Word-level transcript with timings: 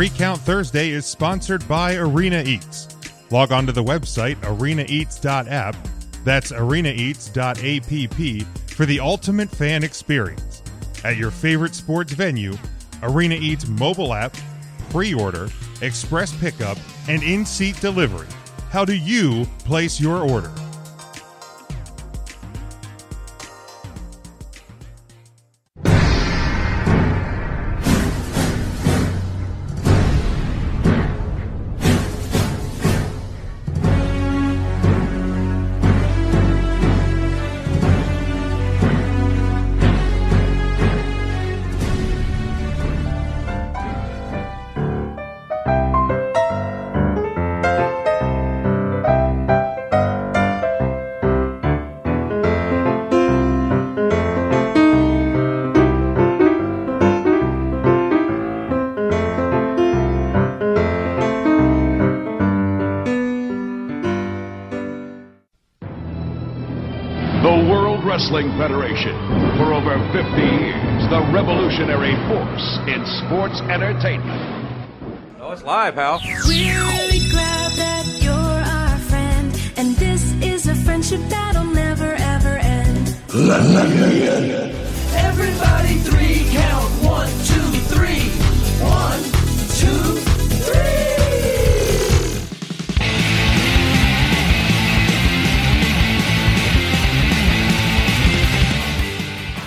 Three 0.00 0.08
Count 0.08 0.40
Thursday 0.40 0.92
is 0.92 1.04
sponsored 1.04 1.68
by 1.68 1.96
Arena 1.96 2.42
Eats. 2.42 2.88
Log 3.30 3.52
on 3.52 3.66
to 3.66 3.72
the 3.72 3.84
website 3.84 4.36
arenaeats.app. 4.36 5.76
That's 6.24 6.52
arenaeats.app 6.52 8.70
for 8.70 8.86
the 8.86 8.98
ultimate 8.98 9.50
fan 9.50 9.84
experience. 9.84 10.62
At 11.04 11.18
your 11.18 11.30
favorite 11.30 11.74
sports 11.74 12.14
venue, 12.14 12.54
Arena 13.02 13.34
Eats 13.34 13.68
mobile 13.68 14.14
app, 14.14 14.34
pre 14.88 15.12
order, 15.12 15.50
express 15.82 16.34
pickup, 16.34 16.78
and 17.06 17.22
in 17.22 17.44
seat 17.44 17.78
delivery. 17.82 18.28
How 18.70 18.86
do 18.86 18.96
you 18.96 19.44
place 19.66 20.00
your 20.00 20.22
order? 20.22 20.50
Sports 73.50 73.70
entertainment. 73.70 74.40
Oh, 75.40 75.52
it's 75.52 75.62
live, 75.62 75.94
pal. 75.94 76.20
We're 76.24 76.36
really 76.46 77.28
glad 77.30 77.72
that 77.72 78.06
you're 78.20 78.32
our 78.34 78.98
friend, 78.98 79.72
and 79.76 79.96
this 79.96 80.32
is 80.42 80.66
a 80.66 80.74
friendship 80.74 81.20
that'll 81.28 81.64
never 81.64 82.14
ever 82.14 82.58
end. 82.58 83.16
Everybody 85.16 85.94
three 85.98 86.46
count. 86.50 86.90
One, 87.04 87.28
two, 87.44 87.70
three. 87.90 88.30
One, 88.82 89.22
two, 89.80 90.20
three. 90.66 90.96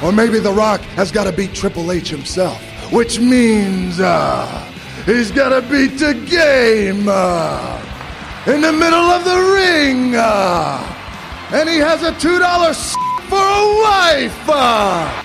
Or 0.08 0.12
maybe 0.12 0.40
The 0.40 0.52
Rock 0.52 0.82
has 0.98 1.12
got 1.12 1.24
to 1.26 1.32
beat 1.32 1.54
Triple 1.54 1.92
H 1.92 2.10
himself, 2.10 2.62
which 2.92 3.20
means 3.20 4.00
uh, 4.00 4.46
he's 5.06 5.32
got 5.32 5.50
to 5.50 5.62
beat 5.70 5.98
the 5.98 6.14
game 6.30 7.06
uh, 7.08 7.80
in 8.48 8.62
the 8.62 8.72
middle 8.72 9.00
of 9.18 9.24
the 9.24 9.40
ring. 9.54 10.16
Uh, 10.16 10.90
and 11.54 11.70
he 11.70 11.78
has 11.78 12.02
a 12.04 12.12
$2 12.14 12.42
s- 12.70 12.96
for 13.30 13.38
a 13.38 13.82
wife. 13.84 14.50
Uh. 14.50 15.24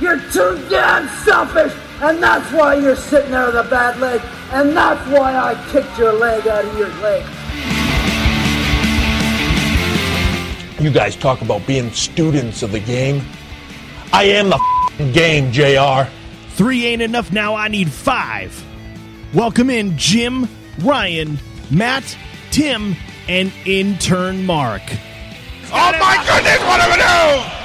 You're 0.00 0.20
too 0.30 0.62
damn 0.68 1.08
selfish, 1.24 1.72
and 2.02 2.22
that's 2.22 2.52
why 2.52 2.74
you're 2.76 2.94
sitting 2.96 3.30
there 3.30 3.46
with 3.46 3.56
a 3.56 3.64
bad 3.68 3.98
leg, 3.98 4.20
and 4.52 4.76
that's 4.76 5.04
why 5.10 5.34
I 5.36 5.54
kicked 5.72 5.98
your 5.98 6.12
leg 6.12 6.46
out 6.46 6.64
of 6.64 6.78
your 6.78 6.88
leg. 7.00 7.24
You 10.78 10.90
guys 10.90 11.16
talk 11.16 11.40
about 11.40 11.66
being 11.66 11.90
students 11.92 12.62
of 12.62 12.70
the 12.70 12.80
game. 12.80 13.22
I 14.12 14.24
am 14.24 14.50
the 14.50 14.56
f***ing 14.56 15.12
game, 15.12 15.50
JR. 15.50 16.06
Three 16.50 16.84
ain't 16.84 17.00
enough 17.00 17.32
now, 17.32 17.54
I 17.54 17.68
need 17.68 17.90
five. 17.90 18.62
Welcome 19.32 19.70
in 19.70 19.96
Jim, 19.96 20.46
Ryan, 20.80 21.38
Matt, 21.70 22.16
Tim, 22.50 22.94
and 23.26 23.50
intern 23.64 24.44
Mark. 24.44 24.82
Oh 25.72 25.92
my 25.98 26.22
goodness, 26.28 26.60
what 26.60 26.82
do 26.84 26.90
we 26.90 26.96
do? 26.98 27.56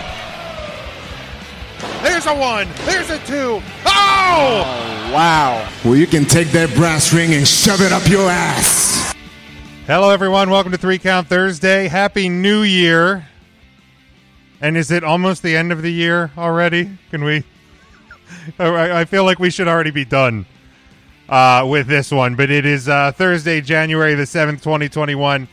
There's 2.01 2.25
a 2.27 2.33
one, 2.33 2.67
there's 2.85 3.09
a 3.09 3.19
two. 3.25 3.61
Oh! 3.85 4.63
oh 4.65 5.11
wow. 5.13 5.69
Well, 5.83 5.95
you 5.97 6.07
can 6.07 6.23
take 6.23 6.47
that 6.51 6.73
brass 6.75 7.13
ring 7.13 7.33
and 7.33 7.45
shove 7.45 7.81
it 7.81 7.91
up 7.91 8.07
your 8.07 8.29
ass. 8.29 9.00
Hello, 9.91 10.09
everyone. 10.09 10.49
Welcome 10.49 10.71
to 10.71 10.77
Three 10.77 10.99
Count 10.99 11.27
Thursday. 11.27 11.89
Happy 11.89 12.29
New 12.29 12.61
Year. 12.61 13.27
And 14.61 14.77
is 14.77 14.89
it 14.89 15.03
almost 15.03 15.43
the 15.43 15.57
end 15.57 15.73
of 15.73 15.81
the 15.81 15.91
year 15.91 16.31
already? 16.37 16.97
Can 17.09 17.25
we? 17.25 17.43
I 18.57 19.01
I 19.01 19.03
feel 19.03 19.25
like 19.25 19.37
we 19.37 19.49
should 19.49 19.67
already 19.67 19.91
be 19.91 20.05
done 20.05 20.45
uh, 21.27 21.67
with 21.69 21.87
this 21.87 22.09
one, 22.09 22.35
but 22.35 22.49
it 22.49 22.65
is 22.65 22.87
uh, 22.87 23.11
Thursday, 23.11 23.59
January 23.59 24.15
the 24.15 24.23
7th, 24.23 24.63
2021. 24.63 25.49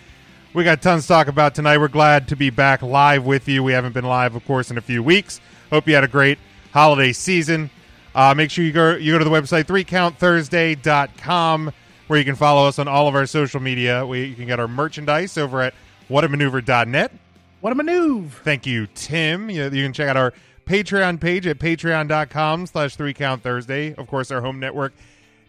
We 0.54 0.62
got 0.62 0.82
tons 0.82 1.02
to 1.02 1.08
talk 1.08 1.26
about 1.26 1.56
tonight. 1.56 1.78
We're 1.78 1.88
glad 1.88 2.28
to 2.28 2.36
be 2.36 2.50
back 2.50 2.80
live 2.80 3.26
with 3.26 3.48
you. 3.48 3.64
We 3.64 3.72
haven't 3.72 3.94
been 3.94 4.04
live, 4.04 4.36
of 4.36 4.46
course, 4.46 4.70
in 4.70 4.78
a 4.78 4.82
few 4.82 5.02
weeks. 5.02 5.40
Hope 5.70 5.88
you 5.88 5.96
had 5.96 6.04
a 6.04 6.08
great 6.08 6.38
holiday 6.72 7.12
season. 7.12 7.70
Uh, 8.14 8.34
make 8.36 8.52
sure 8.52 8.64
you 8.64 8.70
go 8.70 8.94
you 8.94 9.10
go 9.10 9.18
to 9.18 9.24
the 9.24 9.32
website 9.32 9.64
3countthursday.com 9.64 11.72
where 12.08 12.18
you 12.18 12.24
can 12.24 12.34
follow 12.34 12.66
us 12.66 12.78
on 12.78 12.88
all 12.88 13.06
of 13.06 13.14
our 13.14 13.26
social 13.26 13.60
media. 13.60 14.04
We, 14.04 14.24
you 14.24 14.34
can 14.34 14.46
get 14.46 14.58
our 14.58 14.68
merchandise 14.68 15.38
over 15.38 15.62
at 15.62 15.74
whatamaneuver.net. 16.10 17.12
What 17.60 17.72
a 17.72 17.76
maneuver! 17.76 18.28
Thank 18.44 18.66
you, 18.66 18.86
Tim. 18.94 19.50
You, 19.50 19.64
you 19.64 19.84
can 19.84 19.92
check 19.92 20.08
out 20.08 20.16
our 20.16 20.32
Patreon 20.66 21.20
page 21.20 21.46
at 21.46 21.58
patreon.com 21.58 22.66
slash 22.66 22.96
3count 22.96 23.40
Thursday. 23.40 23.94
Of 23.94 24.06
course, 24.06 24.30
our 24.30 24.40
home 24.40 24.60
network, 24.60 24.92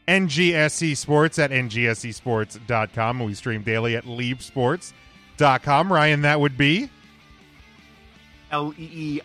NGSC 0.08 0.96
Sports 0.96 1.38
at 1.40 1.52
ngscsports.com. 1.52 3.20
We 3.20 3.34
stream 3.34 3.64
daily 3.64 3.96
at 3.96 4.06
leapsports.com. 4.06 5.94
Ryan, 5.94 6.22
that 6.22 6.40
would 6.40 6.58
be? 6.58 6.90
L 8.51 8.73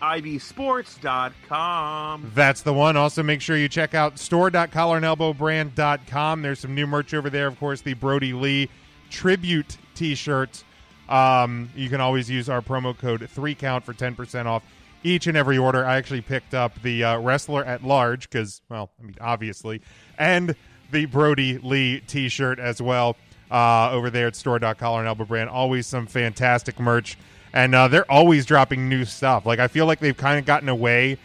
I 0.00 0.20
B 0.20 0.38
Sports.com. 0.38 2.32
That's 2.34 2.62
the 2.62 2.72
one. 2.72 2.96
Also, 2.96 3.22
make 3.22 3.40
sure 3.40 3.56
you 3.56 3.68
check 3.68 3.94
out 3.94 4.18
store.collarandelbowbrand.com. 4.18 6.42
There's 6.42 6.60
some 6.60 6.74
new 6.74 6.86
merch 6.86 7.14
over 7.14 7.30
there. 7.30 7.46
Of 7.46 7.58
course, 7.58 7.80
the 7.80 7.94
Brodie 7.94 8.32
Lee 8.32 8.68
tribute 9.10 9.76
t 9.94 10.14
shirt. 10.14 10.64
Um, 11.08 11.70
you 11.74 11.88
can 11.88 12.00
always 12.00 12.30
use 12.30 12.48
our 12.48 12.62
promo 12.62 12.96
code 12.96 13.20
3count 13.20 13.84
for 13.84 13.92
10% 13.92 14.46
off 14.46 14.62
each 15.02 15.26
and 15.26 15.36
every 15.36 15.58
order. 15.58 15.84
I 15.84 15.96
actually 15.96 16.22
picked 16.22 16.54
up 16.54 16.80
the 16.82 17.04
uh, 17.04 17.20
Wrestler 17.20 17.64
at 17.64 17.84
Large 17.84 18.30
because, 18.30 18.62
well, 18.70 18.91
I 18.98 19.02
mean, 19.04 19.16
obviously, 19.20 19.82
and 20.18 20.54
the 20.91 21.06
Brodie 21.06 21.58
Lee 21.58 22.00
t 22.00 22.28
shirt 22.28 22.58
as 22.58 22.80
well 22.80 23.16
uh, 23.50 23.91
over 23.91 24.10
there 24.10 24.28
at 24.28 24.36
store.collarandelbowbrand. 24.36 25.50
Always 25.50 25.86
some 25.86 26.06
fantastic 26.06 26.80
merch. 26.80 27.18
And 27.54 27.75
uh, 27.75 27.88
they're 27.88 28.10
always 28.10 28.44
dropping 28.44 28.88
new 28.88 29.04
stuff. 29.06 29.47
Like, 29.47 29.60
I 29.60 29.69
feel 29.69 29.87
like 29.87 30.00
they've 30.00 30.16
kind 30.16 30.38
of 30.38 30.44
gotten 30.44 30.69
away 30.69 31.19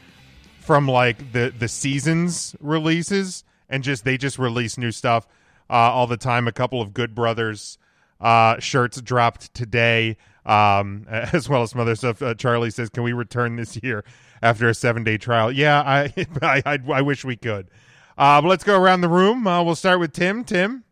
from 0.59 0.88
like 0.88 1.31
the 1.34 1.51
the 1.57 1.67
seasons 1.67 2.56
releases 2.62 3.44
and 3.69 3.84
just 3.84 4.06
they 4.06 4.17
just 4.17 4.38
release 4.38 4.78
new 4.78 4.91
stuff 4.91 5.28
uh, 5.69 5.73
all 5.73 6.06
the 6.06 6.17
time. 6.17 6.47
A 6.47 6.51
couple 6.51 6.79
of 6.79 6.94
Good 6.94 7.16
Brothers 7.16 7.79
uh, 8.22 8.59
shirts 8.59 9.01
dropped 9.01 9.51
today, 9.56 10.17
um, 10.45 11.08
as 11.09 11.49
well 11.49 11.64
as 11.64 11.72
some 11.72 11.81
other 11.81 11.96
stuff. 11.96 12.22
Uh, 12.22 12.35
Charlie 12.35 12.70
says, 12.70 12.90
"Can 12.90 13.02
we 13.02 13.14
return 13.14 13.55
this 13.55 13.79
year 13.81 14.03
after 14.43 14.70
a 14.70 14.76
seven 14.76 15.03
day 15.03 15.17
trial?" 15.17 15.52
Yeah, 15.52 15.81
I 15.81 16.14
I, 16.43 16.61
I, 16.64 16.79
I 16.93 17.02
wish 17.02 17.26
we 17.26 17.35
could. 17.35 17.72
Uh, 18.20 18.40
let's 18.46 18.64
go 18.64 18.79
around 18.79 19.02
the 19.02 19.09
room. 19.09 19.47
Uh, 19.47 19.64
we'll 19.64 19.73
start 19.73 19.99
with 19.99 20.14
Tim. 20.14 20.43
Tim, 20.43 20.84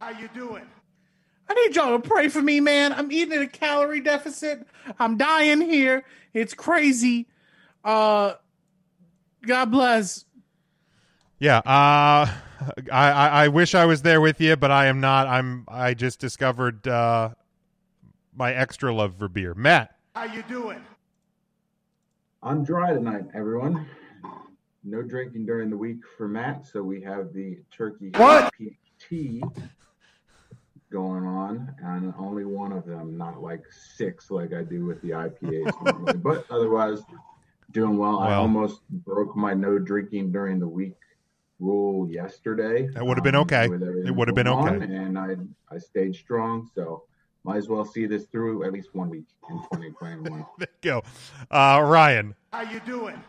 How 0.00 0.10
you 0.10 0.28
doing? 0.34 0.64
I 1.48 1.54
need 1.54 1.76
y'all 1.76 1.98
to 2.00 2.08
pray 2.08 2.28
for 2.28 2.42
me, 2.42 2.60
man. 2.60 2.92
I'm 2.92 3.10
eating 3.12 3.32
at 3.34 3.40
a 3.42 3.46
calorie 3.46 4.00
deficit. 4.00 4.66
I'm 4.98 5.16
dying 5.16 5.60
here. 5.60 6.04
It's 6.34 6.54
crazy. 6.54 7.26
Uh, 7.84 8.34
God 9.46 9.66
bless. 9.70 10.24
yeah. 11.38 11.58
Uh, 11.58 12.26
I, 12.90 13.10
I 13.10 13.28
I 13.44 13.48
wish 13.48 13.74
I 13.74 13.84
was 13.84 14.02
there 14.02 14.20
with 14.20 14.40
you, 14.40 14.56
but 14.56 14.70
I 14.70 14.86
am 14.86 15.00
not. 15.00 15.26
I'm. 15.28 15.64
I 15.68 15.94
just 15.94 16.18
discovered 16.18 16.88
uh, 16.88 17.30
my 18.34 18.52
extra 18.52 18.92
love 18.92 19.14
for 19.16 19.28
beer. 19.28 19.54
Matt. 19.54 19.94
How 20.14 20.24
you 20.24 20.42
doing? 20.48 20.80
I'm 22.42 22.64
dry 22.64 22.92
tonight, 22.92 23.24
everyone. 23.34 23.86
No 24.84 25.02
drinking 25.02 25.46
during 25.46 25.68
the 25.70 25.76
week 25.76 25.98
for 26.16 26.28
Matt, 26.28 26.64
so 26.66 26.82
we 26.82 27.00
have 27.02 27.32
the 27.32 27.58
turkey 27.76 28.10
What? 28.16 28.52
tea 29.08 29.42
going 30.90 31.24
on, 31.24 31.74
and 31.82 32.14
only 32.18 32.44
one 32.44 32.72
of 32.72 32.86
them, 32.86 33.16
not 33.16 33.42
like 33.42 33.64
six 33.96 34.30
like 34.30 34.52
I 34.52 34.62
do 34.62 34.86
with 34.86 35.00
the 35.02 35.10
IPAs. 35.10 35.72
normally. 35.84 36.18
but 36.18 36.46
otherwise, 36.50 37.02
Doing 37.72 37.98
well. 37.98 38.20
I 38.20 38.34
almost 38.34 38.88
broke 38.88 39.36
my 39.36 39.52
no 39.52 39.78
drinking 39.78 40.32
during 40.32 40.58
the 40.60 40.68
week 40.68 40.94
rule 41.58 42.10
yesterday. 42.10 42.86
That 42.88 43.04
would 43.04 43.16
have 43.16 43.24
been 43.24 43.34
um, 43.34 43.42
okay. 43.42 43.68
with 43.68 43.82
It 43.82 44.14
would 44.14 44.28
have 44.28 44.34
been 44.34 44.48
okay. 44.48 44.76
on, 44.76 44.82
and 44.82 45.18
I 45.18 45.36
I 45.70 45.78
stayed 45.78 46.14
strong, 46.14 46.70
so 46.74 47.04
might 47.44 47.56
as 47.56 47.68
well 47.68 47.84
see 47.84 48.06
this 48.06 48.26
through 48.26 48.64
at 48.64 48.72
least 48.72 48.94
one 48.94 49.10
week 49.10 49.26
in 49.50 49.58
2021. 49.58 50.46
There 50.58 50.68
you 50.82 50.90
go. 50.90 51.02
Uh, 51.50 51.80
Ryan. 51.82 52.34
How 52.52 52.62
you 52.62 52.80
doing? 52.80 53.22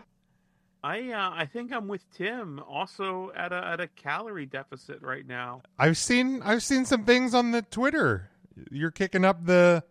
I 0.88 1.12
uh, 1.12 1.32
I 1.34 1.46
think 1.46 1.74
I'm 1.74 1.90
with 1.90 2.10
Tim. 2.12 2.62
Also 2.66 3.34
at 3.36 3.52
a 3.52 3.68
at 3.68 3.82
a 3.82 3.88
calorie 3.88 4.46
deficit 4.46 5.02
right 5.02 5.28
now. 5.28 5.62
I've 5.78 5.98
seen 5.98 6.42
I've 6.42 6.64
seen 6.64 6.86
some 6.86 7.04
things 7.04 7.34
on 7.34 7.52
the 7.52 7.62
Twitter. 7.62 8.30
You're 8.72 8.92
kicking 8.92 9.26
up 9.26 9.46
the 9.46 9.84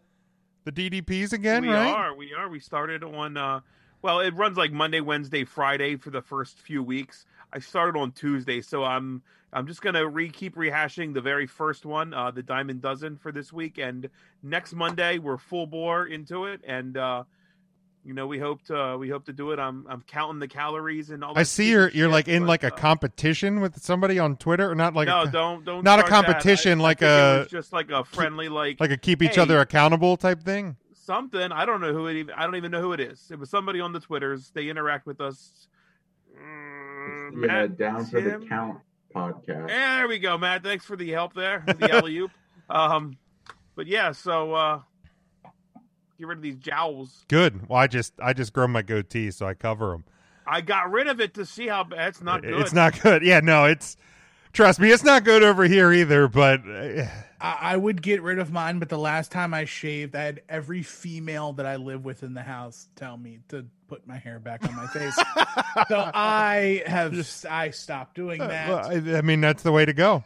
the 0.64 0.72
DDPs 0.72 1.34
again, 1.34 1.62
we 1.62 1.68
right? 1.68 1.92
are. 1.92 2.14
We 2.14 2.32
are. 2.32 2.48
We 2.48 2.60
started 2.60 3.04
on. 3.04 3.36
Uh, 3.36 3.60
well, 4.00 4.20
it 4.20 4.34
runs 4.34 4.56
like 4.56 4.72
Monday, 4.72 5.00
Wednesday, 5.00 5.44
Friday 5.44 5.96
for 5.96 6.08
the 6.08 6.22
first 6.22 6.58
few 6.60 6.82
weeks. 6.82 7.26
I 7.52 7.58
started 7.58 7.98
on 7.98 8.12
Tuesday, 8.12 8.62
so 8.62 8.82
I'm 8.82 9.22
I'm 9.52 9.66
just 9.66 9.82
gonna 9.82 10.08
re 10.08 10.30
keep 10.30 10.56
rehashing 10.56 11.12
the 11.12 11.20
very 11.20 11.46
first 11.46 11.84
one, 11.84 12.14
uh, 12.14 12.30
the 12.30 12.42
Diamond 12.42 12.80
Dozen 12.80 13.18
for 13.18 13.32
this 13.32 13.52
week, 13.52 13.76
and 13.76 14.08
next 14.42 14.72
Monday 14.72 15.18
we're 15.18 15.36
full 15.36 15.66
bore 15.66 16.06
into 16.06 16.46
it, 16.46 16.62
and 16.66 16.96
uh, 16.96 17.24
you 18.06 18.14
know 18.14 18.26
we 18.26 18.38
hope 18.38 18.62
to 18.66 18.96
we 18.98 19.08
hope 19.08 19.24
to 19.26 19.32
do 19.32 19.50
it. 19.50 19.58
I'm 19.58 19.84
I'm 19.88 20.02
counting 20.02 20.38
the 20.38 20.48
calories 20.48 21.10
and 21.10 21.24
all. 21.24 21.36
I 21.36 21.42
see 21.42 21.70
you're 21.70 21.88
you're 21.90 22.06
shit, 22.06 22.12
like 22.12 22.28
in 22.28 22.44
but, 22.44 22.48
like 22.48 22.64
a 22.64 22.72
uh, 22.72 22.76
competition 22.76 23.60
with 23.60 23.82
somebody 23.82 24.18
on 24.18 24.36
Twitter, 24.36 24.70
or 24.70 24.74
not 24.74 24.94
like 24.94 25.08
no, 25.08 25.22
a, 25.22 25.30
don't 25.30 25.64
don't 25.64 25.82
not 25.84 25.98
a 25.98 26.04
competition, 26.04 26.78
I- 26.80 26.82
I 26.82 26.86
like 26.86 26.98
think 27.00 27.10
it 27.10 27.46
a 27.46 27.48
just 27.50 27.72
like 27.72 27.90
a 27.90 28.04
friendly 28.04 28.48
like 28.48 28.78
like 28.80 28.92
a 28.92 28.96
keep 28.96 29.22
each 29.22 29.34
hey, 29.34 29.40
other 29.42 29.58
accountable 29.60 30.16
type 30.16 30.42
thing. 30.42 30.76
something. 30.94 31.52
I 31.52 31.66
don't 31.66 31.80
know 31.80 31.92
who 31.92 32.06
it 32.06 32.16
even. 32.16 32.34
I 32.34 32.44
don't 32.44 32.56
even 32.56 32.70
know 32.70 32.80
who 32.80 32.92
it 32.92 33.00
is. 33.00 33.28
It 33.30 33.38
was 33.38 33.50
somebody 33.50 33.80
on 33.80 33.92
the 33.92 34.00
Twitters. 34.00 34.50
They 34.54 34.68
interact 34.68 35.06
with 35.06 35.20
us. 35.20 35.66
Mm, 36.38 37.32
Yeah, 37.32 37.46
Matt, 37.46 37.76
down 37.78 38.04
for 38.06 38.20
the 38.20 38.44
count 38.48 38.78
podcast. 39.14 39.68
There 39.68 40.08
we 40.08 40.18
go, 40.18 40.36
Matt. 40.38 40.62
Thanks 40.62 40.84
for 40.84 40.96
the 40.96 41.10
help 41.10 41.34
there, 41.34 41.62
the 41.66 41.90
alley 41.92 42.16
oop. 42.18 42.30
Um, 42.68 43.16
but 43.76 43.86
yeah, 43.86 44.10
so 44.10 44.52
uh, 44.52 44.80
get 46.18 46.26
rid 46.26 46.38
of 46.38 46.42
these 46.42 46.56
jowls. 46.56 47.24
Good. 47.28 47.68
Well, 47.68 47.78
I 47.78 47.86
just 47.86 48.14
I 48.20 48.32
just 48.32 48.52
grow 48.52 48.68
my 48.68 48.82
goatee, 48.82 49.30
so 49.30 49.46
I 49.46 49.54
cover 49.54 49.90
them. 49.90 50.04
I 50.46 50.60
got 50.60 50.90
rid 50.90 51.08
of 51.08 51.20
it 51.20 51.34
to 51.34 51.44
see 51.44 51.66
how 51.66 51.84
bad. 51.84 52.08
It's 52.08 52.22
not 52.22 52.42
good. 52.42 52.60
It's 52.60 52.72
not 52.72 53.00
good. 53.00 53.22
Yeah, 53.22 53.40
no, 53.40 53.64
it's 53.64 53.96
trust 54.52 54.80
me, 54.80 54.90
it's 54.90 55.04
not 55.04 55.24
good 55.24 55.42
over 55.42 55.64
here 55.64 55.92
either. 55.92 56.28
But 56.28 56.62
uh, 56.68 57.06
I, 57.40 57.58
I 57.60 57.76
would 57.76 58.02
get 58.02 58.22
rid 58.22 58.38
of 58.38 58.52
mine, 58.52 58.78
but 58.78 58.88
the 58.88 58.98
last 58.98 59.30
time 59.30 59.54
I 59.54 59.64
shaved, 59.64 60.16
I 60.16 60.22
had 60.22 60.42
every 60.48 60.82
female 60.82 61.52
that 61.54 61.66
I 61.66 61.76
live 61.76 62.04
with 62.04 62.22
in 62.22 62.34
the 62.34 62.42
house 62.42 62.88
tell 62.96 63.16
me 63.16 63.40
to 63.48 63.66
put 63.88 64.06
my 64.06 64.16
hair 64.16 64.38
back 64.38 64.64
on 64.68 64.74
my 64.74 64.86
face. 64.86 65.14
so 65.88 66.10
I 66.14 66.82
have 66.86 67.14
I 67.48 67.70
stopped 67.70 68.14
doing 68.14 68.38
that. 68.38 68.68
well, 68.68 68.90
I, 68.90 69.18
I 69.18 69.22
mean 69.22 69.40
that's 69.40 69.62
the 69.62 69.72
way 69.72 69.84
to 69.84 69.92
go. 69.92 70.24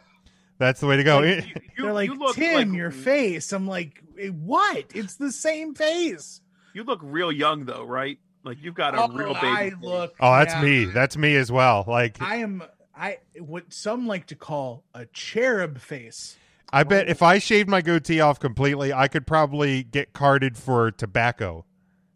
That's 0.61 0.79
the 0.79 0.87
way 0.87 0.97
to 0.97 1.03
go. 1.03 1.19
Like, 1.19 1.45
You- 1.77 1.83
They're 1.85 1.93
like, 1.93 2.09
you 2.09 2.15
look 2.19 2.35
Tim, 2.35 2.69
like- 2.69 2.77
your 2.77 2.91
face. 2.91 3.51
I'm 3.51 3.67
like, 3.67 4.01
"Eh, 4.19 4.27
what? 4.29 4.85
It's 4.93 5.15
the 5.15 5.31
same 5.31 5.73
face. 5.73 6.41
You 6.73 6.83
look 6.83 6.99
real 7.03 7.31
young 7.31 7.65
though, 7.65 7.83
right? 7.83 8.17
Like 8.43 8.57
you've 8.61 8.75
got 8.75 8.93
a 8.95 9.03
Oh, 9.03 9.07
real 9.09 9.33
baby. 9.33 9.47
I 9.47 9.71
look. 9.81 10.13
oh, 10.19 10.31
that's 10.33 10.53
yeah. 10.53 10.61
me. 10.61 10.85
That's 10.85 11.17
me 11.17 11.35
as 11.35 11.51
well. 11.51 11.83
Like 11.87 12.21
I 12.21 12.37
am. 12.37 12.63
I 12.95 13.17
what 13.39 13.73
some 13.73 14.05
like 14.07 14.27
to 14.27 14.35
call 14.35 14.83
a 14.93 15.05
cherub 15.07 15.79
face. 15.79 16.37
I 16.71 16.83
bet 16.83 17.09
if 17.09 17.21
I 17.21 17.39
shaved 17.39 17.67
my 17.67 17.81
goatee 17.81 18.21
off 18.21 18.39
completely, 18.39 18.93
I 18.93 19.07
could 19.09 19.25
probably 19.27 19.83
get 19.83 20.13
carded 20.13 20.55
for 20.57 20.91
tobacco 20.91 21.65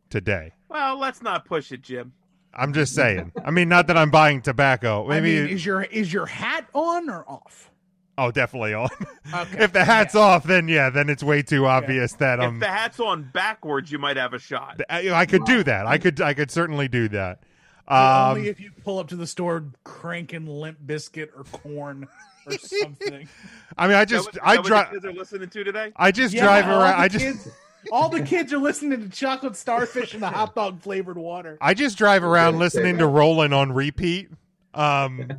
today. 0.10 0.52
Well, 0.70 0.98
let's 1.00 1.22
not 1.22 1.46
push 1.46 1.72
it, 1.72 1.82
Jim. 1.82 2.14
I'm 2.54 2.72
just 2.74 2.96
saying. 2.96 3.34
I 3.44 3.52
mean, 3.52 3.68
not 3.68 3.88
that 3.88 3.98
I'm 3.98 4.12
buying 4.12 4.42
tobacco. 4.42 5.12
I 5.12 5.20
mean, 5.20 5.48
is 5.48 5.66
your 5.66 5.82
is 5.82 6.14
your 6.14 6.26
hat 6.26 6.68
on 6.74 7.10
or 7.10 7.26
off? 7.30 7.72
Oh, 8.18 8.32
definitely 8.32 8.74
on. 8.74 8.90
Okay. 9.34 9.64
if 9.64 9.74
the 9.74 9.84
hat's 9.84 10.14
off, 10.16 10.44
then 10.44 10.68
yeah, 10.68 10.90
then 10.92 11.10
it's 11.10 11.24
way 11.24 11.42
too 11.42 11.66
obvious 11.66 12.14
that 12.14 12.40
um. 12.40 12.56
if 12.56 12.60
the 12.62 12.68
hat's 12.68 13.00
on 13.00 13.24
backwards, 13.34 13.92
you 13.92 13.98
might 13.98 14.18
have 14.18 14.34
a 14.34 14.40
shot. 14.40 14.80
I, 14.90 15.10
I 15.12 15.26
could 15.26 15.44
do 15.46 15.64
that. 15.64 15.88
I 15.88 15.98
could. 15.98 16.22
I 16.22 16.34
could 16.36 16.52
certainly 16.52 16.88
do 16.88 17.08
that. 17.10 17.40
Um, 17.88 18.30
only 18.38 18.48
if 18.48 18.60
you 18.60 18.72
pull 18.84 19.00
up 19.00 19.08
to 19.10 19.16
the 19.16 19.28
store 19.28 19.66
cranking 19.84 20.46
Limp 20.48 20.78
Bizkit 20.86 21.30
or 21.36 21.44
Korn 21.46 22.08
or 22.46 22.52
something. 22.60 23.28
I 23.78 23.88
mean, 23.88 23.96
I 23.98 24.04
Is 24.04 24.08
that 24.08 24.08
just. 24.10 24.26
what- 24.28 24.36
is 24.36 24.42
I 24.44 24.62
drive. 24.62 24.92
kids 24.92 25.06
are 25.06 25.12
listening 25.14 25.50
to 25.50 25.64
today. 25.64 25.92
I 25.96 26.12
just 26.12 26.34
Yeah, 26.34 26.44
drive 26.44 26.66
all 26.68 26.82
around. 26.82 26.92
the 26.98 27.00
I 27.00 27.08
just. 27.08 27.26
kids- 27.26 27.50
all 27.92 28.10
the 28.10 28.22
kids 28.24 28.52
are 28.54 28.58
listening 28.58 29.02
to 29.02 29.10
chocolate 29.16 29.56
starfish 29.56 30.14
and 30.16 30.24
the 30.24 30.30
hot 30.30 30.56
dog 30.56 30.82
flavored 30.82 31.18
water. 31.18 31.58
I 31.62 31.74
just 31.76 31.98
drive 31.98 32.24
around 32.24 32.58
listening 32.58 32.98
to 33.00 33.06
Rollin' 33.08 33.54
on 33.54 33.72
repeat, 33.72 34.30
um, 34.74 35.30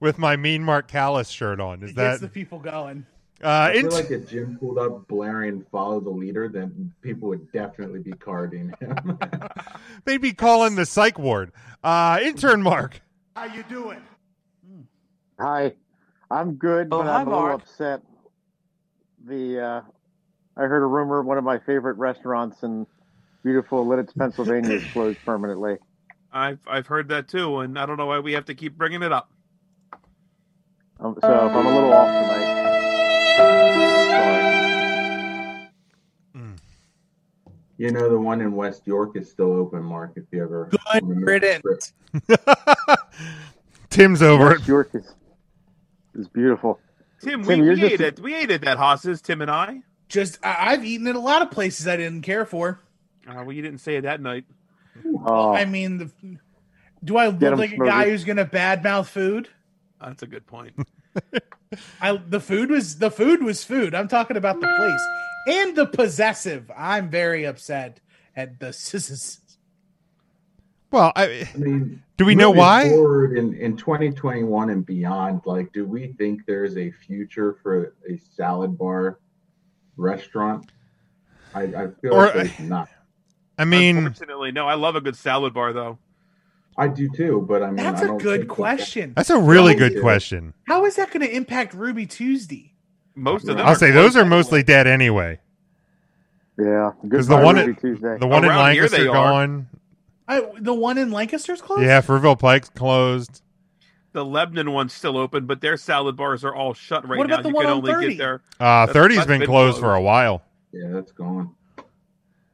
with 0.00 0.18
my 0.18 0.36
Mean 0.36 0.62
Mark 0.62 0.88
Callous 0.88 1.28
shirt 1.28 1.60
on. 1.60 1.82
Is 1.82 1.90
It 1.90 1.96
that 1.96 2.08
gets 2.10 2.20
the 2.22 2.28
people 2.28 2.58
going. 2.58 3.06
uh, 3.42 3.48
I 3.72 3.80
feel 3.80 3.90
like 3.90 4.10
if 4.10 4.28
Jim 4.28 4.56
pulled 4.58 4.78
up 4.78 5.06
blaring 5.08 5.64
"Follow 5.70 6.00
the 6.00 6.10
Leader," 6.10 6.48
then 6.48 6.92
people 7.02 7.28
would 7.28 7.50
definitely 7.52 8.00
be 8.00 8.12
carding 8.12 8.72
him. 8.80 9.18
they'd 10.04 10.20
be 10.20 10.32
calling 10.32 10.74
the 10.74 10.86
psych 10.86 11.18
ward. 11.18 11.52
Uh, 11.82 12.18
intern 12.22 12.62
Mark. 12.62 13.00
How 13.36 13.44
you 13.44 13.62
doing? 13.64 14.00
Hi, 15.40 15.74
I'm 16.30 16.54
good, 16.54 16.88
Oh, 16.90 16.98
but 16.98 17.06
hi, 17.06 17.20
I'm 17.20 17.28
a 17.28 17.30
little 17.30 17.42
Mark. 17.48 17.62
upset. 17.62 18.02
The 19.24 19.60
uh, 19.60 19.80
I 20.56 20.62
heard 20.62 20.82
a 20.82 20.86
rumor 20.86 21.22
one 21.22 21.38
of 21.38 21.44
my 21.44 21.58
favorite 21.60 21.96
restaurants 21.98 22.62
in 22.62 22.86
beautiful 23.44 23.86
Lititz, 23.86 24.16
Pennsylvania, 24.16 24.72
is 24.76 24.84
closed 24.92 25.18
permanently. 25.24 25.76
I've 26.32 26.58
I've 26.66 26.86
heard 26.88 27.08
that 27.08 27.28
too, 27.28 27.58
and 27.60 27.78
I 27.78 27.86
don't 27.86 27.96
know 27.96 28.06
why 28.06 28.18
we 28.18 28.32
have 28.32 28.46
to 28.46 28.54
keep 28.54 28.76
bringing 28.76 29.02
it 29.02 29.12
up. 29.12 29.30
Um, 31.00 31.16
so 31.20 31.28
if 31.28 31.52
I'm 31.52 31.66
a 31.66 31.74
little 31.74 31.92
off 31.92 32.08
tonight, 32.08 32.54
sorry. 36.34 36.48
you 37.76 37.90
know, 37.92 38.08
the 38.10 38.18
one 38.18 38.40
in 38.40 38.52
West 38.52 38.82
York 38.86 39.16
is 39.16 39.30
still 39.30 39.52
open, 39.52 39.82
Mark. 39.82 40.12
If 40.16 40.24
you 40.32 40.42
ever 40.42 40.68
Good 40.70 40.80
remember 41.02 41.26
riddance. 41.32 41.92
Tim's 43.90 44.22
over 44.22 44.50
it. 44.52 44.58
West 44.58 44.68
York 44.68 44.90
is 44.94 45.14
is 46.14 46.28
beautiful. 46.28 46.80
Tim, 47.22 47.44
Tim, 47.44 47.60
we, 47.60 47.68
we 47.70 47.76
just 47.80 47.92
ate 47.92 48.00
a- 48.00 48.06
it. 48.08 48.20
We 48.20 48.34
ate 48.34 48.50
it 48.50 48.64
at 48.66 48.76
Haas's, 48.78 49.22
Tim 49.22 49.40
and 49.42 49.50
I. 49.50 49.82
Just 50.08 50.38
I, 50.44 50.72
I've 50.72 50.84
eaten 50.84 51.06
at 51.06 51.14
a 51.14 51.20
lot 51.20 51.42
of 51.42 51.50
places 51.52 51.86
I 51.86 51.96
didn't 51.96 52.22
care 52.22 52.44
for. 52.44 52.80
Uh, 53.28 53.34
well, 53.44 53.52
you 53.52 53.62
didn't 53.62 53.78
say 53.78 53.96
it 53.96 54.02
that 54.02 54.20
night. 54.20 54.44
Oh, 55.24 55.52
I 55.54 55.64
mean, 55.64 55.98
the, 55.98 56.10
do 57.04 57.16
I 57.16 57.26
look 57.28 57.40
look 57.40 57.52
'em, 57.52 57.58
like 57.58 57.72
a 57.72 57.76
guy 57.76 57.84
Smokey. 58.04 58.10
who's 58.10 58.24
gonna 58.24 58.46
badmouth 58.46 59.06
food? 59.06 59.48
That's 60.00 60.22
a 60.22 60.26
good 60.26 60.46
point. 60.46 60.74
I 62.00 62.16
the 62.16 62.40
food 62.40 62.70
was 62.70 62.98
the 62.98 63.10
food 63.10 63.42
was 63.42 63.62
food. 63.64 63.94
I'm 63.94 64.08
talking 64.08 64.36
about 64.36 64.60
the 64.60 64.66
place 64.66 65.56
and 65.58 65.76
the 65.76 65.86
possessive. 65.86 66.70
I'm 66.76 67.10
very 67.10 67.44
upset 67.44 68.00
at 68.36 68.58
the 68.60 68.68
s- 68.68 69.40
Well, 70.90 71.12
I, 71.14 71.46
I 71.54 71.58
mean, 71.58 72.02
do 72.16 72.24
we 72.24 72.34
know 72.34 72.50
why? 72.50 72.88
Forward 72.88 73.36
in, 73.36 73.52
in 73.54 73.76
2021 73.76 74.70
and 74.70 74.86
beyond, 74.86 75.42
like, 75.44 75.72
do 75.72 75.84
we 75.84 76.14
think 76.14 76.46
there's 76.46 76.76
a 76.78 76.90
future 76.90 77.58
for 77.62 77.94
a 78.08 78.16
salad 78.34 78.78
bar 78.78 79.18
restaurant? 79.96 80.70
I, 81.54 81.62
I 81.62 81.86
feel 82.00 82.14
Or- 82.14 82.24
like 82.26 82.34
there's 82.34 82.58
not. 82.60 82.88
I 83.60 83.64
mean, 83.64 83.96
Unfortunately, 83.98 84.52
no. 84.52 84.68
I 84.68 84.74
love 84.74 84.94
a 84.94 85.00
good 85.00 85.16
salad 85.16 85.52
bar, 85.52 85.72
though. 85.72 85.98
I 86.78 86.86
do 86.88 87.08
too, 87.10 87.44
but 87.48 87.62
I 87.62 87.66
mean, 87.66 87.76
That's 87.76 88.00
I 88.00 88.04
a 88.04 88.08
don't 88.08 88.22
good 88.22 88.40
think 88.42 88.50
question. 88.50 89.12
that's 89.16 89.30
a 89.30 89.38
really 89.38 89.74
good 89.74 89.94
yeah. 89.94 90.00
question. 90.00 90.54
How 90.68 90.84
is 90.84 90.94
that 90.96 91.10
going 91.10 91.26
to 91.26 91.34
impact 91.34 91.74
Ruby 91.74 92.06
Tuesday? 92.06 92.72
Most 93.16 93.48
of 93.48 93.56
them. 93.56 93.66
I'll 93.66 93.74
say 93.74 93.90
those 93.90 94.16
are 94.16 94.24
mostly 94.24 94.62
dead 94.62 94.86
anyway. 94.86 95.40
yeah, 96.56 96.92
Because 97.02 97.26
the 97.26 97.34
time 97.36 97.44
one 97.44 97.56
Ruby 97.56 97.72
at- 97.72 97.80
Tuesday. 97.80 98.16
The 98.18 98.26
one 98.28 98.44
in 98.44 98.50
Around 98.50 98.72
here 98.74 98.82
Lancaster 98.82 99.10
are. 99.10 99.12
gone. 99.12 99.68
I, 100.28 100.46
the 100.60 100.74
one 100.74 100.98
in 100.98 101.10
Lancaster's 101.10 101.60
closed. 101.60 101.82
Yeah, 101.82 102.00
Fruitville 102.00 102.38
Pike's 102.38 102.68
closed. 102.68 103.42
The 104.12 104.24
Lebanon 104.24 104.72
one's 104.72 104.92
still 104.92 105.16
open, 105.18 105.46
but 105.46 105.60
their 105.60 105.76
salad 105.76 106.16
bars 106.16 106.44
are 106.44 106.54
all 106.54 106.74
shut 106.74 107.06
right 107.08 107.18
What 107.18 107.26
now. 107.28 107.34
about 107.34 107.42
the 107.44 107.48
you 107.50 107.54
one 107.56 107.64
can 107.64 107.72
on 107.72 107.78
only 107.78 107.92
30? 107.92 108.08
get 108.10 108.18
there. 108.18 108.42
Uh, 108.60 108.86
That's- 108.86 108.94
30's 108.96 109.14
that's 109.16 109.26
been 109.26 109.40
been 109.40 109.48
closed 109.48 109.78
for 109.80 109.94
a 109.94 110.00
while. 110.02 110.42
Yeah, 110.72 110.88
that's 110.90 111.12
gone. 111.12 111.54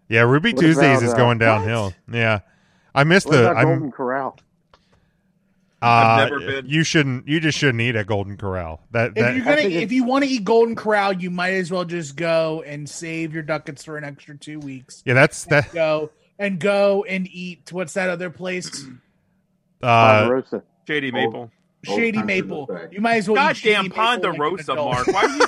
Yeah, 0.09 0.23
Ruby 0.23 0.52
What 0.52 0.61
Tuesdays 0.62 0.99
about, 0.99 1.02
is 1.02 1.12
uh, 1.14 1.16
going 1.16 1.38
downhill. 1.38 1.93
Yeah, 2.12 2.40
I 2.94 3.04
missed 3.04 3.26
What 3.26 3.32
the. 3.36 3.50
about 3.50 3.56
I'm. 3.56 3.66
Golden 3.68 3.92
Corral? 3.92 4.38
Uh, 5.82 5.86
I've 5.86 6.30
never 6.30 6.40
been. 6.40 6.66
You 6.68 6.82
shouldn't. 6.82 7.28
You 7.28 7.40
just 7.40 7.58
shouldn't 7.58 7.80
eat 7.82 7.94
at 7.94 8.06
Golden 8.06 8.36
Corral. 8.38 8.80
That 8.92 9.12
If 9.16 9.36
you're 9.36 9.44
gonna, 9.44 9.60
if 9.62 9.92
you 9.92 10.04
want 10.04 10.24
to 10.24 10.30
eat 10.30 10.44
Golden 10.44 10.74
Corral, 10.74 11.12
you 11.12 11.30
might 11.30 11.52
as 11.54 11.70
well 11.70 11.84
just 11.84 12.16
go 12.16 12.62
and 12.66 12.88
save 12.88 13.34
your 13.34 13.42
ducats 13.42 13.84
for 13.84 13.98
an 13.98 14.04
extra 14.04 14.36
two 14.36 14.58
weeks. 14.60 15.02
yeah, 15.04 15.12
that's 15.14 15.44
that. 15.46 15.72
Go 15.74 16.10
and 16.38 16.58
go 16.58 17.04
and 17.06 17.28
eat. 17.30 17.70
What's 17.70 17.92
that 17.94 18.08
other 18.08 18.30
place? 18.30 18.86
Uh, 19.82 20.20
Ponderosa. 20.20 20.62
Shady 20.86 21.10
Maple. 21.10 21.40
Old 21.40 21.50
Shady 21.98 22.16
Country 22.18 22.40
Maple. 22.40 22.88
You 22.90 23.00
might 23.02 23.16
as 23.16 23.28
well. 23.28 23.50
eat 23.50 23.56
Shady 23.58 23.74
Goddamn 23.74 23.90
Maple 23.90 24.04
like 24.04 24.22
Ponderosa. 24.66 24.74
Mark. 24.76 25.06
Why 25.08 25.22
are 25.22 25.28
you? 25.36 25.46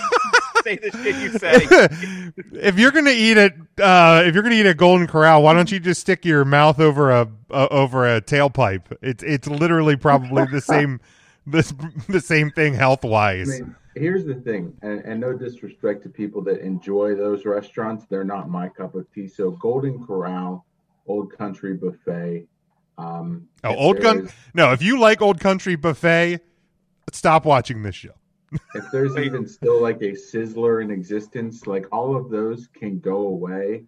Say 0.66 0.76
the 0.76 0.90
shit 1.02 1.16
you 1.16 1.30
say. 2.52 2.60
if 2.68 2.78
you're 2.78 2.90
gonna 2.92 3.10
eat 3.10 3.36
it, 3.38 3.54
uh, 3.80 4.22
if 4.24 4.34
you're 4.34 4.42
gonna 4.42 4.54
eat 4.56 4.66
a 4.66 4.74
Golden 4.74 5.06
Corral, 5.06 5.42
why 5.42 5.52
don't 5.54 5.70
you 5.70 5.78
just 5.80 6.00
stick 6.00 6.24
your 6.24 6.44
mouth 6.44 6.80
over 6.80 7.10
a 7.10 7.28
uh, 7.50 7.68
over 7.70 8.06
a 8.06 8.20
tailpipe? 8.20 8.96
It's 9.02 9.22
it's 9.22 9.48
literally 9.48 9.96
probably 9.96 10.44
the 10.46 10.60
same 10.74 11.00
this 11.46 11.72
the 12.08 12.20
same 12.20 12.50
thing 12.50 12.74
health 12.74 13.04
I 13.04 13.08
wise. 13.08 13.48
mean, 13.48 13.74
here's 13.94 14.24
the 14.24 14.34
thing, 14.34 14.74
and, 14.82 15.00
and 15.00 15.20
no 15.20 15.32
disrespect 15.32 16.02
to 16.02 16.08
people 16.08 16.42
that 16.42 16.60
enjoy 16.60 17.14
those 17.14 17.44
restaurants, 17.44 18.04
they're 18.10 18.24
not 18.24 18.48
my 18.50 18.68
cup 18.68 18.94
of 18.94 19.06
tea. 19.12 19.28
So 19.28 19.52
Golden 19.52 20.04
Corral, 20.04 20.66
Old 21.06 21.32
Country 21.36 21.74
Buffet. 21.74 22.46
Um, 22.98 23.46
Oh, 23.62 23.74
old 23.76 24.00
gun. 24.00 24.16
there's- 24.18 24.32
No, 24.54 24.72
if 24.72 24.80
you 24.82 24.98
like 24.98 25.20
Old 25.20 25.38
Country 25.38 25.76
Buffet, 25.76 26.40
stop 27.12 27.44
watching 27.44 27.82
this 27.82 27.94
show. 27.94 28.14
If 28.74 28.90
there's 28.92 29.16
even 29.16 29.46
still 29.46 29.80
like 29.82 29.96
a 30.02 30.12
sizzler 30.12 30.82
in 30.82 30.90
existence, 30.90 31.66
like 31.66 31.86
all 31.92 32.16
of 32.16 32.30
those 32.30 32.68
can 32.68 32.98
go 33.00 33.18
away. 33.28 33.84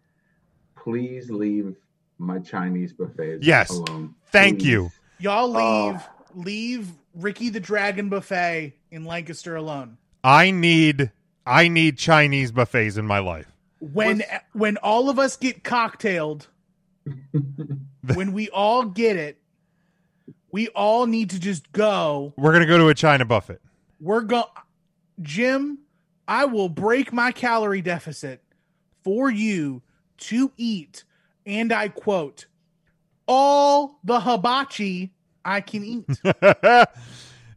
Please 0.77 1.31
leave 1.31 1.77
my 2.19 2.39
Chinese 2.39 2.93
buffets 2.93 3.47
Yes. 3.47 3.71
alone. 3.71 4.15
Thank 4.33 4.61
Please. 4.61 4.69
you. 4.69 4.91
Y'all 5.19 5.57
Oh. 5.57 5.87
leave 5.91 6.03
leave 6.35 6.91
Ricky 7.15 7.49
the 7.49 7.61
Dragon 7.61 8.09
Buffet 8.09 8.75
in 8.91 9.05
Lancaster 9.05 9.57
alone. 9.57 9.97
I 10.25 10.51
need 10.51 11.11
I 11.47 11.69
need 11.69 11.97
Chinese 11.97 12.53
buffets 12.53 12.97
in 12.97 13.07
my 13.07 13.19
life. 13.21 13.47
When 13.81 14.23
when 14.53 14.77
all 14.79 15.09
of 15.09 15.19
us 15.19 15.37
get 15.37 15.63
cocktailed, 15.65 16.49
when 18.15 18.33
we 18.33 18.49
all 18.51 18.85
get 18.85 19.17
it, 19.17 19.39
we 20.53 20.69
all 20.69 21.07
need 21.07 21.31
to 21.31 21.41
just 21.41 21.73
go. 21.73 22.35
We're 22.37 22.53
gonna 22.53 22.67
go 22.67 22.79
to 22.79 22.89
a 22.89 22.95
China 22.95 23.25
buffet. 23.25 23.61
We're 24.01 24.23
going 24.23 24.45
Jim, 25.21 25.79
I 26.27 26.45
will 26.45 26.69
break 26.69 27.13
my 27.13 27.33
calorie 27.33 27.83
deficit 27.83 28.43
for 29.03 29.31
you 29.31 29.83
to 30.19 30.53
eat, 30.57 31.05
and 31.47 31.73
I 31.73 31.89
quote, 31.89 32.47
all 33.27 33.99
the 34.05 34.21
hibachi 34.21 35.13
I 35.45 35.61
can 35.61 35.85
eat. 35.85 36.07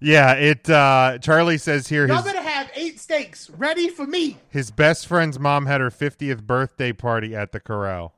yeah, 0.02 0.34
it. 0.34 0.70
uh 0.70 1.18
Charlie 1.20 1.58
says 1.58 1.88
here 1.88 2.08
his 2.08 2.22
better 2.22 2.42
have 2.42 2.72
eight 2.76 3.00
steaks 3.00 3.50
ready 3.52 3.90
for 3.90 4.06
me. 4.06 4.38
his 4.50 4.72
best 4.72 5.08
friend's 5.08 5.40
mom 5.40 5.66
had 5.66 5.82
her 5.82 5.90
50th 5.90 6.44
birthday 6.44 6.92
party 6.94 7.36
at 7.36 7.52
the 7.52 7.60
corral. 7.60 8.16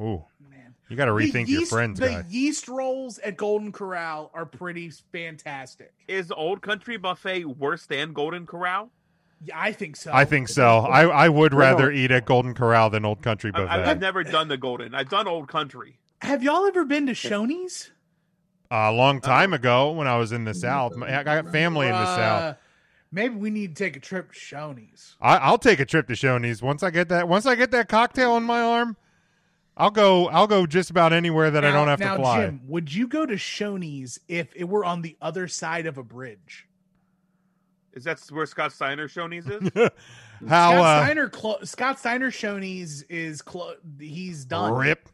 Ooh, 0.00 0.24
you 0.92 0.96
got 0.96 1.06
to 1.06 1.12
The 1.12 1.18
rethink 1.18 1.48
your 1.48 1.60
yeast- 1.60 1.72
friends, 1.72 1.98
the 1.98 2.08
guy. 2.08 2.24
yeast 2.28 2.68
rolls 2.68 3.18
at 3.18 3.36
Golden 3.36 3.72
Corral 3.72 4.30
are 4.34 4.46
pretty 4.46 4.90
fantastic. 5.10 5.92
Is 6.06 6.30
Old 6.30 6.62
Country 6.62 6.96
Buffet 6.96 7.44
worse 7.46 7.86
than 7.86 8.12
Golden 8.12 8.46
Corral? 8.46 8.90
Yeah, 9.44 9.58
I 9.58 9.72
think 9.72 9.96
so. 9.96 10.12
I 10.14 10.24
think 10.24 10.48
so. 10.48 10.78
I 10.80 11.02
I 11.06 11.28
would 11.28 11.52
rather 11.52 11.90
eat 11.90 12.12
at 12.12 12.24
Golden 12.26 12.54
Corral 12.54 12.90
than 12.90 13.04
Old 13.04 13.22
Country 13.22 13.50
Buffet. 13.50 13.66
I, 13.68 13.90
I've 13.90 14.00
never 14.00 14.22
done 14.22 14.46
the 14.46 14.56
Golden. 14.56 14.94
I've 14.94 15.08
done 15.08 15.26
Old 15.26 15.48
Country. 15.48 15.98
Have 16.20 16.42
y'all 16.44 16.66
ever 16.66 16.84
been 16.84 17.06
to 17.06 17.12
Shoney's? 17.12 17.90
a 18.70 18.90
long 18.92 19.20
time 19.20 19.52
ago 19.52 19.90
when 19.92 20.06
I 20.06 20.16
was 20.16 20.32
in 20.32 20.44
the 20.44 20.54
South. 20.54 20.94
I 21.02 21.22
got 21.24 21.50
family 21.52 21.86
in 21.88 21.92
the 21.92 22.06
South. 22.16 22.42
Uh, 22.42 22.54
Maybe 23.14 23.34
we 23.34 23.50
need 23.50 23.76
to 23.76 23.84
take 23.84 23.96
a 23.96 24.00
trip 24.00 24.32
to 24.32 24.38
Shoney's. 24.38 25.14
I, 25.20 25.36
I'll 25.36 25.58
take 25.58 25.78
a 25.80 25.84
trip 25.84 26.06
to 26.08 26.14
Shoney's 26.14 26.62
once 26.62 26.82
I 26.82 26.88
get 26.90 27.10
that. 27.10 27.28
Once 27.28 27.44
I 27.44 27.54
get 27.54 27.70
that 27.72 27.88
cocktail 27.90 28.32
on 28.32 28.44
my 28.44 28.60
arm, 28.62 28.96
I'll 29.76 29.90
go. 29.90 30.28
I'll 30.28 30.46
go 30.46 30.66
just 30.66 30.90
about 30.90 31.12
anywhere 31.12 31.50
that 31.50 31.64
I 31.64 31.70
don't 31.70 31.88
have 31.88 31.98
now, 32.00 32.16
to 32.16 32.22
fly. 32.22 32.44
Jim, 32.44 32.60
would 32.68 32.92
you 32.94 33.08
go 33.08 33.24
to 33.24 33.34
Shoney's 33.34 34.18
if 34.28 34.54
it 34.54 34.64
were 34.68 34.84
on 34.84 35.02
the 35.02 35.16
other 35.20 35.48
side 35.48 35.86
of 35.86 35.96
a 35.98 36.02
bridge? 36.02 36.68
Is 37.94 38.04
that 38.04 38.20
where 38.30 38.46
Scott 38.46 38.72
Steiner 38.72 39.08
Shoney's 39.08 39.46
is? 39.46 39.70
How 40.48 40.72
Scott 40.72 40.84
uh, 40.84 41.04
Steiner, 41.04 41.28
clo- 41.28 41.58
Scott 41.64 41.98
Steiner 41.98 42.30
Shoney's 42.30 43.02
is 43.04 43.42
clo- 43.42 43.74
he's 44.00 44.44
done. 44.44 44.72
rip? 44.74 45.08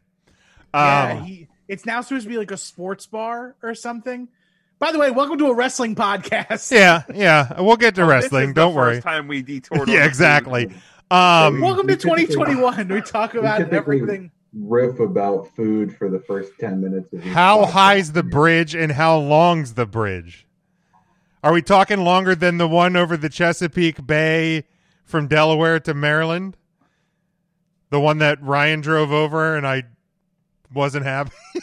Yeah, 0.73 1.13
Um, 1.19 1.23
he, 1.23 1.47
it's 1.67 1.85
now 1.85 2.01
supposed 2.01 2.23
to 2.23 2.29
be 2.29 2.37
like 2.37 2.51
a 2.51 2.57
sports 2.57 3.05
bar 3.05 3.55
or 3.61 3.75
something. 3.75 4.27
By 4.79 4.91
the 4.93 4.99
way, 4.99 5.11
welcome 5.11 5.37
to 5.39 5.47
a 5.47 5.53
wrestling 5.53 5.93
podcast. 5.95 6.71
yeah, 6.71 7.03
yeah. 7.13 7.61
We'll 7.61 7.75
get 7.75 7.95
to 7.95 8.03
Oh, 8.03 8.07
wrestling. 8.07 8.53
Don't 8.53 8.73
worry. 8.75 8.95
First 8.95 9.07
time 9.07 9.27
we 9.27 9.41
detoured. 9.43 9.89
yeah, 9.89 10.05
exactly. 10.05 10.67
Um, 11.11 11.59
welcome 11.59 11.87
to 11.87 11.97
2021. 11.97 12.87
We 12.87 13.01
talk 13.01 13.35
about 13.35 13.57
typically 13.57 13.77
everything. 13.97 14.31
Riff 14.53 14.99
about 14.99 15.47
food 15.55 15.95
for 15.95 16.09
the 16.09 16.19
first 16.19 16.51
10 16.59 16.81
minutes 16.81 17.13
of 17.13 17.23
how 17.23 17.65
podcast. 17.65 17.71
high's 17.71 18.11
the 18.13 18.23
bridge 18.23 18.75
and 18.75 18.91
how 18.91 19.17
long's 19.17 19.73
the 19.75 19.85
bridge? 19.85 20.47
Are 21.43 21.53
we 21.53 21.61
talking 21.61 22.03
longer 22.03 22.35
than 22.35 22.57
the 22.57 22.67
one 22.67 22.95
over 22.95 23.15
the 23.15 23.29
Chesapeake 23.29 24.05
Bay 24.05 24.65
from 25.05 25.27
Delaware 25.27 25.79
to 25.81 25.93
Maryland? 25.93 26.57
The 27.91 27.99
one 27.99 28.17
that 28.19 28.41
Ryan 28.43 28.81
drove 28.81 29.11
over 29.11 29.55
and 29.55 29.65
I 29.65 29.83
wasn't 30.73 31.05
happy. 31.05 31.31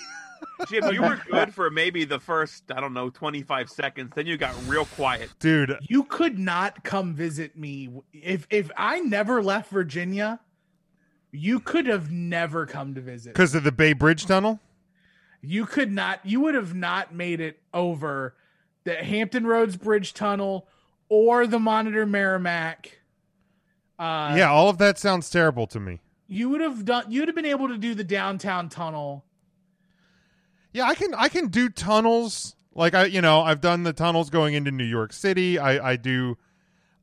Jim, 0.69 0.93
you 0.93 1.03
were 1.03 1.21
good 1.31 1.55
for 1.55 1.71
maybe 1.71 2.05
the 2.07 2.19
first, 2.19 2.65
I 2.73 2.81
don't 2.81 2.95
know, 2.95 3.11
25 3.11 3.69
seconds. 3.69 4.13
Then 4.15 4.27
you 4.27 4.37
got 4.39 4.55
real 4.67 4.87
quiet. 4.87 5.29
Dude, 5.39 5.77
You 5.83 6.05
could 6.05 6.39
not 6.39 6.83
come 6.83 7.15
visit 7.15 7.57
me 7.57 7.91
if 8.15 8.47
if 8.51 8.71
I 8.77 9.01
never 9.01 9.43
left 9.43 9.71
Virginia. 9.71 10.41
You 11.37 11.61
could 11.61 11.87
have 11.87 12.11
never 12.11 12.67
come 12.67 12.95
to 12.95 13.01
visit. 13.01 13.35
because 13.35 13.55
of 13.55 13.63
the 13.65 13.73
Bay 13.73 13.93
Bridge 13.93 14.27
Tunnel? 14.27 14.61
You 15.43 15.67
could 15.67 15.93
not. 15.93 16.21
You 16.25 16.41
would 16.41 16.55
have 16.55 16.75
not 16.75 17.15
made 17.15 17.41
it 17.41 17.61
over 17.75 18.35
the 18.85 18.95
Hampton 18.95 19.47
Roads 19.47 19.77
Bridge 19.77 20.15
Tunnel 20.15 20.67
or 21.09 21.47
the 21.47 21.59
Monitor 21.59 22.07
Merrimack. 22.07 23.01
Uh, 23.99 24.35
yeah, 24.37 24.51
all 24.51 24.69
of 24.69 24.79
that 24.79 24.99
sounds 24.99 25.31
terrible 25.31 25.67
to 25.69 25.79
me. 25.81 26.01
you 26.27 26.49
would 26.49 26.61
have 26.61 26.85
done. 26.85 27.05
You 27.11 27.21
would 27.21 27.29
have 27.29 27.37
been 27.37 27.47
able 27.47 27.69
to 27.69 27.79
do 27.79 27.95
the 27.95 28.05
downtown 28.05 28.69
tunnel. 28.69 29.25
Yeah, 30.73 30.85
I 30.85 30.95
can 30.95 31.15
I 31.15 31.29
can 31.29 31.49
do 31.49 31.69
tunnels. 31.69 32.57
Like 32.75 32.95
I 32.95 33.05
you 33.07 33.21
know, 33.21 33.41
I've 33.41 33.61
done 33.61 33.85
the 33.85 33.93
tunnels 33.93 34.29
going 34.31 34.55
into 34.55 34.71
New 34.71 34.85
York 34.85 35.13
City. 35.13 35.59
I 35.59 35.93
I 35.93 35.97
do 35.97 36.37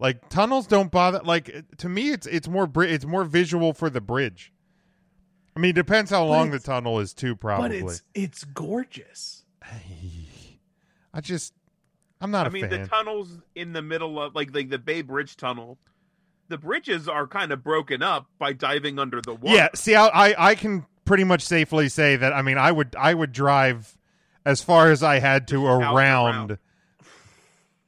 like 0.03 0.27
tunnels 0.29 0.67
don't 0.67 0.91
bother 0.91 1.21
like 1.23 1.63
to 1.77 1.87
me 1.89 2.09
it's 2.11 2.27
it's 2.27 2.47
more 2.47 2.67
bri- 2.67 2.91
it's 2.91 3.05
more 3.05 3.23
visual 3.23 3.73
for 3.73 3.89
the 3.89 4.01
bridge. 4.01 4.51
I 5.55 5.59
mean, 5.59 5.69
it 5.69 5.75
depends 5.75 6.11
how 6.11 6.23
But 6.25 6.29
long 6.29 6.51
the 6.51 6.59
tunnel 6.59 6.99
is 6.99 7.13
too 7.13 7.35
probably. 7.35 7.81
But 7.81 7.91
it's 7.91 8.03
it's 8.13 8.43
gorgeous. 8.43 9.45
I 11.13 11.21
just 11.21 11.53
I'm 12.19 12.31
not 12.31 12.45
I 12.45 12.49
a 12.49 12.51
mean, 12.51 12.69
fan. 12.69 12.81
the 12.81 12.87
tunnels 12.87 13.39
in 13.55 13.73
the 13.73 13.81
middle 13.81 14.21
of, 14.21 14.33
like, 14.35 14.53
like 14.53 14.69
the 14.69 14.77
Bay 14.79 15.01
Bridge 15.01 15.35
tunnel, 15.37 15.77
the 16.47 16.57
bridges 16.57 17.07
are 17.07 17.27
kind 17.27 17.51
of 17.51 17.63
broken 17.63 18.01
up 18.01 18.27
by 18.39 18.53
diving 18.53 18.99
under 18.99 19.21
the 19.21 19.35
water. 19.35 19.55
yeah, 19.55 19.67
see 19.75 19.95
I, 19.95 20.07
I 20.07 20.49
I 20.51 20.55
can 20.55 20.85
pretty 21.05 21.23
much 21.23 21.43
safely 21.43 21.87
say 21.89 22.15
that 22.17 22.33
I 22.33 22.41
mean, 22.41 22.57
I 22.57 22.71
would 22.71 22.95
I 22.99 23.13
would 23.13 23.31
drive 23.31 23.97
as 24.45 24.61
far 24.61 24.91
as 24.91 25.01
I 25.03 25.19
had 25.19 25.47
to 25.49 25.65
around 25.65 25.95
around. 25.95 26.57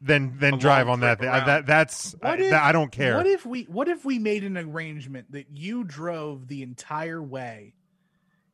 Then 0.06 0.36
then 0.38 0.58
drive 0.60 0.88
on 0.88 1.00
that 1.02 1.20
thing. 1.20 1.28
around. 1.28 1.48
That 1.48 1.66
that's 1.66 2.16
I, 2.22 2.30
What 2.32 2.42
if, 2.42 2.50
that- 2.52 2.64
I 2.64 2.72
don't 2.72 2.92
care. 2.92 3.18
What 3.18 3.28
if 3.28 3.46
we 3.46 3.64
what 3.64 3.88
if 3.88 4.06
we 4.06 4.20
made 4.20 4.44
an 4.44 4.58
arrangement 4.58 5.32
that 5.32 5.48
you 5.54 5.84
drove 5.84 6.48
the 6.48 6.62
entire 6.64 7.22
way, 7.22 7.74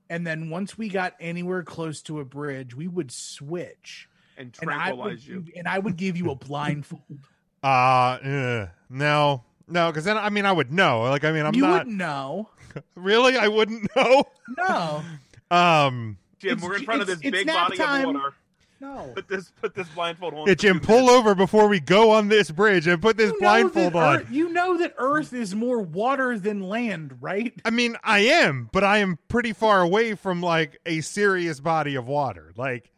and 0.09 0.25
then 0.25 0.49
once 0.49 0.77
we 0.77 0.89
got 0.89 1.13
anywhere 1.19 1.63
close 1.63 2.01
to 2.03 2.19
a 2.19 2.25
bridge, 2.25 2.75
we 2.75 2.87
would 2.87 3.11
switch, 3.11 4.07
and 4.37 4.55
and 4.61 4.67
would 4.69 4.73
tranquilize 4.75 5.27
you. 5.27 5.45
and 5.55 5.67
I 5.67 5.77
would 5.79 5.97
give 5.97 6.17
you 6.17 6.31
a 6.31 6.35
blindfold. 6.35 7.01
Uh, 7.63 7.67
uh 7.67 8.67
no, 8.89 9.43
no, 9.67 9.91
because 9.91 10.03
then 10.03 10.17
I 10.17 10.31
mean 10.31 10.47
I 10.47 10.51
would 10.51 10.71
know. 10.71 11.01
Like 11.03 11.23
I 11.23 11.31
mean 11.31 11.45
I'm 11.45 11.53
you 11.53 11.61
not 11.61 11.71
wouldn't 11.85 11.95
know. 11.95 12.49
really. 12.95 13.37
I 13.37 13.49
wouldn't 13.49 13.87
know. 13.95 14.23
No, 14.57 15.03
Um, 15.51 16.17
Jim, 16.39 16.53
It's- 16.53 16.63
we're 16.67 16.77
in 16.77 16.83
front 16.85 17.01
of 17.01 17.07
this 17.07 17.19
it's- 17.19 17.27
it's 17.33 17.37
big 17.45 17.47
body 17.53 17.77
time. 17.77 18.09
of 18.09 18.15
water. 18.15 18.33
No. 18.81 19.11
Put 19.15 19.27
this, 19.27 19.51
put 19.61 19.75
this 19.75 19.87
blindfold 19.89 20.33
on. 20.33 20.47
hey, 20.47 20.53
for 20.55 20.59
Jim, 20.59 20.79
pull 20.79 21.09
over 21.09 21.35
before 21.35 21.67
we 21.67 21.79
go 21.79 22.11
on 22.11 22.27
this 22.27 22.49
bridge 22.51 22.87
and 22.87 23.01
put 23.01 23.15
this 23.15 23.31
You 23.31 23.39
know 23.39 23.47
blindfold 23.47 23.95
on. 23.95 24.17
Earth, 24.17 24.31
you 24.31 24.49
know 24.49 24.77
that 24.79 24.95
Earth 24.97 25.31
is 25.33 25.53
more 25.55 25.79
water 25.79 26.37
than 26.37 26.61
land, 26.61 27.17
right? 27.21 27.53
I 27.63 27.69
mean, 27.69 27.95
I 28.03 28.19
am, 28.19 28.69
but 28.73 28.83
I 28.83 28.97
am 28.97 29.19
pretty 29.27 29.53
far 29.53 29.81
away 29.81 30.15
from 30.15 30.41
like 30.41 30.79
a 30.85 31.01
serious 31.01 31.59
body 31.59 31.95
of 31.95 32.07
water. 32.07 32.51
Like, 32.57 32.91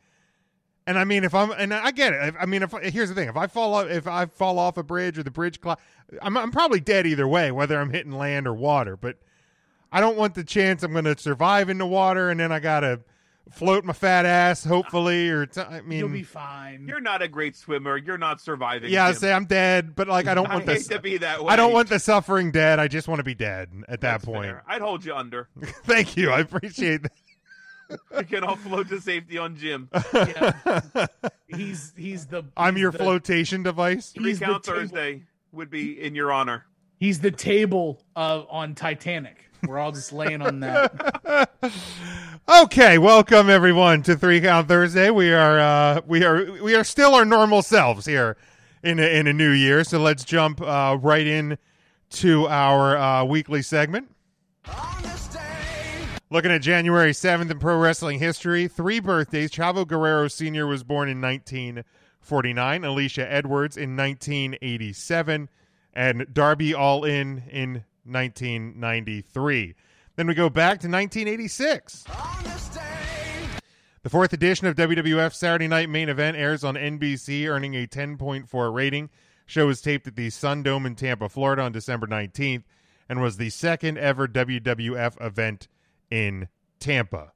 and 0.87 0.97
I 0.97 1.03
mean, 1.03 1.23
if 1.23 1.35
I'm, 1.35 1.51
and 1.51 1.73
I 1.73 1.91
get 1.91 2.13
it. 2.13 2.21
If- 2.29 2.35
I 2.39 2.45
mean, 2.45 2.63
if 2.63 2.71
here's 2.71 3.09
the 3.09 3.15
thing, 3.15 3.29
if 3.29 3.37
I 3.37 3.47
fall 3.47 3.73
off, 3.73 3.87
if 3.89 4.07
I 4.07 4.25
fall 4.25 4.57
off 4.59 4.77
a 4.77 4.83
bridge 4.83 5.17
or 5.19 5.23
the 5.23 5.31
bridge, 5.31 5.59
cl- 5.61 5.79
I'm, 6.21 6.37
I'm 6.37 6.51
probably 6.51 6.79
dead 6.79 7.05
either 7.05 7.27
way, 7.27 7.51
whether 7.51 7.79
I'm 7.79 7.89
hitting 7.89 8.11
land 8.13 8.47
or 8.47 8.53
water. 8.53 8.95
But 8.97 9.17
I 9.91 9.99
don't 9.99 10.17
want 10.17 10.33
the 10.35 10.43
chance 10.43 10.81
I'm 10.81 10.91
going 10.93 11.05
to 11.05 11.17
survive 11.17 11.69
in 11.69 11.77
the 11.77 11.85
water 11.85 12.29
and 12.29 12.39
then 12.39 12.51
I 12.51 12.59
gotta 12.59 13.01
float 13.51 13.83
my 13.85 13.93
fat 13.93 14.25
ass, 14.25 14.63
hopefully, 14.63 15.29
or 15.29 15.45
t- 15.45 15.61
I 15.61 15.81
mean, 15.81 15.99
You'll 15.99 16.09
be 16.09 16.23
fine. 16.23 16.87
You're 16.87 17.01
not 17.01 17.21
a 17.21 17.27
great 17.27 17.55
swimmer. 17.55 17.97
You're 17.97 18.17
not 18.17 18.39
surviving. 18.41 18.91
yeah, 18.91 19.05
I 19.05 19.11
say 19.13 19.31
I'm 19.33 19.45
dead, 19.45 19.95
but 19.95 20.07
like 20.07 20.27
I 20.27 20.33
don't 20.33 20.47
I 20.49 20.55
want 20.55 20.67
hate 20.67 20.73
this. 20.79 20.87
to 20.87 20.99
be 20.99 21.17
that 21.17 21.43
way. 21.43 21.51
I 21.51 21.55
don't 21.55 21.73
want 21.73 21.89
the 21.89 21.99
suffering 21.99 22.51
dead. 22.51 22.79
I 22.79 22.87
just 22.87 23.07
want 23.07 23.19
to 23.19 23.23
be 23.23 23.35
dead 23.35 23.69
at 23.87 24.01
that 24.01 24.23
point. 24.23 24.45
fair. 24.45 24.63
I'd 24.67 24.81
hold 24.81 25.03
you 25.05 25.13
under. 25.15 25.49
Thank 25.85 26.15
you. 26.17 26.31
I 26.31 26.39
appreciate 26.39 27.03
that. 27.03 27.11
You 28.17 28.23
can 28.23 28.43
all 28.43 28.55
float 28.55 28.87
to 28.89 28.99
safety 28.99 29.37
on 29.37 29.55
Jim. 29.55 29.87
He's 31.47 31.93
he's 31.95 32.25
the 32.25 32.43
I'm 32.57 32.75
he's 32.75 32.81
your 32.81 32.91
the- 32.91 32.97
flotation 32.97 33.61
device. 33.61 34.09
Three 34.11 34.29
He's 34.29 34.39
count 34.39 34.65
Thursday 34.65 35.23
would 35.51 35.69
be 35.69 36.01
in 36.01 36.15
your 36.15 36.31
honor. 36.31 36.65
He's 36.97 37.19
the 37.19 37.29
table 37.29 38.01
uh, 38.15 38.43
on 38.49 38.73
Titanic. 38.73 39.49
We're 39.65 39.79
all 39.79 39.91
just 39.91 40.11
laying 40.11 40.41
on 40.41 40.59
that. 40.61 41.49
Okay, 42.49 42.97
welcome 42.97 43.49
everyone 43.49 44.03
to 44.03 44.17
Three 44.17 44.41
Count 44.41 44.67
Thursday. 44.67 45.09
We 45.09 45.31
are 45.31 45.59
uh, 45.59 46.01
we 46.05 46.25
are 46.25 46.61
we 46.61 46.75
are 46.75 46.83
still 46.83 47.15
our 47.15 47.23
normal 47.23 47.61
selves 47.61 48.05
here 48.05 48.35
in 48.83 48.99
a, 48.99 49.17
in 49.17 49.27
a 49.27 49.33
new 49.33 49.51
year. 49.51 49.85
So 49.85 49.97
let's 49.97 50.25
jump 50.25 50.61
uh, 50.61 50.97
right 51.01 51.25
in 51.25 51.57
to 52.09 52.49
our 52.49 52.97
uh, 52.97 53.23
weekly 53.23 53.61
segment. 53.61 54.09
Looking 56.29 56.51
at 56.51 56.61
January 56.61 57.13
7th 57.13 57.49
in 57.49 57.59
pro 57.59 57.77
wrestling 57.77 58.19
history, 58.19 58.67
three 58.67 58.99
birthdays. 58.99 59.49
Chavo 59.49 59.87
Guerrero 59.87 60.27
Sr. 60.27 60.67
was 60.67 60.83
born 60.83 61.07
in 61.07 61.21
1949, 61.21 62.81
Alisha 62.81 63.25
Edwards 63.29 63.77
in 63.77 63.95
1987, 63.95 65.47
and 65.93 66.27
Darby 66.33 66.73
Allin 66.73 67.43
in 67.49 67.85
1993. 68.05 69.75
Then 70.15 70.27
we 70.27 70.33
go 70.33 70.49
back 70.49 70.79
to 70.79 70.87
1986. 70.87 72.03
The 74.03 74.09
fourth 74.09 74.33
edition 74.33 74.67
of 74.67 74.75
WWF 74.75 75.33
Saturday 75.33 75.67
Night 75.67 75.89
Main 75.89 76.09
Event 76.09 76.37
airs 76.37 76.63
on 76.63 76.75
NBC, 76.75 77.47
earning 77.47 77.75
a 77.75 77.87
10.4 77.87 78.73
rating. 78.73 79.09
Show 79.45 79.67
was 79.67 79.81
taped 79.81 80.07
at 80.07 80.15
the 80.15 80.29
Sun 80.29 80.63
Dome 80.63 80.85
in 80.85 80.95
Tampa, 80.95 81.29
Florida 81.29 81.61
on 81.61 81.71
December 81.71 82.07
19th 82.07 82.63
and 83.09 83.21
was 83.21 83.37
the 83.37 83.49
second 83.49 83.97
ever 83.97 84.27
WWF 84.27 85.23
event 85.23 85.67
in 86.09 86.47
Tampa. 86.79 87.31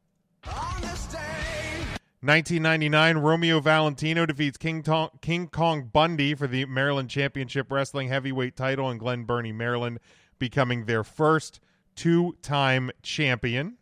1999, 2.22 3.18
Romeo 3.20 3.60
Valentino 3.60 4.26
defeats 4.26 4.58
King, 4.58 4.82
Tong- 4.82 5.12
King 5.22 5.48
Kong 5.48 5.90
Bundy 5.94 6.34
for 6.34 6.48
the 6.48 6.66
Maryland 6.66 7.10
Championship 7.10 7.72
Wrestling 7.72 8.08
Heavyweight 8.10 8.56
title 8.56 8.90
in 8.90 8.98
Glen 8.98 9.24
Burnie, 9.24 9.52
Maryland, 9.52 10.00
becoming 10.40 10.86
their 10.86 11.04
first 11.04 11.60
two 11.96 12.36
time 12.42 12.92
champion. 13.02 13.78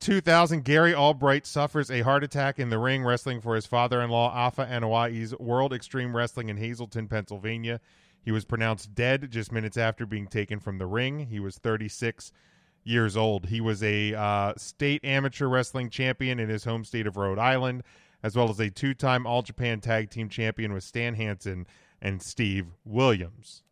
2000, 0.00 0.64
Gary 0.64 0.92
Albright 0.92 1.46
suffers 1.46 1.88
a 1.88 2.00
heart 2.00 2.24
attack 2.24 2.58
in 2.58 2.70
the 2.70 2.78
ring 2.78 3.04
wrestling 3.04 3.40
for 3.40 3.54
his 3.54 3.66
father 3.66 4.02
in 4.02 4.10
law, 4.10 4.32
Afa 4.34 4.66
Anoa'i's 4.66 5.32
World 5.38 5.72
Extreme 5.72 6.16
Wrestling 6.16 6.48
in 6.48 6.56
Hazleton, 6.56 7.06
Pennsylvania. 7.06 7.80
He 8.24 8.32
was 8.32 8.44
pronounced 8.44 8.96
dead 8.96 9.30
just 9.30 9.52
minutes 9.52 9.76
after 9.76 10.04
being 10.04 10.26
taken 10.26 10.58
from 10.58 10.78
the 10.78 10.86
ring. 10.86 11.26
He 11.26 11.38
was 11.38 11.56
36 11.58 12.32
years 12.82 13.16
old. 13.16 13.46
He 13.46 13.60
was 13.60 13.82
a 13.82 14.14
uh, 14.14 14.54
state 14.56 15.04
amateur 15.04 15.46
wrestling 15.46 15.88
champion 15.88 16.40
in 16.40 16.48
his 16.48 16.64
home 16.64 16.84
state 16.84 17.06
of 17.06 17.16
Rhode 17.16 17.38
Island, 17.38 17.84
as 18.24 18.34
well 18.34 18.50
as 18.50 18.58
a 18.58 18.70
two 18.70 18.94
time 18.94 19.24
All 19.24 19.42
Japan 19.42 19.80
Tag 19.80 20.10
Team 20.10 20.28
champion 20.28 20.72
with 20.72 20.82
Stan 20.84 21.14
Hansen 21.14 21.66
and 22.00 22.20
Steve 22.20 22.66
Williams. 22.84 23.62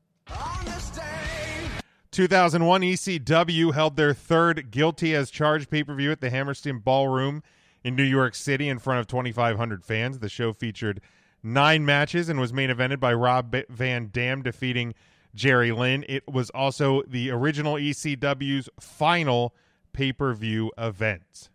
2001 2.10 2.82
ECW 2.82 3.72
held 3.72 3.96
their 3.96 4.12
third 4.12 4.70
guilty 4.70 5.14
as 5.14 5.30
charged 5.30 5.70
pay 5.70 5.84
per 5.84 5.94
view 5.94 6.10
at 6.10 6.20
the 6.20 6.30
Hammerstein 6.30 6.78
Ballroom 6.78 7.42
in 7.84 7.96
New 7.96 8.02
York 8.02 8.34
City 8.34 8.68
in 8.68 8.78
front 8.78 9.00
of 9.00 9.06
2,500 9.06 9.84
fans. 9.84 10.18
The 10.18 10.28
show 10.28 10.52
featured 10.52 11.00
nine 11.42 11.84
matches 11.84 12.28
and 12.28 12.40
was 12.40 12.52
main 12.52 12.68
evented 12.68 13.00
by 13.00 13.14
Rob 13.14 13.54
Van 13.68 14.10
Dam 14.12 14.42
defeating 14.42 14.94
Jerry 15.34 15.72
Lynn. 15.72 16.04
It 16.08 16.28
was 16.28 16.50
also 16.50 17.02
the 17.06 17.30
original 17.30 17.74
ECW's 17.74 18.68
final 18.78 19.54
pay 19.92 20.12
per 20.12 20.34
view 20.34 20.72
event. 20.76 21.48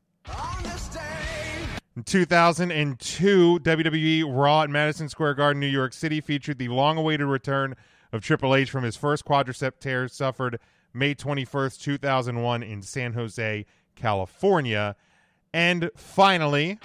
In 1.96 2.04
2002, 2.04 3.60
WWE 3.60 4.24
Raw 4.28 4.64
at 4.64 4.70
Madison 4.70 5.08
Square 5.10 5.36
Garden, 5.36 5.60
New 5.60 5.68
York 5.68 5.94
City 5.94 6.20
featured 6.20 6.58
the 6.58 6.68
long 6.68 6.98
awaited 6.98 7.28
return 7.28 7.76
of 8.16 8.24
Triple 8.24 8.56
H 8.56 8.72
from 8.72 8.84
his 8.84 8.96
first 8.96 9.26
quadricep 9.26 9.80
tear 9.80 10.08
suffered 10.08 10.60
May 10.94 11.14
21st, 11.14 11.82
2001, 11.82 12.64
in 12.64 12.82
San 12.82 13.14
Jose, 13.14 13.66
California. 13.96 14.96
And 15.54 15.92
finally, 15.96 16.80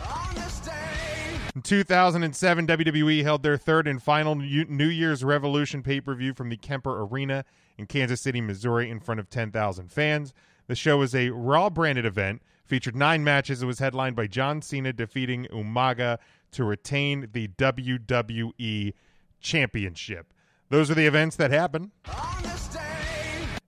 in 1.55 1.63
2007, 1.63 2.67
WWE 2.67 3.23
held 3.23 3.43
their 3.43 3.57
third 3.57 3.89
and 3.89 4.03
final 4.03 4.35
New 4.35 4.89
Year's 4.89 5.25
Revolution 5.25 5.83
pay 5.83 6.01
per 6.01 6.15
view 6.15 6.35
from 6.35 6.49
the 6.49 6.57
Kemper 6.57 7.03
Arena 7.03 7.45
in 7.79 7.87
Kansas 7.87 8.21
City, 8.21 8.41
Missouri, 8.41 8.91
in 8.91 9.01
front 9.01 9.21
of 9.21 9.31
10,000 9.31 9.91
fans. 9.91 10.35
The 10.67 10.77
show 10.77 10.99
was 10.99 11.15
a 11.15 11.31
Raw 11.31 11.71
branded 11.71 12.07
event, 12.07 12.43
featured 12.65 12.95
nine 12.95 13.25
matches. 13.25 13.63
It 13.63 13.67
was 13.67 13.79
headlined 13.79 14.17
by 14.17 14.27
John 14.27 14.63
Cena 14.63 14.93
defeating 14.93 15.47
Umaga 15.53 16.19
to 16.53 16.65
retain 16.65 17.29
the 17.33 17.49
WWE 17.49 18.93
Championship. 19.41 20.33
Those 20.71 20.89
are 20.89 20.95
the 20.95 21.07
events 21.07 21.35
that 21.37 21.51
happen 21.51 21.91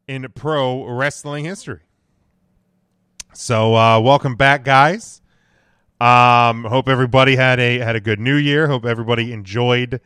in 0.07 0.25
pro 0.37 0.87
wrestling 0.87 1.45
history. 1.45 1.81
So, 3.33 3.75
uh, 3.75 3.99
welcome 3.99 4.37
back, 4.37 4.63
guys. 4.63 5.21
Um, 6.01 6.63
hope 6.63 6.89
everybody 6.89 7.35
had 7.35 7.59
a 7.59 7.81
had 7.81 7.97
a 7.97 8.01
good 8.01 8.21
New 8.21 8.37
Year. 8.37 8.69
Hope 8.69 8.85
everybody 8.85 9.33
enjoyed 9.33 10.01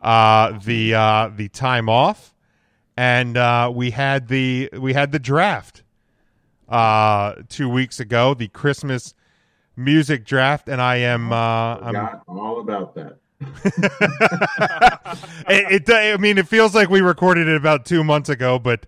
uh, 0.00 0.58
the 0.58 0.94
uh, 0.96 1.30
the 1.32 1.48
time 1.48 1.88
off, 1.88 2.34
and 2.96 3.36
uh, 3.36 3.70
we 3.72 3.92
had 3.92 4.26
the 4.26 4.68
we 4.76 4.94
had 4.94 5.12
the 5.12 5.20
draft 5.20 5.84
uh, 6.68 7.34
two 7.48 7.68
weeks 7.68 8.00
ago, 8.00 8.34
the 8.34 8.48
Christmas 8.48 9.14
music 9.76 10.24
draft, 10.24 10.68
and 10.68 10.82
I 10.82 10.96
am 10.96 11.32
uh, 11.32 11.76
I'm, 11.76 12.20
all 12.26 12.58
about 12.58 12.96
that. 12.96 13.18
it, 15.48 15.88
it 15.88 15.90
I 15.90 16.16
mean 16.16 16.38
it 16.38 16.48
feels 16.48 16.74
like 16.74 16.88
we 16.88 17.00
recorded 17.00 17.48
it 17.48 17.56
about 17.56 17.84
two 17.84 18.04
months 18.04 18.28
ago, 18.28 18.58
but 18.58 18.86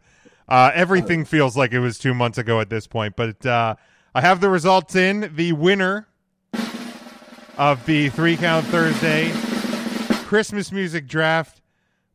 uh, 0.48 0.70
everything 0.74 1.24
feels 1.24 1.56
like 1.56 1.72
it 1.72 1.80
was 1.80 1.98
two 1.98 2.14
months 2.14 2.38
ago 2.38 2.60
at 2.60 2.70
this 2.70 2.86
point. 2.86 3.16
But 3.16 3.44
uh, 3.46 3.76
I 4.14 4.20
have 4.20 4.40
the 4.40 4.48
results 4.48 4.94
in. 4.94 5.32
The 5.34 5.52
winner 5.52 6.08
of 7.56 7.84
the 7.86 8.08
three 8.10 8.36
count 8.36 8.66
Thursday 8.66 9.32
Christmas 10.24 10.72
music 10.72 11.06
draft 11.06 11.62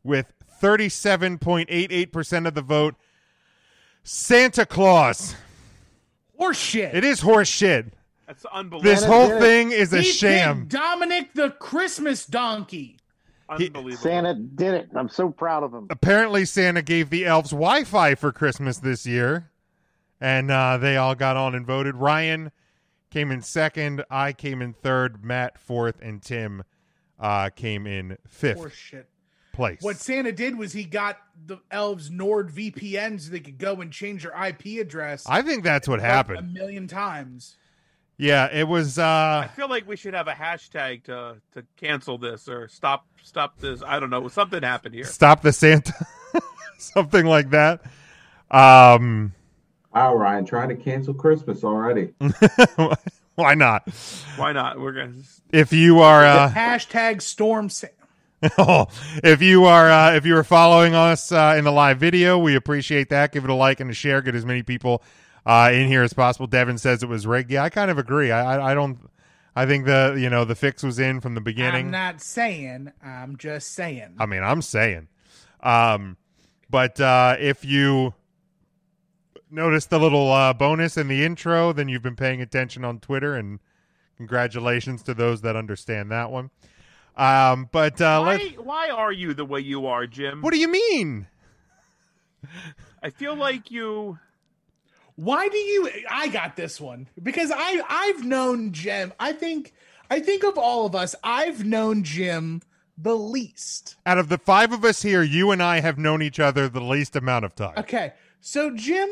with 0.04 0.32
thirty 0.60 0.88
seven 0.88 1.38
point 1.38 1.68
eight 1.70 1.90
eight 1.92 2.12
percent 2.12 2.46
of 2.46 2.54
the 2.54 2.62
vote. 2.62 2.94
Santa 4.02 4.64
Claus. 4.64 5.34
Horse 6.36 6.58
shit. 6.58 6.94
It 6.94 7.04
is 7.04 7.20
horse 7.20 7.48
shit. 7.48 7.92
That's 8.30 8.44
unbelievable. 8.44 8.88
This 8.94 9.04
whole 9.04 9.40
thing 9.40 9.72
is 9.72 9.92
a 9.92 10.02
He 10.02 10.12
sham. 10.12 10.60
picked 10.60 10.68
Dominic 10.68 11.34
the 11.34 11.50
Christmas 11.50 12.24
donkey. 12.26 12.96
Unbelievable. 13.48 13.96
Santa 13.96 14.34
did 14.36 14.74
it. 14.74 14.88
I'm 14.94 15.08
so 15.08 15.30
proud 15.30 15.64
of 15.64 15.74
him. 15.74 15.88
Apparently, 15.90 16.44
Santa 16.44 16.80
gave 16.80 17.10
the 17.10 17.26
elves 17.26 17.50
Wi 17.50 17.82
Fi 17.82 18.14
for 18.14 18.30
Christmas 18.30 18.78
this 18.78 19.04
year, 19.04 19.50
and 20.20 20.48
uh, 20.48 20.76
they 20.76 20.96
all 20.96 21.16
got 21.16 21.36
on 21.36 21.56
and 21.56 21.66
voted. 21.66 21.96
Ryan 21.96 22.52
came 23.10 23.32
in 23.32 23.42
second, 23.42 24.04
I 24.08 24.32
came 24.32 24.62
in 24.62 24.74
third, 24.74 25.24
Matt 25.24 25.58
fourth, 25.58 26.00
and 26.00 26.22
Tim 26.22 26.62
uh, 27.18 27.50
came 27.50 27.84
in 27.88 28.16
fifth 28.28 28.58
Horse 28.58 28.74
shit. 28.74 29.08
place. 29.52 29.78
What 29.82 29.96
Santa 29.96 30.30
did 30.30 30.56
was 30.56 30.72
he 30.72 30.84
got 30.84 31.18
the 31.46 31.58
elves 31.72 32.08
Nord 32.12 32.52
VPN 32.52 33.20
so 33.20 33.32
they 33.32 33.40
could 33.40 33.58
go 33.58 33.80
and 33.80 33.90
change 33.90 34.22
their 34.22 34.46
IP 34.46 34.80
address. 34.80 35.26
I 35.28 35.42
think 35.42 35.64
that's 35.64 35.88
what 35.88 35.98
happened. 35.98 36.38
a 36.38 36.40
happened. 36.42 36.54
million 36.54 36.86
times. 36.86 37.56
Yeah, 38.20 38.50
it 38.52 38.68
was. 38.68 38.98
Uh, 38.98 39.44
I 39.44 39.50
feel 39.56 39.70
like 39.70 39.88
we 39.88 39.96
should 39.96 40.12
have 40.12 40.28
a 40.28 40.32
hashtag 40.32 41.04
to 41.04 41.36
to 41.54 41.64
cancel 41.76 42.18
this 42.18 42.48
or 42.48 42.68
stop 42.68 43.06
stop 43.22 43.58
this. 43.58 43.82
I 43.82 43.98
don't 43.98 44.10
know. 44.10 44.28
Something 44.28 44.62
happened 44.62 44.94
here. 44.94 45.04
Stop 45.04 45.40
the 45.40 45.52
Santa, 45.52 45.94
something 46.78 47.24
like 47.24 47.50
that. 47.50 47.80
Um, 48.50 49.32
Wow, 49.94 50.14
Ryan, 50.14 50.44
trying 50.44 50.68
to 50.68 50.76
cancel 50.76 51.14
Christmas 51.14 51.64
already. 51.64 52.14
why 53.34 53.54
not? 53.54 53.88
Why 54.36 54.52
not? 54.52 54.78
We're 54.78 54.92
gonna. 54.92 55.14
If 55.50 55.72
you 55.72 56.00
are, 56.00 56.24
uh, 56.24 56.50
Hashtag 56.50 57.22
Storm 57.22 57.68
Santa. 57.68 57.94
Oh, 58.56 58.86
if 59.22 59.42
you 59.42 59.64
are 59.64 59.90
uh, 59.90 60.14
if 60.14 60.24
you 60.24 60.34
are 60.36 60.44
following 60.44 60.94
us 60.94 61.30
uh, 61.30 61.56
in 61.58 61.64
the 61.64 61.72
live 61.72 61.98
video, 61.98 62.38
we 62.38 62.54
appreciate 62.54 63.10
that. 63.10 63.32
Give 63.32 63.44
it 63.44 63.50
a 63.50 63.54
like 63.54 63.80
and 63.80 63.90
a 63.90 63.94
share. 63.94 64.22
Get 64.22 64.34
as 64.34 64.46
many 64.46 64.62
people 64.62 65.02
uh, 65.50 65.70
in 65.72 65.88
here 65.88 66.02
as 66.04 66.12
possible. 66.12 66.46
Devin 66.46 66.78
says 66.78 67.02
it 67.02 67.08
was 67.08 67.26
rigged. 67.26 67.50
Yeah, 67.50 67.64
I 67.64 67.70
kind 67.70 67.90
of 67.90 67.98
agree. 67.98 68.30
I, 68.30 68.56
I 68.56 68.70
I 68.70 68.74
don't. 68.74 69.10
I 69.56 69.66
think 69.66 69.84
the 69.84 70.16
you 70.16 70.30
know 70.30 70.44
the 70.44 70.54
fix 70.54 70.84
was 70.84 71.00
in 71.00 71.20
from 71.20 71.34
the 71.34 71.40
beginning. 71.40 71.86
I'm 71.86 71.90
not 71.90 72.20
saying. 72.20 72.92
I'm 73.04 73.36
just 73.36 73.72
saying. 73.72 74.14
I 74.20 74.26
mean, 74.26 74.44
I'm 74.44 74.62
saying. 74.62 75.08
Um, 75.60 76.16
but 76.70 77.00
uh, 77.00 77.34
if 77.40 77.64
you 77.64 78.14
notice 79.50 79.86
the 79.86 79.98
little 79.98 80.30
uh, 80.30 80.52
bonus 80.52 80.96
in 80.96 81.08
the 81.08 81.24
intro, 81.24 81.72
then 81.72 81.88
you've 81.88 82.02
been 82.02 82.14
paying 82.16 82.40
attention 82.40 82.84
on 82.84 83.00
Twitter, 83.00 83.34
and 83.34 83.58
congratulations 84.16 85.02
to 85.02 85.14
those 85.14 85.40
that 85.40 85.56
understand 85.56 86.12
that 86.12 86.30
one. 86.30 86.50
Um, 87.16 87.68
but 87.72 88.00
uh, 88.00 88.22
Why, 88.22 88.36
let 88.36 88.64
why 88.64 88.88
are 88.90 89.10
you 89.10 89.34
the 89.34 89.44
way 89.44 89.60
you 89.60 89.88
are, 89.88 90.06
Jim? 90.06 90.42
what 90.42 90.54
do 90.54 90.60
you 90.60 90.68
mean? 90.68 91.26
I 93.02 93.10
feel 93.10 93.34
like 93.34 93.72
you. 93.72 94.20
Why 95.16 95.48
do 95.48 95.56
you? 95.56 95.90
I 96.10 96.28
got 96.28 96.56
this 96.56 96.80
one 96.80 97.08
because 97.22 97.50
I 97.54 97.82
I've 97.88 98.24
known 98.24 98.72
Jim. 98.72 99.12
I 99.20 99.32
think 99.32 99.72
I 100.10 100.20
think 100.20 100.44
of 100.44 100.56
all 100.58 100.86
of 100.86 100.94
us. 100.94 101.14
I've 101.22 101.64
known 101.64 102.02
Jim 102.04 102.62
the 102.96 103.16
least. 103.16 103.96
Out 104.06 104.18
of 104.18 104.28
the 104.28 104.38
five 104.38 104.72
of 104.72 104.84
us 104.84 105.02
here, 105.02 105.22
you 105.22 105.50
and 105.50 105.62
I 105.62 105.80
have 105.80 105.98
known 105.98 106.22
each 106.22 106.38
other 106.40 106.68
the 106.68 106.80
least 106.82 107.16
amount 107.16 107.44
of 107.44 107.54
time. 107.54 107.74
Okay, 107.78 108.12
so 108.40 108.70
Jim, 108.74 109.08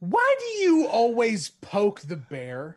why 0.00 0.34
do 0.38 0.44
you 0.62 0.86
always 0.86 1.50
poke 1.50 2.00
the 2.02 2.16
bear? 2.16 2.76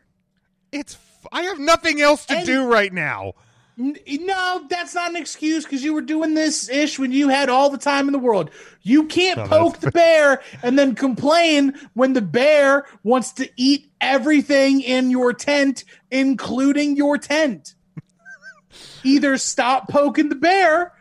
It's 0.71 0.95
f- 0.95 1.27
I 1.31 1.43
have 1.43 1.59
nothing 1.59 2.01
else 2.01 2.25
to 2.27 2.37
And- 2.37 2.45
do 2.45 2.65
right 2.65 2.91
now. 2.93 3.33
No, 3.77 4.65
that's 4.69 4.95
not 4.95 5.11
an 5.11 5.15
excuse 5.17 5.63
because 5.63 5.83
you 5.83 5.93
were 5.93 6.01
doing 6.01 6.33
this 6.33 6.67
ish 6.67 6.97
when 6.97 7.11
you 7.11 7.29
had 7.29 7.47
all 7.47 7.69
the 7.69 7.77
time 7.77 8.07
in 8.07 8.11
the 8.11 8.17
world. 8.19 8.49
You 8.81 9.03
can't 9.05 9.37
No, 9.37 9.45
poke 9.47 9.79
the 9.79 9.91
bear 9.91 10.41
and 10.63 10.79
then 10.79 10.95
complain 10.95 11.75
when 11.93 12.13
the 12.13 12.21
bear 12.21 12.87
wants 13.03 13.33
to 13.33 13.47
eat 13.55 13.91
everything 14.01 14.81
in 14.81 15.11
your 15.11 15.31
tent, 15.31 15.83
including 16.09 16.95
your 16.95 17.19
tent. 17.19 17.75
Either 19.03 19.37
stop 19.37 19.89
poking 19.89 20.29
the 20.29 20.35
bear 20.35 20.93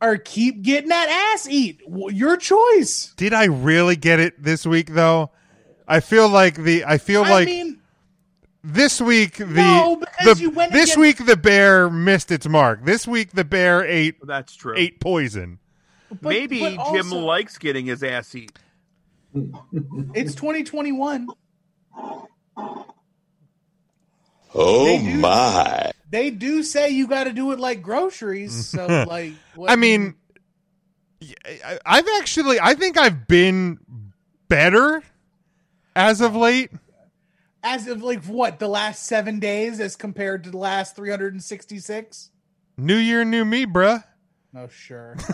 or 0.00 0.16
keep 0.16 0.62
getting 0.62 0.90
that 0.90 1.32
ass 1.34 1.48
eat. 1.48 1.80
Your 1.88 2.36
choice. 2.36 3.12
Did 3.16 3.34
I 3.34 3.46
really 3.46 3.96
get 3.96 4.20
it 4.20 4.40
this 4.40 4.64
week 4.64 4.90
though? 4.90 5.32
I 5.88 5.98
feel 5.98 6.28
like 6.28 6.54
the 6.54 6.84
I 6.84 6.98
feel 6.98 7.24
I 7.24 7.30
like 7.30 7.46
mean, 7.48 7.81
this 8.64 9.00
week 9.00 9.36
the, 9.38 9.44
No, 9.46 10.02
the 10.24 10.36
you 10.38 10.50
went 10.50 10.72
this 10.72 10.94
against- 10.94 10.98
week 11.20 11.26
the 11.26 11.36
bear 11.36 11.90
missed 11.90 12.30
its 12.30 12.46
mark. 12.48 12.84
This 12.84 13.06
week 13.06 13.32
the 13.32 13.44
bear 13.44 13.84
ate 13.84 14.16
That's 14.24 14.54
true. 14.54 14.74
ate 14.76 15.00
poison. 15.00 15.58
but- 16.10 16.28
Maybe 16.30 16.60
but 16.60 16.92
Jim 16.92 17.10
likes 17.10 17.58
getting 17.58 17.86
his 17.86 18.02
ass 18.02 18.34
eat. 18.34 18.52
It's 20.14 20.34
2021. 20.34 21.26
Oh 24.54 24.84
They 24.84 24.98
do- 24.98 25.14
my. 25.18 25.90
They 26.10 26.28
do 26.30 26.62
say 26.62 26.90
you 26.90 27.06
got 27.06 27.24
to 27.24 27.32
do 27.32 27.52
it 27.52 27.58
like 27.58 27.80
groceries. 27.82 28.66
So, 28.68 28.86
like, 29.08 29.32
what- 29.54 29.70
I 29.70 29.76
mean, 29.76 30.14
I've 31.86 32.06
actually 32.18 32.60
I 32.60 32.74
think 32.74 32.98
I've 32.98 33.26
been 33.26 33.78
better 34.48 35.02
as 35.96 36.20
of 36.20 36.36
late. 36.36 36.70
As 37.62 37.86
of 37.86 38.02
like 38.02 38.24
what 38.24 38.58
the 38.58 38.68
last 38.68 39.04
seven 39.04 39.38
days 39.38 39.80
as 39.80 39.96
compared 39.96 40.44
to 40.44 40.50
the 40.50 40.58
last 40.58 40.96
366 40.96 42.30
New 42.76 42.96
year, 42.96 43.24
new 43.24 43.44
me, 43.44 43.66
bruh. 43.66 44.02
oh 44.56 44.68
sure 44.68 45.16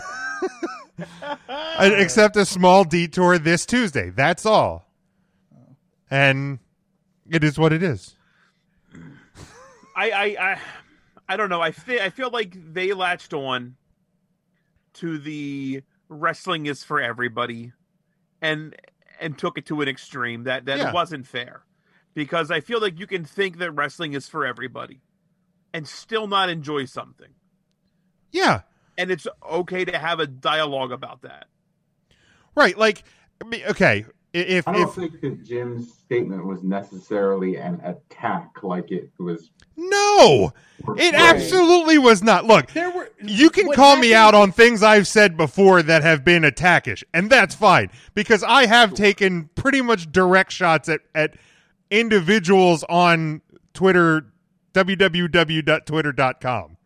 Except 1.79 2.35
a 2.35 2.45
small 2.45 2.83
detour 2.83 3.37
this 3.39 3.65
Tuesday. 3.65 4.09
That's 4.09 4.45
all. 4.45 4.85
And 6.11 6.59
it 7.29 7.43
is 7.43 7.57
what 7.57 7.71
it 7.71 7.81
is. 7.83 8.15
I 9.95 10.11
I 10.11 10.23
I, 10.51 10.59
I 11.29 11.37
don't 11.37 11.49
know. 11.49 11.61
I 11.61 11.71
feel 11.71 12.01
I 12.01 12.09
feel 12.09 12.29
like 12.31 12.53
they 12.73 12.91
latched 12.93 13.33
on 13.33 13.75
to 14.95 15.17
the 15.19 15.83
wrestling 16.09 16.65
is 16.65 16.83
for 16.83 16.99
everybody, 17.01 17.71
and 18.41 18.75
and 19.21 19.37
took 19.37 19.57
it 19.57 19.65
to 19.67 19.81
an 19.81 19.87
extreme 19.87 20.43
that 20.43 20.65
that 20.65 20.79
Yeah. 20.79 20.91
wasn't 20.91 21.27
fair, 21.27 21.63
because 22.19 22.51
I 22.51 22.59
feel 22.59 22.81
like 22.81 22.99
you 22.99 23.07
can 23.07 23.23
think 23.23 23.59
that 23.59 23.71
wrestling 23.71 24.11
is 24.11 24.27
for 24.27 24.45
everybody, 24.45 24.99
and 25.73 25.87
still 25.87 26.27
not 26.27 26.49
enjoy 26.49 26.83
something, 26.83 27.29
Yeah. 28.33 28.63
and 28.97 29.09
it's 29.09 29.25
okay 29.49 29.85
to 29.85 29.97
have 29.97 30.19
a 30.19 30.27
dialogue 30.27 30.91
about 30.91 31.21
that. 31.21 31.45
Right. 32.55 32.77
Like, 32.77 33.03
okay. 33.69 34.03
If, 34.33 34.67
I 34.67 34.73
don't 34.73 34.89
if, 34.89 34.95
think 34.95 35.21
that 35.21 35.45
Jim's 35.45 35.93
statement 35.93 36.45
was 36.45 36.61
necessarily 36.61 37.55
an 37.55 37.79
attack, 37.85 38.61
like 38.63 38.91
it 38.91 39.09
was. 39.17 39.49
no, 39.77 40.51
it 40.97 41.15
absolutely 41.15 41.97
was 41.97 42.21
not. 42.21 42.43
Look, 42.45 42.71
there 42.73 42.91
were 42.91 43.09
you 43.23 43.49
can 43.49 43.65
what 43.65 43.75
call 43.77 43.95
me 43.95 44.13
out 44.13 44.35
on 44.35 44.51
things 44.51 44.83
I've 44.83 45.07
said 45.07 45.35
before 45.37 45.81
that 45.81 46.03
have 46.03 46.23
been 46.25 46.43
attackish, 46.43 47.03
and 47.11 47.29
that's 47.29 47.55
fine 47.55 47.89
because 48.13 48.43
I 48.43 48.65
have 48.67 48.93
taken 48.93 49.49
pretty 49.55 49.81
much 49.81 50.11
direct 50.11 50.51
shots 50.51 50.89
at, 50.89 50.99
at 51.15 51.33
individuals 51.89 52.83
on 52.89 53.41
Twitter, 53.73 54.31
www.twitter.com. 54.73 56.77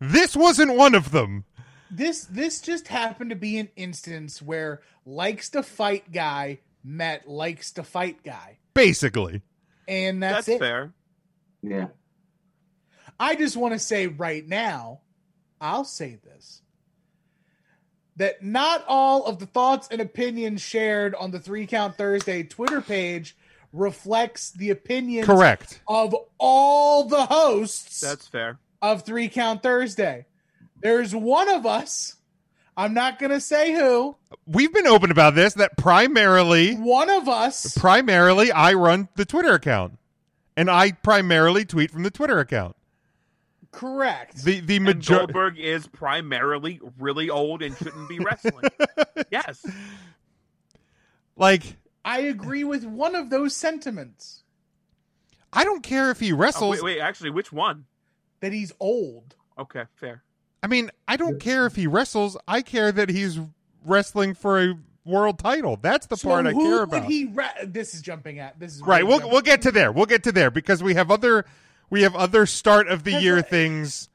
This 0.00 0.36
wasn't 0.36 0.76
one 0.76 0.94
of 0.94 1.10
them. 1.12 1.44
this 1.90 2.24
this 2.24 2.60
just 2.60 2.88
happened 2.88 3.30
to 3.30 3.36
be 3.36 3.58
an 3.58 3.68
instance 3.76 4.42
where 4.42 4.80
likes 5.06 5.48
to 5.50 5.62
fight 5.62 6.10
guy 6.12 6.58
met 6.82 7.28
likes 7.28 7.70
to 7.72 7.82
fight 7.84 8.22
guy 8.24 8.58
Basically, 8.74 9.42
and 9.86 10.20
that's, 10.22 10.46
That's 10.46 10.56
it 10.56 10.58
fair. 10.58 10.92
Yeah. 11.62 11.88
i 13.20 13.36
just 13.36 13.56
want 13.56 13.72
to 13.74 13.78
say 13.78 14.08
right 14.08 14.44
now 14.48 15.00
i'll 15.60 15.84
say 15.84 16.18
this 16.24 16.62
that 18.16 18.42
not 18.42 18.84
all 18.88 19.26
of 19.26 19.38
the 19.38 19.46
thoughts 19.46 19.86
and 19.92 20.00
opinions 20.00 20.60
shared 20.60 21.14
on 21.14 21.30
the 21.30 21.38
three 21.38 21.66
count 21.66 21.96
thursday 21.96 22.42
twitter 22.42 22.80
page 22.80 23.36
reflects 23.72 24.50
the 24.52 24.70
opinions 24.70 25.26
correct. 25.26 25.80
of 25.88 26.14
all 26.38 27.04
the 27.04 27.26
hosts 27.26 28.00
That's 28.00 28.28
fair. 28.28 28.58
of 28.80 29.02
Three 29.04 29.28
Count 29.28 29.62
Thursday. 29.62 30.26
There's 30.80 31.14
one 31.14 31.48
of 31.48 31.64
us, 31.64 32.16
I'm 32.76 32.92
not 32.94 33.18
going 33.18 33.30
to 33.30 33.40
say 33.40 33.72
who, 33.72 34.16
We've 34.46 34.72
been 34.72 34.86
open 34.86 35.10
about 35.10 35.34
this. 35.34 35.54
That 35.54 35.76
primarily, 35.76 36.74
one 36.74 37.08
of 37.10 37.28
us, 37.28 37.76
primarily, 37.78 38.50
I 38.50 38.72
run 38.74 39.08
the 39.14 39.24
Twitter 39.24 39.54
account, 39.54 39.98
and 40.56 40.68
I 40.70 40.92
primarily 40.92 41.64
tweet 41.64 41.90
from 41.90 42.02
the 42.02 42.10
Twitter 42.10 42.40
account. 42.40 42.74
correct. 43.70 44.42
The 44.44 44.58
the 44.60 44.76
And 44.76 44.84
majority. 44.86 45.32
Goldberg 45.32 45.58
is 45.60 45.86
primarily 45.86 46.80
really 46.98 47.30
old 47.30 47.62
and 47.62 47.76
shouldn't 47.76 48.08
be 48.08 48.18
wrestling. 48.18 48.64
yes. 49.30 49.64
Like, 51.36 51.76
I 52.04 52.20
agree 52.20 52.64
with 52.64 52.84
one 52.84 53.14
of 53.14 53.30
those 53.30 53.54
sentiments 53.54 54.40
I 55.52 55.64
don't 55.64 55.82
care 55.82 56.10
if 56.10 56.18
he 56.20 56.32
Oh, 56.32 56.36
wrestles. 56.36 56.70
wait, 56.76 56.82
wait. 56.82 57.00
Actually, 57.00 57.30
which 57.30 57.52
one? 57.52 57.84
that 58.40 58.52
he's 58.52 58.72
old. 58.80 59.36
Okay, 59.58 59.84
fair. 59.94 60.22
I 60.62 60.66
mean, 60.66 60.90
I 61.06 61.16
don't 61.16 61.38
care 61.38 61.64
if 61.66 61.76
he 61.76 61.86
wrestles. 61.86 62.36
I 62.48 62.62
care 62.62 62.90
that 62.90 63.08
he's 63.10 63.38
wrestling 63.84 64.34
for 64.34 64.60
a 64.60 64.74
world 65.04 65.38
title. 65.38 65.76
That's 65.80 66.06
the 66.06 66.16
So 66.16 66.28
part 66.30 66.46
I 66.46 66.52
who 66.52 66.60
care 66.64 66.70
would 66.80 66.82
about. 66.98 67.04
he 67.04 67.26
ra- 67.26 67.50
this 67.64 67.94
is 67.94 68.00
jumping 68.02 68.38
at. 68.40 68.58
This 68.58 68.74
is 68.76 68.82
right. 68.82 69.06
We'll 69.06 69.18
jumping- 69.18 69.32
we'll 69.32 69.42
get 69.42 69.62
to 69.62 69.70
there. 69.70 69.92
We'll 69.92 70.06
get 70.06 70.22
to 70.24 70.32
there 70.32 70.50
because 70.50 70.82
we 70.82 70.94
have 70.94 71.10
other 71.10 71.44
we 71.90 72.02
have 72.02 72.16
other 72.16 72.46
start 72.46 72.88
of 72.88 73.04
the 73.04 73.10
That's 73.12 73.22
year 73.24 73.36
right. 73.36 73.48
things 73.48 74.08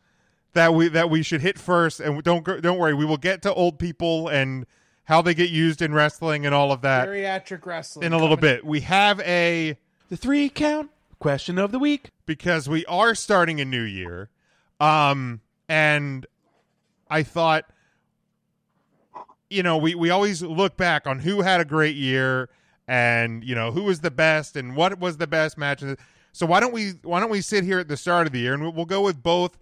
that 0.54 0.74
we 0.74 0.88
that 0.90 1.10
we 1.10 1.22
should 1.24 1.42
hit 1.42 1.58
first. 1.60 2.00
And 2.00 2.22
don't 2.24 2.44
don't 2.62 2.78
worry. 2.80 2.96
We 2.96 3.06
will 3.06 3.18
get 3.18 3.44
to 3.44 3.54
old 3.54 3.78
people 3.80 4.28
and 4.28 4.66
how 5.08 5.22
they 5.22 5.34
get 5.34 5.50
used 5.50 5.82
in 5.82 5.94
wrestling 5.94 6.46
and 6.46 6.54
all 6.54 6.72
of 6.72 6.82
that 6.82 7.08
geriatric 7.08 7.66
wrestling 7.66 8.06
in 8.06 8.12
a 8.14 8.18
little 8.18 8.36
coming- 8.38 8.56
bit. 8.56 8.66
We 8.66 8.82
have 8.82 9.20
a 9.22 9.78
The 10.10 10.18
three 10.18 10.50
count 10.50 10.92
question 11.20 11.58
of 11.58 11.72
the 11.72 11.80
week. 11.80 12.12
because 12.26 12.68
we 12.70 12.86
are 12.88 13.16
starting 13.16 13.60
a 13.62 13.66
new 13.66 13.82
year. 13.84 14.30
Um, 14.82 15.42
and 15.70 16.26
I 17.10 17.24
thought, 17.24 17.66
you 19.50 19.64
know, 19.64 19.78
we, 19.78 19.96
we 19.96 20.10
always 20.10 20.42
look 20.42 20.76
back 20.78 21.08
on 21.08 21.20
who 21.20 21.42
had 21.42 21.62
a 21.62 21.66
great 21.66 21.96
year 21.96 22.50
and, 22.88 23.44
you 23.44 23.56
know, 23.56 23.72
who 23.72 23.84
was 23.84 24.02
the 24.02 24.12
best 24.12 24.56
and 24.58 24.76
what 24.76 25.00
was 25.00 25.18
the 25.18 25.28
best 25.28 25.58
match. 25.58 25.82
So 26.34 26.46
why 26.46 26.60
don't 26.60 26.74
we, 26.74 26.92
why 27.04 27.20
don't 27.22 27.30
we 27.30 27.42
sit 27.42 27.64
here 27.64 27.80
at 27.80 27.88
the 27.88 27.98
start 27.98 28.28
of 28.28 28.34
the 28.34 28.40
year 28.40 28.54
and 28.54 28.62
we'll, 28.62 28.74
we'll 28.74 28.86
go 28.86 29.02
with 29.02 29.24
both 29.24 29.58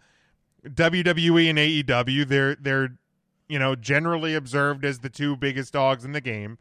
WWE 0.67 1.49
and 1.51 1.59
AEW. 1.59 2.27
They're, 2.27 2.55
they're, 2.55 2.97
you 3.47 3.59
know, 3.59 3.75
generally 3.75 4.35
observed 4.35 4.85
as 4.85 4.99
the 4.99 5.09
two 5.09 5.35
biggest 5.35 5.73
dogs 5.73 6.05
in 6.05 6.11
the 6.11 6.21
game 6.21 6.57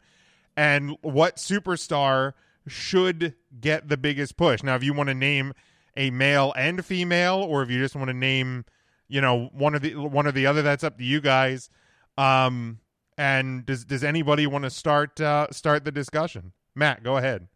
and 0.55 0.97
what 1.01 1.37
superstar 1.37 2.33
should 2.67 3.35
get 3.59 3.89
the 3.89 3.97
biggest 3.97 4.37
push. 4.37 4.63
Now, 4.63 4.75
if 4.75 4.83
you 4.83 4.93
want 4.93 5.09
to 5.09 5.15
name 5.15 5.53
a 5.97 6.09
male 6.09 6.53
and 6.57 6.85
female, 6.85 7.37
or 7.37 7.61
if 7.63 7.69
you 7.69 7.79
just 7.79 7.95
want 7.95 8.09
to 8.09 8.13
name, 8.13 8.65
you 9.07 9.21
know, 9.21 9.49
one 9.53 9.75
of 9.75 9.81
the 9.81 9.95
one 9.95 10.27
or 10.27 10.31
the 10.31 10.47
other, 10.47 10.61
that's 10.61 10.83
up 10.83 10.97
to 10.97 11.03
you 11.03 11.21
guys. 11.21 11.69
Um, 12.17 12.79
and 13.17 13.65
does 13.65 13.85
does 13.85 14.03
anybody 14.03 14.47
want 14.47 14.63
to 14.63 14.69
start 14.69 15.21
uh, 15.21 15.47
start 15.51 15.85
the 15.85 15.91
discussion? 15.91 16.53
Matt, 16.73 17.03
go 17.03 17.17
ahead. 17.17 17.47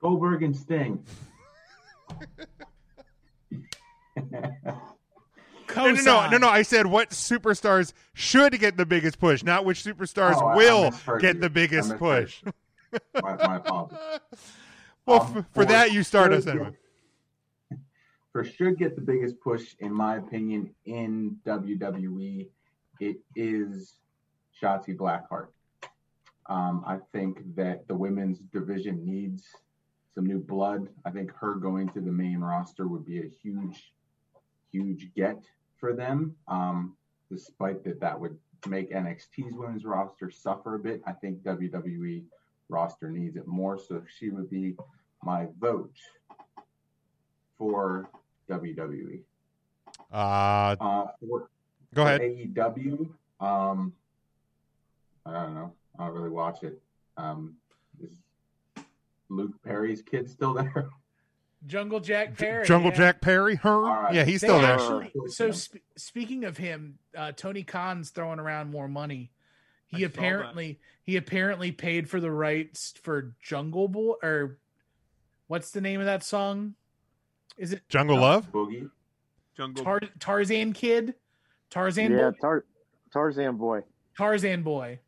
Goldberg 0.00 0.42
and 0.42 0.56
Sting. 0.56 1.04
No, 5.76 5.90
no, 5.90 6.00
no, 6.02 6.28
no, 6.30 6.38
no. 6.38 6.48
I 6.48 6.62
said 6.62 6.86
what 6.86 7.10
superstars 7.10 7.92
should 8.14 8.58
get 8.58 8.76
the 8.76 8.86
biggest 8.86 9.18
push, 9.18 9.42
not 9.42 9.64
which 9.64 9.82
superstars 9.84 10.34
Oh, 10.36 10.46
I- 10.46 10.52
I 10.52 10.56
will 10.56 10.90
get 11.18 11.36
you. 11.36 11.40
the 11.42 11.50
biggest 11.50 11.96
push. 11.96 12.42
my, 13.22 13.36
my 13.36 13.56
apologies. 13.56 13.98
Well, 15.06 15.22
Um, 15.22 15.38
f- 15.38 15.44
for 15.54 15.64
that, 15.64 15.92
you 15.92 16.02
start 16.02 16.32
us 16.32 16.44
should 16.44 16.50
anyway. 16.56 16.70
get- 17.70 17.78
For 18.32 18.44
should 18.44 18.78
get 18.78 18.94
the 18.96 19.00
biggest 19.02 19.40
push, 19.40 19.74
in 19.80 19.92
my 19.92 20.16
opinion, 20.16 20.74
in 20.84 21.36
WWE, 21.46 22.48
it 23.00 23.16
is 23.34 23.94
Shotzi 24.62 24.94
Blackheart. 24.96 25.48
Um, 26.46 26.84
I 26.86 26.98
think 27.12 27.38
that 27.56 27.88
the 27.88 27.94
women's 27.94 28.38
division 28.40 29.04
needs 29.04 29.48
some 30.14 30.26
new 30.26 30.38
blood. 30.38 30.88
I 31.04 31.10
think 31.10 31.32
her 31.36 31.54
going 31.54 31.88
to 31.90 32.00
the 32.00 32.12
main 32.12 32.40
roster 32.40 32.86
would 32.88 33.06
be 33.06 33.20
a 33.20 33.26
huge, 33.42 33.92
huge 34.70 35.10
get 35.16 35.42
for 35.80 35.94
them. 35.94 36.36
Um, 36.46 36.96
despite 37.30 37.82
that, 37.84 38.00
that 38.00 38.20
would 38.20 38.36
make 38.68 38.92
NXT's 38.92 39.56
women's 39.56 39.84
roster 39.84 40.30
suffer 40.30 40.74
a 40.74 40.78
bit. 40.78 41.02
I 41.06 41.12
think 41.12 41.42
WWE 41.42 42.22
roster 42.68 43.10
needs 43.10 43.36
it 43.36 43.46
more. 43.46 43.78
So 43.78 44.02
she 44.18 44.28
would 44.28 44.50
be 44.50 44.76
my 45.22 45.48
vote 45.58 45.96
for 47.58 48.08
WWE. 48.48 49.22
Uh, 50.12 50.76
Uh, 50.80 51.06
for, 51.20 51.50
Go 51.94 52.04
ahead. 52.04 52.20
AEW. 52.20 53.08
Um, 53.40 53.92
I 55.26 55.32
don't 55.32 55.54
know. 55.54 55.72
I 55.98 56.06
don't 56.06 56.14
really 56.14 56.30
watch 56.30 56.62
it. 56.62 56.80
Um, 57.16 57.54
is 58.02 58.20
Luke 59.28 59.54
Perry's 59.62 60.02
kid 60.02 60.28
still 60.30 60.54
there? 60.54 60.88
Jungle 61.66 62.00
Jack 62.00 62.36
Perry. 62.38 62.64
Jungle 62.66 62.90
yeah. 62.90 62.96
Jack 62.96 63.20
Perry, 63.20 63.56
her. 63.56 63.80
right. 63.80 64.14
Yeah, 64.14 64.24
he's 64.24 64.40
They 64.40 64.46
still 64.48 64.60
there. 64.60 64.74
actually- 64.74 65.12
so 65.28 65.50
sp- 65.52 65.84
speaking 65.96 66.44
of 66.44 66.56
him, 66.56 66.98
uh, 67.16 67.32
Tony 67.32 67.62
Khan's 67.62 68.10
throwing 68.10 68.38
around 68.38 68.70
more 68.70 68.88
money. 68.88 69.30
He 69.86 70.04
I 70.04 70.06
apparently 70.06 70.80
he 71.02 71.16
apparently 71.16 71.72
paid 71.72 72.08
for 72.08 72.20
the 72.20 72.30
rights 72.30 72.94
for 73.02 73.34
Jungle 73.42 73.88
Boy 73.88 74.14
or 74.22 74.58
what's 75.48 75.72
the 75.72 75.80
name 75.80 76.00
of 76.00 76.06
that 76.06 76.22
song? 76.22 76.74
Is 77.58 77.72
it 77.72 77.82
Jungle 77.88 78.18
Love. 78.20 78.50
Boogie. 78.52 78.88
Jungle. 79.56 79.84
Tar- 79.84 80.00
Tarzan 80.18 80.72
Kid? 80.72 81.14
Tarzan 81.68 82.12
yeah, 82.12 82.30
Boy? 82.30 82.36
Tar- 82.40 82.64
Tarzan 83.12 83.56
boy. 83.56 83.82
Tarzan 84.16 84.62
Boy. 84.62 85.00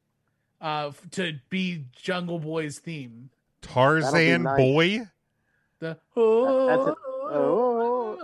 Uh, 0.61 0.89
f- 0.89 1.11
to 1.13 1.39
be 1.49 1.87
Jungle 1.93 2.39
Boy's 2.39 2.79
theme. 2.79 3.31
Tarzan 3.63 4.43
nice. 4.43 4.57
Boy. 4.59 5.01
The 5.83 5.99
That's 6.15 6.89
it. 6.89 6.95
Oh, 7.35 8.19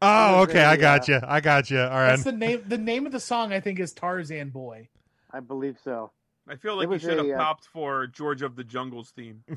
Oh, 0.00 0.40
was 0.40 0.48
okay. 0.48 0.62
I 0.62 0.76
got 0.76 1.08
uh, 1.08 1.12
you. 1.14 1.20
I 1.26 1.40
got 1.40 1.70
you. 1.70 1.80
All 1.80 1.88
right. 1.88 2.10
That's 2.10 2.24
the 2.24 2.32
name. 2.32 2.62
The 2.68 2.76
name 2.76 3.06
of 3.06 3.12
the 3.12 3.18
song 3.18 3.54
I 3.54 3.60
think 3.60 3.80
is 3.80 3.94
Tarzan 3.94 4.50
Boy. 4.50 4.90
I 5.30 5.40
believe 5.40 5.78
so. 5.82 6.10
I 6.46 6.56
feel 6.56 6.76
like 6.76 6.90
you 6.90 6.98
should 6.98 7.16
have 7.16 7.26
a, 7.26 7.34
uh, 7.34 7.38
popped 7.38 7.64
for 7.72 8.06
George 8.06 8.42
of 8.42 8.54
the 8.54 8.64
Jungle's 8.64 9.10
theme. 9.10 9.42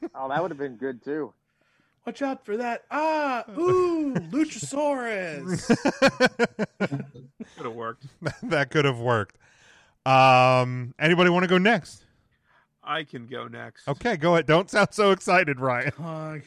Oh, 0.14 0.28
that 0.28 0.42
would 0.42 0.50
have 0.50 0.58
been 0.58 0.76
good 0.76 1.02
too. 1.02 1.32
Watch 2.06 2.20
out 2.20 2.44
for 2.44 2.58
that! 2.58 2.84
Ah, 2.90 3.44
ooh, 3.56 4.12
Luchasaurus. 4.14 5.66
Could 7.56 7.64
have 7.64 7.72
worked. 7.72 8.04
that 8.42 8.70
could 8.70 8.84
have 8.84 8.98
worked. 8.98 9.38
Um, 10.04 10.94
anybody 10.98 11.30
want 11.30 11.44
to 11.44 11.48
go 11.48 11.56
next? 11.56 12.03
I 12.86 13.04
can 13.04 13.26
go 13.26 13.48
next. 13.48 13.88
Okay, 13.88 14.16
go 14.16 14.34
ahead. 14.34 14.46
Don't 14.46 14.70
sound 14.70 14.88
so 14.92 15.10
excited, 15.10 15.58
Ryan. 15.58 15.92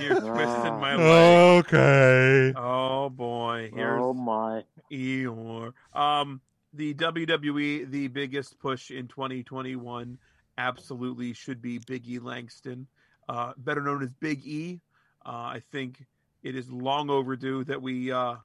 You're 0.00 0.20
twisting 0.20 0.78
my 0.78 0.96
leg. 0.96 1.64
Okay. 1.66 2.52
Oh 2.56 3.10
boy. 3.10 3.70
Here's 3.74 4.00
Oh 4.00 4.14
my. 4.14 4.64
Eeyore. 4.92 5.72
Um, 5.94 6.40
the 6.74 6.94
WWE, 6.94 7.90
the 7.90 8.08
biggest 8.08 8.58
push 8.58 8.90
in 8.90 9.08
2021, 9.08 10.18
absolutely 10.58 11.32
should 11.32 11.60
be 11.60 11.78
Big 11.86 12.08
E 12.08 12.18
Langston, 12.18 12.86
uh, 13.28 13.52
better 13.58 13.80
known 13.80 14.02
as 14.02 14.12
Big 14.14 14.46
E. 14.46 14.80
Uh, 15.26 15.30
I 15.30 15.62
think 15.72 16.04
it 16.42 16.54
is 16.54 16.70
long 16.70 17.10
overdue 17.10 17.64
that 17.64 17.80
we 17.82 18.12
uh, 18.12 18.36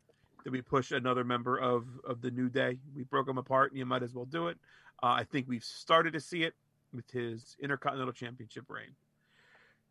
that 0.43 0.51
we 0.51 0.61
push 0.61 0.91
another 0.91 1.23
member 1.23 1.57
of 1.57 1.85
of 2.05 2.21
the 2.21 2.31
New 2.31 2.49
Day. 2.49 2.77
We 2.95 3.03
broke 3.03 3.27
them 3.27 3.37
apart, 3.37 3.71
and 3.71 3.77
you 3.79 3.85
might 3.85 4.03
as 4.03 4.13
well 4.13 4.25
do 4.25 4.47
it. 4.47 4.57
Uh, 5.01 5.07
I 5.07 5.23
think 5.25 5.47
we've 5.47 5.63
started 5.63 6.13
to 6.13 6.19
see 6.19 6.43
it 6.43 6.53
with 6.93 7.09
his 7.11 7.55
Intercontinental 7.61 8.13
Championship 8.13 8.65
reign. 8.69 8.95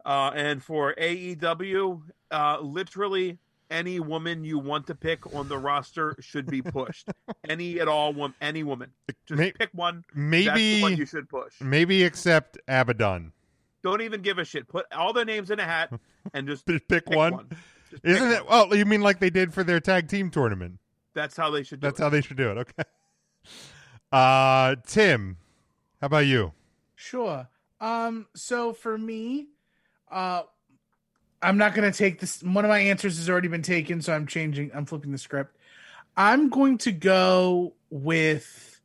Uh, 0.05 0.31
and 0.35 0.63
for 0.63 0.95
AEW, 0.95 2.03
uh, 2.31 2.59
literally 2.61 3.39
any 3.71 4.01
woman 4.01 4.45
you 4.45 4.59
want 4.59 4.87
to 4.89 4.95
pick 4.95 5.35
on 5.35 5.49
the 5.49 5.57
roster 5.57 6.15
should 6.21 6.47
be 6.47 6.61
pushed. 6.61 7.09
any 7.49 7.81
at 7.81 7.89
all, 7.89 8.13
wom- 8.13 8.35
any 8.41 8.63
woman. 8.63 8.91
Just 9.27 9.39
May- 9.39 9.53
pick 9.53 9.71
one. 9.73 10.05
That's 10.09 10.15
the 10.15 10.21
Maybe, 10.21 10.83
one 10.83 10.97
you 10.97 11.07
should 11.07 11.29
push. 11.29 11.55
maybe 11.61 12.03
except 12.03 12.59
Abaddon. 12.69 13.33
Don't 13.83 14.01
even 14.03 14.23
give 14.23 14.39
a 14.39 14.45
shit. 14.45 14.69
Put 14.69 14.87
all 14.93 15.13
their 15.13 15.25
names 15.25 15.51
in 15.51 15.59
a 15.59 15.65
hat 15.65 15.93
and 16.35 16.47
just 16.47 16.67
Just 16.69 16.87
pick, 16.89 17.09
one. 17.11 17.49
Just 17.91 18.05
Isn't 18.05 18.29
pick 18.29 18.39
it? 18.41 18.47
one. 18.49 18.69
Oh, 18.71 18.75
you 18.75 18.85
mean 18.85 19.01
like 19.03 19.19
they 19.21 19.31
did 19.31 19.53
for 19.55 19.65
their 19.65 19.81
tag 19.81 20.09
team 20.09 20.31
tournament? 20.31 20.79
That's 21.15 21.37
how 21.37 21.51
they 21.51 21.63
should 21.63 21.81
do 21.81 21.87
That's 21.87 21.99
it. 22.01 22.03
how 22.03 22.09
they 22.09 22.21
should 22.23 22.37
do 22.37 22.51
it. 22.51 22.59
Okay. 22.59 22.83
Uh, 24.13 24.77
Tim, 24.87 25.39
how 26.01 26.07
about 26.07 26.27
you? 26.27 26.53
Sure. 27.03 27.49
Um. 27.81 28.27
So 28.37 28.73
for 28.73 28.97
me, 28.97 29.49
uh, 30.11 30.43
I'm 31.43 31.59
not 31.59 31.75
gonna 31.75 31.91
take 31.93 32.21
this. 32.21 32.43
One 32.43 32.65
of 32.65 32.69
my 32.69 32.79
answers 32.79 33.19
has 33.19 33.29
already 33.29 33.49
been 33.49 33.63
taken, 33.63 34.01
so 34.03 34.13
I'm 34.13 34.27
changing. 34.29 34.71
I'm 34.73 34.87
flipping 34.87 35.11
the 35.11 35.19
script. 35.19 35.57
I'm 36.17 36.49
going 36.49 36.79
to 36.79 36.93
go 36.93 37.75
with. 37.91 38.81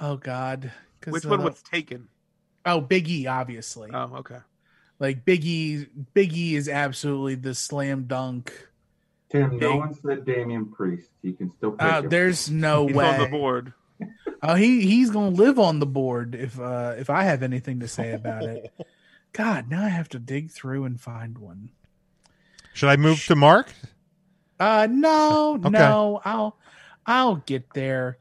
Oh 0.00 0.16
God, 0.16 0.72
Which 1.06 1.24
one 1.24 1.42
was 1.44 1.62
taken? 1.62 2.08
Oh, 2.66 2.80
Big 2.80 3.08
E, 3.08 3.26
obviously. 3.26 3.90
Oh, 3.92 4.16
okay. 4.18 4.38
Like 4.98 5.24
Big 5.24 5.44
E, 5.44 5.86
Big 6.14 6.32
E 6.32 6.56
is 6.56 6.68
absolutely 6.68 7.36
the 7.36 7.54
slam 7.54 8.04
dunk. 8.04 8.52
Tim, 9.30 9.58
no 9.58 9.70
Big- 9.72 9.78
one 9.78 9.94
said 9.94 10.24
Damian 10.24 10.66
Priest. 10.72 11.10
You 11.22 11.34
can 11.34 11.52
still 11.56 11.72
pick 11.72 11.82
Uh, 11.82 12.00
there's 12.02 12.50
no 12.50 12.86
He's 12.88 12.96
way. 12.96 13.06
on 13.06 13.20
the 13.20 13.28
board. 13.28 13.72
Oh, 14.42 14.54
he 14.54 14.82
he's 14.82 15.10
gonna 15.10 15.30
live 15.30 15.58
on 15.58 15.80
the 15.80 15.86
board 15.86 16.34
if 16.36 16.58
uh 16.60 16.94
if 16.98 17.10
I 17.10 17.24
have 17.24 17.42
anything 17.42 17.80
to 17.80 17.88
say 17.88 18.12
about 18.12 18.44
it. 18.44 18.72
God, 19.32 19.68
now 19.68 19.82
I 19.84 19.88
have 19.88 20.08
to 20.10 20.18
dig 20.18 20.50
through 20.50 20.84
and 20.84 21.00
find 21.00 21.36
one. 21.38 21.70
Should 22.72 22.88
I 22.88 22.96
move 22.96 23.24
to 23.26 23.34
Mark? 23.36 23.72
Uh 24.60 24.86
no, 24.90 25.56
Okay. 25.64 25.70
no, 25.70 26.20
I'll 26.24 26.56
I'll 27.06 27.36
get 27.36 27.72
there. 27.74 28.18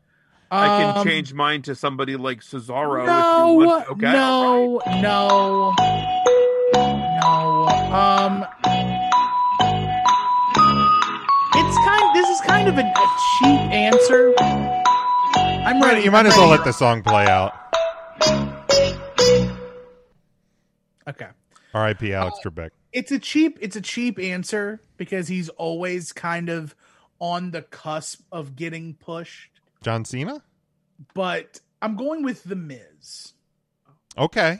I 0.49 0.69
can 0.69 0.97
Um, 0.97 1.05
change 1.05 1.33
mine 1.33 1.61
to 1.63 1.75
somebody 1.75 2.15
like 2.15 2.39
Cesaro. 2.41 3.05
No, 3.05 3.19
if 3.19 3.59
you 3.61 3.67
want. 3.67 3.89
Okay. 3.91 4.11
no, 4.13 4.81
no, 5.01 5.75
no. 7.21 7.67
Um, 7.93 8.45
it's 11.53 11.77
kind. 11.85 12.15
This 12.15 12.29
is 12.29 12.41
kind 12.41 12.67
of 12.69 12.77
a, 12.77 12.81
a 12.81 13.07
cheap 13.39 13.59
answer. 13.71 14.33
I'm 15.67 15.81
ready. 15.81 16.01
You 16.01 16.11
might 16.11 16.25
as 16.25 16.33
well 16.37 16.47
let 16.47 16.63
the 16.63 16.71
song 16.71 17.03
play 17.03 17.25
out. 17.27 17.53
Okay. 21.07 21.27
R.I.P. 21.73 22.13
Oh, 22.13 22.17
Alex 22.19 22.37
Trebek. 22.43 22.69
it's 22.93 23.11
a 23.11 23.19
cheap 23.19 23.57
it's 23.61 23.75
a 23.75 23.81
cheap 23.81 24.17
answer 24.17 24.81
because 24.95 25.27
he's 25.27 25.49
always 25.49 26.13
kind 26.13 26.47
of 26.49 26.73
on 27.19 27.51
the 27.51 27.61
cusp 27.63 28.21
of 28.31 28.55
getting 28.55 28.93
pushed 28.93 29.59
John 29.83 30.05
Cena. 30.05 30.41
but 31.13 31.59
i'm 31.81 31.95
going 31.95 32.23
with 32.23 32.43
the 32.45 32.55
miz 32.55 33.33
Okay. 34.17 34.59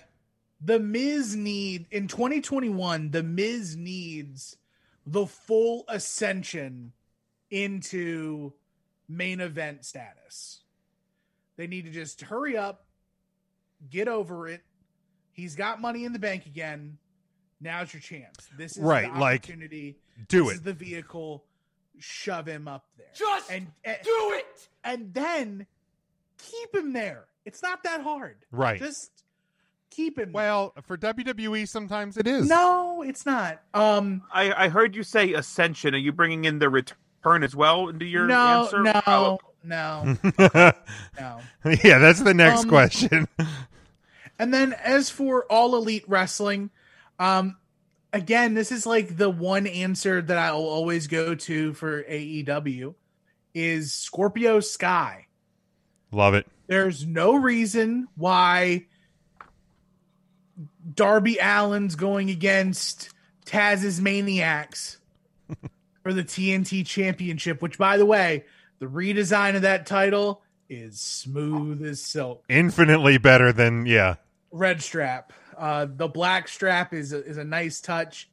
the 0.61 0.79
miz 0.79 1.35
need 1.35 1.87
in 1.91 2.07
2021 2.07 3.11
the 3.11 3.23
miz 3.23 3.75
needs 3.77 4.57
the 5.05 5.25
full 5.25 5.85
ascension 5.87 6.91
into 7.49 8.53
main 9.09 9.39
event 9.39 9.85
status 9.85 10.61
they 11.57 11.67
need 11.67 11.85
to 11.85 11.91
just 11.91 12.21
hurry 12.21 12.55
up 12.57 12.85
get 13.91 14.07
over 14.07 14.47
it 14.47 14.61
he's 15.33 15.55
got 15.55 15.79
money 15.81 16.05
in 16.05 16.13
the 16.13 16.19
bank 16.19 16.45
again 16.45 16.97
now's 17.61 17.93
your 17.93 18.01
chance 18.01 18.47
this 18.57 18.77
is 18.77 18.83
Right, 18.83 19.11
the 19.13 19.19
like, 19.19 19.41
opportunity 19.43 19.97
do 20.29 20.45
this 20.45 20.53
it. 20.53 20.55
is 20.55 20.61
the 20.63 20.73
vehicle 20.73 21.43
shove 21.99 22.47
him 22.47 22.67
up 22.67 22.85
there 22.97 23.07
Just 23.13 23.51
and, 23.51 23.67
and 23.83 23.97
do 24.03 24.31
it. 24.35 24.67
and 24.83 25.13
then 25.13 25.65
keep 26.37 26.73
him 26.75 26.93
there 26.93 27.25
it's 27.45 27.61
not 27.61 27.83
that 27.83 28.01
hard 28.01 28.37
Right. 28.51 28.79
just 28.79 29.11
keep 29.89 30.19
him 30.19 30.31
Well, 30.31 30.73
for 30.83 30.97
WWE, 30.97 31.67
sometimes 31.67 32.17
it 32.17 32.27
is. 32.27 32.47
no 32.47 33.03
it's 33.03 33.25
not 33.25 33.61
um 33.73 34.21
I, 34.31 34.65
I 34.65 34.69
heard 34.69 34.95
you 34.95 35.03
say 35.03 35.33
Ascension. 35.33 35.93
Are 35.95 35.99
you 35.99 36.11
bringing 36.11 36.45
in 36.45 36.59
the 36.59 36.69
return 36.69 37.43
as 37.43 37.55
well 37.55 37.89
into 37.89 38.05
your 38.05 38.27
no 38.27 38.63
answer? 38.63 38.81
no 38.83 39.01
Oh, 39.07 39.39
no 39.63 40.17
no 40.39 41.41
yeah, 41.83 41.97
that's 41.99 42.21
the 42.21 42.33
next 42.33 42.63
Um, 42.63 42.69
question. 42.69 43.27
And 44.39 44.53
then 44.53 44.73
as 44.73 45.09
for 45.09 45.45
all 45.51 45.75
elite 45.75 46.03
wrestling, 46.07 46.69
um 47.17 47.57
again, 48.13 48.53
this 48.53 48.71
is 48.71 48.85
like 48.85 49.17
the 49.17 49.29
one 49.31 49.65
answer 49.65 50.21
that 50.21 50.37
I'll 50.37 50.57
always 50.57 51.07
go 51.07 51.33
to 51.33 51.73
for 51.73 52.03
AEW 52.03 52.93
is 53.55 53.93
Scorpio 53.93 54.59
Sky. 54.59 55.25
Love 56.11 56.35
it. 56.35 56.45
There's 56.67 57.03
no 57.05 57.35
reason 57.35 58.07
why 58.15 58.85
Darby 60.93 61.39
Allin's 61.39 61.95
going 61.95 62.29
against 62.29 63.09
Taz's 63.45 63.99
Maniacs 63.99 64.97
for 66.03 66.13
the 66.13 66.23
TNT 66.23 66.85
Championship, 66.85 67.61
which 67.61 67.77
by 67.77 67.97
the 67.97 68.05
way, 68.05 68.45
the 68.79 68.85
redesign 68.85 69.55
of 69.55 69.63
that 69.63 69.85
title 69.85 70.41
is 70.69 70.99
smooth 70.99 71.85
as 71.85 72.01
silk. 72.01 72.43
Infinitely 72.49 73.17
better 73.17 73.51
than 73.53 73.85
yeah. 73.85 74.15
red 74.51 74.81
strap. 74.81 75.33
Uh, 75.57 75.87
the 75.89 76.07
black 76.07 76.47
strap 76.47 76.93
is 76.93 77.13
a, 77.13 77.23
is 77.23 77.37
a 77.37 77.43
nice 77.43 77.81
touch, 77.81 78.29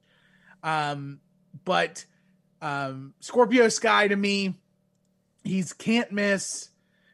um, 0.62 1.20
but 1.64 2.04
Um, 2.60 3.12
Scorpio 3.20 3.68
Sky 3.68 4.08
to 4.08 4.16
me, 4.16 4.54
he's 5.44 5.74
can't 5.74 6.10
miss. 6.12 6.70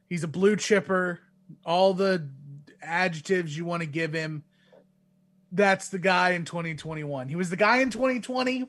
He's 0.08 0.22
a 0.22 0.28
blue 0.28 0.54
chipper. 0.54 1.20
All 1.64 1.92
the 1.92 2.28
adjectives 2.80 3.56
you 3.56 3.64
want 3.64 3.82
to 3.82 3.88
give 3.88 4.12
him. 4.12 4.44
That's 5.50 5.88
the 5.88 5.98
guy 5.98 6.30
in 6.30 6.44
2021. 6.44 7.28
He 7.28 7.34
was 7.34 7.50
the 7.50 7.56
guy 7.56 7.78
in 7.78 7.90
2020. 7.90 8.68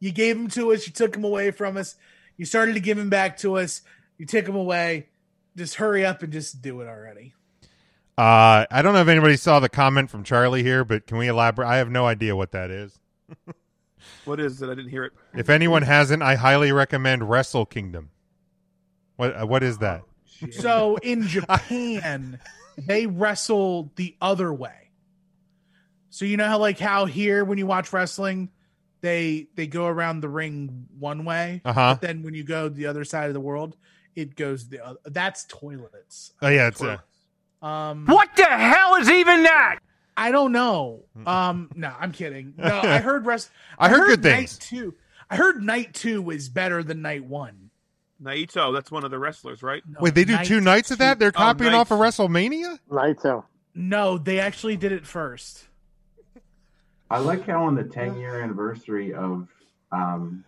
You 0.00 0.10
gave 0.10 0.36
him 0.36 0.48
to 0.48 0.72
us. 0.72 0.84
You 0.86 0.92
took 0.92 1.14
him 1.14 1.22
away 1.22 1.52
from 1.52 1.76
us. 1.76 1.94
You 2.42 2.46
started 2.46 2.74
to 2.74 2.80
give 2.80 2.98
him 2.98 3.08
back 3.08 3.36
to 3.36 3.56
us. 3.56 3.82
You 4.18 4.26
took 4.26 4.48
him 4.48 4.56
away. 4.56 5.06
Just 5.56 5.76
hurry 5.76 6.04
up 6.04 6.24
and 6.24 6.32
just 6.32 6.60
do 6.60 6.80
it 6.80 6.88
already. 6.88 7.34
Uh, 8.18 8.66
I 8.68 8.82
don't 8.82 8.94
know 8.94 9.00
if 9.00 9.06
anybody 9.06 9.36
saw 9.36 9.60
the 9.60 9.68
comment 9.68 10.10
from 10.10 10.24
Charlie 10.24 10.64
here, 10.64 10.84
but 10.84 11.06
can 11.06 11.18
we 11.18 11.28
elaborate? 11.28 11.68
I 11.68 11.76
have 11.76 11.88
no 11.88 12.04
idea 12.04 12.34
what 12.34 12.50
that 12.50 12.72
is. 12.72 12.98
What 14.24 14.40
is 14.40 14.60
it? 14.60 14.66
I 14.66 14.74
didn't 14.74 14.90
hear 14.90 15.04
it. 15.04 15.12
If 15.32 15.48
anyone 15.48 15.82
hasn't, 15.82 16.24
I 16.24 16.34
highly 16.34 16.72
recommend 16.72 17.30
Wrestle 17.30 17.64
Kingdom. 17.64 18.10
What 19.14 19.40
uh, 19.40 19.46
what 19.46 19.62
is 19.62 19.78
that? 19.78 20.02
So 20.50 20.96
in 20.96 21.28
Japan, 21.28 22.40
they 22.76 23.06
wrestle 23.06 23.92
the 23.94 24.16
other 24.20 24.52
way. 24.52 24.90
So 26.10 26.24
you 26.24 26.36
know 26.36 26.48
how 26.48 26.58
like 26.58 26.80
how 26.80 27.04
here 27.04 27.44
when 27.44 27.58
you 27.58 27.66
watch 27.66 27.92
wrestling, 27.92 28.50
they 29.02 29.48
they 29.54 29.66
go 29.66 29.86
around 29.86 30.20
the 30.22 30.28
ring 30.30 30.86
one 30.98 31.24
way, 31.26 31.60
Uh-huh. 31.64 31.94
but 31.94 32.00
then 32.00 32.22
when 32.22 32.32
you 32.34 32.42
go 32.44 32.68
the 32.70 32.86
other 32.86 33.04
side 33.04 33.28
of 33.28 33.34
the 33.34 33.40
world, 33.40 33.76
it 34.16 34.34
goes 34.36 34.68
the 34.68 34.82
other. 34.84 34.98
That's 35.04 35.44
toilets. 35.44 36.32
Oh 36.40 36.48
yeah, 36.48 36.68
it's 36.68 36.80
uh, 36.82 36.96
Um, 37.62 38.06
What 38.06 38.34
the 38.36 38.46
hell 38.46 38.96
is 38.96 39.10
even 39.10 39.42
that? 39.42 39.78
I 40.16 40.30
don't 40.30 40.52
know. 40.52 41.04
Um, 41.26 41.70
no, 41.74 41.92
I'm 41.98 42.12
kidding. 42.12 42.54
No, 42.56 42.80
I 42.82 42.98
heard 43.08 43.24
rest. 43.26 43.50
I 43.78 43.88
heard 43.88 44.06
good 44.08 44.24
night 44.24 44.36
things. 44.50 44.58
two. 44.58 44.94
I 45.30 45.36
heard 45.36 45.62
night 45.62 45.94
two 45.94 46.20
was 46.22 46.48
better 46.48 46.82
than 46.82 47.02
night 47.02 47.24
one. 47.24 47.70
Naito, 48.22 48.72
that's 48.72 48.90
one 48.90 49.04
of 49.04 49.10
the 49.10 49.18
wrestlers, 49.18 49.62
right? 49.62 49.82
Wait, 50.00 50.14
they 50.14 50.24
do 50.24 50.34
night 50.34 50.46
two 50.46 50.60
nights 50.60 50.90
of 50.92 50.98
that? 50.98 51.18
They're 51.18 51.30
Oh, 51.34 51.38
copying 51.38 51.74
off 51.74 51.90
of. 51.90 51.98
WrestleMania? 51.98 52.78
Naito. 52.90 53.44
No, 53.74 54.18
they 54.18 54.38
actually 54.38 54.76
did 54.76 54.92
it 54.92 55.06
first. 55.06 55.66
I 57.12 57.18
like 57.18 57.46
how 57.46 57.64
on 57.64 57.74
the 57.74 57.84
10 57.84 58.16
year 58.18 58.40
anniversary 58.40 59.12
of 59.12 59.46
um, 59.92 60.44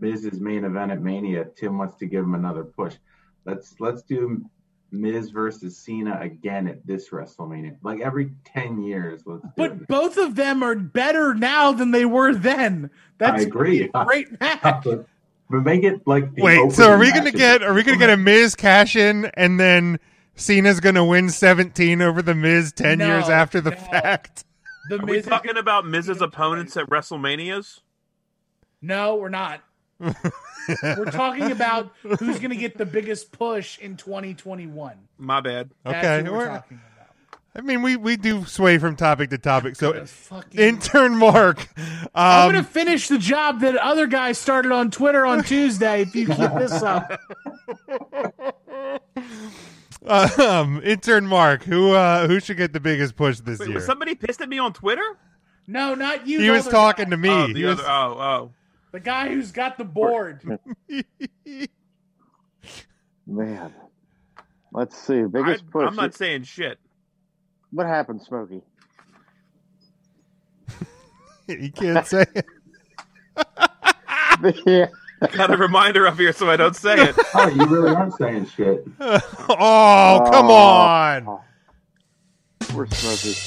Miz's 0.00 0.38
main 0.38 0.64
event 0.64 0.92
at 0.92 1.00
Mania, 1.00 1.46
Tim 1.56 1.78
wants 1.78 1.96
to 1.96 2.06
give 2.06 2.22
him 2.22 2.34
another 2.34 2.62
push. 2.62 2.94
Let's 3.46 3.74
let's 3.80 4.02
do 4.02 4.44
Miz 4.92 5.30
versus 5.30 5.78
Cena 5.78 6.18
again 6.20 6.68
at 6.68 6.86
this 6.86 7.08
WrestleMania. 7.08 7.76
Like 7.82 8.00
every 8.00 8.32
10 8.44 8.82
years, 8.82 9.22
let's 9.24 9.42
do 9.42 9.48
it. 9.48 9.54
But 9.56 9.88
both 9.88 10.18
of 10.18 10.34
them 10.36 10.62
are 10.62 10.74
better 10.74 11.32
now 11.34 11.72
than 11.72 11.90
they 11.90 12.04
were 12.04 12.34
then. 12.34 12.90
That's 13.18 13.42
I 13.42 13.46
agree. 13.46 13.90
a 13.94 14.04
great 14.04 14.38
match. 14.40 14.60
but, 14.84 15.06
but 15.50 15.60
make 15.62 15.84
it 15.84 16.06
like 16.06 16.34
the 16.34 16.42
Wait, 16.42 16.72
so 16.72 16.90
are 16.90 16.98
we 16.98 17.12
gonna 17.12 17.32
get 17.32 17.62
are 17.62 17.72
we 17.72 17.82
gonna 17.82 17.98
get 17.98 18.10
a 18.10 18.16
Miz 18.18 18.54
cash 18.54 18.94
in 18.94 19.26
and 19.34 19.58
then 19.58 19.98
Cena's 20.36 20.80
gonna 20.80 21.04
win 21.04 21.30
seventeen 21.30 22.02
over 22.02 22.20
the 22.20 22.34
Miz 22.34 22.72
ten 22.72 22.98
No, 22.98 23.06
years 23.06 23.30
after 23.30 23.62
the 23.62 23.70
no. 23.70 23.76
fact? 23.76 24.44
The 24.88 24.96
Are 25.00 25.04
we 25.06 25.12
Miz 25.12 25.24
is- 25.24 25.26
talking 25.30 25.56
about 25.56 25.86
Miz's 25.86 26.20
opponents 26.20 26.76
at 26.76 26.88
WrestleManias? 26.88 27.80
No, 28.82 29.16
we're 29.16 29.28
not. 29.30 29.60
we're 29.98 31.04
talking 31.10 31.50
about 31.52 31.92
who's 32.02 32.38
going 32.38 32.50
to 32.50 32.56
get 32.56 32.76
the 32.76 32.84
biggest 32.84 33.32
push 33.32 33.78
in 33.78 33.96
2021. 33.96 34.96
My 35.18 35.40
bad. 35.40 35.70
That's 35.84 35.96
Okay, 36.06 36.24
who 36.26 36.32
we're 36.32 36.38
we're- 36.38 36.48
talking 36.50 36.76
about. 36.76 36.90
I 37.56 37.60
mean, 37.60 37.82
we, 37.82 37.94
we 37.94 38.16
do 38.16 38.44
sway 38.46 38.78
from 38.78 38.96
topic 38.96 39.30
to 39.30 39.38
topic. 39.38 39.76
So, 39.76 39.92
Goodness 39.92 40.10
fucking- 40.12 40.58
intern 40.60 41.16
Mark, 41.16 41.68
I'm 42.12 42.48
um, 42.48 42.52
going 42.52 42.64
to 42.64 42.68
finish 42.68 43.06
the 43.06 43.16
job 43.18 43.60
that 43.60 43.76
other 43.76 44.08
guy 44.08 44.32
started 44.32 44.72
on 44.72 44.90
Twitter 44.90 45.24
on 45.24 45.44
Tuesday. 45.44 46.02
If 46.02 46.16
you 46.16 46.26
keep 46.26 46.36
this 46.36 46.82
up, 46.82 47.20
um, 50.06 50.80
intern 50.84 51.26
Mark, 51.26 51.64
who 51.64 51.92
uh, 51.92 52.26
who 52.26 52.40
should 52.40 52.56
get 52.56 52.72
the 52.72 52.80
biggest 52.80 53.16
push 53.16 53.40
this 53.40 53.58
Wait, 53.58 53.68
year? 53.68 53.76
was 53.76 53.86
somebody 53.86 54.14
pissed 54.14 54.40
at 54.40 54.48
me 54.48 54.58
on 54.58 54.72
Twitter? 54.72 55.18
no, 55.66 55.94
not 55.94 56.26
you. 56.26 56.40
he 56.40 56.50
was 56.50 56.66
talking 56.68 57.06
guy. 57.06 57.10
to 57.10 57.16
me. 57.16 57.28
Oh, 57.30 57.46
He 57.46 57.52
the 57.54 57.64
was- 57.64 57.80
Oh, 57.80 58.16
oh. 58.18 58.50
the 58.92 59.00
guy 59.00 59.28
who's 59.28 59.50
got 59.52 59.78
the 59.78 59.84
board. 59.84 60.42
Man. 63.26 63.72
Let's 64.72 64.98
see. 64.98 65.20
I, 65.20 65.26
Biggest 65.26 65.70
push. 65.70 65.86
I'm 65.88 65.96
not 65.96 66.14
saying 66.14 66.42
shit. 66.42 66.78
What 67.70 67.86
happened, 67.86 68.20
Smokey? 68.22 68.60
he 71.46 71.70
can't 71.70 72.06
say 72.06 72.24
it. 72.34 72.46
yeah. 74.66 74.86
Got 75.32 75.52
a 75.52 75.56
reminder 75.56 76.06
up 76.06 76.18
here 76.18 76.32
so 76.32 76.50
I 76.50 76.56
don't 76.56 76.76
say 76.76 76.96
it. 76.96 77.16
Oh, 77.34 77.48
you 77.48 77.66
really 77.66 77.94
aren't 77.94 78.14
saying 78.14 78.46
shit. 78.46 78.84
oh, 79.00 80.28
come 80.30 80.46
Oh. 80.46 80.52
on. 80.52 81.40
We're 82.74 82.86
Smokey. 82.86 83.38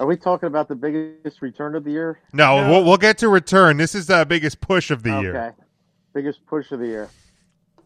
Are 0.00 0.06
we 0.06 0.16
talking 0.16 0.46
about 0.48 0.68
the 0.68 0.74
biggest 0.74 1.40
return 1.40 1.76
of 1.76 1.84
the 1.84 1.92
year? 1.92 2.18
No, 2.32 2.60
No. 2.60 2.70
We'll, 2.70 2.84
we'll 2.84 2.96
get 2.96 3.18
to 3.18 3.28
return. 3.28 3.76
This 3.76 3.94
is 3.94 4.06
the 4.06 4.24
biggest 4.28 4.60
push 4.60 4.90
of 4.90 5.02
the 5.02 5.12
okay. 5.14 5.22
year. 5.22 5.36
Okay. 5.36 5.56
Biggest 6.14 6.44
push 6.46 6.72
of 6.72 6.80
the 6.80 6.86
year. 6.86 7.08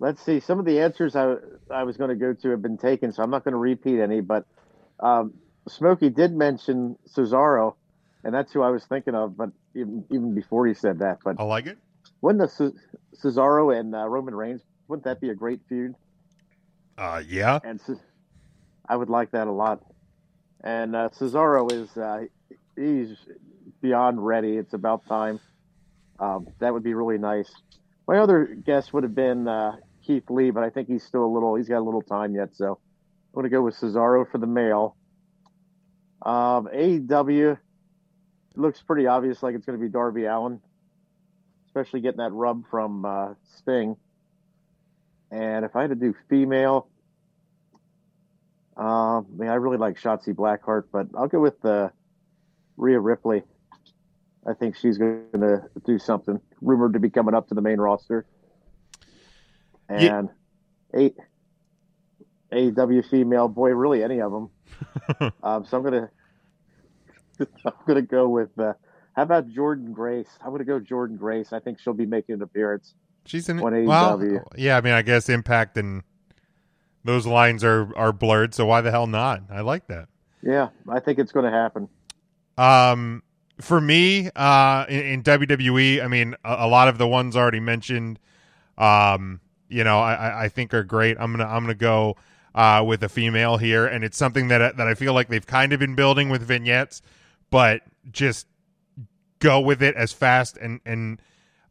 Let's 0.00 0.22
see. 0.22 0.38
Some 0.40 0.58
of 0.58 0.64
the 0.64 0.80
answers 0.80 1.16
I 1.16 1.36
I 1.70 1.82
was 1.82 1.96
going 1.96 2.10
to 2.10 2.16
go 2.16 2.32
to 2.32 2.50
have 2.50 2.62
been 2.62 2.78
taken, 2.78 3.12
so 3.12 3.22
I'm 3.22 3.30
not 3.30 3.42
going 3.44 3.52
to 3.52 3.58
repeat 3.58 4.00
any. 4.00 4.20
But 4.20 4.46
um, 5.00 5.34
Smokey 5.68 6.08
did 6.08 6.32
mention 6.32 6.96
Cesaro, 7.08 7.74
and 8.22 8.32
that's 8.32 8.52
who 8.52 8.62
I 8.62 8.70
was 8.70 8.84
thinking 8.84 9.14
of. 9.14 9.36
But 9.36 9.50
even, 9.74 10.04
even 10.10 10.34
before 10.34 10.66
he 10.66 10.74
said 10.74 11.00
that, 11.00 11.18
but 11.24 11.36
I 11.40 11.42
like 11.42 11.66
it. 11.66 11.78
Wouldn't 12.20 12.42
the 12.42 12.48
Ce- 12.48 13.22
Cesaro 13.22 13.78
and 13.78 13.94
uh, 13.94 14.08
Roman 14.08 14.34
Reigns 14.34 14.62
wouldn't 14.88 15.04
that 15.04 15.20
be 15.20 15.28
a 15.28 15.34
great 15.34 15.60
feud? 15.68 15.94
Uh, 16.96 17.22
yeah. 17.26 17.60
And 17.62 17.80
Ce- 17.80 18.00
I 18.88 18.96
would 18.96 19.10
like 19.10 19.30
that 19.32 19.46
a 19.46 19.52
lot. 19.52 19.84
And 20.64 20.96
uh, 20.96 21.10
Cesaro 21.10 21.70
is 21.70 21.96
uh, 21.96 22.24
he's 22.74 23.16
beyond 23.80 24.24
ready. 24.24 24.56
It's 24.56 24.72
about 24.74 25.06
time. 25.06 25.38
Um, 26.18 26.48
that 26.58 26.72
would 26.72 26.82
be 26.82 26.94
really 26.94 27.18
nice. 27.18 27.52
My 28.08 28.18
other 28.18 28.46
guess 28.46 28.92
would 28.92 29.04
have 29.04 29.14
been 29.14 29.46
uh, 29.46 29.76
Keith 30.04 30.28
Lee, 30.30 30.50
but 30.50 30.64
I 30.64 30.70
think 30.70 30.88
he's 30.88 31.04
still 31.04 31.24
a 31.24 31.32
little. 31.32 31.54
He's 31.54 31.68
got 31.68 31.78
a 31.78 31.84
little 31.84 32.02
time 32.02 32.34
yet, 32.34 32.56
so 32.56 32.70
I'm 32.72 33.34
going 33.34 33.44
to 33.44 33.50
go 33.50 33.62
with 33.62 33.76
Cesaro 33.76 34.28
for 34.28 34.38
the 34.38 34.46
male. 34.46 34.96
Um, 36.22 36.68
AEW 36.74 37.58
looks 38.56 38.82
pretty 38.82 39.06
obvious, 39.06 39.42
like 39.42 39.54
it's 39.54 39.66
going 39.66 39.78
to 39.78 39.84
be 39.84 39.90
Darby 39.90 40.24
Allin, 40.24 40.60
especially 41.68 42.00
getting 42.00 42.18
that 42.18 42.32
rub 42.32 42.64
from 42.70 43.04
uh, 43.04 43.34
Sting. 43.58 43.96
And 45.30 45.64
if 45.64 45.76
I 45.76 45.82
had 45.82 45.90
to 45.90 45.96
do 45.96 46.14
female, 46.28 46.88
uh, 48.76 49.18
I 49.18 49.22
mean, 49.36 49.48
I 49.48 49.54
really 49.54 49.76
like 49.76 50.00
Shotzi 50.00 50.34
Blackheart, 50.34 50.84
but 50.90 51.08
I'll 51.16 51.28
go 51.28 51.40
with 51.40 51.62
uh, 51.64 51.90
Rhea 52.76 52.98
Ripley. 52.98 53.42
I 54.46 54.54
think 54.54 54.76
she's 54.76 54.96
going 54.96 55.26
to 55.34 55.64
do 55.84 55.98
something. 55.98 56.40
Rumored 56.62 56.94
to 56.94 57.00
be 57.00 57.10
coming 57.10 57.34
up 57.34 57.48
to 57.48 57.54
the 57.54 57.60
main 57.60 57.78
roster. 57.78 58.24
And 59.88 60.30
eight 60.94 61.16
AEW 62.52 63.08
female, 63.08 63.48
boy, 63.48 63.70
really 63.70 64.02
any 64.02 64.20
of 64.20 64.32
them. 64.32 64.50
um, 65.42 65.64
so 65.66 65.76
I'm 65.76 65.82
gonna 65.82 66.10
I'm 67.64 67.72
gonna 67.86 68.02
go 68.02 68.28
with. 68.28 68.58
Uh, 68.58 68.74
how 69.18 69.24
about 69.24 69.48
Jordynne 69.48 69.92
Grace? 69.92 70.28
I'm 70.44 70.52
gonna 70.52 70.62
go 70.62 70.78
Jordynne 70.78 71.18
Grace. 71.18 71.52
I 71.52 71.58
think 71.58 71.80
she'll 71.80 71.92
be 71.92 72.06
making 72.06 72.36
an 72.36 72.42
appearance. 72.42 72.94
She's 73.26 73.48
in 73.48 73.58
on 73.60 73.84
well, 73.84 74.16
AEW. 74.16 74.44
yeah. 74.56 74.76
I 74.76 74.80
mean, 74.80 74.92
I 74.92 75.02
guess 75.02 75.28
Impact 75.28 75.76
and 75.76 76.04
those 77.02 77.26
lines 77.26 77.64
are 77.64 77.88
are 77.96 78.12
blurred. 78.12 78.54
So 78.54 78.64
why 78.64 78.80
the 78.80 78.92
hell 78.92 79.08
not? 79.08 79.42
I 79.50 79.62
like 79.62 79.88
that. 79.88 80.08
Yeah, 80.40 80.68
I 80.88 81.00
think 81.00 81.18
it's 81.18 81.32
going 81.32 81.46
to 81.46 81.50
happen. 81.50 81.88
Um, 82.56 83.24
for 83.60 83.80
me, 83.80 84.30
uh, 84.36 84.86
in, 84.88 85.00
in 85.00 85.22
WWE, 85.24 86.00
I 86.00 86.06
mean, 86.06 86.36
a, 86.44 86.58
a 86.60 86.68
lot 86.68 86.86
of 86.86 86.96
the 86.96 87.08
ones 87.08 87.34
already 87.36 87.58
mentioned, 87.58 88.20
um, 88.78 89.40
you 89.68 89.82
know, 89.82 89.98
I, 89.98 90.14
I- 90.14 90.44
I 90.44 90.48
think 90.48 90.72
are 90.74 90.84
great. 90.84 91.16
I'm 91.18 91.32
gonna 91.32 91.44
I'm 91.44 91.64
gonna 91.64 91.74
go 91.74 92.14
uh, 92.54 92.84
with 92.86 93.02
a 93.02 93.08
female 93.08 93.56
here, 93.56 93.84
and 93.84 94.04
it's 94.04 94.16
something 94.16 94.46
that 94.46 94.76
that 94.76 94.86
I 94.86 94.94
feel 94.94 95.12
like 95.12 95.26
they've 95.28 95.44
kind 95.44 95.72
of 95.72 95.80
been 95.80 95.96
building 95.96 96.28
with 96.28 96.42
vignettes, 96.42 97.02
but 97.50 97.82
just 98.12 98.46
go 99.38 99.60
with 99.60 99.82
it 99.82 99.94
as 99.94 100.12
fast 100.12 100.56
and 100.56 100.80
and 100.84 101.20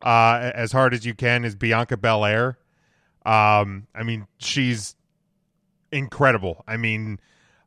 uh, 0.02 0.52
as 0.54 0.72
hard 0.72 0.94
as 0.94 1.06
you 1.06 1.14
can. 1.14 1.46
Is 1.46 1.56
Bianca 1.56 1.98
Belair? 1.98 2.58
Um, 3.26 3.88
I 3.94 4.04
mean, 4.04 4.28
she's 4.38 4.96
incredible. 5.92 6.64
I 6.68 6.78
mean, 6.78 7.20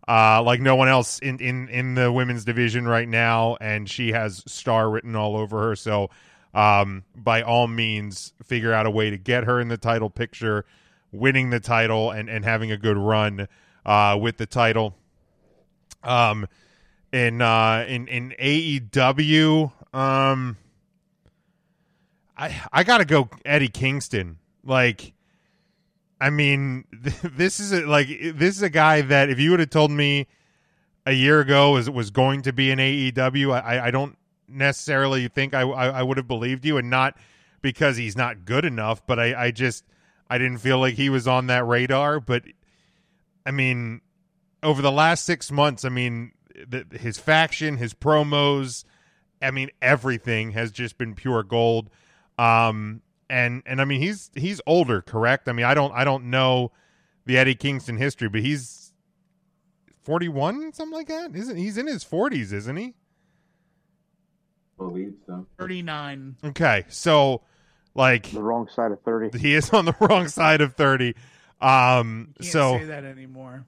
uh, 0.09 0.43
like 0.43 0.61
no 0.61 0.75
one 0.75 0.89
else 0.89 1.19
in, 1.19 1.39
in, 1.39 1.69
in 1.69 1.95
the 1.95 2.11
women's 2.11 2.45
division 2.45 2.87
right 2.89 3.09
now, 3.09 3.57
and 3.61 3.89
she 3.89 4.13
has 4.13 4.43
star 4.47 4.91
written 4.91 5.15
all 5.15 5.37
over 5.37 5.69
her. 5.69 5.77
So, 5.77 6.11
um, 6.55 7.05
by 7.15 7.43
all 7.43 7.69
means, 7.69 8.33
figure 8.43 8.73
out 8.73 8.87
a 8.87 8.91
way 8.91 9.11
to 9.11 9.19
get 9.19 9.45
her 9.45 9.61
in 9.61 9.69
the 9.69 9.77
title 9.77 10.11
picture, 10.11 10.65
winning 11.13 11.51
the 11.51 11.61
title, 11.61 12.11
and, 12.11 12.29
and 12.29 12.45
having 12.45 12.73
a 12.73 12.77
good 12.77 12.97
run 12.97 13.47
uh, 13.87 14.19
with 14.21 14.37
the 14.37 14.47
title. 14.47 14.97
Um, 16.03 16.49
in 17.13 17.43
uh, 17.43 17.85
in 17.87 18.09
in 18.09 18.35
AEW, 18.41 19.73
um, 19.93 20.57
I 22.37 22.61
I 22.73 22.85
gotta 22.85 23.05
go 23.05 23.29
Eddie 23.45 23.69
Kingston. 23.69 24.39
Like, 24.65 25.13
I 26.21 26.31
mean, 26.31 26.85
this 26.93 27.61
is 27.61 27.73
a, 27.73 27.87
like 27.87 28.09
this 28.09 28.57
is 28.57 28.63
a 28.63 28.71
guy 28.71 29.03
that 29.03 29.31
if 29.31 29.39
you 29.39 29.51
would 29.51 29.61
have 29.61 29.71
told 29.71 29.91
me 29.91 30.27
a 31.07 31.13
year 31.13 31.41
ago 31.41 31.73
was 31.73 31.91
was 31.91 32.11
going 32.11 32.43
to 32.43 32.53
be 32.53 32.71
in 32.71 32.79
AEW, 32.79 33.53
I 33.53 33.87
I 33.87 33.91
don't 33.91 34.17
necessarily 34.49 35.29
think 35.29 35.55
I 35.55 35.63
I, 35.63 35.89
I 35.89 36.03
would 36.03 36.17
have 36.17 36.29
believed 36.29 36.65
you, 36.65 36.77
and 36.77 36.89
not 36.91 37.17
because 37.63 37.97
he's 37.97 38.17
not 38.17 38.45
good 38.45 38.65
enough, 38.65 39.07
but 39.07 39.19
I 39.19 39.47
I 39.47 39.51
just 39.51 39.85
I 40.29 40.39
didn't 40.39 40.59
feel 40.59 40.79
like 40.79 40.95
he 40.95 41.11
was 41.11 41.27
on 41.27 41.49
that 41.49 41.67
radar. 41.67 42.21
But 42.21 42.45
I 43.45 43.51
mean, 43.51 44.01
over 44.63 44.81
the 44.83 44.93
last 44.93 45.25
six 45.25 45.51
months, 45.51 45.85
I 45.85 45.89
mean, 45.89 46.33
the, 46.69 46.87
his 46.99 47.19
faction, 47.19 47.77
his 47.77 47.95
promos, 47.95 48.85
I 49.43 49.51
mean, 49.51 49.71
everything 49.81 50.53
has 50.53 50.71
just 50.71 50.99
been 50.99 51.15
pure 51.15 51.43
gold. 51.43 51.91
Um, 52.39 53.03
and 53.29 53.63
and 53.67 53.81
I 53.81 53.85
mean, 53.85 54.01
he's 54.01 54.31
he's 54.35 54.61
older, 54.67 55.03
correct? 55.03 55.49
I 55.49 55.53
mean, 55.53 55.67
I 55.67 55.75
don't 55.75 55.93
I 55.93 56.05
don't 56.05 56.31
know 56.31 56.73
the 57.27 57.39
Eddie 57.39 57.55
Kingston 57.55 57.97
history, 57.97 58.29
but 58.29 58.41
he's 58.41 58.93
forty 60.03 60.29
one, 60.29 60.73
something 60.73 60.97
like 60.97 61.09
that. 61.09 61.35
Isn't 61.35 61.57
he's 61.57 61.79
in 61.79 61.87
his 61.87 62.05
forties, 62.05 62.53
isn't 62.53 62.77
he? 62.77 62.95
believe 64.81 65.15
so. 65.27 65.47
39. 65.59 66.37
Okay, 66.45 66.85
so 66.89 67.43
like 67.95 68.31
the 68.31 68.43
wrong 68.43 68.69
side 68.69 68.93
of 68.93 69.01
thirty. 69.03 69.39
He 69.39 69.55
is 69.55 69.71
on 69.71 69.85
the 69.85 69.95
wrong 70.01 70.29
side 70.29 70.61
of 70.61 70.75
thirty. 70.75 71.15
Um, 71.61 72.35
Can't 72.41 72.51
so 72.53 72.79
say 72.79 72.85
that 72.87 73.05
anymore. 73.05 73.67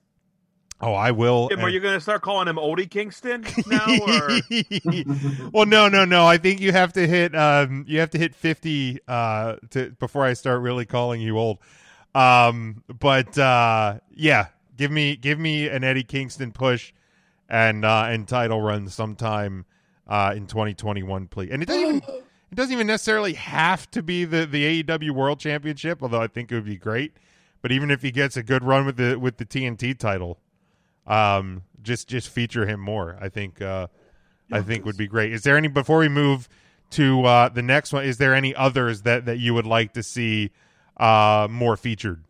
Oh, 0.83 0.95
I 0.95 1.13
will. 1.13 1.49
Jim, 1.49 1.61
are 1.61 1.69
you 1.69 1.81
going 1.81 1.95
to 1.95 2.01
start 2.01 2.23
calling 2.23 2.49
him 2.49 2.57
Oldie 2.57 2.91
Kingston 2.91 3.47
now? 3.67 3.87
Or 4.03 5.51
well, 5.53 5.67
no, 5.67 5.89
no, 5.89 6.05
no. 6.05 6.27
I 6.27 6.37
think 6.39 6.61
you 6.61 6.73
have 6.73 6.93
to 6.95 7.07
hit 7.07 7.35
um 7.35 7.85
you 7.89 8.01
have 8.01 8.11
to 8.11 8.19
hit 8.19 8.35
fifty 8.35 8.99
uh 9.09 9.57
to 9.71 9.91
before 9.99 10.25
I 10.25 10.33
start 10.35 10.61
really 10.61 10.85
calling 10.85 11.21
you 11.21 11.39
old. 11.39 11.59
Um, 12.15 12.83
but 12.89 13.39
uh, 13.39 14.01
yeah, 14.15 14.49
give 14.77 14.91
me 14.91 15.17
give 15.17 15.39
me 15.39 15.69
an 15.69 15.85
Eddie 15.85 16.05
Kingston 16.05 16.53
push 16.53 16.93
and 17.49 17.85
uh 17.85 18.07
and 18.09 18.27
title 18.27 18.61
run 18.61 18.89
sometime 18.89 19.65
uh 20.09 20.35
in 20.37 20.47
2021, 20.47 21.29
please. 21.29 21.51
And 21.51 21.63
it 21.63 21.67
doesn't 21.67 21.83
even 21.83 22.03
it 22.53 22.55
doesn't 22.55 22.73
even 22.73 22.87
necessarily 22.87 23.35
have 23.35 23.91
to 23.93 24.03
be 24.03 24.25
the 24.25 24.47
the 24.47 24.83
AEW 24.83 25.13
World 25.13 25.39
Championship, 25.39 26.03
although 26.03 26.21
I 26.21 26.27
think 26.27 26.51
it 26.53 26.57
would 26.57 26.67
be 26.67 26.77
great. 26.77 27.17
But 27.63 27.71
even 27.71 27.93
if 27.93 28.03
he 28.03 28.11
gets 28.11 28.37
a 28.37 28.43
good 28.43 28.65
run 28.65 28.85
with 28.85 28.97
the 28.97 29.19
with 29.19 29.37
the 29.37 29.47
TNT 29.47 29.97
title, 29.97 30.39
um, 31.07 31.63
just 31.83 32.09
just 32.09 32.29
feature 32.29 32.67
him 32.67 32.81
more. 32.81 33.17
I 33.21 33.29
think 33.29 33.61
uh, 33.61 33.89
I 34.51 34.63
think 34.63 34.85
would 34.85 34.97
be 34.97 35.07
great. 35.07 35.33
Is 35.33 35.43
there 35.43 35.57
any 35.57 35.69
before 35.69 35.99
we 35.99 36.09
move 36.09 36.49
to 36.91 37.25
uh, 37.25 37.49
the 37.49 37.63
next 37.63 37.93
one? 37.93 38.05
Is 38.05 38.19
there 38.19 38.35
any 38.35 38.55
others 38.55 39.03
that 39.03 39.25
that 39.27 39.39
you 39.39 39.55
would 39.55 39.67
like 39.67 39.93
to 39.95 40.03
see 40.03 40.51
uh, 40.97 41.49
more 41.51 41.77
featured 41.77 42.25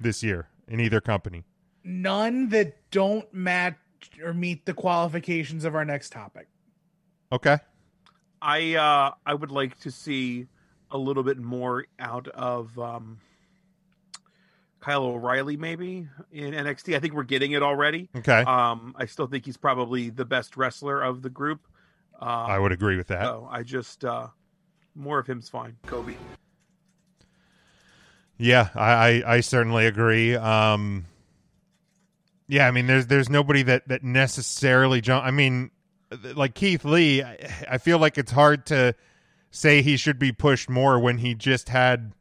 this 0.00 0.22
year 0.22 0.48
in 0.68 0.80
either 0.80 1.00
company? 1.00 1.44
None 1.84 2.50
that 2.50 2.90
don't 2.90 3.32
match 3.32 3.76
or 4.22 4.34
meet 4.34 4.66
the 4.66 4.74
qualifications 4.74 5.64
of 5.64 5.74
our 5.74 5.84
next 5.84 6.12
topic. 6.12 6.48
Okay. 7.32 7.58
I 8.40 8.74
uh, 8.74 9.14
I 9.26 9.34
would 9.34 9.50
like 9.50 9.78
to 9.80 9.90
see 9.90 10.46
a 10.90 10.98
little 10.98 11.22
bit 11.22 11.38
more 11.38 11.86
out 11.98 12.28
of 12.28 12.78
um, 12.78 13.18
Kyle 14.80 15.04
O'Reilly, 15.04 15.56
maybe 15.56 16.08
in 16.32 16.52
NXT. 16.52 16.96
I 16.96 17.00
think 17.00 17.14
we're 17.14 17.24
getting 17.24 17.52
it 17.52 17.62
already. 17.62 18.08
Okay. 18.16 18.42
Um, 18.42 18.94
I 18.96 19.06
still 19.06 19.26
think 19.26 19.44
he's 19.44 19.56
probably 19.56 20.10
the 20.10 20.24
best 20.24 20.56
wrestler 20.56 21.02
of 21.02 21.22
the 21.22 21.30
group. 21.30 21.66
Uh, 22.20 22.24
I 22.24 22.58
would 22.58 22.72
agree 22.72 22.96
with 22.96 23.08
that. 23.08 23.24
So 23.24 23.48
I 23.50 23.62
just 23.62 24.04
uh, 24.04 24.28
more 24.94 25.18
of 25.18 25.26
him's 25.26 25.48
fine. 25.48 25.76
Kobe. 25.86 26.14
Yeah, 28.36 28.68
I, 28.74 28.92
I, 28.92 29.34
I 29.34 29.40
certainly 29.40 29.86
agree. 29.86 30.36
Um, 30.36 31.06
yeah, 32.46 32.66
I 32.66 32.70
mean, 32.70 32.86
there's 32.86 33.06
there's 33.06 33.28
nobody 33.28 33.62
that 33.64 33.88
that 33.88 34.02
necessarily 34.02 35.00
jump. 35.00 35.24
I 35.24 35.30
mean, 35.30 35.70
like 36.34 36.54
Keith 36.54 36.84
Lee, 36.84 37.22
I, 37.22 37.36
I 37.72 37.78
feel 37.78 37.98
like 37.98 38.16
it's 38.16 38.32
hard 38.32 38.66
to 38.66 38.94
say 39.50 39.82
he 39.82 39.96
should 39.96 40.18
be 40.18 40.32
pushed 40.32 40.70
more 40.70 40.98
when 40.98 41.18
he 41.18 41.34
just 41.34 41.68
had 41.68 42.12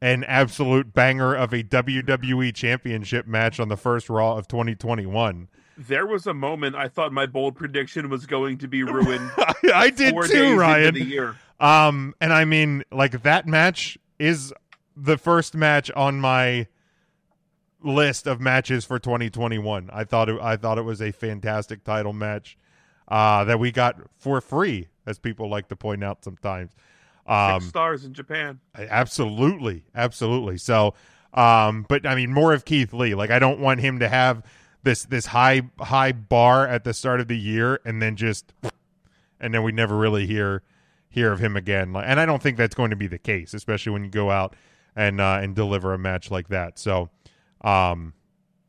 an 0.00 0.24
absolute 0.24 0.92
banger 0.92 1.34
of 1.34 1.52
a 1.52 1.62
WWE 1.62 2.54
Championship 2.54 3.26
match 3.26 3.58
on 3.58 3.68
the 3.68 3.76
first 3.76 4.08
Raw 4.08 4.36
of 4.36 4.48
2021. 4.48 5.48
There 5.76 6.06
was 6.06 6.26
a 6.26 6.34
moment 6.34 6.74
I 6.74 6.88
thought 6.88 7.12
my 7.12 7.26
bold 7.26 7.56
prediction 7.56 8.08
was 8.08 8.26
going 8.26 8.58
to 8.58 8.68
be 8.68 8.82
ruined. 8.82 9.30
I 9.74 9.90
did 9.90 10.14
too, 10.24 10.56
Ryan. 10.56 11.36
Um, 11.60 12.14
and 12.20 12.32
I 12.32 12.44
mean, 12.44 12.84
like 12.90 13.22
that 13.22 13.46
match 13.46 13.98
is 14.18 14.52
the 14.96 15.16
first 15.18 15.54
match 15.54 15.90
on 15.92 16.20
my 16.20 16.66
list 17.82 18.26
of 18.26 18.40
matches 18.40 18.84
for 18.84 18.98
2021. 18.98 19.90
I 19.92 20.04
thought 20.04 20.28
it, 20.28 20.40
I 20.40 20.56
thought 20.56 20.78
it 20.78 20.82
was 20.82 21.00
a 21.00 21.12
fantastic 21.12 21.84
title 21.84 22.12
match 22.12 22.58
uh, 23.06 23.44
that 23.44 23.58
we 23.58 23.70
got 23.70 23.96
for 24.18 24.40
free, 24.40 24.88
as 25.06 25.18
people 25.18 25.48
like 25.48 25.68
to 25.68 25.76
point 25.76 26.02
out 26.02 26.24
sometimes. 26.24 26.72
Um, 27.28 27.60
Six 27.60 27.68
stars 27.68 28.04
in 28.04 28.14
Japan. 28.14 28.58
Absolutely, 28.74 29.84
absolutely. 29.94 30.56
So, 30.56 30.94
um, 31.34 31.84
but 31.88 32.06
I 32.06 32.14
mean, 32.14 32.32
more 32.32 32.54
of 32.54 32.64
Keith 32.64 32.92
Lee. 32.94 33.14
Like, 33.14 33.30
I 33.30 33.38
don't 33.38 33.60
want 33.60 33.80
him 33.80 33.98
to 33.98 34.08
have 34.08 34.42
this 34.82 35.04
this 35.04 35.26
high 35.26 35.62
high 35.78 36.12
bar 36.12 36.66
at 36.66 36.84
the 36.84 36.94
start 36.94 37.20
of 37.20 37.28
the 37.28 37.38
year 37.38 37.80
and 37.84 38.00
then 38.00 38.16
just, 38.16 38.52
and 39.38 39.52
then 39.52 39.62
we 39.62 39.72
never 39.72 39.96
really 39.96 40.26
hear 40.26 40.62
hear 41.10 41.30
of 41.30 41.38
him 41.38 41.56
again. 41.56 41.92
Like, 41.92 42.06
and 42.08 42.18
I 42.18 42.26
don't 42.26 42.42
think 42.42 42.56
that's 42.56 42.74
going 42.74 42.90
to 42.90 42.96
be 42.96 43.06
the 43.06 43.18
case, 43.18 43.52
especially 43.52 43.92
when 43.92 44.04
you 44.04 44.10
go 44.10 44.30
out 44.30 44.56
and 44.96 45.20
uh, 45.20 45.38
and 45.42 45.54
deliver 45.54 45.92
a 45.92 45.98
match 45.98 46.30
like 46.30 46.48
that. 46.48 46.78
So, 46.78 47.10
um, 47.60 48.14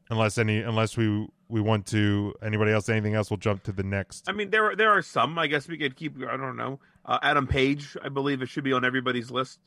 unless 0.09 0.37
any 0.37 0.59
unless 0.59 0.97
we 0.97 1.27
we 1.49 1.61
want 1.61 1.87
to 1.87 2.33
anybody 2.43 2.71
else 2.71 2.87
anything 2.89 3.15
else, 3.15 3.29
we'll 3.29 3.37
jump 3.37 3.63
to 3.63 3.71
the 3.71 3.83
next. 3.83 4.29
I 4.29 4.31
mean, 4.31 4.51
there 4.51 4.65
are 4.65 4.75
there 4.75 4.91
are 4.91 5.01
some. 5.01 5.37
I 5.37 5.47
guess 5.47 5.67
we 5.67 5.77
could 5.77 5.95
keep. 5.95 6.15
I 6.23 6.37
don't 6.37 6.55
know. 6.55 6.79
Uh, 7.05 7.17
Adam 7.21 7.47
Page, 7.47 7.97
I 8.03 8.09
believe 8.09 8.41
it 8.41 8.49
should 8.49 8.63
be 8.63 8.73
on 8.73 8.85
everybody's 8.85 9.31
list. 9.31 9.59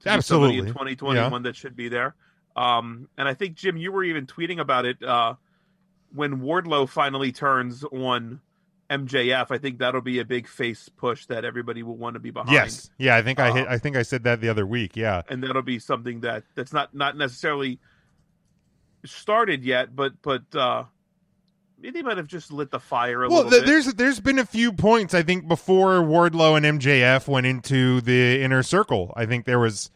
to 0.00 0.04
be 0.04 0.10
in 0.10 0.16
Absolutely. 0.16 0.68
2021 0.68 1.42
that 1.42 1.54
should 1.54 1.76
be 1.76 1.88
there. 1.88 2.14
Um, 2.56 3.08
and 3.18 3.28
I 3.28 3.34
think 3.34 3.54
Jim, 3.54 3.76
you 3.76 3.92
were 3.92 4.02
even 4.02 4.26
tweeting 4.26 4.60
about 4.60 4.86
it 4.86 5.02
uh, 5.02 5.34
when 6.14 6.40
Wardlow 6.40 6.88
finally 6.88 7.32
turns 7.32 7.84
on 7.84 8.40
MJF. 8.88 9.50
I 9.50 9.58
think 9.58 9.78
that'll 9.78 10.00
be 10.00 10.20
a 10.20 10.24
big 10.24 10.48
face 10.48 10.88
push 10.88 11.26
that 11.26 11.44
everybody 11.44 11.82
will 11.82 11.98
want 11.98 12.14
to 12.14 12.20
be 12.20 12.30
behind. 12.30 12.52
Yes, 12.52 12.90
yeah, 12.96 13.14
I 13.14 13.22
think 13.22 13.38
I 13.38 13.52
hit. 13.52 13.66
Um, 13.66 13.72
I 13.72 13.76
think 13.76 13.96
I 13.96 14.02
said 14.02 14.24
that 14.24 14.40
the 14.40 14.48
other 14.48 14.66
week. 14.66 14.96
Yeah, 14.96 15.20
and 15.28 15.42
that'll 15.42 15.60
be 15.60 15.78
something 15.78 16.20
that 16.20 16.44
that's 16.54 16.72
not 16.72 16.94
not 16.94 17.14
necessarily 17.14 17.78
started 19.04 19.62
yet, 19.64 19.94
but 19.94 20.14
but 20.22 20.42
uh, 20.54 20.84
they 21.78 22.02
might 22.02 22.16
have 22.16 22.26
just 22.26 22.52
lit 22.52 22.70
the 22.70 22.80
fire 22.80 23.22
a 23.22 23.28
well, 23.28 23.44
little 23.44 23.50
th- 23.50 23.62
bit. 23.62 23.66
there's 23.66 23.94
there's 23.94 24.20
been 24.20 24.38
a 24.38 24.46
few 24.46 24.72
points 24.72 25.14
I 25.14 25.22
think 25.22 25.46
before 25.46 26.00
Wardlow 26.00 26.56
and 26.56 26.80
MJF 26.80 27.28
went 27.28 27.46
into 27.46 28.00
the 28.00 28.42
inner 28.42 28.62
circle. 28.62 29.12
I 29.16 29.26
think 29.26 29.44
there 29.44 29.58
was 29.58 29.90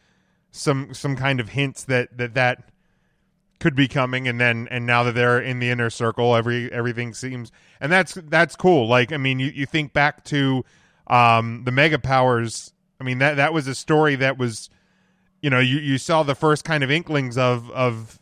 some 0.50 0.92
some 0.94 1.16
kind 1.16 1.40
of 1.40 1.50
hints 1.50 1.84
that 1.84 2.16
that 2.18 2.34
that 2.34 2.70
could 3.58 3.74
be 3.74 3.88
coming, 3.88 4.28
and 4.28 4.40
then 4.40 4.68
and 4.70 4.86
now 4.86 5.02
that 5.04 5.14
they're 5.14 5.40
in 5.40 5.58
the 5.58 5.70
inner 5.70 5.90
circle, 5.90 6.34
every 6.36 6.70
everything 6.72 7.14
seems 7.14 7.50
and 7.80 7.90
that's 7.90 8.14
that's 8.14 8.56
cool. 8.56 8.86
Like 8.86 9.12
I 9.12 9.16
mean, 9.16 9.38
you 9.38 9.48
you 9.48 9.66
think 9.66 9.92
back 9.92 10.24
to 10.24 10.64
um, 11.06 11.62
the 11.64 11.72
Mega 11.72 11.98
Powers. 11.98 12.72
I 13.00 13.04
mean 13.04 13.18
that 13.18 13.36
that 13.36 13.52
was 13.54 13.66
a 13.66 13.74
story 13.74 14.16
that 14.16 14.36
was, 14.38 14.68
you 15.40 15.48
know, 15.48 15.58
you 15.58 15.78
you 15.78 15.96
saw 15.98 16.22
the 16.22 16.34
first 16.34 16.64
kind 16.64 16.84
of 16.84 16.90
inklings 16.90 17.38
of 17.38 17.70
of 17.70 18.19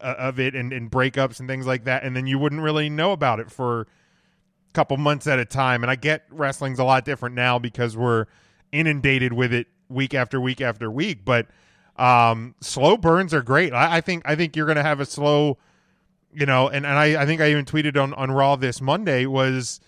of 0.00 0.38
it 0.38 0.54
and, 0.54 0.72
and 0.72 0.90
breakups 0.90 1.40
and 1.40 1.48
things 1.48 1.66
like 1.66 1.84
that, 1.84 2.04
and 2.04 2.16
then 2.16 2.26
you 2.26 2.38
wouldn't 2.38 2.62
really 2.62 2.88
know 2.88 3.12
about 3.12 3.40
it 3.40 3.50
for 3.50 3.82
a 3.82 3.86
couple 4.72 4.96
months 4.96 5.26
at 5.26 5.38
a 5.38 5.44
time. 5.44 5.82
And 5.82 5.90
I 5.90 5.96
get 5.96 6.24
wrestling's 6.30 6.78
a 6.78 6.84
lot 6.84 7.04
different 7.04 7.34
now 7.34 7.58
because 7.58 7.96
we're 7.96 8.26
inundated 8.72 9.32
with 9.32 9.52
it 9.52 9.66
week 9.88 10.14
after 10.14 10.40
week 10.40 10.60
after 10.60 10.90
week. 10.90 11.24
But 11.24 11.46
um, 11.96 12.54
slow 12.60 12.96
burns 12.96 13.34
are 13.34 13.42
great. 13.42 13.72
I, 13.72 13.96
I 13.96 14.00
think 14.00 14.22
I 14.24 14.36
think 14.36 14.56
you're 14.56 14.66
going 14.66 14.76
to 14.76 14.82
have 14.82 15.00
a 15.00 15.06
slow, 15.06 15.58
you 16.32 16.46
know, 16.46 16.68
and, 16.68 16.86
and 16.86 16.98
I, 16.98 17.22
I 17.22 17.26
think 17.26 17.40
I 17.40 17.50
even 17.50 17.64
tweeted 17.64 18.00
on 18.00 18.14
on 18.14 18.30
Raw 18.30 18.56
this 18.56 18.80
Monday 18.80 19.26
was 19.26 19.80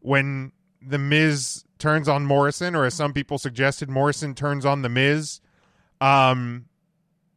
when 0.00 0.52
the 0.80 0.98
Miz 0.98 1.64
turns 1.78 2.08
on 2.08 2.24
Morrison, 2.24 2.74
or 2.74 2.84
as 2.84 2.94
some 2.94 3.12
people 3.12 3.38
suggested, 3.38 3.90
Morrison 3.90 4.34
turns 4.34 4.64
on 4.64 4.82
the 4.82 4.88
Miz. 4.88 5.40
Um, 6.00 6.66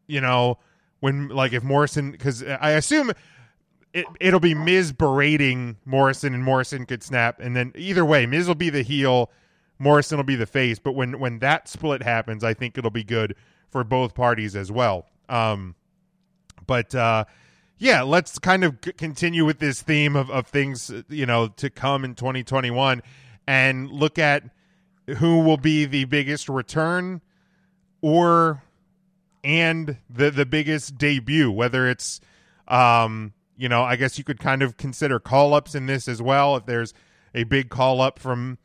you 0.08 0.22
know, 0.22 0.60
when 1.00 1.30
like 1.30 1.54
if 1.54 1.64
Morrison, 1.64 2.12
because 2.12 2.44
I 2.44 2.72
assume 2.72 3.12
it 3.94 4.06
it'll 4.20 4.40
be 4.40 4.54
Miz 4.54 4.92
berating 4.92 5.78
Morrison, 5.86 6.34
and 6.34 6.44
Morrison 6.44 6.86
could 6.86 7.04
snap, 7.04 7.40
and 7.40 7.56
then 7.56 7.74
either 7.76 8.06
way, 8.06 8.26
Miz 8.26 8.48
will 8.48 8.56
be 8.56 8.70
the 8.70 8.84
heel, 8.84 9.32
Morrison 9.78 10.18
will 10.18 10.26
be 10.26 10.36
the 10.36 10.46
face. 10.46 10.80
But 10.80 10.94
when 10.94 11.20
when 11.20 11.40
that 11.40 11.68
split 11.68 12.04
happens, 12.04 12.44
I 12.44 12.54
think 12.54 12.78
it'll 12.78 12.92
be 12.92 13.04
good 13.04 13.36
for 13.70 13.84
both 13.84 14.14
parties 14.14 14.56
as 14.56 14.72
well. 14.72 15.06
Um, 15.28 15.76
but 16.66 16.94
uh, 16.94 17.26
yeah, 17.78 18.02
let's 18.02 18.38
kind 18.40 18.64
of 18.64 18.82
continue 18.82 19.46
with 19.46 19.60
this 19.60 19.82
theme 19.82 20.16
of, 20.16 20.30
of 20.30 20.48
things 20.48 20.92
you 21.08 21.26
know 21.26 21.48
to 21.48 21.70
come 21.70 22.04
in 22.04 22.16
2021 22.16 23.02
and 23.48 23.90
look 23.90 24.20
at 24.20 24.44
who 25.18 25.40
will 25.40 25.58
be 25.58 25.86
the 25.86 26.06
biggest 26.06 26.50
return 26.50 27.22
or 28.02 28.64
and 29.44 29.98
the 30.10 30.30
the 30.32 30.46
biggest 30.46 30.98
debut 30.98 31.50
whether 31.50 31.88
it's 31.88 32.20
um 32.68 33.34
you 33.56 33.70
know 33.70 33.84
i 33.84 33.96
guess 33.96 34.18
you 34.18 34.24
could 34.24 34.40
kind 34.40 34.62
of 34.62 34.78
consider 34.78 35.20
call 35.20 35.54
ups 35.54 35.76
in 35.76 35.86
this 35.86 36.08
as 36.08 36.22
well. 36.22 36.56
If 36.56 36.66
there's 36.66 36.94
a 37.34 37.44
big 37.44 37.70
call 37.70 38.02
up 38.02 38.20
from 38.20 38.58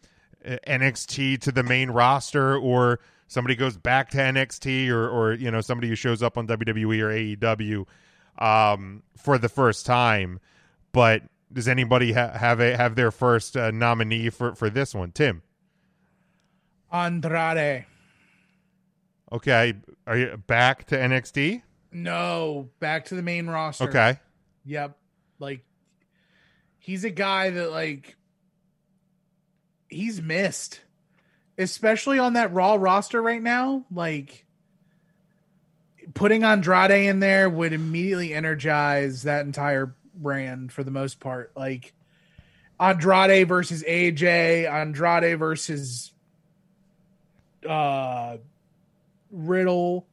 uh, 0.44 0.56
NXT 0.66 1.40
to 1.42 1.52
the 1.52 1.62
main 1.62 1.90
roster 1.90 2.56
or 2.56 3.00
somebody 3.26 3.54
goes 3.56 3.76
back 3.76 4.10
to 4.10 4.18
NXT 4.18 4.88
or 4.88 5.08
or 5.08 5.32
you 5.34 5.50
know 5.50 5.60
somebody 5.60 5.88
who 5.88 5.94
shows 5.94 6.22
up 6.22 6.38
on 6.38 6.46
WWE 6.46 7.00
or 7.00 7.56
AEW 7.56 7.86
um 8.42 9.02
for 9.16 9.38
the 9.38 9.48
first 9.48 9.86
time. 9.86 10.40
But 10.92 11.22
does 11.52 11.68
anybody 11.68 12.12
ha- 12.12 12.32
have 12.32 12.60
a 12.60 12.76
have 12.76 12.94
their 12.94 13.10
first 13.10 13.56
uh, 13.56 13.70
nominee 13.70 14.30
for 14.30 14.54
for 14.54 14.70
this 14.70 14.94
one? 14.94 15.12
Tim. 15.12 15.42
Andrade. 16.92 17.86
Okay, 19.32 19.74
are 20.06 20.16
you 20.16 20.36
back 20.46 20.86
to 20.86 20.96
NXT? 20.96 21.62
No, 21.92 22.68
back 22.80 23.06
to 23.06 23.14
the 23.14 23.22
main 23.22 23.46
roster. 23.46 23.84
Okay. 23.84 24.18
Yep. 24.64 24.96
Like 25.38 25.64
he's 26.78 27.04
a 27.04 27.10
guy 27.10 27.50
that 27.50 27.70
like 27.70 28.16
he's 29.88 30.20
missed. 30.20 30.80
Especially 31.56 32.18
on 32.18 32.32
that 32.32 32.52
Raw 32.52 32.74
roster 32.74 33.22
right 33.22 33.42
now, 33.42 33.84
like 33.92 34.44
putting 36.14 36.42
Andrade 36.42 36.90
in 36.90 37.20
there 37.20 37.48
would 37.48 37.72
immediately 37.72 38.34
energize 38.34 39.22
that 39.22 39.46
entire 39.46 39.94
brand 40.16 40.72
for 40.72 40.82
the 40.82 40.90
most 40.90 41.20
part. 41.20 41.52
Like 41.56 41.94
Andrade 42.80 43.46
versus 43.46 43.84
AJ, 43.84 44.68
Andrade 44.68 45.38
versus 45.38 46.12
uh 47.68 48.38
Riddle, 49.34 50.06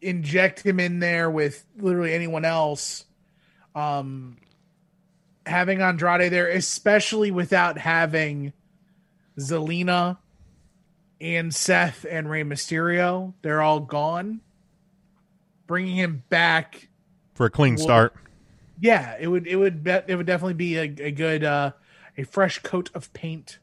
inject 0.00 0.60
him 0.64 0.80
in 0.80 0.98
there 1.00 1.30
with 1.30 1.64
literally 1.76 2.14
anyone 2.14 2.44
else. 2.44 3.04
Um, 3.74 4.38
having 5.44 5.80
Andrade 5.82 6.32
there, 6.32 6.48
especially 6.48 7.30
without 7.30 7.76
having 7.78 8.52
Zelina 9.38 10.16
and 11.20 11.54
Seth 11.54 12.06
and 12.10 12.30
Rey 12.30 12.42
Mysterio, 12.42 13.34
they're 13.42 13.62
all 13.62 13.80
gone. 13.80 14.40
Bringing 15.66 15.96
him 15.96 16.22
back, 16.28 16.88
For 17.34 17.46
a 17.46 17.50
clean 17.50 17.76
start. 17.76 18.14
yeah, 18.80 19.16
it 19.18 19.26
would 19.26 19.46
it 19.48 19.56
would 19.56 19.82
bet 19.82 20.04
it 20.06 20.14
would 20.14 20.26
definitely 20.26 20.54
be 20.54 20.76
a, 20.76 20.82
a 20.82 21.10
good 21.10 21.42
uh, 21.42 21.72
a 22.16 22.22
fresh 22.22 22.60
coat 22.60 22.88
of 22.94 23.12
paint 23.12 23.58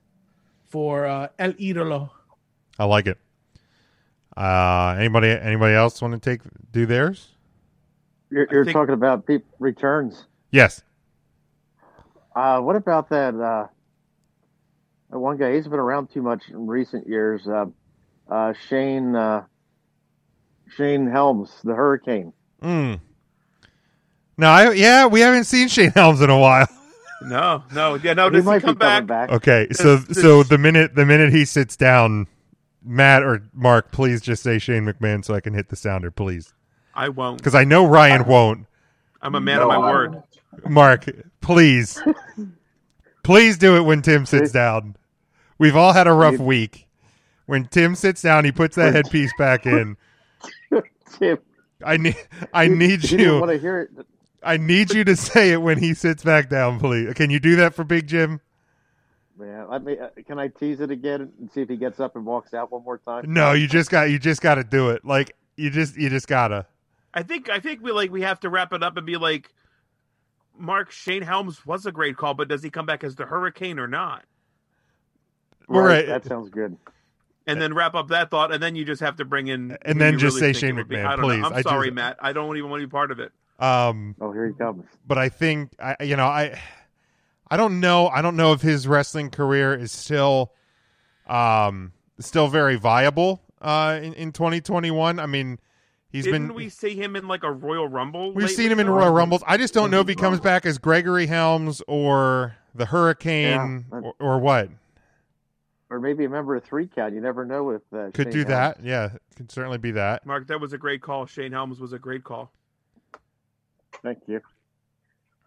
for 0.68 1.06
uh, 1.06 1.30
El 1.40 1.54
Idolo. 1.54 2.10
I 2.78 2.84
like 2.84 3.08
it. 3.08 3.18
Uh 4.36 4.96
anybody 4.98 5.30
anybody 5.30 5.76
else 5.76 6.02
want 6.02 6.14
to 6.14 6.20
take 6.20 6.42
do 6.72 6.86
theirs? 6.86 7.30
You're, 8.30 8.48
you're 8.52 8.66
talking 8.66 8.96
about 8.96 9.28
peop 9.28 9.46
returns. 9.60 10.26
Yes. 10.52 10.82
Uh, 12.36 12.60
what 12.62 12.76
about 12.76 13.10
that? 13.10 13.36
Uh, 13.36 13.68
that 15.12 15.20
one 15.20 15.38
guy, 15.38 15.54
he's 15.54 15.68
been 15.68 15.78
around 15.80 16.08
too 16.12 16.24
much 16.24 16.42
in 16.50 16.66
recent 16.66 17.08
years. 17.08 17.48
Uh, 17.48 17.66
uh, 18.28 18.54
Shane 18.68 19.16
uh, 19.16 19.44
Shane 20.76 21.06
Helms, 21.08 21.52
the 21.64 21.76
Hurricane. 21.76 22.34
Mm. 22.64 23.00
No, 24.38 24.48
I 24.48 24.72
yeah, 24.72 25.06
we 25.06 25.20
haven't 25.20 25.44
seen 25.44 25.68
Shane 25.68 25.92
Helms 25.92 26.22
in 26.22 26.30
a 26.30 26.40
while. 26.40 26.68
No, 27.26 27.64
no, 27.74 27.96
yeah, 27.96 28.12
no. 28.16 28.26
He 28.26 28.32
Does 28.32 28.44
he 28.44 28.46
might 28.46 28.58
be 28.60 28.66
come 28.66 28.76
coming 28.76 29.06
back? 29.06 29.30
back. 29.30 29.32
Okay, 29.32 29.68
so 29.72 29.98
so 30.12 30.44
the 30.44 30.58
minute 30.58 30.94
the 30.94 31.06
minute 31.06 31.32
he 31.32 31.46
sits 31.46 31.78
down, 31.78 32.28
Matt 32.84 33.24
or 33.24 33.44
Mark, 33.54 33.92
please 33.92 34.22
just 34.22 34.44
say 34.44 34.60
Shane 34.60 34.86
McMahon 34.86 35.24
so 35.24 35.34
I 35.34 35.40
can 35.40 35.54
hit 35.54 35.70
the 35.70 35.76
sounder, 35.76 36.12
please, 36.12 36.54
I 36.94 37.10
won't. 37.10 37.38
because 37.38 37.56
I 37.56 37.64
know 37.64 37.86
Ryan 37.88 38.26
won't. 38.26 38.66
I'm 39.22 39.36
a 39.36 39.42
man 39.42 39.62
of 39.62 39.68
my 39.70 39.78
word. 39.78 40.22
Mark, 40.68 41.06
please, 41.42 42.02
please 43.24 43.58
do 43.58 43.78
it 43.78 43.82
when 43.82 44.02
Tim 44.02 44.26
sits 44.26 44.52
down. 44.52 44.96
We've 45.58 45.76
all 45.76 45.94
had 45.94 46.08
a 46.08 46.14
rough 46.14 46.40
week. 46.40 46.88
When 47.46 47.66
Tim 47.66 47.96
sits 47.96 48.22
down, 48.22 48.46
he 48.46 48.52
puts 48.52 48.76
that 48.76 48.94
headpiece 48.94 49.32
back 49.38 49.66
in. 49.66 49.98
Tim, 51.18 51.38
I 51.86 51.98
need, 51.98 52.16
I 52.54 52.68
need 52.68 53.10
you 53.10 53.18
you. 53.18 53.40
want 53.40 53.52
to 53.52 53.58
hear 53.58 53.82
it. 53.82 54.06
I 54.44 54.58
need 54.58 54.94
you 54.94 55.04
to 55.06 55.16
say 55.16 55.52
it 55.52 55.62
when 55.62 55.78
he 55.78 55.94
sits 55.94 56.24
back 56.24 56.50
down, 56.50 56.80
please. 56.80 57.14
Can 57.14 57.30
you 57.30 57.40
do 57.40 57.56
that 57.58 57.74
for 57.74 57.84
Big 57.86 58.08
Jim? 58.08 58.42
Man, 59.44 59.70
let 59.70 59.84
me. 59.84 59.98
Uh, 60.00 60.08
can 60.26 60.40
I 60.40 60.48
tease 60.48 60.80
it 60.80 60.90
again 60.90 61.32
and 61.40 61.52
see 61.52 61.62
if 61.62 61.70
he 61.70 61.76
gets 61.76 62.00
up 62.00 62.16
and 62.16 62.26
walks 62.26 62.54
out 62.54 62.72
one 62.72 62.84
more 62.84 62.98
time? 62.98 63.26
No, 63.28 63.52
you 63.52 63.68
just 63.68 63.90
got, 63.92 64.10
you 64.10 64.18
just 64.18 64.42
got 64.42 64.56
to 64.56 64.64
do 64.64 64.90
it. 64.92 65.04
Like 65.04 65.36
you 65.58 65.70
just, 65.70 65.98
you 65.98 66.10
just 66.10 66.28
gotta. 66.28 66.66
I 67.14 67.24
think 67.24 67.50
I 67.50 67.60
think 67.60 67.82
we 67.84 67.92
like 67.92 68.10
we 68.12 68.22
have 68.22 68.40
to 68.42 68.50
wrap 68.50 68.72
it 68.74 68.82
up 68.84 68.96
and 68.96 69.06
be 69.06 69.18
like, 69.18 69.52
Mark 70.58 70.92
Shane 70.92 71.22
Helms 71.24 71.66
was 71.66 71.86
a 71.86 71.92
great 71.92 72.16
call, 72.16 72.34
but 72.34 72.48
does 72.48 72.64
he 72.64 72.70
come 72.70 72.86
back 72.86 73.04
as 73.04 73.16
the 73.16 73.26
Hurricane 73.26 73.80
or 73.80 73.88
not? 73.88 74.24
Right. 75.68 76.08
That 76.08 76.26
sounds 76.26 76.50
good. 76.50 76.78
And 77.46 77.62
then 77.62 77.74
wrap 77.74 77.94
up 77.94 78.08
that 78.08 78.32
thought, 78.32 78.54
and 78.54 78.64
then 78.64 78.76
you 78.76 78.86
just 78.86 79.02
have 79.02 79.18
to 79.18 79.26
bring 79.26 79.48
in, 79.48 79.78
And 79.82 80.00
then 80.00 80.18
just 80.18 80.40
really 80.40 80.54
say 80.54 80.60
Shane 80.60 80.78
would 80.78 80.88
be. 80.88 80.96
McMahon, 80.96 81.06
I 81.06 81.16
don't 81.18 81.22
know. 81.22 81.28
please. 81.28 81.46
I'm 81.46 81.54
I 81.54 81.56
just- 81.58 81.68
sorry, 81.68 81.92
Matt. 81.92 82.18
I 82.22 82.32
don't 82.32 82.56
even 82.56 82.70
want 82.70 82.82
to 82.82 82.88
be 82.88 82.92
part 82.92 83.12
of 83.12 83.20
it. 83.20 83.34
Um, 83.60 84.16
oh, 84.22 84.32
here 84.32 84.48
he 84.48 84.54
comes. 84.54 84.86
But 85.06 85.18
I 85.18 85.28
think 85.30 85.72
I, 85.80 85.98
you 86.02 86.16
know, 86.16 86.26
I, 86.26 86.60
I 87.54 87.56
don't 87.56 87.80
know. 87.80 88.08
I 88.08 88.24
don't 88.24 88.36
know 88.36 88.54
if 88.54 88.62
his 88.62 88.88
wrestling 88.88 89.30
career 89.30 89.76
is 89.76 89.92
still, 89.92 90.52
um, 91.28 91.92
still 92.18 92.48
very 92.48 92.78
viable. 92.78 93.44
Uh, 93.62 94.00
in, 94.02 94.14
in 94.16 94.32
2021. 94.32 95.20
I 95.20 95.28
mean, 95.28 95.60
he's 96.10 96.24
Didn't 96.26 96.48
been. 96.48 96.56
we 96.56 96.70
see 96.70 96.96
him 96.96 97.16
in 97.16 97.28
like 97.28 97.44
a 97.44 97.52
Royal 97.52 97.88
Rumble? 97.88 98.30
We've 98.34 98.46
lately, 98.48 98.56
seen 98.56 98.72
him 98.72 98.80
in? 98.80 98.90
Royal 98.90 99.14
Rumbles. 99.14 99.44
I 99.46 99.58
just 99.58 99.72
don't 99.76 99.92
know 99.92 100.00
if 100.00 100.08
he 100.08 100.16
comes 100.16 100.40
back 100.40 100.66
as 100.66 100.80
Gregory 100.80 101.28
Helms 101.28 101.84
or 101.88 102.56
the 102.74 102.88
Hurricane 102.88 103.86
Yeah. 103.92 104.00
or, 104.00 104.14
or 104.20 104.40
what. 104.40 104.70
Or 105.92 106.00
maybe 106.00 106.26
a 106.26 106.30
member 106.30 106.56
of 106.56 106.64
three 106.64 106.88
count. 106.88 107.14
You 107.14 107.22
never 107.22 107.46
know 107.46 107.66
with 107.66 107.84
uh, 107.94 108.10
Could 108.16 108.26
Shane 108.26 108.32
do 108.34 108.38
Helms. 108.40 108.48
that. 108.50 108.84
Yeah, 108.84 109.10
could 109.36 109.52
certainly 109.52 109.78
be 109.78 109.92
that. 109.92 110.26
Mark, 110.26 110.48
that 110.48 110.60
was 110.60 110.74
a 110.74 110.78
great 110.80 111.04
call. 111.04 111.28
Shane 111.28 111.52
Helms 111.52 111.80
was 111.80 111.94
a 111.94 112.00
great 112.00 112.24
call. 112.24 112.52
Thank 114.02 114.24
you. 114.26 114.42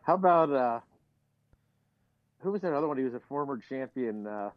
How 0.04 0.14
about 0.14 0.52
uh 0.52 0.80
who 2.46 2.52
was 2.52 2.62
that 2.62 2.72
other 2.72 2.88
one? 2.88 2.96
He 2.96 3.04
was 3.04 3.14
a 3.14 3.20
former 3.20 3.58
champion, 3.68 4.26
uh 4.26 4.50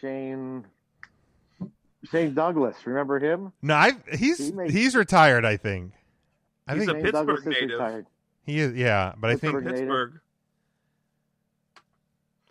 Shane 0.00 0.64
Shane 2.10 2.34
Douglas. 2.34 2.76
Remember 2.86 3.18
him? 3.20 3.52
No, 3.62 3.74
I, 3.74 3.92
he's 4.12 4.38
He 4.38 4.52
may- 4.52 4.70
he's 4.70 4.96
retired. 4.96 5.44
I 5.44 5.56
think. 5.56 5.92
I 6.66 6.74
He's 6.74 6.86
think 6.86 6.98
a 6.98 7.02
Shane 7.02 7.12
Douglas 7.12 7.36
Pittsburgh 7.44 7.54
is 7.54 7.60
native. 7.62 7.78
retired. 7.80 8.06
he 8.44 8.58
is. 8.58 8.74
Yeah, 8.74 9.12
but 9.18 9.30
I 9.30 9.32
think 9.34 9.40
Pittsburgh 9.54 9.64
native. 9.64 9.78
Pittsburgh. 9.80 10.20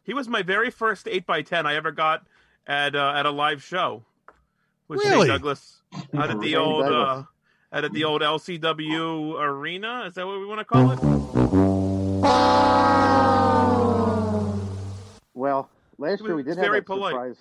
He 0.03 0.14
was 0.14 0.28
my 0.28 0.41
very 0.41 0.70
first 0.72 1.07
eight 1.07 1.26
by 1.26 1.41
ten 1.41 1.66
I 1.66 1.76
ever 1.76 1.91
got 1.91 2.26
at 2.68 2.95
uh, 2.95 3.14
at 3.16 3.26
a 3.26 3.32
live 3.32 3.64
show. 3.64 4.03
Was 4.88 5.01
Shane 5.01 5.12
Really? 5.12 5.28
Douglas 5.28 5.82
out 6.14 6.30
at 6.32 6.39
the 6.39 6.47
Shane 6.51 6.57
old 6.57 6.86
uh, 6.86 7.24
out 7.74 7.84
at 7.86 7.91
the 7.93 8.03
old 8.03 8.22
LCW 8.22 9.39
arena? 9.39 10.03
Is 10.07 10.16
that 10.16 10.26
what 10.28 10.39
we 10.39 10.45
want 10.45 10.59
to 10.59 10.66
call 10.66 10.91
it? 10.91 10.99
Well, 15.41 15.71
last 15.97 16.21
year 16.21 16.35
we 16.35 16.43
was 16.43 16.55
did 16.55 16.57
have 16.57 16.67
very 16.67 16.81
that 16.81 16.85
polite. 16.85 17.13
surprise 17.13 17.35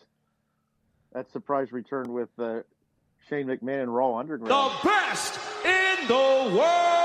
that 1.12 1.30
surprise 1.32 1.70
return 1.70 2.14
with 2.14 2.30
uh, 2.38 2.60
Shane 3.28 3.46
McMahon 3.46 3.82
and 3.82 3.94
Raw 3.94 4.16
Underground. 4.16 4.50
The 4.50 4.88
best 4.88 5.38
in 5.66 6.08
the 6.08 6.14
world. 6.56 6.96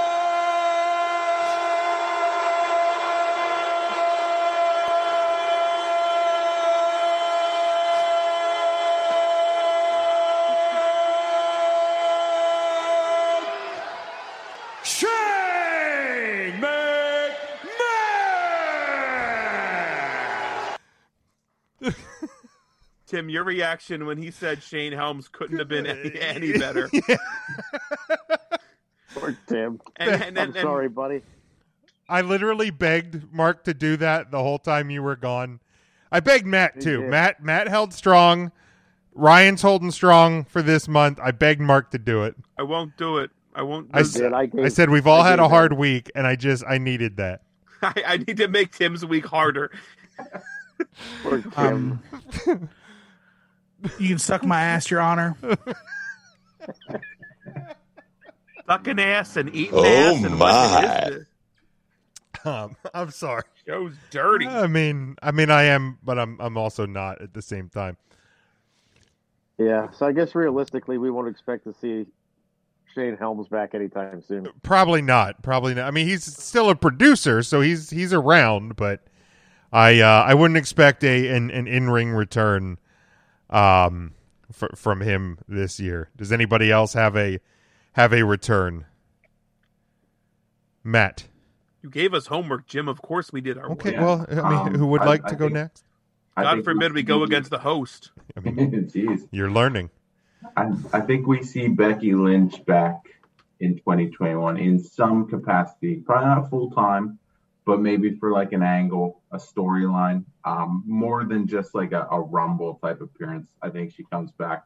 Shane 14.85 16.61
McMahon. 16.61 16.95
Tim, 23.16 23.30
your 23.30 23.45
reaction 23.45 24.05
when 24.05 24.18
he 24.18 24.32
said 24.32 24.61
Shane 24.61 24.91
Helms 24.91 25.30
couldn't 25.30 25.59
have 25.59 25.70
been 25.70 25.86
any, 25.86 26.11
any 26.20 26.51
better. 26.57 26.89
Poor 29.13 29.38
Tim. 29.47 29.80
And- 29.95 30.09
and- 30.09 30.24
I'm 30.24 30.28
and- 30.47 30.47
and- 30.55 30.55
sorry, 30.55 30.89
buddy. 30.89 31.22
I 32.07 32.22
literally 32.22 32.70
begged 32.70 33.34
Mark 33.34 33.63
to 33.63 33.74
do 33.74 33.97
that 33.97 34.30
the 34.30 34.38
whole 34.39 34.59
time 34.59 34.91
you 34.91 35.01
were 35.01 35.16
gone. 35.16 35.59
I 36.11 36.20
begged 36.20 36.45
Matt 36.45 36.74
He 36.76 36.82
too. 36.82 37.01
did. 37.01 37.09
Matt 37.09 37.41
Matt 37.43 37.68
held 37.68 37.93
strong. 37.93 38.51
Ryan's 39.16 39.61
holding 39.63 39.89
strong 39.91 40.43
for 40.43 40.61
this 40.61 40.88
month. 40.88 41.20
I 41.24 41.32
begged 41.32 41.61
Mark 41.61 41.89
to 41.91 41.97
do 41.97 42.24
it. 42.24 42.36
I 42.59 42.63
won't 42.63 42.95
do 42.97 43.18
it. 43.18 43.32
I 43.55 43.63
won't. 43.63 43.89
I, 43.93 44.01
do 44.03 44.07
s- 44.07 44.13
did. 44.13 44.34
I 44.34 44.49
I 44.61 44.68
said 44.68 44.89
we've 44.91 45.07
all 45.07 45.22
I 45.22 45.30
had 45.30 45.39
a 45.39 45.47
hard 45.47 45.72
him- 45.72 45.80
week, 45.80 46.11
and 46.13 46.28
I 46.28 46.36
just 46.36 46.63
I 46.68 46.78
needed 46.78 47.18
that. 47.18 47.41
I, 47.82 48.03
I 48.05 48.18
need 48.18 48.38
to 48.38 48.49
make 48.49 48.74
Tim's 48.76 49.03
week 49.05 49.26
harder. 49.26 49.72
Poor 51.24 51.41
Tim. 51.41 51.99
Um, 52.47 52.70
You 53.99 54.09
can 54.09 54.19
suck 54.19 54.43
my 54.43 54.61
ass, 54.61 54.89
Your 54.89 55.01
Honor. 55.01 55.36
Sucking 58.67 58.99
ass 58.99 59.38
and 59.38 59.53
eating 59.55 59.73
Oh, 59.73 59.86
ass. 59.86 60.23
And 60.23 60.39
what 60.39 60.39
my. 60.39 61.07
is? 61.09 61.25
Um, 62.43 62.75
I'm 62.93 63.11
sorry. 63.11 63.43
Show's 63.67 63.93
dirty. 64.11 64.47
I 64.47 64.67
mean, 64.67 65.15
I 65.21 65.31
mean, 65.31 65.49
I 65.49 65.63
am, 65.63 65.97
but 66.03 66.19
I'm, 66.19 66.39
I'm 66.39 66.57
also 66.57 66.86
not 66.86 67.21
at 67.21 67.33
the 67.33 67.41
same 67.41 67.69
time. 67.69 67.97
Yeah, 69.57 69.89
so 69.91 70.05
I 70.05 70.11
guess 70.11 70.36
realistically, 70.36 70.97
we 70.97 71.09
won't 71.09 71.27
expect 71.27 71.63
to 71.63 71.73
see 71.73 72.05
Shane 72.93 73.15
Helms 73.17 73.47
back 73.47 73.73
anytime 73.73 74.21
soon. 74.27 74.47
Probably 74.63 75.01
not. 75.01 75.41
Probably 75.43 75.73
not. 75.73 75.88
I 75.88 75.91
mean, 75.91 76.07
he's 76.07 76.23
still 76.23 76.69
a 76.69 76.75
producer, 76.75 77.41
so 77.41 77.61
he's 77.61 77.89
he's 77.89 78.13
around, 78.13 78.75
but 78.75 79.01
I 79.71 80.01
uh, 80.01 80.23
I 80.23 80.33
wouldn't 80.33 80.57
expect 80.57 81.03
a 81.03 81.29
an, 81.29 81.51
an 81.51 81.67
in 81.67 81.89
ring 81.89 82.11
return 82.11 82.77
um 83.56 84.14
fr- 84.51 84.76
from 84.76 85.01
him 85.01 85.38
this 85.47 85.80
year. 85.80 86.10
Does 86.18 86.32
anybody 86.32 86.72
else 86.72 86.93
have 86.93 87.16
a 87.16 87.39
have 87.93 88.14
a 88.14 88.24
return? 88.24 88.86
Matt. 90.84 91.28
You 91.82 91.89
gave 91.89 92.14
us 92.14 92.28
homework, 92.28 92.66
Jim. 92.68 92.88
Of 92.88 93.01
course 93.01 93.32
we 93.32 93.41
did 93.41 93.58
our 93.58 93.72
Okay. 93.72 93.91
work. 93.97 94.28
Well, 94.30 94.43
I 94.45 94.49
mean, 94.49 94.74
Um, 94.74 94.76
who 94.76 94.88
would 94.88 95.01
I- 95.01 95.06
like 95.06 95.26
I 95.26 95.30
to 95.30 95.36
go 95.36 95.45
think- 95.45 95.53
next? 95.56 95.84
God 96.38 96.64
forbid 96.66 96.91
we 96.93 97.01
go 97.03 97.24
against 97.24 97.49
the 97.49 97.60
host. 97.60 98.12
I 98.36 98.41
mean, 98.41 98.89
you're 99.32 99.49
learning. 99.51 99.89
I, 100.58 100.74
I 100.91 100.99
think 101.01 101.28
we 101.28 101.41
see 101.43 101.70
Becky 101.70 102.14
Lynch 102.14 102.64
back 102.66 102.97
in 103.62 103.78
2021 103.78 104.58
in 104.58 104.78
some 104.80 105.28
capacity, 105.28 105.95
probably 105.95 106.26
not 106.28 106.49
full 106.49 106.72
time, 106.72 107.18
but 107.66 107.82
maybe 107.82 108.16
for 108.18 108.32
like 108.32 108.53
an 108.53 108.61
angle, 108.61 109.22
a 109.32 109.38
storyline, 109.38 110.24
um, 110.45 110.84
more 110.86 111.26
than 111.26 111.47
just 111.47 111.74
like 111.74 111.91
a, 111.91 112.07
a 112.11 112.22
Rumble 112.22 112.80
type 112.84 113.01
appearance. 113.01 113.49
I 113.61 113.70
think 113.70 113.91
she 113.91 114.03
comes 114.03 114.32
back 114.32 114.63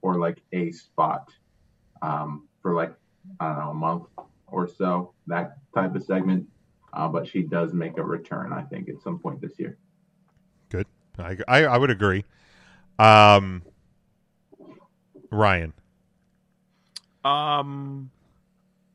for 0.00 0.18
like 0.18 0.42
a 0.52 0.72
spot 0.72 1.30
um, 2.02 2.48
for 2.60 2.74
like, 2.74 2.92
I 3.38 3.48
don't 3.48 3.58
know, 3.58 3.70
a 3.70 3.74
month 3.74 4.02
or 4.48 4.68
so, 4.68 5.14
that 5.28 5.56
type 5.74 5.94
of 5.94 6.02
segment. 6.02 6.46
Uh, 6.92 7.08
but 7.08 7.26
she 7.26 7.42
does 7.42 7.72
make 7.72 7.96
a 7.96 8.02
return, 8.02 8.52
I 8.52 8.62
think, 8.62 8.88
at 8.88 9.00
some 9.02 9.18
point 9.18 9.40
this 9.40 9.58
year. 9.58 9.78
Good. 10.68 10.86
I 11.18 11.38
I, 11.48 11.64
I 11.64 11.78
would 11.78 11.90
agree. 11.90 12.24
Um, 12.98 13.62
Ryan. 15.30 15.72
Um, 17.24 18.10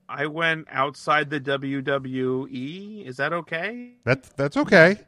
I 0.09 0.25
went 0.27 0.67
outside 0.71 1.29
the 1.29 1.39
WWE. 1.39 3.05
Is 3.05 3.17
that 3.17 3.33
okay? 3.33 3.91
That's 4.03 4.29
that's 4.29 4.57
okay. 4.57 4.99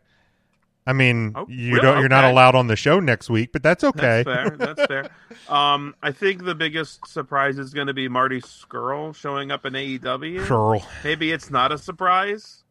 I 0.88 0.94
mean, 0.94 1.34
Oh, 1.36 1.46
you 1.48 1.74
really? 1.76 1.82
don't. 1.82 2.00
You're 2.00 2.10
not 2.10 2.24
allowed 2.26 2.56
on 2.56 2.68
the 2.68 2.76
show 2.76 3.00
next 3.00 3.30
week, 3.30 3.52
but 3.54 3.62
that's 3.62 3.84
okay. 3.84 4.24
That's 4.24 4.50
fair. 4.50 4.58
That's 4.58 4.86
fair. 4.86 5.10
Um, 5.48 5.96
I 6.04 6.12
think 6.12 6.44
the 6.46 6.54
biggest 6.54 7.08
surprise 7.08 7.58
is 7.58 7.74
going 7.74 7.88
to 7.88 7.94
be 7.94 8.08
Marty 8.08 8.40
Scurll 8.42 9.16
showing 9.16 9.52
up 9.52 9.66
in 9.66 9.74
AEW. 9.74 10.46
Scurll. 10.46 10.84
Maybe 11.04 11.32
it's 11.32 11.50
not 11.50 11.72
a 11.72 11.78
surprise, 11.78 12.64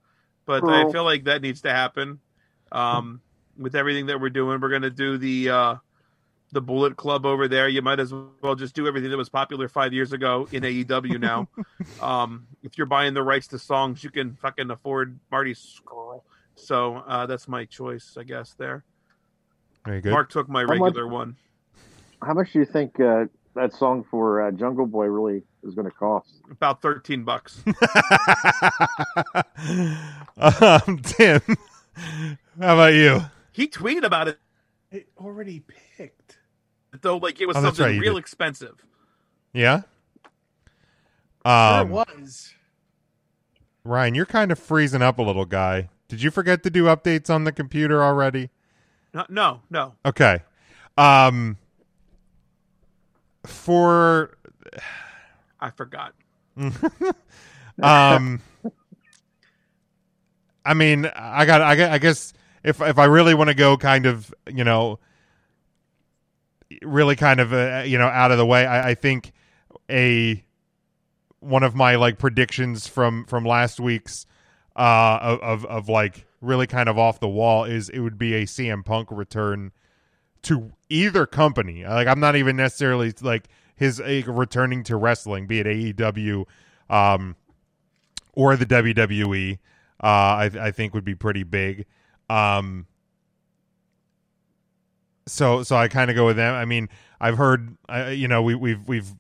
but 0.47 0.63
I 0.65 0.89
feel 0.93 1.03
like 1.03 1.25
that 1.25 1.43
needs 1.43 1.63
to 1.63 1.71
happen. 1.71 2.21
Um, 2.71 3.21
with 3.57 3.75
everything 3.75 4.07
that 4.07 4.21
we're 4.21 4.29
doing, 4.31 4.61
we're 4.61 4.69
going 4.69 4.83
to 4.83 4.91
do 4.91 5.19
the 5.19 5.49
uh, 5.51 5.75
the 6.53 6.61
Bullet 6.61 6.97
Club 6.97 7.27
over 7.27 7.49
there. 7.49 7.69
You 7.69 7.83
might 7.83 8.01
as 8.01 8.13
well 8.43 8.55
just 8.55 8.75
do 8.75 8.87
everything 8.87 9.11
that 9.11 9.17
was 9.17 9.29
popular 9.29 9.69
five 9.69 9.93
years 9.93 10.13
ago 10.13 10.49
in 10.53 10.63
AEW 10.63 11.21
now. 11.21 11.49
um, 12.03 12.47
if 12.63 12.79
you're 12.79 12.87
buying 12.87 13.15
the 13.15 13.23
rights 13.23 13.49
to 13.49 13.59
songs, 13.59 14.03
you 14.03 14.11
can 14.11 14.35
fucking 14.37 14.71
afford 14.71 15.19
Marty 15.31 15.55
Scurll. 15.55 16.23
So 16.55 16.97
uh, 17.07 17.27
that's 17.27 17.49
my 17.49 17.65
choice, 17.65 18.17
I 18.19 18.25
guess. 18.25 18.55
There, 18.55 18.85
Very 19.85 20.01
good. 20.01 20.13
Mark 20.13 20.31
took 20.31 20.49
my 20.49 20.63
How 20.63 20.67
much- 20.69 20.81
regular 20.81 21.07
one. 21.09 21.37
How 22.21 22.35
much 22.35 22.53
do 22.53 22.59
you 22.59 22.65
think 22.65 22.99
uh, 22.99 23.27
that 23.55 23.73
song 23.73 24.05
for 24.11 24.43
uh, 24.43 24.51
Jungle 24.51 24.87
Boy 24.87 25.07
really 25.07 25.43
is 25.63 25.75
going 25.75 25.85
to 25.85 25.93
cost? 25.93 26.41
About 26.51 26.83
thirteen 26.83 27.23
bucks. 27.23 27.63
um, 30.37 30.99
Tim, 31.05 31.41
how 32.61 32.75
about 32.75 32.95
you? 32.95 33.21
He 33.53 33.69
tweeted 33.69 34.03
about 34.03 34.27
it 34.27 34.39
It 34.91 35.09
already 35.19 35.65
picked. 35.97 36.39
though, 37.03 37.19
like 37.19 37.41
it 37.41 37.47
was 37.47 37.57
Oh, 37.57 37.63
something 37.63 37.85
right, 37.85 38.01
real 38.01 38.17
expensive. 38.17 38.85
Yeah. 39.53 39.83
Sure 41.45 41.53
Um, 41.81 41.91
was. 41.91 42.55
Ryan, 43.85 44.15
you're 44.15 44.27
kind 44.27 44.51
of 44.53 44.59
freezing 44.59 45.03
up 45.03 45.19
a 45.19 45.23
little, 45.23 45.45
guy. 45.47 45.89
Did 46.09 46.23
you 46.23 46.31
forget 46.31 46.63
to 46.63 46.71
do 46.71 46.85
updates 46.85 47.31
on 47.31 47.45
the 47.45 47.53
computer 47.53 48.03
already? 48.03 48.51
No, 49.15 49.25
no, 49.29 49.61
no. 49.71 49.95
Okay. 50.05 50.41
Um, 50.97 51.57
for 53.45 54.37
I 55.61 55.71
forgot. 55.71 56.15
um 57.81 58.41
i 60.65 60.75
mean 60.75 61.07
i 61.15 61.45
got 61.47 61.63
i 61.63 61.77
got 61.77 61.93
i 61.93 61.99
guess 61.99 62.33
if 62.69 62.81
if 62.81 62.99
i 62.99 63.05
really 63.05 63.35
want 63.35 63.49
to 63.49 63.55
go 63.55 63.77
kind 63.77 64.07
of 64.07 64.33
you 64.53 64.65
know 64.65 64.99
really 66.83 67.17
kind 67.17 67.41
of 67.41 67.53
uh, 67.53 67.83
you 67.87 67.99
know 67.99 68.07
out 68.07 68.31
of 68.31 68.39
the 68.39 68.47
way 68.47 68.67
I, 68.67 68.91
I 68.91 68.95
think 68.95 69.33
a 69.91 70.45
one 71.41 71.63
of 71.63 71.75
my 71.75 71.97
like 71.97 72.19
predictions 72.19 72.87
from 72.87 73.25
from 73.25 73.45
last 73.45 73.81
week's 73.81 74.27
uh 74.77 75.39
of, 75.43 75.65
of 75.65 75.89
like 75.89 76.27
really 76.41 76.67
kind 76.67 76.89
of 76.89 76.99
off 76.99 77.21
the 77.21 77.29
wall 77.29 77.65
is 77.65 77.89
it 77.89 78.01
would 78.01 78.19
be 78.19 78.35
a 78.35 78.45
CM 78.45 78.85
Punk 78.85 79.09
return 79.11 79.73
to 80.43 80.73
either 80.89 81.27
company. 81.27 81.85
Like 81.85 82.07
I'm 82.07 82.21
not 82.21 82.37
even 82.37 82.57
necessarily 82.57 83.13
like 83.21 83.49
his 83.75 84.01
uh, 84.01 84.23
returning 84.27 84.85
to 84.85 84.97
wrestling, 84.97 85.47
be 85.47 85.61
it 85.61 85.67
AEW 85.67 86.45
um, 86.89 87.37
or 88.35 88.57
the 88.57 88.67
WWE. 88.67 89.59
Uh, 90.01 90.07
I, 90.07 90.51
I 90.61 90.71
think 90.71 90.95
would 90.95 91.05
be 91.05 91.17
pretty 91.17 91.43
big. 91.43 91.87
Um, 92.29 92.87
so 95.27 95.63
so 95.63 95.77
I 95.77 95.89
kind 95.89 96.11
of 96.11 96.17
go 96.17 96.27
with 96.27 96.37
them. 96.37 96.55
I 96.55 96.65
mean, 96.65 96.89
I've 97.21 97.37
heard, 97.37 97.77
uh, 97.89 98.07
you 98.07 98.29
know, 98.29 98.43
we, 98.43 98.55
we've 98.55 98.87
we've 98.89 99.13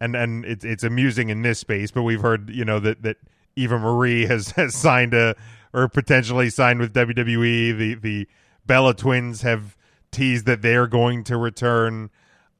and 0.00 0.16
and 0.16 0.44
it's 0.44 0.64
it's 0.64 0.84
amusing 0.84 1.30
in 1.30 1.42
this 1.42 1.58
space, 1.58 1.90
but 1.90 2.02
we've 2.02 2.20
heard, 2.20 2.50
you 2.50 2.64
know, 2.64 2.78
that 2.80 3.02
that 3.02 3.16
Eva 3.56 3.78
Marie 3.78 4.26
has 4.26 4.50
has 4.52 4.74
signed 4.74 5.14
a 5.14 5.36
or 5.72 5.88
potentially 5.88 6.50
signed 6.50 6.80
with 6.80 6.92
WWE. 6.92 7.76
The 7.76 7.94
the 7.94 8.28
Bella 8.66 8.94
Twins 8.94 9.42
have 9.42 9.76
teased 10.10 10.46
that 10.46 10.62
they're 10.62 10.86
going 10.86 11.24
to 11.24 11.36
return. 11.36 12.10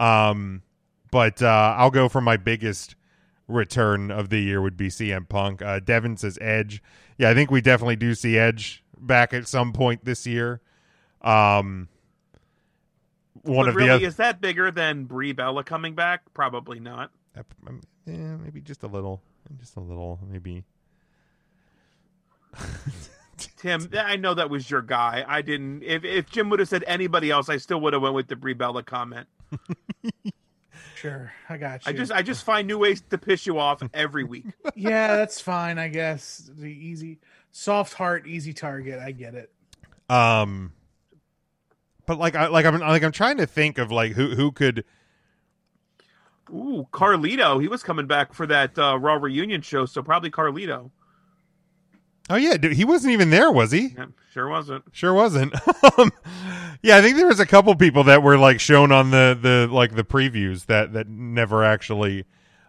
Um, 0.01 0.63
but 1.11 1.43
uh, 1.43 1.75
I'll 1.77 1.91
go 1.91 2.09
for 2.09 2.21
my 2.21 2.37
biggest 2.37 2.97
return 3.47 4.11
of 4.11 4.31
the 4.31 4.41
year 4.41 4.63
would 4.63 4.77
be 4.77 4.89
CM 4.89 5.29
Punk. 5.29 5.63
Uh, 5.63 5.79
Devin 5.79 6.17
says 6.17 6.39
Edge. 6.41 6.83
Yeah, 7.19 7.31
I 7.31 7.35
think 7.35 7.51
we 7.51 7.61
definitely 7.61 7.97
do 7.97 8.15
see 8.15 8.39
Edge 8.39 8.82
back 9.07 9.35
at 9.35 9.49
some 9.49 9.73
point 9.73 10.05
this 10.05 10.27
year. 10.27 10.61
Um, 11.21 11.89
one 13.43 13.67
but 13.67 13.69
of 13.71 13.77
really, 13.77 13.89
the 13.89 13.95
other, 13.95 14.07
is 14.07 14.17
that 14.17 14.41
bigger 14.41 14.71
than 14.71 15.05
Brie 15.05 15.33
Bella 15.33 15.65
coming 15.65 15.95
back? 15.95 16.23
Probably 16.35 16.81
not. 16.81 17.11
yeah, 18.07 18.37
maybe 18.37 18.61
just 18.61 18.83
a 18.83 18.87
little, 18.87 19.23
just 19.59 19.77
a 19.77 19.81
little, 19.81 20.21
maybe. 20.29 20.65
Tim, 23.57 23.89
I 23.97 24.17
know 24.17 24.35
that 24.35 24.51
was 24.51 24.71
your 24.71 24.83
guy. 24.83 25.25
I 25.27 25.43
didn't. 25.43 25.83
If 25.83 26.05
if 26.05 26.31
Jim 26.31 26.51
would 26.51 26.61
have 26.61 26.69
said 26.69 26.85
anybody 26.87 27.31
else, 27.31 27.49
I 27.49 27.57
still 27.57 27.81
would 27.81 27.93
have 27.93 28.03
went 28.03 28.15
with 28.15 28.29
the 28.29 28.37
Brie 28.37 28.55
Bella 28.55 28.83
comment. 28.83 29.27
Sure, 31.03 31.33
I 31.49 31.57
got 31.57 31.85
you. 31.85 31.91
I 31.91 31.93
just 31.95 32.13
I 32.13 32.23
just 32.23 32.45
find 32.45 32.69
new 32.69 32.79
ways 32.79 33.03
to 33.11 33.19
piss 33.19 33.45
you 33.45 33.59
off 33.59 33.83
every 33.93 34.23
week. 34.23 34.45
yeah, 34.77 35.17
that's 35.17 35.41
fine. 35.41 35.77
I 35.77 35.89
guess 35.89 36.49
the 36.57 36.69
easy, 36.69 37.19
soft 37.53 37.95
heart, 37.95 38.27
easy 38.27 38.53
target. 38.53 38.99
I 38.99 39.13
get 39.13 39.35
it. 39.35 39.53
Um, 40.09 40.73
but 42.07 42.19
like 42.19 42.35
I 42.35 42.49
like 42.49 42.67
I'm 42.67 42.81
like 42.81 43.05
I'm 43.05 43.13
trying 43.13 43.37
to 43.37 43.47
think 43.47 43.79
of 43.79 43.93
like 43.93 44.13
who 44.13 44.35
who 44.35 44.51
could. 44.51 44.85
Ooh, 46.51 46.87
Carlito. 46.93 47.63
He 47.63 47.69
was 47.69 47.83
coming 47.83 48.07
back 48.07 48.35
for 48.35 48.47
that 48.47 48.77
uh, 48.79 48.99
Raw 48.99 49.15
reunion 49.15 49.63
show, 49.63 49.87
so 49.87 50.03
probably 50.03 50.31
Carlito. 50.31 50.91
Oh 52.29 52.37
yeah, 52.37 52.57
dude, 52.57 52.73
he 52.73 52.85
wasn't 52.85 53.13
even 53.13 53.31
there, 53.31 53.51
was 53.51 53.71
he? 53.71 53.95
Yeah, 53.97 54.07
sure 54.33 54.49
wasn't. 54.49 54.85
Sure 54.93 55.15
wasn't. 55.15 55.55
um, 55.99 56.13
yeah, 56.83 56.97
I 56.97 57.03
think 57.03 57.17
there 57.17 57.27
was 57.27 57.41
a 57.41 57.47
couple 57.47 57.75
people 57.75 58.05
that 58.05 58.23
were 58.23 58.37
like 58.37 58.61
shown 58.61 58.93
on 58.93 59.11
the 59.11 59.39
the 59.41 59.69
like 59.73 59.95
the 59.95 60.05
previews 60.05 60.67
that 60.67 60.93
that 60.93 61.09
never 61.09 61.65
actually 61.65 62.25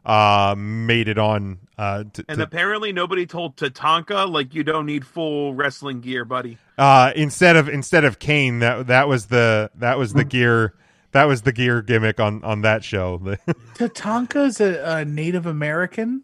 uh 0.05 0.53
made 0.57 1.07
it 1.07 1.17
on 1.17 1.59
uh 1.77 2.03
to, 2.13 2.25
And 2.27 2.37
to- 2.39 2.43
apparently 2.43 2.91
nobody 2.91 3.25
told 3.25 3.55
Tatanka 3.55 4.29
like 4.29 4.53
you 4.53 4.63
don't 4.63 4.85
need 4.85 5.05
full 5.05 5.53
wrestling 5.53 6.01
gear, 6.01 6.25
buddy. 6.25 6.57
uh 6.77 7.11
instead 7.15 7.55
of 7.55 7.69
instead 7.69 8.03
of 8.03 8.19
Kane 8.19 8.59
that 8.59 8.87
that 8.87 9.07
was 9.07 9.27
the 9.27 9.71
that 9.75 9.97
was 9.97 10.13
the 10.13 10.23
gear 10.25 10.73
that 11.11 11.25
was 11.25 11.43
the 11.43 11.51
gear 11.53 11.81
gimmick 11.81 12.19
on 12.19 12.43
on 12.43 12.61
that 12.61 12.83
show. 12.83 13.19
Tatanka's 13.75 14.59
a, 14.59 14.97
a 14.99 15.05
Native 15.05 15.45
American. 15.45 16.23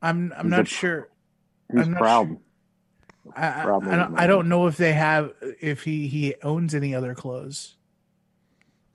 I'm 0.00 0.32
I'm 0.36 0.44
He's 0.46 0.50
not 0.50 0.60
a- 0.60 0.64
sure. 0.66 1.08
He's 1.72 1.82
I'm 1.86 1.90
not 1.92 1.98
proud. 2.00 2.26
sure. 2.28 2.36
I, 3.36 3.46
I, 3.46 3.62
I 3.62 3.96
don't, 3.96 4.18
I 4.18 4.26
don't 4.26 4.48
know 4.48 4.66
if 4.66 4.76
they 4.76 4.92
have 4.92 5.32
if 5.60 5.84
he 5.84 6.06
he 6.08 6.34
owns 6.42 6.74
any 6.74 6.94
other 6.94 7.14
clothes. 7.14 7.76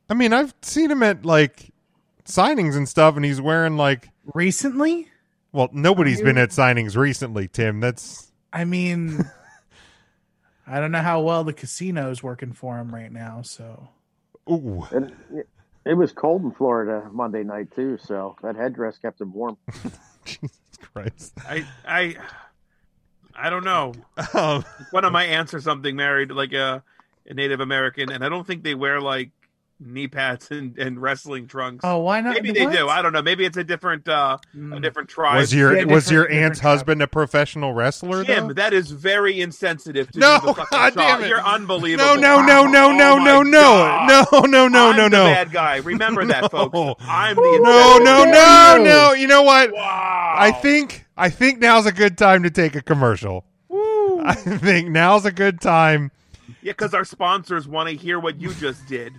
I 0.09 0.13
mean, 0.13 0.31
I've 0.33 0.53
seen 0.61 0.91
him 0.91 1.01
at 1.01 1.25
like 1.25 1.71
signings 2.27 2.75
and 2.75 2.87
stuff, 2.87 3.15
and 3.15 3.25
he's 3.25 3.41
wearing 3.41 3.77
like 3.77 4.09
recently. 4.33 5.07
Well, 5.51 5.69
nobody's 5.71 6.21
been 6.21 6.37
at 6.37 6.49
signings 6.49 6.95
recently, 6.95 7.47
Tim. 7.47 7.79
That's 7.79 8.31
I 8.53 8.65
mean, 8.65 9.25
I 10.67 10.79
don't 10.79 10.91
know 10.91 11.01
how 11.01 11.21
well 11.21 11.43
the 11.43 11.53
casino's 11.53 12.21
working 12.21 12.53
for 12.53 12.77
him 12.77 12.93
right 12.93 13.11
now. 13.11 13.41
So, 13.43 13.89
ooh, 14.49 14.85
And 14.91 15.13
it- 15.33 15.49
it 15.85 15.93
was 15.93 16.11
cold 16.11 16.43
in 16.43 16.51
Florida 16.51 17.07
Monday 17.13 17.43
night 17.45 17.73
too, 17.73 17.97
so 17.97 18.35
that 18.43 18.57
headdress 18.57 18.97
kept 18.97 19.21
him 19.21 19.31
warm. 19.31 19.55
Jesus 20.25 20.51
Christ. 20.93 21.31
I 21.47 21.65
I 21.87 22.17
I 23.33 23.49
don't 23.49 23.63
know. 23.63 23.93
Um, 24.33 24.65
One 24.91 25.05
of 25.05 25.13
my 25.13 25.23
aunts 25.23 25.53
or 25.53 25.61
something 25.61 25.95
married 25.95 26.29
like 26.31 26.51
a, 26.51 26.83
a 27.25 27.33
Native 27.33 27.61
American, 27.61 28.11
and 28.11 28.21
I 28.21 28.27
don't 28.27 28.45
think 28.45 28.63
they 28.63 28.75
wear 28.75 28.99
like 28.99 29.31
knee 29.79 30.07
pads 30.07 30.49
and, 30.51 30.77
and 30.77 31.01
wrestling 31.01 31.47
trunks. 31.47 31.81
oh, 31.83 31.99
why 31.99 32.21
not? 32.21 32.33
Maybe 32.33 32.51
they 32.51 32.65
What? 32.65 32.73
do. 32.75 32.87
I 32.89 33.01
don't 33.01 33.13
know. 33.13 33.21
Maybe 33.21 33.45
it's 33.45 33.57
a 33.57 33.63
different 33.63 34.07
uh, 34.07 34.37
a 34.73 34.79
different 34.79 35.09
tribe. 35.09 35.37
was 35.37 35.53
your 35.53 35.77
Yeah, 35.77 35.83
was 35.85 36.11
your 36.11 36.23
aunt's 36.31 36.59
different 36.59 36.77
husband 36.79 37.01
a 37.03 37.07
professional 37.07 37.73
wrestler? 37.73 38.23
Jim, 38.23 38.47
though? 38.47 38.53
that 38.53 38.73
is 38.73 38.91
very 38.91 39.39
insensitive 39.39 40.11
to 40.11 40.19
No, 40.19 40.39
do 40.39 40.47
the 40.47 40.67
God 40.71 40.93
damn 40.95 41.23
it. 41.23 41.27
You're 41.29 41.39
unbelievable. 41.41 42.15
No, 42.15 42.41
no, 42.41 42.41
no, 42.41 42.65
no, 42.65 42.87
Oh 42.87 42.91
no, 42.91 43.17
my 43.17 43.23
no, 43.25 43.41
no, 43.43 44.25
no, 44.45 44.45
no, 44.47 44.67
no, 44.67 44.89
I'm 44.89 44.97
no, 44.97 45.03
the 45.03 45.09
no. 45.09 45.25
bad 45.25 45.51
guy. 45.51 45.77
Remember 45.77 46.25
that, 46.25 46.49
folks. 46.51 46.77
I'm 47.01 47.35
the 47.35 47.59
No, 47.63 47.99
no, 48.01 48.23
no, 48.25 48.83
no. 48.83 49.13
You 49.13 49.27
know 49.27 49.43
what? 49.43 49.71
Wow. 49.73 50.35
I 50.37 50.51
think 50.51 51.05
I 51.15 51.29
think 51.29 51.59
now's 51.59 51.85
a 51.85 51.91
good 51.91 52.17
time 52.17 52.43
to 52.43 52.49
take 52.49 52.75
a 52.75 52.81
commercial. 52.81 53.45
I 53.71 54.33
think 54.33 54.89
now's 54.89 55.25
a 55.25 55.31
good 55.31 55.61
time. 55.61 56.11
Yeah, 56.61 56.71
because 56.73 56.93
our 56.93 57.05
sponsors 57.05 57.67
want 57.67 57.89
to 57.89 57.95
hear 57.95 58.19
what 58.19 58.41
you 58.41 58.53
just 58.55 58.85
did. 58.87 59.13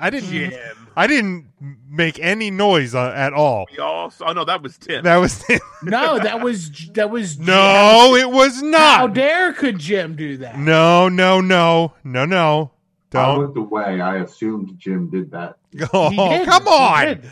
I 0.00 0.10
didn't. 0.10 0.30
Jim. 0.30 0.52
I 0.96 1.06
didn't 1.06 1.46
make 1.88 2.18
any 2.18 2.50
noise 2.50 2.94
uh, 2.94 3.12
at 3.14 3.32
all. 3.32 3.66
We 3.70 3.78
all. 3.78 4.12
Oh 4.20 4.32
no, 4.32 4.44
that 4.44 4.62
was 4.62 4.76
Tim. 4.78 5.04
That 5.04 5.16
was 5.18 5.38
Tim. 5.44 5.60
No, 5.82 6.18
that 6.18 6.40
was 6.42 6.70
that 6.94 7.08
was 7.10 7.38
no. 7.38 8.14
It 8.16 8.30
was 8.30 8.60
not. 8.62 8.98
How 8.98 9.06
dare 9.06 9.52
could 9.52 9.78
Jim 9.78 10.16
do 10.16 10.36
that? 10.38 10.58
No, 10.58 11.08
no, 11.08 11.40
no, 11.40 11.94
no, 12.04 12.24
no. 12.26 12.70
I 13.12 13.16
Don't. 13.26 13.38
looked 13.38 13.56
away. 13.58 14.00
I 14.00 14.18
assumed 14.18 14.74
Jim 14.78 15.08
did 15.08 15.30
that. 15.30 15.56
Oh, 15.92 16.10
He 16.10 16.16
did. 16.16 16.46
come 16.48 16.64
He 16.64 16.68
on. 16.68 17.06
did. 17.06 17.30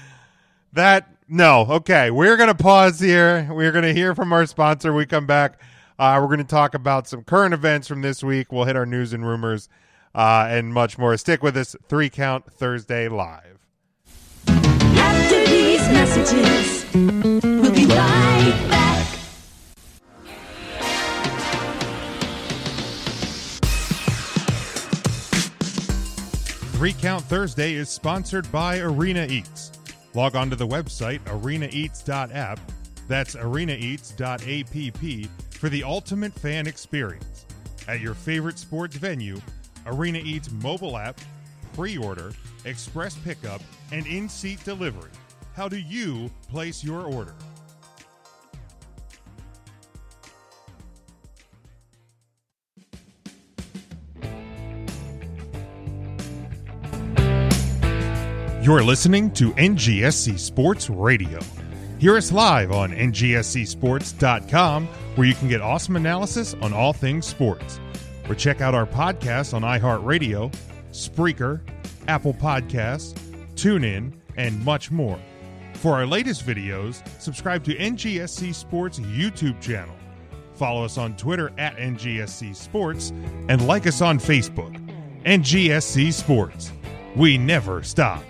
That 0.75 1.09
no. 1.29 1.67
Okay, 1.69 2.11
we're 2.11 2.37
gonna 2.37 2.55
pause 2.55 3.01
here. 3.01 3.49
We're 3.53 3.73
gonna 3.73 3.93
hear 3.93 4.15
from 4.15 4.33
our 4.33 4.47
sponsor. 4.47 4.93
We 4.95 5.07
come 5.07 5.27
back. 5.27 5.61
Uh, 5.99 6.19
we're 6.23 6.29
gonna 6.29 6.45
talk 6.45 6.75
about 6.75 7.09
some 7.09 7.25
current 7.25 7.53
events 7.53 7.89
from 7.89 8.01
this 8.03 8.23
week. 8.23 8.53
We'll 8.53 8.65
hit 8.65 8.77
our 8.77 8.87
news 8.87 9.13
and 9.13 9.27
rumors 9.27 9.69
uh, 10.19 10.49
and 10.51 10.75
much 10.75 10.99
more. 10.99 11.17
Stick 11.17 11.45
with 11.45 11.57
us. 11.57 11.77
Three 11.89 12.11
Count 12.11 12.53
Thursday 12.53 13.09
live. 13.09 13.61
After 14.49 15.47
these 15.47 15.89
messages, 15.89 16.85
we'll 16.93 17.73
be 17.73 17.87
right 17.87 18.67
back. 18.69 19.07
Three 26.73 26.93
Count 26.95 27.25
Thursday 27.25 27.75
is 27.75 27.89
sponsored 27.89 28.51
by 28.51 28.81
Arena 28.81 29.25
Eats. 29.29 29.71
Log 30.15 30.35
on 30.35 30.51
to 30.51 30.57
the 30.57 30.67
website 30.67 31.21
arenaeats.app. 31.27 32.59
That's 33.07 33.37
arenaeats.app 33.37 35.31
for 35.55 35.69
the 35.69 35.85
ultimate 35.85 36.33
fan 36.33 36.67
experience. 36.67 37.47
At 37.87 38.01
your 38.01 38.15
favorite 38.15 38.59
sports 38.59 38.97
venue, 38.97 39.41
Arena 39.89 40.19
Eats 40.19 40.51
mobile 40.51 40.97
app, 40.97 41.21
pre 41.75 41.97
order, 41.97 42.33
express 42.65 43.17
pickup, 43.17 43.61
and 43.93 44.07
in 44.07 44.29
seat 44.29 44.63
delivery. 44.65 45.11
How 45.55 45.69
do 45.69 45.79
you 45.79 46.31
place 46.49 46.85
your 46.85 47.03
order? 47.03 47.35
You're 58.63 58.85
listening 58.85 59.31
to 59.33 59.53
NGSC 59.53 60.39
Sports 60.39 60.91
Radio. 60.91 61.41
Hear 61.99 62.19
us 62.19 62.31
live 62.31 62.71
on 62.71 62.93
ngscsports.com, 62.93 64.87
where 64.87 65.27
you 65.27 65.35
can 65.35 65.49
get 65.49 65.63
awesome 65.63 65.97
analysis 65.97 66.55
on 66.61 66.75
all 66.75 66.93
things 66.93 67.27
sports. 67.27 67.81
Or 68.29 68.35
check 68.35 68.61
out 68.61 68.75
our 68.75 68.87
podcasts 68.87 69.55
on 69.55 69.63
iHeartRadio, 69.63 70.53
Spreaker, 70.93 71.61
Apple 72.09 72.35
Podcasts, 72.35 73.19
TuneIn, 73.55 74.13
and 74.37 74.65
much 74.65 74.91
more. 74.91 75.19
For 75.75 75.95
our 75.95 76.07
latest 76.07 76.45
videos, 76.47 77.07
subscribe 77.21 77.65
to 77.65 77.75
NGSC 77.75 78.55
Sports 78.55 78.99
YouTube 78.99 79.61
channel. 79.61 79.95
Follow 80.55 80.85
us 80.85 80.99
on 80.99 81.17
Twitter 81.17 81.53
at 81.57 81.77
NGSC 81.77 82.55
Sports 82.55 83.11
and 83.49 83.67
like 83.67 83.87
us 83.87 84.03
on 84.03 84.19
Facebook. 84.19 84.75
NGSC 85.25 86.13
Sports. 86.13 86.73
We 87.15 87.39
never 87.39 87.83
stop. 87.83 88.25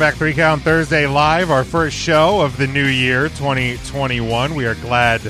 Back, 0.00 0.14
Three 0.14 0.32
Count 0.32 0.62
Thursday 0.62 1.06
Live, 1.06 1.50
our 1.50 1.62
first 1.62 1.94
show 1.94 2.40
of 2.40 2.56
the 2.56 2.66
new 2.66 2.86
year, 2.86 3.28
2021. 3.28 4.54
We 4.54 4.64
are 4.64 4.74
glad 4.76 5.20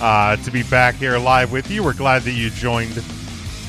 uh, 0.00 0.34
to 0.34 0.50
be 0.50 0.64
back 0.64 0.96
here 0.96 1.16
live 1.16 1.52
with 1.52 1.70
you. 1.70 1.84
We're 1.84 1.94
glad 1.94 2.22
that 2.22 2.32
you 2.32 2.50
joined 2.50 3.04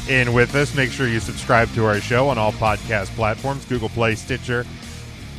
in 0.09 0.33
with 0.33 0.55
us. 0.55 0.73
Make 0.73 0.89
sure 0.89 1.07
you 1.07 1.19
subscribe 1.19 1.71
to 1.75 1.85
our 1.85 2.01
show 2.01 2.27
on 2.27 2.39
all 2.39 2.53
podcast 2.53 3.13
platforms 3.15 3.65
Google 3.65 3.89
Play, 3.89 4.15
Stitcher, 4.15 4.65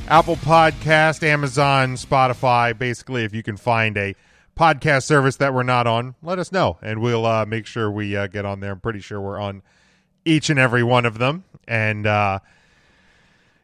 Apple 0.07 0.37
Podcast, 0.37 1.25
Amazon, 1.25 1.95
Spotify. 1.97 2.79
Basically, 2.79 3.25
if 3.25 3.35
you 3.35 3.43
can 3.43 3.57
find 3.57 3.99
a 3.99 4.15
podcast 4.57 5.03
service 5.03 5.35
that 5.39 5.53
we're 5.53 5.65
not 5.65 5.89
on, 5.89 6.15
let 6.23 6.39
us 6.39 6.53
know, 6.53 6.79
and 6.81 7.01
we'll 7.01 7.27
uh, 7.27 7.45
make 7.45 7.67
sure 7.67 7.91
we 7.91 8.17
uh, 8.17 8.29
get 8.29 8.45
on 8.45 8.61
there. 8.61 8.71
I'm 8.71 8.79
pretty 8.79 9.01
sure 9.01 9.21
we're 9.21 9.41
on 9.41 9.63
each 10.25 10.49
and 10.49 10.61
every 10.61 10.85
one 10.85 11.07
of 11.07 11.19
them. 11.19 11.43
And, 11.67 12.07
uh, 12.07 12.39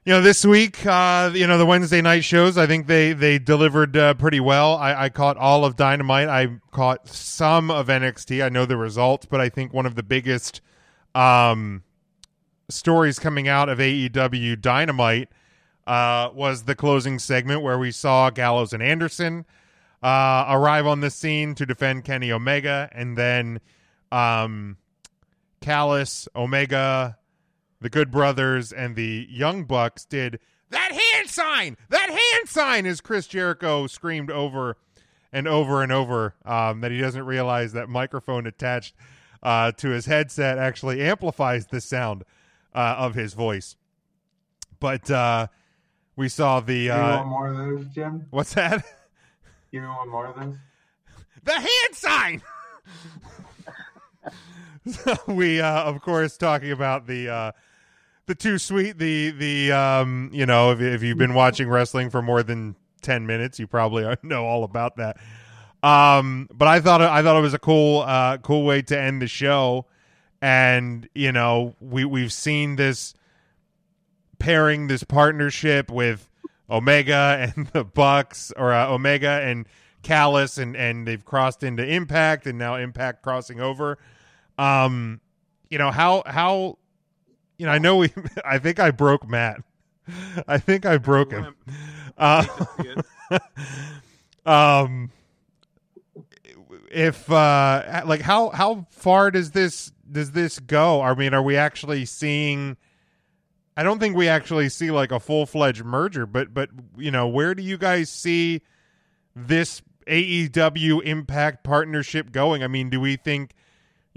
you 0.09 0.15
know, 0.15 0.23
this 0.23 0.43
week, 0.43 0.87
uh, 0.87 1.31
you 1.35 1.47
know, 1.47 1.59
the 1.59 1.67
Wednesday 1.67 2.01
night 2.01 2.25
shows, 2.25 2.57
I 2.57 2.67
think 2.67 2.87
they 2.87 3.13
they 3.13 3.39
delivered 3.39 3.95
uh, 3.95 4.15
pretty 4.15 4.41
well. 4.41 4.75
I, 4.75 5.05
I 5.05 5.09
caught 5.11 5.37
all 5.37 5.67
of 5.67 5.77
Dynamite. 5.77 6.29
I 6.29 6.49
caught 6.71 7.07
some 7.09 7.71
of 7.71 7.89
NXT. 7.89 8.43
I 8.43 8.49
know 8.49 8.65
the 8.65 8.79
results, 8.79 9.27
but 9.27 9.39
I 9.39 9.51
think 9.51 9.75
one 9.75 9.85
of 9.85 9.97
the 9.97 10.03
biggest 10.03 10.63
um, 11.15 11.83
stories 12.71 13.19
coming 13.19 13.49
out 13.49 13.69
of 13.69 13.81
AEW 13.81 14.59
Dynamite 14.63 15.29
uh, 15.87 16.31
was 16.33 16.63
the 16.63 16.75
closing 16.75 17.19
segment 17.19 17.61
where 17.61 17.79
we 17.79 17.91
saw 17.91 18.31
Gallows 18.31 18.73
and 18.73 18.83
Anderson 18.83 19.45
uh, 20.03 20.47
arrive 20.49 20.87
on 20.87 21.01
the 21.01 21.11
scene 21.11 21.55
to 21.57 21.67
defend 21.67 22.05
Kenny 22.05 22.33
Omega, 22.33 22.89
and 22.93 23.15
then 23.19 23.61
um, 24.11 24.79
Callis, 25.61 26.29
Omega, 26.35 27.18
the 27.81 27.91
Good 27.91 28.11
Brothers, 28.11 28.73
and 28.73 28.97
the 28.97 29.27
Young 29.31 29.65
Bucks 29.65 30.05
did 30.05 30.41
that 30.71 30.93
hand 30.93 31.29
sign, 31.29 31.77
that 31.89 32.11
hand 32.11 32.49
sign, 32.49 32.87
as 32.87 33.01
Chris 33.01 33.27
Jericho 33.27 33.87
screamed 33.87 34.31
over 34.31 34.77
and 35.33 35.47
over 35.47 35.83
and 35.83 35.93
over 35.93 36.35
um, 36.45 36.81
that 36.81 36.91
he 36.91 36.99
doesn't 37.01 37.25
realize 37.25 37.73
that 37.73 37.89
microphone 37.89 38.47
attached 38.47 38.95
uh, 39.43 39.73
to 39.73 39.91
his 39.91 40.07
headset 40.07 40.59
actually 40.59 41.01
amplifies 41.01 41.67
the 41.67 41.81
sound 41.81 42.25
uh, 42.75 42.97
of 42.99 43.15
his 43.15 43.35
voice. 43.35 43.77
But 44.81 45.11
uh, 45.11 45.49
we 46.17 46.29
saw 46.29 46.61
the 46.61 46.87
Give 46.87 46.97
me 46.97 47.01
uh, 47.01 47.19
one 47.19 47.29
more 47.29 47.49
of 47.49 47.57
those, 47.57 47.87
Jim. 47.89 48.27
what's 48.31 48.55
that? 48.55 48.85
Give 49.73 49.83
me 49.83 49.89
one 49.89 50.09
more 50.09 50.27
of 50.27 50.37
those. 50.37 50.57
the 51.45 51.53
hand 51.53 51.93
sign. 51.93 52.43
so 54.91 55.17
we, 55.27 55.61
uh, 55.61 55.85
of 55.85 56.01
course, 56.01 56.37
talking 56.37 56.73
about 56.73 57.07
the 57.07 57.29
uh, 57.29 57.53
the 58.29 58.35
too 58.35 58.59
sweet, 58.59 58.99
the 58.99 59.31
the 59.31 59.73
um, 59.73 60.31
you 60.33 60.47
know, 60.47 60.71
if, 60.71 60.81
if 60.81 61.03
you've 61.03 61.19
been 61.19 61.35
watching 61.35 61.69
wrestling 61.69 62.11
for 62.11 62.23
more 62.23 62.45
than 62.45 62.77
ten 63.03 63.27
minutes, 63.27 63.59
you 63.59 63.67
probably 63.67 64.07
know 64.23 64.47
all 64.47 64.63
about 64.63 64.97
that. 64.99 65.17
Um, 65.83 66.49
but 66.53 66.69
I 66.69 66.81
thought 66.81 67.03
I 67.03 67.23
thought 67.23 67.37
it 67.37 67.43
was 67.43 67.55
a 67.55 67.59
cool 67.59 68.03
uh, 68.03 68.39
cool 68.39 68.65
way 68.65 68.83
to 68.83 68.99
end 68.99 69.21
the 69.21 69.27
show, 69.27 69.87
and 70.41 71.09
you 71.15 71.33
know, 71.33 71.75
we 71.81 72.05
we've 72.05 72.33
seen 72.33 72.77
this 72.77 73.15
pairing 74.39 74.87
this 74.87 75.03
partnership 75.03 75.91
with 75.91 76.29
Omega 76.71 77.53
and 77.57 77.67
the 77.69 77.83
Bucks, 77.83 78.53
or 78.57 78.73
uh, 78.73 78.89
Omega 78.89 79.41
and 79.43 79.67
Callis, 80.03 80.59
and 80.59 80.77
and 80.77 81.07
they've 81.09 81.25
crossed 81.25 81.63
into 81.63 81.85
Impact, 81.85 82.47
and 82.47 82.59
now 82.59 82.77
Impact 82.77 83.23
crossing 83.23 83.61
over. 83.61 83.99
Um, 84.59 85.21
you 85.71 85.79
know 85.79 85.91
how 85.91 86.23
how 86.27 86.79
you 87.59 87.67
know 87.67 87.73
I 87.73 87.79
know 87.79 87.97
we 87.97 88.13
I 88.45 88.59
think 88.59 88.79
I 88.81 88.91
broke 88.91 89.29
Matt. 89.29 89.63
I 90.47 90.59
think 90.59 90.87
I 90.87 90.97
broke 90.97 91.33
him. 91.33 91.55
Uh, 92.17 92.47
um, 94.47 95.11
if 96.91 97.31
uh, 97.31 98.03
like 98.07 98.23
how 98.23 98.51
how 98.51 98.87
far 98.91 99.31
does 99.31 99.51
this 99.51 99.93
does 100.11 100.33
this 100.33 100.59
go? 100.59 101.03
I 101.03 101.15
mean, 101.15 101.35
are 101.35 101.43
we 101.43 101.57
actually 101.57 102.05
seeing? 102.05 102.77
I 103.77 103.83
don't 103.83 104.01
think 104.01 104.17
we 104.17 104.29
actually 104.29 104.69
see 104.71 104.91
like 104.91 105.13
a 105.13 105.21
full 105.21 105.47
fledged 105.47 105.85
merger, 105.85 106.27
but 106.27 106.53
but 106.55 106.71
you 106.97 107.11
know, 107.11 107.29
where 107.29 107.55
do 107.55 107.63
you 107.63 107.77
guys 107.77 108.11
see 108.11 108.63
this 109.37 109.83
AEW 110.07 111.03
Impact 111.05 111.63
partnership 111.65 112.33
going? 112.33 112.63
I 112.63 112.67
mean, 112.67 112.91
do 112.91 113.01
we 113.01 113.17
think 113.17 113.55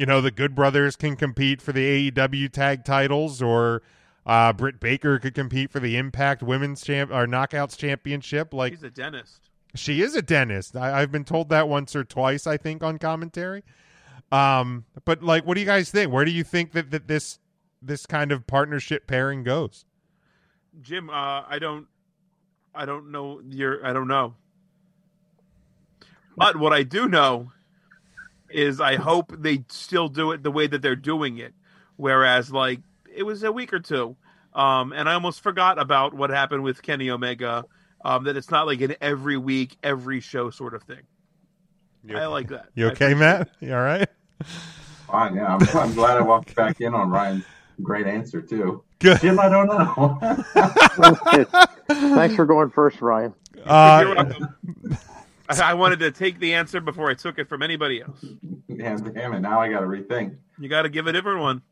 you 0.02 0.08
know 0.08 0.20
the 0.20 0.32
Good 0.32 0.56
Brothers 0.56 0.96
can 0.96 1.16
compete 1.16 1.62
for 1.62 1.72
the 1.74 2.10
AEW 2.10 2.52
tag 2.52 2.84
titles, 2.84 3.40
or 3.40 3.84
uh, 4.26 4.52
Britt 4.52 4.80
Baker 4.80 5.20
could 5.20 5.36
compete 5.36 5.70
for 5.70 5.80
the 5.80 5.96
Impact 5.96 6.42
Women's 6.42 6.82
Champ 6.82 7.12
or 7.12 7.28
Knockouts 7.28 7.78
Championship? 7.78 8.52
Like 8.52 8.74
He's 8.74 8.82
a 8.82 8.90
dentist. 8.90 9.52
she 9.76 10.02
is 10.02 10.16
a 10.16 10.24
dentist. 10.24 10.76
I, 10.76 11.04
I've 11.04 11.12
been 11.12 11.24
told 11.24 11.50
that 11.50 11.70
once 11.70 11.96
or 11.96 12.04
twice. 12.04 12.48
I 12.48 12.58
think 12.58 12.82
on 12.82 12.98
commentary. 12.98 13.64
Um, 14.32 14.86
but 15.06 15.22
like, 15.22 15.46
what 15.46 15.54
do 15.54 15.60
you 15.60 15.68
guys 15.68 15.92
think? 15.92 16.12
Where 16.12 16.26
do 16.26 16.32
you 16.32 16.44
think 16.44 16.72
that, 16.72 16.90
that 16.90 17.08
this 17.08 17.38
this 17.80 18.08
kind 18.08 18.32
of 18.32 18.48
partnership 18.48 19.06
pairing 19.06 19.44
goes? 19.44 19.86
Jim, 20.82 21.12
uh, 21.12 21.44
I 21.48 21.60
don't, 21.60 21.86
I 22.74 22.86
don't 22.86 23.12
know. 23.12 23.40
You're, 23.48 23.86
I 23.86 23.94
don't 23.94 24.08
know. 24.08 24.34
But 26.36 26.58
what 26.58 26.74
I 26.74 26.82
do 26.82 27.08
know 27.08 27.52
is 28.54 28.82
I 28.82 28.96
hope 28.96 29.34
they 29.38 29.64
still 29.70 30.08
do 30.08 30.32
it 30.32 30.44
the 30.44 30.52
way 30.52 30.68
that 30.68 30.82
they're 30.82 30.96
doing 30.96 31.38
it. 31.38 31.54
Whereas, 31.98 32.52
like, 32.52 32.82
it 33.14 33.24
was 33.24 33.44
a 33.44 33.52
week 33.52 33.74
or 33.74 33.80
two, 33.80 34.16
um, 34.54 34.94
and 34.94 35.08
I 35.10 35.14
almost 35.14 35.42
forgot 35.42 35.80
about 35.80 36.14
what 36.14 36.30
happened 36.30 36.64
with 36.64 36.82
Kenny 36.82 37.10
Omega. 37.10 37.66
Um, 38.04 38.24
that 38.24 38.36
it's 38.36 38.50
not 38.50 38.66
like 38.66 38.82
an 38.82 38.96
every 39.00 39.38
week, 39.38 39.78
every 39.84 40.22
show 40.22 40.50
sort 40.50 40.74
of 40.74 40.82
thing. 40.82 41.02
I 42.16 42.26
like 42.26 42.50
that. 42.50 42.70
You 42.74 42.88
okay, 42.88 43.14
Matt? 43.14 43.50
You 43.60 43.76
all 43.76 43.82
right? 43.82 44.10
Fine, 45.06 45.36
yeah. 45.36 45.56
I'm, 45.56 45.78
I'm 45.78 45.94
glad 45.94 46.18
I 46.18 46.22
walked 46.22 46.56
back 46.56 46.82
in 46.82 46.96
on 46.96 47.12
Ryan's 47.12 47.46
great 47.82 48.08
answer 48.08 48.42
too. 48.42 48.84
Good. 49.00 49.20
Jim, 49.22 49.40
I 49.40 49.50
don't 49.50 49.68
know. 49.68 50.18
Thanks 52.16 52.36
for 52.36 52.46
going 52.46 52.70
first, 52.70 53.02
Ryan. 53.02 53.34
Uh, 53.66 54.04
You're 54.06 54.16
welcome. 54.16 54.56
I, 55.60 55.72
I 55.72 55.74
wanted 55.74 56.00
to 56.00 56.12
take 56.12 56.40
the 56.40 56.54
answer 56.54 56.80
before 56.80 57.10
I 57.10 57.14
took 57.14 57.40
it 57.40 57.50
from 57.50 57.62
anybody 57.62 58.02
else. 58.02 58.24
yeah, 58.68 58.96
damn 58.98 59.34
it. 59.34 59.40
Now 59.42 59.60
I 59.62 59.70
got 59.70 59.82
to 59.82 59.86
rethink. 59.88 60.38
You 60.60 60.70
got 60.70 60.84
to 60.84 60.90
give 60.90 61.08
a 61.08 61.12
different 61.12 61.42
one. 61.42 61.62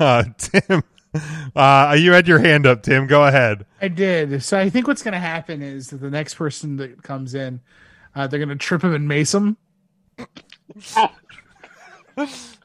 Uh, 0.00 0.24
Tim, 0.38 0.82
uh, 1.54 1.94
you 1.98 2.12
had 2.12 2.26
your 2.26 2.38
hand 2.38 2.66
up. 2.66 2.82
Tim, 2.82 3.06
go 3.06 3.24
ahead. 3.26 3.66
I 3.82 3.88
did. 3.88 4.42
So 4.42 4.58
I 4.58 4.70
think 4.70 4.86
what's 4.86 5.02
going 5.02 5.12
to 5.12 5.18
happen 5.18 5.60
is 5.60 5.88
that 5.90 5.98
the 5.98 6.08
next 6.08 6.34
person 6.34 6.76
that 6.76 7.02
comes 7.02 7.34
in, 7.34 7.60
uh, 8.14 8.26
they're 8.26 8.38
going 8.38 8.48
to 8.48 8.56
trip 8.56 8.82
him 8.82 8.94
and 8.94 9.06
mace 9.06 9.34
him. 9.34 9.58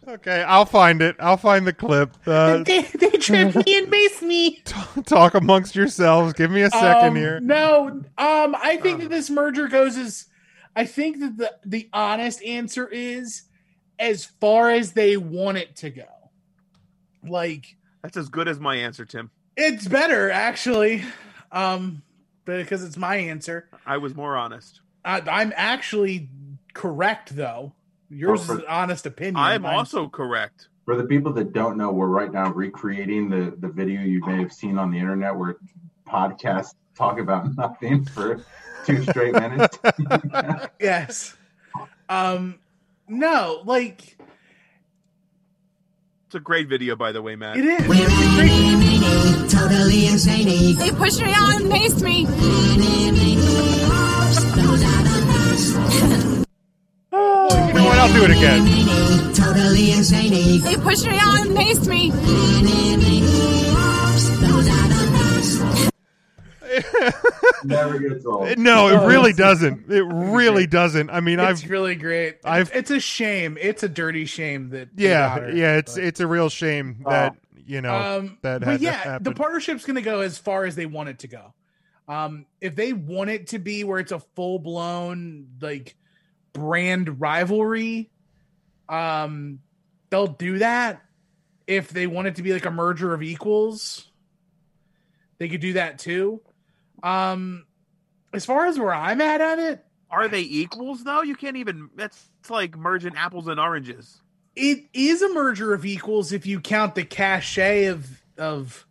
Okay, 0.07 0.43
I'll 0.43 0.65
find 0.65 1.01
it. 1.01 1.15
I'll 1.19 1.37
find 1.37 1.65
the 1.65 1.73
clip. 1.73 2.15
Uh, 2.25 2.63
they, 2.65 2.81
they 2.81 3.09
trip 3.11 3.55
me 3.55 3.77
and 3.77 3.89
mace 3.89 4.21
me. 4.21 4.61
talk 5.05 5.33
amongst 5.33 5.75
yourselves. 5.75 6.33
Give 6.33 6.51
me 6.51 6.61
a 6.63 6.69
second 6.69 7.09
Um, 7.09 7.15
here. 7.15 7.39
No, 7.39 7.87
um, 8.17 8.55
I 8.61 8.77
think 8.81 8.99
that 9.01 9.09
this 9.09 9.29
merger 9.29 9.67
goes 9.67 9.97
as. 9.97 10.25
I 10.75 10.85
think 10.85 11.19
that 11.19 11.37
the 11.37 11.55
the 11.65 11.89
honest 11.93 12.43
answer 12.43 12.87
is 12.87 13.43
as 13.99 14.25
far 14.25 14.71
as 14.71 14.93
they 14.93 15.17
want 15.17 15.57
it 15.57 15.75
to 15.77 15.89
go. 15.89 16.05
Like 17.25 17.77
That's 18.01 18.17
as 18.17 18.27
good 18.27 18.47
as 18.47 18.59
my 18.59 18.75
answer, 18.75 19.05
Tim. 19.05 19.29
it's 19.55 19.87
better 19.87 20.29
actually, 20.31 21.03
um, 21.51 22.01
because 22.43 22.83
it's 22.83 22.97
my 22.97 23.15
answer. 23.15 23.69
I 23.85 23.97
was 23.97 24.15
more 24.15 24.35
honest. 24.35 24.81
I, 25.05 25.21
I'm 25.21 25.53
actually 25.55 26.29
correct 26.73 27.35
though. 27.35 27.73
Yours 28.13 28.41
Oh, 28.41 28.43
for- 28.45 28.53
is 28.53 28.59
an 28.59 28.65
honest 28.69 29.05
opinion. 29.05 29.35
I'm 29.37 29.61
Mine's- 29.63 29.77
also 29.93 30.07
correct. 30.09 30.67
For 30.85 30.95
the 30.97 31.05
people 31.05 31.31
that 31.33 31.53
don't 31.53 31.77
know, 31.77 31.91
we're 31.91 32.07
right 32.07 32.31
now 32.31 32.51
recreating 32.51 33.29
the, 33.29 33.55
the 33.57 33.69
video 33.69 34.01
you 34.01 34.19
may 34.25 34.37
have 34.41 34.51
seen 34.51 34.77
on 34.77 34.91
the 34.91 34.99
internet 34.99 35.33
where 35.35 35.55
podcasts 36.07 36.73
talk 36.95 37.19
about 37.19 37.55
nothing 37.57 38.03
for 38.03 38.43
two 38.85 39.01
straight 39.03 39.33
minutes. 39.33 39.79
yes. 40.81 41.35
Um, 42.09 42.59
no, 43.07 43.61
like 43.65 44.17
It's 46.25 46.35
a 46.35 46.39
great 46.41 46.67
video, 46.67 46.97
by 46.97 47.13
the 47.13 47.21
way, 47.21 47.37
Matt. 47.37 47.55
it 47.57 47.63
is. 47.65 47.87
Totally 49.53 50.07
insane. 50.07 50.75
They 50.77 50.91
pushed 50.91 51.21
me 51.21 51.31
out 51.33 51.61
and 51.61 51.71
maced 51.71 52.01
me. 52.01 52.25
I'll 58.03 58.11
do 58.13 58.25
it 58.25 58.31
again. 58.31 59.33
Totally 59.33 59.91
insane. 59.93 60.61
They 60.61 60.75
pushed 60.75 61.05
me 61.07 61.17
out 61.19 61.47
and 61.47 61.55
maced 61.55 61.87
me. 61.87 62.11
Never 67.63 67.99
gets 67.99 68.25
old. 68.25 68.57
No, 68.57 68.87
it 68.89 68.93
Oh, 68.95 69.07
really 69.07 69.33
doesn't. 69.33 69.85
It 69.91 70.01
really 70.05 70.67
doesn't. 70.67 71.09
I 71.11 71.19
mean, 71.21 71.39
It's 71.39 71.63
I've 71.63 71.69
really 71.69 71.95
great. 71.95 72.37
I've- 72.43 72.71
it's 72.73 72.91
a 72.91 72.99
shame. 72.99 73.57
It's 73.59 73.83
a 73.83 73.89
dirty 73.89 74.25
shame 74.25 74.69
that 74.71 74.89
yeah, 74.95 75.39
her, 75.39 75.51
yeah. 75.51 75.77
It's 75.77 75.95
but- 75.95 76.03
it's 76.03 76.19
a 76.19 76.27
real 76.27 76.49
shame 76.49 77.03
that 77.07 77.35
you 77.65 77.81
know 77.81 77.95
um, 77.95 78.37
that 78.41 78.59
but 78.59 78.67
had 78.67 78.79
to 78.79 78.85
yeah, 78.85 78.91
happen. 78.91 79.23
the 79.23 79.31
partnership's 79.33 79.85
going 79.85 79.95
to 79.95 80.01
go 80.01 80.21
as 80.21 80.37
far 80.37 80.65
as 80.65 80.75
they 80.75 80.85
want 80.85 81.09
it 81.09 81.19
to 81.19 81.27
go. 81.27 81.53
Um, 82.07 82.45
if 82.59 82.75
they 82.75 82.91
want 82.91 83.29
it 83.29 83.47
to 83.47 83.59
be 83.59 83.83
where 83.85 83.99
it's 83.99 84.11
a 84.11 84.19
full 84.19 84.59
blown 84.59 85.47
like 85.61 85.95
brand 86.53 87.19
rivalry, 87.19 88.09
um, 88.89 89.59
they'll 90.09 90.27
do 90.27 90.59
that. 90.59 91.01
If 91.67 91.89
they 91.89 92.07
want 92.07 92.27
it 92.27 92.35
to 92.35 92.43
be 92.43 92.53
like 92.53 92.65
a 92.65 92.71
merger 92.71 93.13
of 93.13 93.23
equals, 93.23 94.07
they 95.37 95.47
could 95.49 95.61
do 95.61 95.73
that 95.73 95.99
too. 95.99 96.41
Um, 97.01 97.65
as 98.33 98.45
far 98.45 98.65
as 98.65 98.77
where 98.79 98.93
I'm 98.93 99.21
at 99.21 99.41
on 99.41 99.59
it, 99.59 99.83
Are 100.09 100.27
they 100.27 100.41
equals 100.41 101.03
though? 101.03 101.21
You 101.21 101.35
can't 101.35 101.57
even. 101.57 101.89
That's 101.95 102.29
like 102.49 102.77
merging 102.77 103.15
apples 103.15 103.47
and 103.47 103.59
oranges. 103.59 104.21
it 104.55 104.85
is 104.93 105.21
a 105.21 105.29
merger 105.33 105.73
of 105.73 105.85
equals 105.85 106.31
if 106.33 106.45
you 106.45 106.59
count 106.59 106.95
the 106.95 107.03
cachet 107.05 107.85
of 107.85 108.21
of 108.37 108.85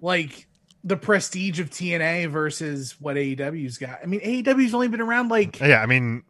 like 0.00 0.46
the 0.82 0.96
prestige 0.96 1.60
of 1.60 1.70
TNA 1.70 2.30
versus 2.30 2.96
what 3.00 3.16
AEW's 3.16 3.78
got. 3.78 3.98
I 4.02 4.06
mean, 4.06 4.20
AEW's 4.20 4.74
only 4.74 4.88
been 4.88 5.00
around 5.00 5.28
like 5.28 5.60
yeah, 5.60 5.80
I 5.82 5.86
mean, 5.86 6.22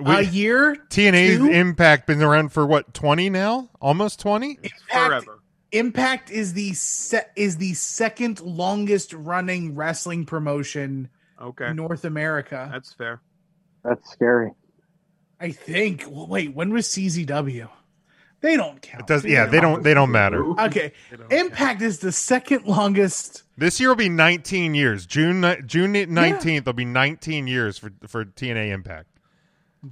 we, 0.00 0.14
a 0.14 0.20
year. 0.22 0.76
TNA's 0.88 1.38
two? 1.38 1.46
Impact 1.50 2.06
been 2.06 2.22
around 2.22 2.50
for 2.50 2.66
what 2.66 2.94
twenty 2.94 3.30
now? 3.30 3.70
Almost 3.80 4.20
twenty. 4.20 4.58
Forever. 4.90 5.40
Impact 5.72 6.30
is 6.30 6.52
the 6.52 6.72
se- 6.74 7.26
is 7.36 7.56
the 7.56 7.74
second 7.74 8.40
longest 8.40 9.12
running 9.12 9.74
wrestling 9.74 10.24
promotion 10.24 11.08
Okay, 11.40 11.66
in 11.68 11.76
North 11.76 12.04
America. 12.04 12.68
that's 12.72 12.92
fair. 12.92 13.20
That's 13.82 14.08
scary. 14.10 14.52
I 15.40 15.50
think. 15.50 16.04
Well, 16.08 16.26
wait, 16.28 16.54
when 16.54 16.72
was 16.72 16.86
CZW? 16.88 17.68
They 18.40 18.56
don't 18.56 18.80
count. 18.80 19.00
It 19.00 19.06
does. 19.06 19.24
Yeah, 19.24 19.46
they 19.46 19.60
don't. 19.60 19.82
They 19.82 19.94
don't 19.94 20.10
matter. 20.12 20.44
Okay, 20.60 20.92
Impact 21.30 21.82
is 21.82 21.98
the 21.98 22.12
second 22.12 22.66
longest. 22.66 23.42
This 23.56 23.80
year 23.80 23.88
will 23.88 23.96
be 23.96 24.08
19 24.08 24.74
years. 24.74 25.06
June 25.06 25.40
ni- 25.40 25.62
June 25.66 25.92
19th 25.94 26.66
will 26.66 26.72
be 26.72 26.84
19 26.84 27.46
years 27.46 27.78
for 27.78 27.90
for 28.06 28.24
TNA 28.24 28.70
Impact. 28.72 29.08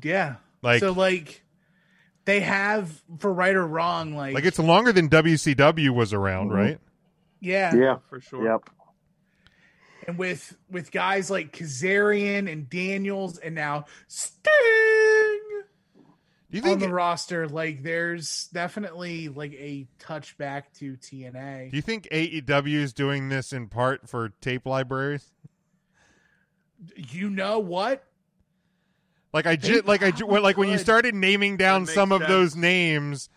Yeah. 0.03 0.37
Like- 0.63 0.81
so 0.81 0.93
like 0.93 1.43
they 2.25 2.41
have 2.41 3.03
for 3.19 3.33
right 3.33 3.55
or 3.55 3.67
wrong 3.67 4.15
like 4.15 4.35
Like 4.35 4.45
it's 4.45 4.59
longer 4.59 4.93
than 4.93 5.09
WCW 5.09 5.91
was 5.91 6.13
around, 6.13 6.51
Mhm. 6.51 6.55
right? 6.55 6.79
yeah. 7.41 7.75
Yeah, 7.75 7.97
for 8.09 8.21
sure. 8.21 8.45
Yep. 8.45 8.71
And 10.07 10.19
with 10.19 10.57
with 10.71 10.91
guys 10.91 11.31
like 11.31 11.53
Kazarian 11.57 12.51
and 12.51 12.69
Daniels 12.69 13.39
and 13.39 13.55
now 13.55 13.85
Sting 14.09 14.43
Do 16.51 16.59
you 16.59 16.59
on 16.59 16.65
think 16.69 16.81
the 16.81 16.89
roster 16.93 17.49
like 17.49 17.83
there's 17.83 18.49
definitely 18.53 19.29
like 19.29 19.53
a 19.55 19.87
touchback 20.01 20.65
to 20.79 20.97
TNA. 20.97 21.71
Do 21.71 21.77
you 21.77 21.83
think 21.83 22.09
AEW 22.11 22.79
is 22.79 22.93
doing 22.93 23.29
this 23.31 23.53
in 23.53 23.69
part 23.69 24.09
for 24.09 24.31
tape 24.41 24.67
libraries? 24.67 25.31
You 26.97 27.31
know 27.31 27.59
what? 27.61 28.05
Like 29.33 29.47
I 29.47 29.57
just 29.57 29.87
like 29.87 30.03
I 30.03 30.11
ju- 30.11 30.27
when- 30.27 30.43
like 30.43 30.57
when 30.57 30.69
you 30.69 30.79
started 30.79 31.15
naming 31.15 31.57
down 31.57 31.87
some 31.87 32.11
makes 32.11 32.23
of 32.23 32.29
those 32.29 32.55
names, 32.57 33.29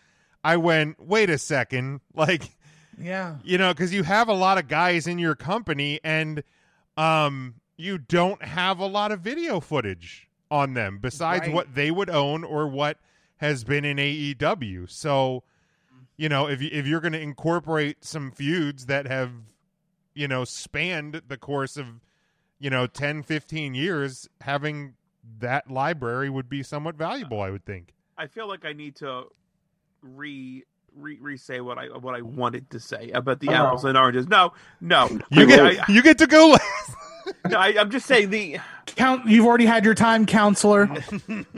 I 0.44 0.56
went, 0.58 1.00
"Wait 1.00 1.30
a 1.30 1.38
second. 1.38 2.00
Like 2.14 2.50
Yeah. 2.98 3.36
you 3.44 3.58
know 3.58 3.72
because 3.74 3.92
you 3.92 4.02
have 4.04 4.28
a 4.28 4.32
lot 4.34 4.58
of 4.58 4.68
guys 4.68 5.06
in 5.06 5.18
your 5.18 5.34
company 5.34 6.00
and 6.04 6.42
um 6.96 7.54
you 7.76 7.98
don't 7.98 8.42
have 8.42 8.78
a 8.78 8.86
lot 8.86 9.12
of 9.12 9.20
video 9.20 9.60
footage 9.60 10.28
on 10.50 10.72
them 10.74 10.98
besides 10.98 11.46
Right. 11.46 11.54
what 11.54 11.74
they 11.74 11.90
would 11.90 12.08
own 12.08 12.42
or 12.44 12.66
what 12.68 12.98
has 13.38 13.64
been 13.64 13.84
in 13.84 13.98
AEW 13.98 14.88
so 14.90 15.42
you 16.16 16.28
know 16.30 16.48
if 16.48 16.62
you, 16.62 16.70
if 16.72 16.86
you're 16.86 17.00
going 17.02 17.12
to 17.12 17.20
incorporate 17.20 18.02
some 18.04 18.30
feuds 18.30 18.86
that 18.86 19.06
have 19.06 19.30
you 20.14 20.26
know 20.26 20.44
spanned 20.44 21.20
the 21.28 21.36
course 21.36 21.76
of 21.76 21.86
you 22.58 22.70
know 22.70 22.86
10 22.86 23.22
15 23.22 23.74
years 23.74 24.26
having 24.40 24.94
that 25.38 25.70
library 25.70 26.30
would 26.30 26.48
be 26.48 26.62
somewhat 26.62 26.94
valuable 26.96 27.40
i 27.40 27.50
would 27.50 27.64
think 27.64 27.92
I 28.18 28.28
feel 28.28 28.48
like 28.48 28.64
I 28.64 28.72
need 28.72 28.96
to 28.96 29.24
re 30.00 30.64
re 30.96 31.18
re 31.20 31.36
say 31.36 31.60
what 31.60 31.76
I 31.76 31.88
what 31.88 32.14
I 32.14 32.22
wanted 32.22 32.70
to 32.70 32.80
say 32.80 33.10
about 33.10 33.40
the 33.40 33.48
Oh. 33.50 33.52
apples 33.52 33.84
and 33.84 33.98
oranges. 33.98 34.26
No, 34.26 34.54
no, 34.80 35.08
you 35.30 35.42
I- 35.42 35.44
get 35.46 35.60
I, 35.60 35.92
you 35.92 36.02
get 36.02 36.16
to 36.18 36.26
go 36.26 36.48
last 36.48 36.90
no, 37.50 37.58
I, 37.58 37.74
I'm 37.78 37.90
just 37.90 38.06
saying 38.06 38.30
the 38.30 38.58
Count. 38.86 39.26
You've 39.28 39.44
already 39.44 39.66
had 39.66 39.84
your 39.84 39.92
time, 39.94 40.24
counselor. 40.24 40.84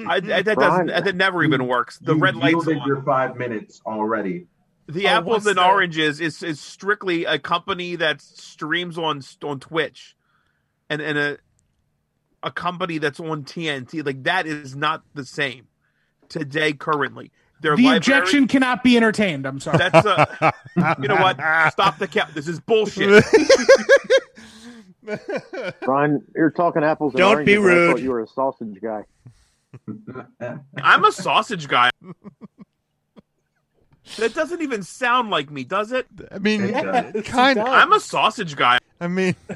I, 0.09 0.19
that 0.19 0.57
doesn't 0.59 0.87
that 0.89 1.15
never 1.15 1.45
even 1.45 1.69
works. 1.69 1.99
The 2.01 2.15
You 2.15 2.21
red 2.21 2.35
lights 2.35 2.51
yielded 2.67 2.79
on. 2.79 2.87
your 2.89 3.03
five 3.03 3.37
minutes 3.37 3.81
already. 3.87 4.47
The 4.89 5.07
Oh, 5.07 5.11
apples 5.11 5.47
and 5.47 5.59
that? 5.59 5.65
oranges 5.71 6.21
is 6.21 6.43
is 6.43 6.59
strictly 6.59 7.25
a 7.25 7.39
company 7.39 7.95
that 7.97 8.21
streams 8.21 8.99
on 8.99 9.21
on 9.45 9.61
Twitch, 9.61 10.17
and 10.91 11.01
and 11.01 11.17
a 11.19 11.39
a 12.43 12.51
company 12.51 12.99
that's 12.99 13.21
on 13.21 13.45
TNT. 13.45 14.05
Like 14.05 14.25
that 14.25 14.47
is 14.47 14.77
not 14.77 15.03
the 15.15 15.25
same 15.25 15.67
today 16.29 16.73
currently. 16.73 17.31
Their 17.61 17.77
the 17.77 17.83
library- 17.83 17.97
objection 17.99 18.49
cannot 18.49 18.85
be 18.85 18.97
entertained. 18.97 19.47
I'm 19.47 19.59
sorry. 19.61 19.79
That's 19.79 20.07
a. 20.07 20.53
you 21.01 21.09
know 21.09 21.17
what? 21.17 21.37
Stop 21.73 21.99
the 21.99 22.07
count. 22.07 22.35
This 22.35 22.47
is 22.47 22.61
bullshit. 22.61 23.25
Brian, 25.83 26.25
you're 26.35 26.51
talking 26.51 26.85
apples 26.85 27.15
and 27.15 27.19
Don't 27.19 27.45
be 27.45 27.57
oranges. 27.57 27.83
I 27.83 27.87
thought 27.87 27.95
rude. 27.95 28.03
you 28.05 28.11
were 28.11 28.23
a 28.23 28.27
sausage 28.29 28.79
guy. 28.81 29.05
I'm 30.83 31.05
a 31.05 31.13
sausage 31.13 31.67
guy. 31.67 31.91
That 34.19 34.35
doesn't 34.35 34.63
even 34.63 34.83
sound 34.83 35.31
like 35.31 35.51
me, 35.51 35.65
does 35.65 35.93
it? 35.93 36.07
i 36.31 36.39
mean 36.39 36.65
It 36.65 36.73
does. 36.73 37.25
kind 37.25 37.59
of 37.59 37.67
I'm 37.67 37.93
a 37.93 38.01
sausage 38.01 38.57
guy. 38.57 38.79
I 39.01 39.07
mean 39.09 39.35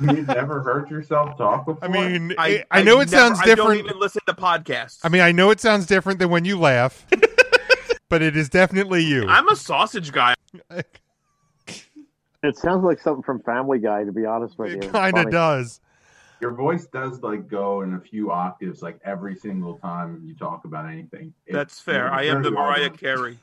You've 0.00 0.26
never 0.28 0.60
heard 0.62 0.90
yourself 0.90 1.36
talk 1.38 1.66
before. 1.66 1.84
I 1.84 1.88
mean, 1.88 2.34
I, 2.38 2.64
I, 2.70 2.80
I 2.80 2.82
know 2.82 3.00
it 3.00 3.10
never- 3.10 3.16
sounds 3.16 3.40
I 3.40 3.44
don't 3.46 3.56
different. 3.56 3.84
even 3.86 3.98
listen 4.00 4.22
to 4.26 4.34
podcasts. 4.34 5.00
I 5.04 5.08
mean, 5.08 5.20
I 5.22 5.32
know 5.32 5.50
it 5.50 5.60
sounds 5.60 5.86
different 5.86 6.18
than 6.18 6.30
when 6.30 6.44
you 6.44 6.58
laugh, 6.58 7.06
but 8.08 8.20
it 8.22 8.36
is 8.36 8.48
definitely 8.48 9.02
you. 9.04 9.26
I'm 9.28 9.48
a 9.48 9.56
sausage 9.56 10.10
guy. 10.12 10.34
It 12.42 12.58
sounds 12.58 12.84
like 12.84 13.00
something 13.00 13.22
from 13.22 13.40
Family 13.40 13.78
Guy, 13.78 14.04
to 14.04 14.12
be 14.12 14.26
honest 14.26 14.58
with 14.58 14.72
you. 14.72 14.80
it 14.80 14.92
kind 14.92 15.16
of 15.16 15.30
does. 15.30 15.80
your 16.42 16.50
voice 16.52 16.84
does 16.86 17.22
like 17.22 17.48
go 17.48 17.80
in 17.80 17.94
a 17.94 17.98
few 18.00 18.30
octaves 18.32 18.82
like 18.82 18.98
every 19.02 19.34
single 19.34 19.78
time 19.78 20.20
you 20.26 20.34
talk 20.34 20.66
about 20.66 20.84
anything. 20.84 21.32
It's- 21.46 21.54
That's 21.54 21.80
fair. 21.80 22.12
I 22.12 22.24
am 22.24 22.42
the 22.42 22.50
Mariah. 22.50 22.90
Carey 22.90 23.38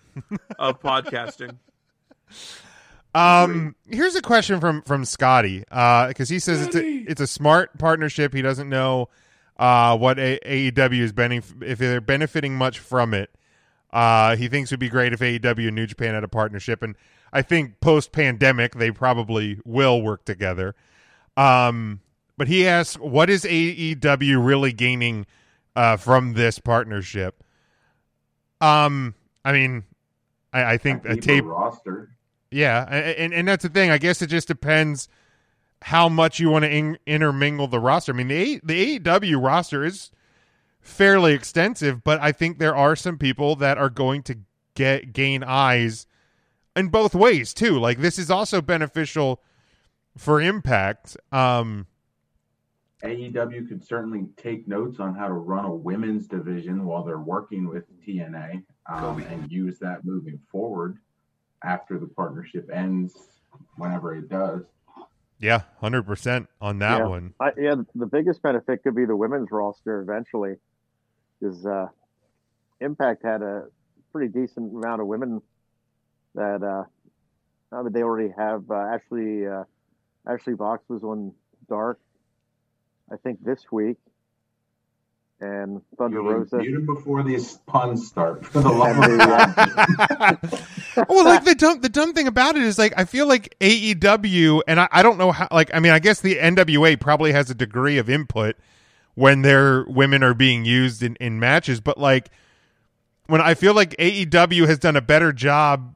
of 0.59 0.79
podcasting. 0.79 1.55
Um, 3.14 3.76
here's 3.89 4.16
a 4.16 4.22
question 4.22 4.59
from 4.62 4.82
from 4.84 5.03
Scotty, 5.05 5.59
because 5.59 6.30
he 6.30 6.39
says 6.39 6.66
it's 6.66 6.76
a 6.76 6.84
it's 6.86 7.22
a 7.22 7.28
smart 7.28 7.78
partnership. 7.78 8.34
He 8.34 8.41
doesn't 8.41 8.70
know 8.70 9.09
uh, 9.57 9.97
what 9.97 10.18
a- 10.18 10.39
AEW 10.45 11.01
is 11.01 11.14
benef- 11.14 11.62
if 11.62 11.78
they're 11.78 12.01
benefiting 12.01 12.55
much 12.55 12.80
from 12.80 13.14
it. 13.14 13.30
Uh, 13.91 14.38
he 14.38 14.47
thinks 14.47 14.72
it 14.72 14.76
would 14.76 14.80
be 14.80 14.88
great 14.89 15.12
if 15.12 15.20
AEW 15.20 15.68
and 15.68 15.76
New 15.76 15.86
Japan 15.88 16.14
had 16.14 16.24
a 16.24 16.30
partnership, 16.30 16.82
and 16.82 16.95
I 17.34 17.41
think 17.41 17.82
post 17.82 18.12
pandemic 18.14 18.76
they 18.76 18.91
probably 18.91 19.59
will 19.66 20.01
work 20.01 20.24
together. 20.24 20.76
Um, 21.36 21.99
but 22.38 22.47
he 22.47 22.66
asks, 22.68 22.97
what 22.97 23.30
is 23.30 23.43
AEW 23.43 24.43
really 24.45 24.72
gaining 24.72 25.26
uh, 25.76 25.97
from 25.97 26.34
this 26.34 26.59
partnership? 26.59 27.43
Um, 28.62 29.16
I 29.43 29.51
mean, 29.51 29.84
I, 30.53 30.74
I 30.74 30.78
think 30.78 31.03
a 31.05 31.16
deeper 31.16 31.22
tape 31.22 31.45
roster. 31.45 32.09
Yeah, 32.52 32.84
and 32.84 33.34
and 33.34 33.47
that's 33.47 33.64
the 33.64 33.70
thing. 33.70 33.89
I 33.89 33.97
guess 33.97 34.22
it 34.22 34.28
just 34.28 34.47
depends 34.47 35.08
how 35.84 36.10
much 36.10 36.39
you 36.39 36.49
want 36.49 36.64
to 36.64 36.70
in, 36.70 36.97
intermingle 37.08 37.68
the 37.68 37.80
roster. 37.80 38.14
I 38.14 38.16
mean, 38.16 38.28
the 38.28 38.36
A, 38.36 38.60
the 38.60 38.99
AEW 38.99 39.43
roster 39.43 39.84
is 39.84 40.12
fairly 40.80 41.34
extensive, 41.34 42.04
but 42.04 42.20
I 42.22 42.32
think 42.32 42.60
there 42.60 42.76
are 42.76 42.95
some 42.95 43.18
people 43.18 43.56
that 43.58 43.78
are 43.78 43.89
going 43.89 44.24
to 44.24 44.38
get 44.76 45.14
gain 45.14 45.43
eyes 45.43 46.06
in 46.76 46.89
both 46.89 47.16
ways 47.16 47.54
too. 47.54 47.80
Like 47.80 47.99
this 47.99 48.20
is 48.20 48.30
also 48.30 48.62
beneficial 48.62 49.41
for 50.18 50.41
Impact. 50.41 51.18
Um, 51.32 51.88
AEW 53.04 53.68
could 53.68 53.84
certainly 53.84 54.28
take 54.38 54.68
notes 54.68 54.99
on 54.99 55.16
how 55.16 55.28
to 55.28 55.34
run 55.34 55.66
a 55.66 55.74
women's 55.74 56.28
division 56.28 56.86
while 56.86 57.04
they're 57.04 57.18
working 57.20 57.68
with 57.68 57.86
TNA 58.06 58.64
um, 58.88 59.24
and 59.24 59.52
use 59.52 59.80
that 59.80 60.06
moving 60.06 60.39
forward 60.52 60.97
after 61.64 61.97
the 61.97 62.07
partnership 62.07 62.70
ends, 62.74 63.14
whenever 63.78 64.16
it 64.16 64.30
does. 64.30 64.64
yeah, 65.39 65.62
hundred 65.80 66.03
percent 66.03 66.47
on 66.59 66.80
that 66.80 66.99
yeah. 66.99 67.07
one. 67.07 67.34
I, 67.39 67.51
yeah, 67.57 67.76
the 67.95 68.05
biggest 68.05 68.41
benefit 68.41 68.84
could 68.84 68.95
be 68.95 69.05
the 69.05 69.16
women's 69.16 69.49
roster 69.51 70.01
eventually, 70.01 70.55
because 71.39 71.66
uh, 71.66 71.88
Impact 72.80 73.24
had 73.24 73.41
a 73.41 73.66
pretty 74.12 74.32
decent 74.32 74.74
amount 74.74 75.01
of 75.01 75.07
women 75.07 75.41
that 76.36 76.64
uh, 76.64 76.84
I 77.76 77.82
mean, 77.84 77.93
they 77.93 78.03
already 78.03 78.34
have. 78.38 78.64
Uh, 78.70 78.76
Ashley 78.76 79.47
uh, 79.47 79.64
Ashley 80.28 80.53
Vox 80.53 80.84
was 80.89 81.03
on 81.03 81.34
Dark, 81.70 81.99
I 83.12 83.16
think 83.18 83.43
this 83.43 83.64
week, 83.72 83.97
and 85.39 85.82
Thunder 85.97 86.22
Mute 86.22 86.32
him- 86.32 86.38
Rosa. 86.39 86.57
mute 86.57 86.76
him 86.76 86.86
before 86.86 87.24
these 87.24 87.57
puns 87.68 88.07
start. 88.07 88.45
For 88.45 88.62
the 88.62 88.70
love 88.72 88.97
of 88.97 89.03
the, 89.03 90.68
well, 90.95 91.25
like 91.25 91.43
the 91.43 91.55
dumb 91.55 91.81
the 91.81 91.89
dumb 91.89 92.13
thing 92.13 92.27
about 92.27 92.55
it 92.55 92.63
is 92.63 92.77
like 92.77 92.93
I 92.97 93.05
feel 93.05 93.27
like 93.27 93.55
AEW 93.59 94.61
and 94.67 94.79
I, 94.79 94.87
I 94.91 95.03
don't 95.03 95.17
know 95.17 95.31
how 95.31 95.47
like 95.51 95.71
I 95.73 95.79
mean 95.79 95.91
I 95.91 95.99
guess 95.99 96.21
the 96.21 96.35
NWA 96.35 96.99
probably 96.99 97.31
has 97.31 97.49
a 97.49 97.55
degree 97.55 97.97
of 97.97 98.09
input 98.09 98.55
when 99.15 99.41
their 99.41 99.83
women 99.85 100.23
are 100.23 100.33
being 100.33 100.65
used 100.65 101.03
in, 101.03 101.15
in 101.17 101.39
matches, 101.39 101.81
but 101.81 101.97
like 101.97 102.29
when 103.27 103.41
I 103.41 103.53
feel 103.53 103.73
like 103.73 103.95
AEW 103.97 104.67
has 104.67 104.79
done 104.79 104.95
a 104.95 105.01
better 105.01 105.31
job 105.31 105.95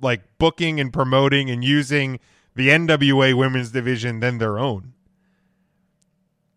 like 0.00 0.22
booking 0.38 0.80
and 0.80 0.92
promoting 0.92 1.50
and 1.50 1.64
using 1.64 2.18
the 2.54 2.68
NWA 2.68 3.34
women's 3.34 3.70
division 3.70 4.20
than 4.20 4.38
their 4.38 4.58
own. 4.58 4.94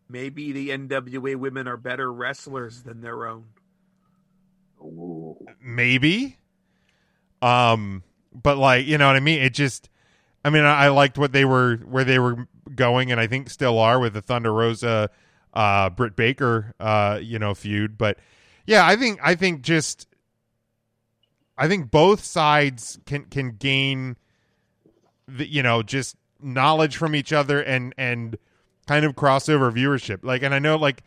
Maybe 0.09 0.51
the 0.51 0.69
NWA 0.69 1.35
women 1.35 1.67
are 1.67 1.77
better 1.77 2.11
wrestlers 2.11 2.81
than 2.81 3.01
their 3.01 3.27
own. 3.27 3.45
maybe 5.61 6.38
um 7.41 8.03
but 8.33 8.57
like 8.57 8.85
you 8.85 8.97
know 8.97 9.07
what 9.07 9.15
i 9.15 9.19
mean 9.19 9.41
it 9.41 9.53
just 9.53 9.89
i 10.43 10.49
mean 10.49 10.63
i, 10.63 10.85
I 10.85 10.87
liked 10.89 11.17
what 11.17 11.31
they 11.31 11.45
were 11.45 11.77
where 11.77 12.03
they 12.03 12.19
were 12.19 12.47
going 12.75 13.11
and 13.11 13.19
i 13.19 13.27
think 13.27 13.49
still 13.49 13.79
are 13.79 13.99
with 13.99 14.13
the 14.13 14.21
thunder 14.21 14.53
rosa 14.53 15.09
uh 15.53 15.89
britt 15.89 16.15
baker 16.15 16.73
uh 16.79 17.19
you 17.21 17.39
know 17.39 17.53
feud 17.53 17.97
but 17.97 18.19
yeah 18.65 18.85
i 18.85 18.95
think 18.95 19.19
i 19.23 19.35
think 19.35 19.61
just 19.61 20.07
i 21.57 21.67
think 21.67 21.89
both 21.89 22.23
sides 22.23 22.99
can 23.05 23.25
can 23.25 23.51
gain 23.51 24.17
the 25.27 25.47
you 25.47 25.63
know 25.63 25.81
just 25.81 26.15
knowledge 26.41 26.97
from 26.97 27.15
each 27.15 27.33
other 27.33 27.61
and 27.61 27.93
and 27.97 28.37
kind 28.87 29.05
of 29.05 29.15
crossover 29.15 29.71
viewership 29.71 30.19
like 30.23 30.43
and 30.43 30.53
i 30.53 30.59
know 30.59 30.75
like 30.75 31.03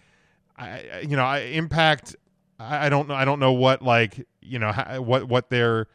I, 0.56 1.00
you 1.02 1.16
know, 1.16 1.24
I, 1.24 1.38
Impact. 1.40 2.16
I, 2.58 2.86
I 2.86 2.88
don't 2.88 3.08
know. 3.08 3.14
I 3.14 3.24
don't 3.24 3.40
know 3.40 3.52
what 3.52 3.82
like 3.82 4.26
you 4.40 4.58
know 4.58 4.72
how, 4.72 5.00
what 5.00 5.24
what 5.24 5.50
their 5.50 5.88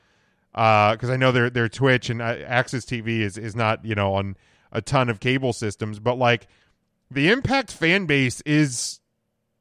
because 0.57 1.11
I 1.11 1.17
know 1.17 1.31
their 1.31 1.51
their 1.51 1.69
Twitch 1.69 2.09
and 2.09 2.19
uh, 2.19 2.35
Access 2.45 2.83
TV 2.83 3.19
is 3.19 3.37
is 3.37 3.55
not 3.55 3.85
you 3.85 3.93
know 3.93 4.15
on 4.15 4.35
a 4.71 4.81
ton 4.81 5.07
of 5.09 5.19
cable 5.19 5.53
systems, 5.53 5.99
but 5.99 6.17
like 6.17 6.47
the 7.11 7.29
Impact 7.29 7.71
fan 7.71 8.07
base 8.07 8.41
is 8.41 8.99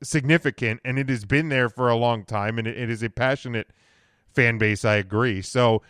significant 0.03 0.80
and 0.84 0.99
it 0.99 1.09
has 1.09 1.24
been 1.24 1.49
there 1.51 1.68
for 1.68 1.88
a 1.88 1.97
long 1.97 2.24
time 2.24 2.59
and 2.59 2.66
it, 2.66 2.78
it 2.78 2.90
is 2.90 3.03
a 3.03 3.11
passionate 3.11 3.68
fan 4.34 4.57
base. 4.57 4.84
I 4.84 4.97
agree. 4.97 5.42
So, 5.42 5.82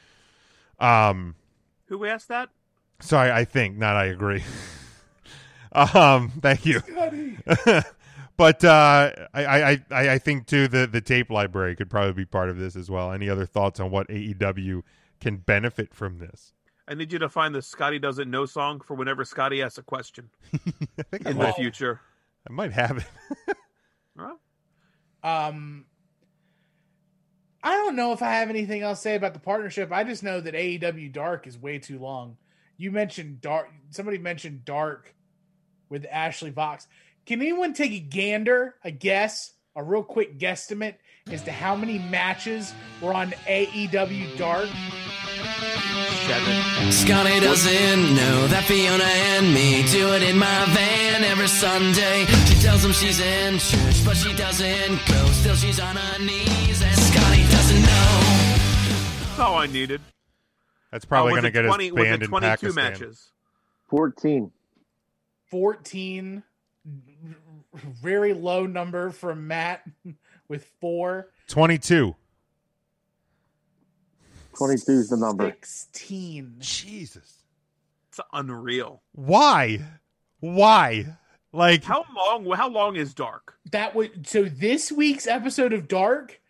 um, 0.81 1.37
Who 1.87 2.05
asked 2.05 2.29
that? 2.29 2.51
Sorry, 3.01 3.31
I 3.31 3.45
think 3.45 3.77
not. 3.77 3.95
I 3.95 4.07
agree. 4.07 4.43
um, 5.73 6.33
thank 6.41 6.67
you. 6.67 6.81
but 8.37 8.65
uh, 8.65 9.11
I, 9.35 9.47
I, 9.47 9.85
I, 9.91 10.09
I 10.11 10.19
think 10.19 10.47
too 10.47 10.69
the 10.69 10.87
the 10.87 11.01
tape 11.01 11.31
library 11.31 11.77
could 11.77 11.91
probably 11.91 12.13
be 12.13 12.25
part 12.25 12.49
of 12.49 12.59
this 12.59 12.77
as 12.77 12.91
well. 12.91 13.13
Any 13.13 13.29
other 13.29 13.47
thoughts 13.47 13.81
on 13.81 13.91
what 13.91 14.09
AEW 14.09 14.83
can 15.21 15.39
benefit 15.39 15.95
from 15.95 16.19
this? 16.19 16.53
I 16.89 16.95
need 16.95 17.13
you 17.13 17.19
to 17.19 17.29
find 17.29 17.55
the 17.55 17.63
Scotty 17.63 17.99
doesn't 17.99 18.31
know 18.31 18.47
song 18.47 18.81
for 18.81 18.95
whenever 18.95 19.25
Scotty 19.25 19.63
asks 19.63 19.79
a 19.79 19.83
question 19.83 20.31
I 20.55 21.03
think 21.03 21.27
I 21.27 21.31
in 21.31 21.39
the 21.39 21.45
might, 21.45 21.57
future. 21.57 22.01
I 22.49 22.53
might 22.53 22.73
have 22.73 22.99
it. 22.99 23.57
Huh? 24.19 24.35
Um, 25.23 25.85
I 27.63 27.73
don't 27.73 27.97
know 27.97 28.13
if 28.13 28.23
I 28.23 28.33
have 28.35 28.49
anything 28.49 28.83
else 28.83 29.01
to 29.01 29.03
say 29.03 29.15
about 29.15 29.35
the 29.35 29.41
partnership. 29.41 29.93
I 29.93 30.05
just 30.05 30.23
know 30.23 30.41
that 30.41 30.55
AEW 30.55 31.13
Dark 31.13 31.47
is 31.47 31.59
way 31.59 31.79
too 31.79 31.99
long. 31.99 32.39
You 32.79 32.93
mentioned 32.93 33.41
Dark. 33.41 33.71
Somebody 33.91 34.19
mentioned 34.19 34.65
Dark 34.65 35.15
with 35.89 36.07
Ashley 36.11 36.51
Vox. 36.51 36.87
Can 37.27 37.41
anyone 37.43 37.73
take 37.75 37.93
a 37.93 37.99
gander, 37.99 38.77
a 38.85 38.91
guess, 38.91 39.53
a 39.75 39.83
real 39.83 40.03
quick 40.05 40.39
guesstimate 40.39 40.95
as 41.31 41.43
to 41.43 41.53
how 41.53 41.75
many 41.75 41.99
matches 41.99 42.73
were 43.03 43.13
on 43.13 43.33
AEW 43.49 44.37
Dark? 44.39 44.69
Seven. 46.27 46.93
Scotty 46.93 47.41
doesn't 47.41 48.15
know 48.15 48.47
that 48.49 48.65
Fiona 48.67 49.05
and 49.05 49.53
me 49.53 49.85
do 49.91 50.13
it 50.15 50.23
in 50.23 50.39
my 50.39 50.65
van 50.71 51.25
every 51.25 51.49
Sunday. 51.49 52.25
She 52.47 52.55
tells 52.63 52.85
him 52.85 52.93
she's 52.93 53.21
in 53.21 53.59
church, 53.59 54.05
but 54.05 54.17
she 54.17 54.33
doesn't 54.35 54.99
go. 55.09 55.27
Still, 55.33 55.55
she's 55.57 55.81
on 55.81 55.97
her 55.97 56.19
knees, 56.25 56.83
and 56.83 56.97
Scotty 56.97 57.43
doesn't 57.51 57.83
know. 57.83 58.21
That's 59.27 59.39
all 59.41 59.57
I 59.57 59.67
needed. 59.67 60.01
That's 60.93 61.05
probably 61.05 61.33
Uh, 61.33 61.35
going 61.41 61.45
to 61.45 61.51
get 61.51 61.63
20 61.67 61.87
us 61.89 61.93
was 61.93 62.03
it 62.03 62.05
banned 62.07 62.23
in 62.23 62.29
22 62.29 62.49
Pakistan. 62.51 62.75
matches. 62.93 63.31
14. 63.91 64.51
14. 65.51 66.43
Very 67.77 68.33
low 68.33 68.67
number 68.67 69.11
from 69.11 69.47
Matt 69.47 69.85
with 70.49 70.67
four. 70.81 71.31
22. 71.49 72.15
22 74.57 74.93
is 74.93 75.09
the 75.11 75.17
number. 75.17 75.47
16. 75.47 76.57
Jesus. 76.59 77.45
It's 78.09 78.21
unreal. 78.33 79.03
Why? 79.13 79.81
Why? 80.41 81.17
Like 81.53 81.85
How 81.85 82.05
long? 82.15 82.51
How 82.53 82.69
long 82.69 82.97
is 82.97 83.15
Dark? 83.15 83.59
That 83.73 83.95
would 83.95 84.27
so 84.27 84.45
this 84.45 84.93
week's 84.93 85.27
episode 85.27 85.73
of 85.73 85.89
Dark 85.89 86.41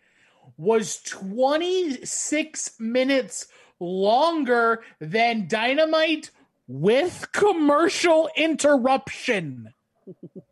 was 0.57 1.01
26 1.03 2.79
minutes 2.79 3.47
longer 3.79 4.83
than 4.99 5.47
Dynamite 5.47 6.31
with 6.67 7.27
commercial 7.31 8.29
interruption. 8.35 9.73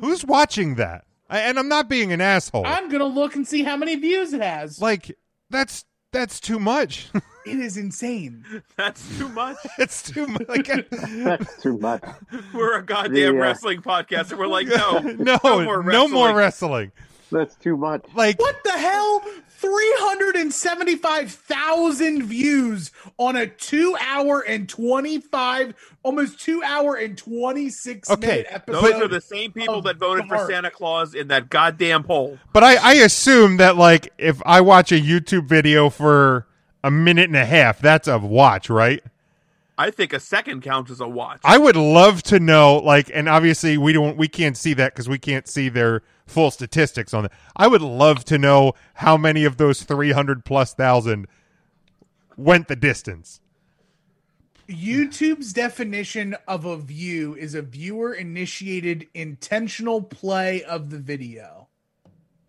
who's 0.00 0.24
watching 0.24 0.76
that? 0.76 1.04
I, 1.28 1.40
and 1.40 1.58
I'm 1.58 1.68
not 1.68 1.88
being 1.88 2.12
an 2.12 2.20
asshole. 2.20 2.64
I'm 2.66 2.88
gonna 2.88 3.04
look 3.06 3.34
and 3.36 3.46
see 3.46 3.62
how 3.64 3.76
many 3.76 3.96
views 3.96 4.32
it 4.32 4.40
has. 4.42 4.80
like 4.80 5.16
that's 5.50 5.84
that's 6.12 6.40
too 6.40 6.58
much. 6.58 7.08
It 7.46 7.60
is 7.60 7.76
insane. 7.76 8.44
That's 8.76 9.16
too 9.18 9.28
much. 9.28 9.56
it's 9.78 10.02
too 10.02 10.26
much. 10.26 10.48
Like, 10.48 10.66
That's 10.90 11.62
too 11.62 11.78
much. 11.78 12.02
We're 12.52 12.76
a 12.78 12.82
goddamn 12.84 13.36
Yeah. 13.36 13.40
wrestling 13.40 13.82
podcast, 13.82 14.30
and 14.30 14.40
we're 14.40 14.48
like, 14.48 14.66
no, 14.66 14.98
no, 14.98 15.38
no 15.44 15.62
more 15.62 15.80
no 15.84 16.08
more 16.08 16.34
wrestling. 16.34 16.90
wrestling. 16.90 16.92
That's 17.30 17.54
too 17.54 17.76
much. 17.76 18.04
Like 18.16 18.40
What 18.40 18.56
the 18.64 18.72
hell? 18.72 19.22
375,000 19.56 22.22
views 22.22 22.90
on 23.18 23.36
a 23.36 23.46
two 23.46 23.96
hour 24.00 24.40
and 24.40 24.66
25, 24.68 25.74
almost 26.02 26.40
two 26.40 26.62
hour 26.62 26.96
and 26.96 27.16
26 27.16 28.10
Okay, 28.10 28.44
minute 28.44 28.66
Those 28.66 28.92
are 28.94 29.08
the 29.08 29.20
same 29.20 29.52
people 29.52 29.82
that 29.82 29.96
voted 29.96 30.26
for 30.28 30.46
Santa 30.46 30.70
Claus 30.70 31.14
in 31.14 31.28
that 31.28 31.50
goddamn 31.50 32.02
poll. 32.04 32.38
But 32.52 32.64
I, 32.64 32.76
I 32.76 32.92
assume 32.94 33.58
that 33.58 33.76
like 33.76 34.12
if 34.18 34.42
I 34.44 34.60
watch 34.60 34.90
a 34.92 35.00
YouTube 35.00 35.46
video 35.46 35.88
for 35.90 36.46
a 36.84 36.90
minute 36.90 37.28
and 37.28 37.36
a 37.36 37.46
half, 37.46 37.80
that's 37.80 38.08
a 38.08 38.18
watch, 38.18 38.68
right? 38.70 39.02
I 39.78 39.90
think 39.90 40.12
a 40.12 40.20
second 40.20 40.62
counts 40.62 40.90
as 40.90 41.00
a 41.00 41.08
watch. 41.08 41.40
I 41.44 41.58
would 41.58 41.76
love 41.76 42.22
to 42.24 42.40
know, 42.40 42.76
like, 42.76 43.10
and 43.12 43.28
obviously 43.28 43.76
we 43.76 43.92
don't, 43.92 44.16
we 44.16 44.26
can't 44.26 44.56
see 44.56 44.72
that 44.74 44.94
because 44.94 45.08
we 45.08 45.18
can't 45.18 45.46
see 45.46 45.68
their 45.68 46.02
full 46.26 46.50
statistics 46.50 47.12
on 47.12 47.26
it. 47.26 47.32
I 47.54 47.66
would 47.66 47.82
love 47.82 48.24
to 48.26 48.38
know 48.38 48.72
how 48.94 49.16
many 49.16 49.44
of 49.44 49.58
those 49.58 49.82
three 49.82 50.12
hundred 50.12 50.44
plus 50.44 50.72
thousand 50.72 51.26
went 52.36 52.68
the 52.68 52.76
distance. 52.76 53.40
YouTube's 54.68 55.52
definition 55.52 56.36
of 56.48 56.64
a 56.64 56.76
view 56.76 57.36
is 57.36 57.54
a 57.54 57.62
viewer 57.62 58.12
initiated 58.12 59.06
intentional 59.14 60.02
play 60.02 60.64
of 60.64 60.90
the 60.90 60.98
video. 60.98 61.68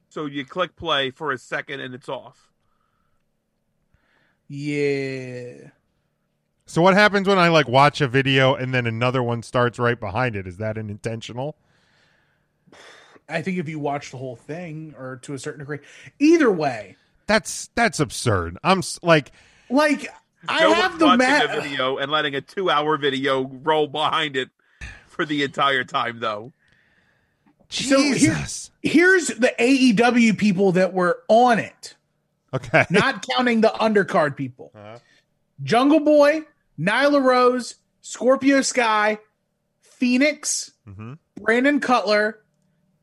So 0.09 0.25
you 0.25 0.45
click 0.45 0.75
play 0.75 1.11
for 1.11 1.32
a 1.32 1.38
second 1.38 1.80
and 1.82 1.93
it's 1.93 2.09
off. 2.09 2.51
Yeah. 4.47 5.71
So 6.70 6.82
what 6.82 6.93
happens 6.95 7.28
when 7.28 7.39
I 7.39 7.47
like 7.47 7.68
watch 7.68 8.01
a 8.01 8.07
video 8.07 8.53
and 8.53 8.74
then 8.74 8.86
another 8.86 9.24
one 9.24 9.41
starts 9.41 9.80
right 9.80 9.99
behind 9.99 10.36
it? 10.36 10.45
Is 10.45 10.57
that 10.57 10.78
an 10.78 10.89
intentional? 10.89 11.55
I 13.30 13.41
think 13.41 13.57
if 13.57 13.68
you 13.70 13.80
watch 13.80 14.11
the 14.11 14.18
whole 14.18 14.36
thing 14.36 14.93
or 14.97 15.18
to 15.24 15.34
a 15.34 15.39
certain 15.39 15.59
degree, 15.59 15.80
either 16.20 16.51
way, 16.51 16.95
That's 17.26 17.70
that's 17.76 17.99
absurd. 17.99 18.57
I'm 18.63 18.80
s- 18.80 18.99
like, 19.01 19.32
like 19.70 20.07
I 20.47 20.61
No 20.61 20.74
have 20.74 20.91
one's 20.91 20.99
the 20.99 21.05
watching 21.07 21.18
mat. 21.20 21.57
a 21.57 21.61
video 21.61 21.97
and 21.97 22.11
letting 22.11 22.36
a 22.36 22.41
two-hour 22.41 22.97
video 22.97 23.43
roll 23.63 23.88
behind 23.88 24.36
it 24.38 24.49
for 25.07 25.26
the 25.26 25.43
entire 25.43 25.84
time, 25.84 26.20
though. 26.20 26.51
So 27.70 27.99
here- 28.01 28.45
here's 28.82 29.28
the 29.28 29.53
AEW 29.59 30.38
people 30.38 30.74
that 30.74 30.93
were 30.93 31.20
on 31.28 31.59
it, 31.59 31.95
okay, 32.53 32.86
not 32.89 33.26
counting 33.28 33.59
the 33.61 33.70
undercard 33.70 34.38
people. 34.38 34.72
Uh-huh. 34.76 34.99
Jungle 35.63 35.99
Boy, 35.99 36.43
Nyla 36.80 37.21
Rose, 37.23 37.75
Scorpio 38.01 38.61
Sky, 38.61 39.17
Fenix, 39.82 40.71
Mhm. 40.88 41.17
Brandon 41.41 41.80
Cutler, 41.80 42.39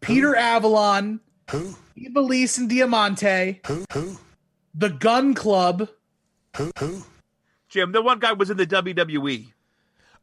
Peter 0.01 0.35
Avalon, 0.37 1.21
Who? 1.51 1.75
Ivelisse 1.99 2.59
and 2.59 2.69
Diamante, 2.69 3.61
Who? 3.67 3.85
Who? 3.93 4.19
The 4.75 4.91
Gun 4.91 5.35
Club, 5.35 5.89
Who? 6.57 7.03
Jim, 7.69 7.93
the 7.93 8.03
one 8.03 8.19
guy 8.21 8.33
was 8.33 8.51
in 8.51 8.57
the. 8.57 8.67
WWE. 8.67 9.53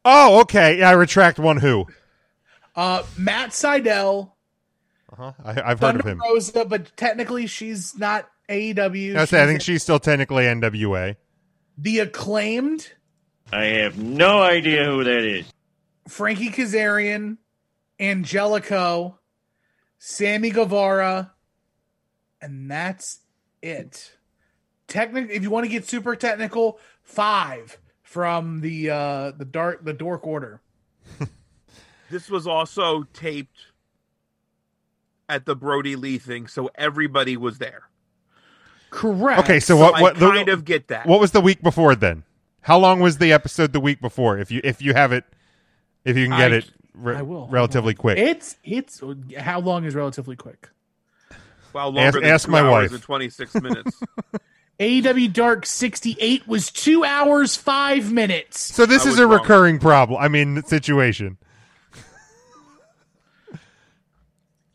Oh, 0.04 0.40
okay. 0.40 0.78
Yeah, 0.78 0.90
I 0.90 0.92
retract 0.92 1.38
one 1.38 1.58
who. 1.58 1.86
uh, 2.74 3.02
Matt 3.18 3.50
Sydal, 3.50 4.32
Uh-huh. 5.12 5.32
I, 5.44 5.60
I've 5.72 5.80
heard 5.80 6.00
of 6.00 6.06
him. 6.06 6.18
Rosa, 6.20 6.64
but 6.64 6.96
technically 6.96 7.46
she's 7.46 7.96
not 7.98 8.28
AEW. 8.48 9.16
I, 9.16 9.24
say, 9.26 9.40
I 9.40 9.42
She's 9.44 9.48
think 9.50 9.60
she's 9.60 9.82
still 9.82 9.98
technically 10.00 10.44
NWA. 10.44 11.16
the 11.76 11.98
acclaimed 12.00 12.92
I 13.52 13.64
have 13.64 13.98
no 13.98 14.42
idea 14.42 14.84
who 14.84 15.04
that 15.04 15.24
is. 15.24 15.52
Frankie 16.08 16.50
Kazarian, 16.50 17.36
Angelico, 18.00 19.18
Sammy 19.98 20.50
Guevara, 20.50 21.32
and 22.40 22.70
that's 22.70 23.20
it. 23.62 24.16
Technic 24.88 25.28
if 25.30 25.42
you 25.42 25.50
want 25.50 25.64
to 25.64 25.68
get 25.70 25.86
super 25.88 26.16
technical, 26.16 26.78
five 27.02 27.78
from 28.02 28.60
the 28.60 28.90
uh 28.90 29.30
the 29.32 29.44
dark 29.44 29.84
the 29.84 29.92
dork 29.92 30.26
order. 30.26 30.60
This 32.10 32.28
was 32.28 32.46
also 32.46 33.04
taped 33.14 33.56
at 35.30 35.46
the 35.46 35.56
Brodie 35.56 35.96
Lee 35.96 36.18
thing, 36.18 36.46
so 36.46 36.70
everybody 36.74 37.38
was 37.38 37.56
there. 37.56 37.84
Correct. 38.90 39.40
Okay, 39.40 39.60
so 39.60 39.78
what? 39.78 39.94
I 39.94 40.02
What? 40.02 40.18
the- 40.18 40.28
kind 40.30 40.50
of 40.50 40.66
get 40.66 40.88
that. 40.88 41.06
What 41.06 41.20
was 41.20 41.30
the 41.30 41.40
week 41.40 41.62
before 41.62 41.94
then? 41.94 42.24
How 42.62 42.78
long 42.78 43.00
was 43.00 43.18
the 43.18 43.32
episode 43.32 43.72
the 43.72 43.80
week 43.80 44.00
before? 44.00 44.38
If 44.38 44.50
you 44.50 44.60
if 44.64 44.80
you 44.80 44.94
have 44.94 45.12
it, 45.12 45.24
if 46.04 46.16
you 46.16 46.28
can 46.28 46.38
get 46.38 46.52
I- 46.52 46.56
it 46.56 46.70
re- 46.94 47.16
I 47.16 47.22
will. 47.22 47.46
relatively 47.48 47.94
quick. 47.94 48.18
It's 48.18 48.56
it's 48.64 49.02
how 49.38 49.60
long 49.60 49.84
is 49.84 49.94
relatively 49.94 50.36
quick? 50.36 50.68
Well, 51.72 51.86
longer 51.86 52.00
Ask- 52.00 52.14
than 52.14 52.24
ask 52.24 52.44
two 52.46 52.52
my 52.52 52.60
hours 52.60 52.90
wife. 52.90 52.92
and 52.92 53.02
26 53.02 53.54
minutes. 53.56 54.00
AEW 54.80 55.32
Dark 55.32 55.64
68 55.66 56.46
was 56.48 56.70
two 56.70 57.04
hours, 57.04 57.54
five 57.56 58.10
minutes. 58.12 58.60
so 58.60 58.84
this 58.86 59.06
I 59.06 59.10
is 59.10 59.18
a 59.18 59.26
wrong. 59.26 59.40
recurring 59.40 59.78
problem. 59.78 60.20
I 60.20 60.28
mean, 60.28 60.62
situation. 60.64 61.38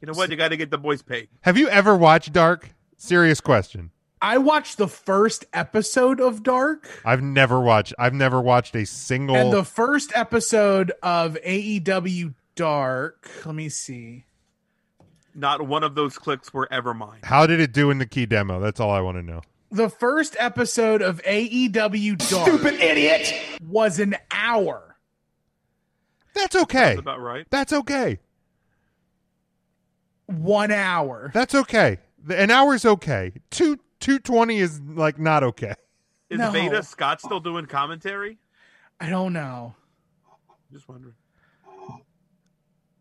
you 0.02 0.06
know 0.08 0.14
what? 0.14 0.30
You 0.30 0.36
got 0.38 0.50
to 0.50 0.58
get 0.58 0.70
the 0.72 0.78
boys 0.78 1.02
paid. 1.02 1.28
Have 1.42 1.58
you 1.58 1.68
ever 1.70 1.96
watched 1.96 2.32
Dark? 2.32 2.70
Serious 2.98 3.42
question. 3.42 3.92
I 4.22 4.38
watched 4.40 4.78
the 4.78 4.88
first 4.88 5.46
episode 5.54 6.20
of 6.20 6.42
Dark. 6.44 6.88
I've 7.06 7.22
never 7.22 7.60
watched. 7.60 7.94
I've 8.00 8.14
never 8.14 8.42
watched 8.42 8.76
a 8.76 8.86
single. 8.86 9.36
And 9.36 9.54
the 9.54 9.64
first 9.64 10.12
episode 10.16 10.92
of 11.04 11.38
AEW 11.46 12.34
Dark, 12.56 13.30
let 13.46 13.54
me 13.56 13.70
see. 13.70 14.26
Not 15.36 15.62
one 15.68 15.84
of 15.84 15.94
those 15.94 16.18
clicks 16.18 16.52
were 16.52 16.68
ever 16.72 16.96
mine. 16.96 17.20
How 17.24 17.46
did 17.46 17.60
it 17.60 17.72
do 17.74 17.92
in 17.92 18.00
the 18.00 18.08
key 18.08 18.26
demo? 18.26 18.60
That's 18.60 18.80
all 18.80 18.90
I 18.90 19.02
want 19.02 19.18
to 19.18 19.22
know. 19.24 19.42
The 19.72 19.90
first 19.90 20.36
episode 20.40 21.02
of 21.04 21.22
AEW 21.24 22.18
Dark 22.30 22.48
Stupid 22.48 22.76
idiot 22.82 23.34
was 23.62 24.00
an 24.00 24.16
hour. 24.32 24.96
That's 26.34 26.56
okay. 26.56 26.80
That's 26.96 27.00
about 27.00 27.22
right. 27.22 27.46
That's 27.52 27.74
okay. 27.74 28.20
One 30.26 30.72
hour. 30.72 31.32
That's 31.34 31.54
okay. 31.54 32.00
The- 32.24 32.40
An 32.42 32.50
hour's 32.52 32.86
okay. 32.86 33.34
Two 33.50 33.78
two 34.00 34.20
twenty 34.20 34.58
is 34.58 34.80
like 34.82 35.20
not 35.20 35.44
okay. 35.44 35.76
Is 36.30 36.40
No. 36.40 36.52
Veda 36.52 36.84
Scott 36.84 37.22
still 37.22 37.40
doing 37.40 37.66
commentary? 37.66 38.38
I 39.00 39.10
don't 39.10 39.34
know. 39.34 39.76
Just 40.72 40.88
wondering. 40.90 41.14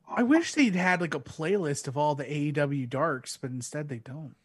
I 0.09 0.23
wish 0.23 0.55
they'd 0.55 0.77
had 0.77 1.01
like 1.01 1.14
a 1.14 1.20
playlist 1.20 1.89
of 1.89 1.97
all 1.97 2.14
the 2.14 2.24
AEW 2.24 2.89
Darks, 2.89 3.36
but 3.36 3.51
instead 3.51 3.89
they 3.89 3.98
don't. 3.98 4.36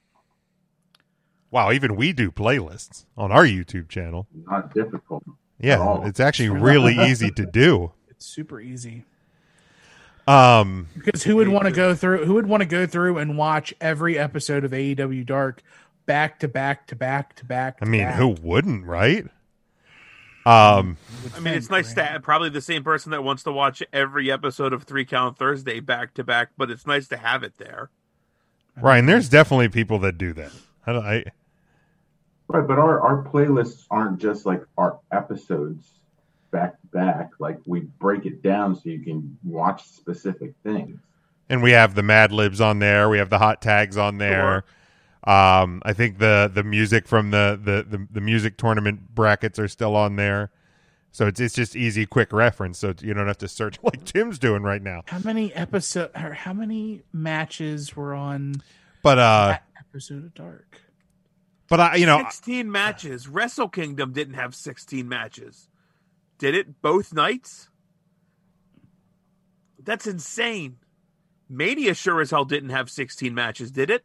Wow, 1.51 1.71
even 1.71 1.95
we 1.95 2.13
do 2.13 2.31
playlists 2.31 3.05
on 3.17 3.31
our 3.31 3.45
YouTube 3.45 3.89
channel. 3.89 4.27
Not 4.49 4.73
difficult. 4.73 5.23
Yeah, 5.59 6.07
it's 6.07 6.19
actually 6.19 6.49
really 6.49 6.95
easy 6.97 7.29
to 7.31 7.45
do. 7.51 7.91
It's 8.09 8.25
super 8.25 8.59
easy. 8.59 9.05
Um, 10.27 10.87
Because 10.95 11.23
who 11.23 11.35
would 11.35 11.49
want 11.49 11.65
to 11.65 11.71
go 11.71 11.93
through? 11.93 12.25
Who 12.25 12.35
would 12.35 12.47
want 12.47 12.61
to 12.61 12.67
go 12.67 12.85
through 12.87 13.17
and 13.17 13.37
watch 13.37 13.73
every 13.81 14.17
episode 14.17 14.63
of 14.63 14.71
AEW 14.71 15.25
Dark 15.25 15.61
back 16.11 16.39
to 16.39 16.47
back 16.49 16.87
to 16.87 16.95
back 16.95 17.35
to 17.37 17.45
back? 17.45 17.77
I 17.81 17.85
mean, 17.85 18.03
back? 18.03 18.15
who 18.15 18.35
wouldn't, 18.41 18.85
right? 18.85 19.25
Um, 20.45 20.97
I 21.35 21.39
mean, 21.39 21.53
it's 21.53 21.69
nice 21.69 21.93
to 21.93 22.19
probably 22.21 22.49
the 22.49 22.59
same 22.61 22.83
person 22.83 23.11
that 23.11 23.23
wants 23.23 23.43
to 23.43 23.51
watch 23.51 23.81
every 23.93 24.29
episode 24.29 24.73
of 24.73 24.83
Three 24.83 25.05
Count 25.05 25.37
Thursday 25.37 25.79
back 25.79 26.13
to 26.15 26.23
back, 26.25 26.49
but 26.57 26.69
it's 26.69 26.85
nice 26.85 27.07
to 27.09 27.17
have 27.17 27.43
it 27.43 27.53
there. 27.59 27.91
Ryan, 28.75 29.05
there's 29.05 29.29
definitely 29.29 29.69
people 29.69 29.99
that 29.99 30.17
do 30.17 30.33
that. 30.33 30.51
I, 30.85 30.91
don't- 30.93 31.05
I 31.05 31.23
Right, 32.49 32.67
but 32.67 32.77
our, 32.77 32.99
our 32.99 33.23
playlists 33.23 33.85
aren't 33.89 34.19
just 34.19 34.45
like 34.45 34.65
our 34.77 34.99
episodes 35.13 35.87
back 36.51 36.81
to 36.81 36.87
back. 36.87 37.29
Like 37.39 37.59
we 37.65 37.81
break 37.81 38.25
it 38.25 38.41
down 38.41 38.75
so 38.75 38.81
you 38.89 38.99
can 38.99 39.37
watch 39.45 39.87
specific 39.87 40.55
things. 40.63 40.99
and 41.49 41.63
we 41.63 41.71
have 41.71 41.95
the 41.95 42.03
Mad 42.03 42.33
Libs 42.33 42.59
on 42.59 42.79
there. 42.79 43.07
We 43.07 43.19
have 43.19 43.29
the 43.29 43.37
hot 43.37 43.61
tags 43.61 43.95
on 43.95 44.17
there. 44.17 44.65
Um, 45.25 45.81
I 45.85 45.93
think 45.93 46.17
the 46.17 46.49
the 46.51 46.63
music 46.63 47.07
from 47.07 47.31
the, 47.31 47.59
the 47.61 47.83
the 47.97 48.07
the 48.11 48.21
music 48.21 48.57
tournament 48.57 49.13
brackets 49.13 49.59
are 49.59 49.67
still 49.67 49.95
on 49.95 50.15
there. 50.15 50.51
So 51.11 51.27
it's 51.27 51.39
it's 51.39 51.53
just 51.53 51.75
easy, 51.75 52.05
quick 52.05 52.31
reference. 52.33 52.79
So 52.79 52.93
you 53.01 53.13
don't 53.13 53.27
have 53.27 53.37
to 53.39 53.47
search 53.47 53.77
like 53.83 54.03
Tim's 54.05 54.39
doing 54.39 54.63
right 54.63 54.81
now. 54.81 55.01
How 55.07 55.19
many 55.19 55.53
episode? 55.53 56.11
Or 56.15 56.33
how 56.33 56.53
many 56.53 57.03
matches 57.13 57.95
were 57.95 58.13
on 58.15 58.55
But 59.03 59.19
uh, 59.19 59.47
that 59.49 59.63
episode 59.79 60.25
of 60.25 60.33
Dark? 60.33 60.81
but 61.67 61.79
I 61.79 61.95
you 61.95 62.05
know 62.05 62.17
16 62.17 62.71
matches. 62.71 63.27
Wrestle 63.27 63.69
Kingdom 63.69 64.13
didn't 64.13 64.33
have 64.35 64.55
16 64.55 65.07
matches. 65.07 65.67
Did 66.39 66.55
it 66.55 66.81
both 66.81 67.13
nights? 67.13 67.69
That's 69.83 70.07
insane. 70.07 70.77
Mania 71.49 71.93
sure 71.93 72.21
as 72.21 72.31
hell 72.31 72.45
didn't 72.45 72.69
have 72.69 72.89
16 72.89 73.33
matches, 73.35 73.71
did 73.71 73.89
it? 73.89 74.03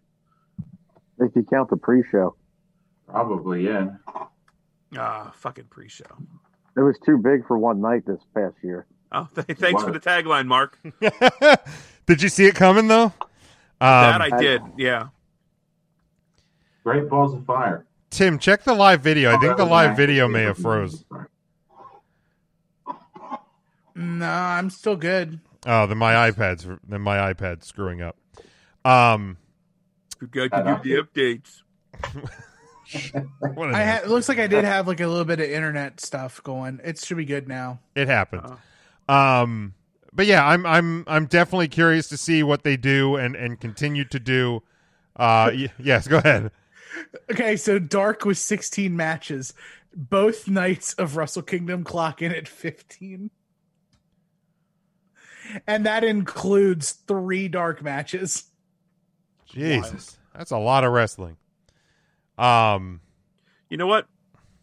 If 1.18 1.34
you 1.34 1.42
count 1.44 1.70
the 1.70 1.76
pre-show, 1.76 2.34
Probably, 3.08 3.64
yeah. 3.66 3.90
Ah, 4.96 5.32
fucking 5.36 5.66
pre-show. 5.70 6.04
it 6.76 6.80
was 6.80 6.98
too 7.04 7.16
big 7.18 7.46
for 7.46 7.56
one 7.58 7.80
night 7.80 8.04
this 8.06 8.18
past 8.34 8.56
year. 8.62 8.86
Oh, 9.12 9.28
th- 9.34 9.46
thanks 9.58 9.82
for 9.82 9.92
the 9.92 10.00
tagline, 10.00 10.46
Mark. 10.46 10.78
did 12.06 12.22
you 12.22 12.28
see 12.28 12.46
it 12.46 12.54
coming 12.56 12.88
though? 12.88 13.12
that 13.80 14.20
Um, 14.20 14.22
I 14.22 14.30
did, 14.38 14.62
yeah. 14.76 15.08
Great 16.84 17.08
balls 17.08 17.34
of 17.34 17.44
fire. 17.46 17.86
Tim, 18.10 18.38
check 18.38 18.64
the 18.64 18.74
live 18.74 19.00
video. 19.02 19.34
I 19.34 19.38
think 19.38 19.56
the 19.56 19.64
live 19.64 19.96
video 19.96 20.28
may 20.28 20.42
have 20.42 20.58
froze. 20.58 21.04
No, 23.94 24.26
I'm 24.26 24.70
still 24.70 24.96
good. 24.96 25.40
Oh, 25.64 25.86
then 25.86 25.98
my 25.98 26.30
iPad's 26.30 26.66
then 26.86 27.00
my 27.00 27.32
iPad's 27.32 27.66
screwing 27.66 28.02
up. 28.02 28.16
Um, 28.84 29.36
You 30.20 30.26
got 30.28 30.50
to 30.64 30.80
do 30.82 30.96
the 30.96 31.02
updates. 31.02 31.62
what 33.54 33.70
a 33.70 33.76
I 33.76 33.84
ha- 33.84 34.00
it 34.04 34.08
looks 34.08 34.28
like 34.28 34.38
I 34.38 34.46
did 34.46 34.64
have 34.64 34.86
like 34.86 35.00
a 35.00 35.06
little 35.06 35.24
bit 35.24 35.40
of 35.40 35.50
internet 35.50 36.00
stuff 36.00 36.42
going. 36.42 36.80
It 36.84 36.98
should 36.98 37.16
be 37.16 37.24
good 37.24 37.48
now. 37.48 37.80
It 37.94 38.08
happens. 38.08 38.50
Um, 39.08 39.74
but 40.12 40.26
yeah, 40.26 40.46
I'm 40.46 40.64
I'm 40.66 41.04
I'm 41.06 41.26
definitely 41.26 41.68
curious 41.68 42.08
to 42.08 42.16
see 42.16 42.42
what 42.42 42.62
they 42.64 42.76
do 42.76 43.16
and 43.16 43.34
and 43.36 43.60
continue 43.60 44.04
to 44.06 44.18
do. 44.20 44.62
Uh, 45.16 45.50
y- 45.52 45.72
yes, 45.78 46.06
go 46.08 46.18
ahead. 46.18 46.50
Okay, 47.30 47.56
so 47.56 47.78
Dark 47.78 48.24
was 48.24 48.38
16 48.38 48.96
matches. 48.96 49.52
Both 49.94 50.48
nights 50.48 50.94
of 50.94 51.16
Wrestle 51.16 51.42
Kingdom 51.42 51.84
clock 51.84 52.22
in 52.22 52.32
at 52.32 52.48
15. 52.48 53.30
And 55.66 55.86
that 55.86 56.04
includes 56.04 56.92
three 56.92 57.48
dark 57.48 57.82
matches. 57.82 58.44
Jesus, 59.46 60.18
that's 60.34 60.50
a 60.50 60.58
lot 60.58 60.84
of 60.84 60.92
wrestling. 60.92 61.36
Um, 62.38 63.00
You 63.70 63.76
know 63.76 63.86
what? 63.86 64.06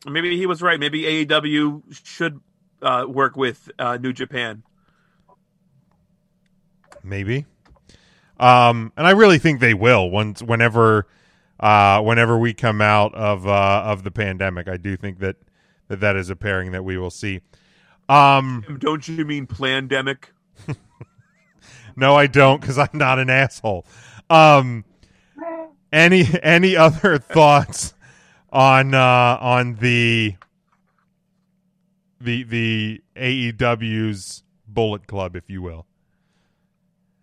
Maybe 0.06 0.38
he 0.38 0.46
was 0.46 0.62
right. 0.62 0.80
Maybe 0.80 1.04
AEW 1.04 1.82
should 2.06 2.40
uh, 2.82 3.06
work 3.08 3.36
with 3.38 3.72
uh, 3.80 3.98
New 3.98 4.14
Japan. 4.14 4.64
maybe. 7.04 7.46
Um, 8.40 8.92
and 8.98 9.06
I 9.08 9.12
really 9.12 9.38
think 9.38 9.60
they 9.60 9.74
will 9.74 10.10
once 10.10 10.42
whenever 10.42 11.08
uh 11.60 12.02
whenever 12.02 12.38
we 12.38 12.54
come 12.54 12.82
out 12.82 13.14
of 13.14 13.48
uh 13.48 13.84
of 13.86 14.04
the 14.04 14.12
pandemic. 14.12 14.68
I 14.68 14.78
do 14.78 14.98
think 14.98 15.20
that 15.20 15.38
that 15.88 16.00
that 16.00 16.16
is 16.16 16.30
a 16.30 16.36
pairing 16.36 16.72
that 16.72 16.84
we 16.84 16.98
will 16.98 17.12
see. 17.12 17.42
Um, 18.10 18.78
Don't 18.80 19.08
you 19.08 19.24
mean 19.26 19.48
plandemic? 19.48 20.26
No, 21.96 22.16
I 22.16 22.26
don't, 22.26 22.60
because 22.60 22.80
I'm 22.80 22.90
not 22.94 23.20
an 23.20 23.30
asshole. 23.30 23.86
Um, 24.30 24.86
any 25.92 26.28
any 26.42 26.76
other 26.76 27.18
thoughts 27.20 27.94
on 28.52 28.94
uh, 28.94 29.38
on 29.40 29.76
the 29.76 30.36
the 32.20 32.44
the 32.44 33.02
AEW's 33.16 34.44
Bullet 34.68 35.08
Club, 35.08 35.36
if 35.36 35.50
you 35.50 35.62
will? 35.62 35.86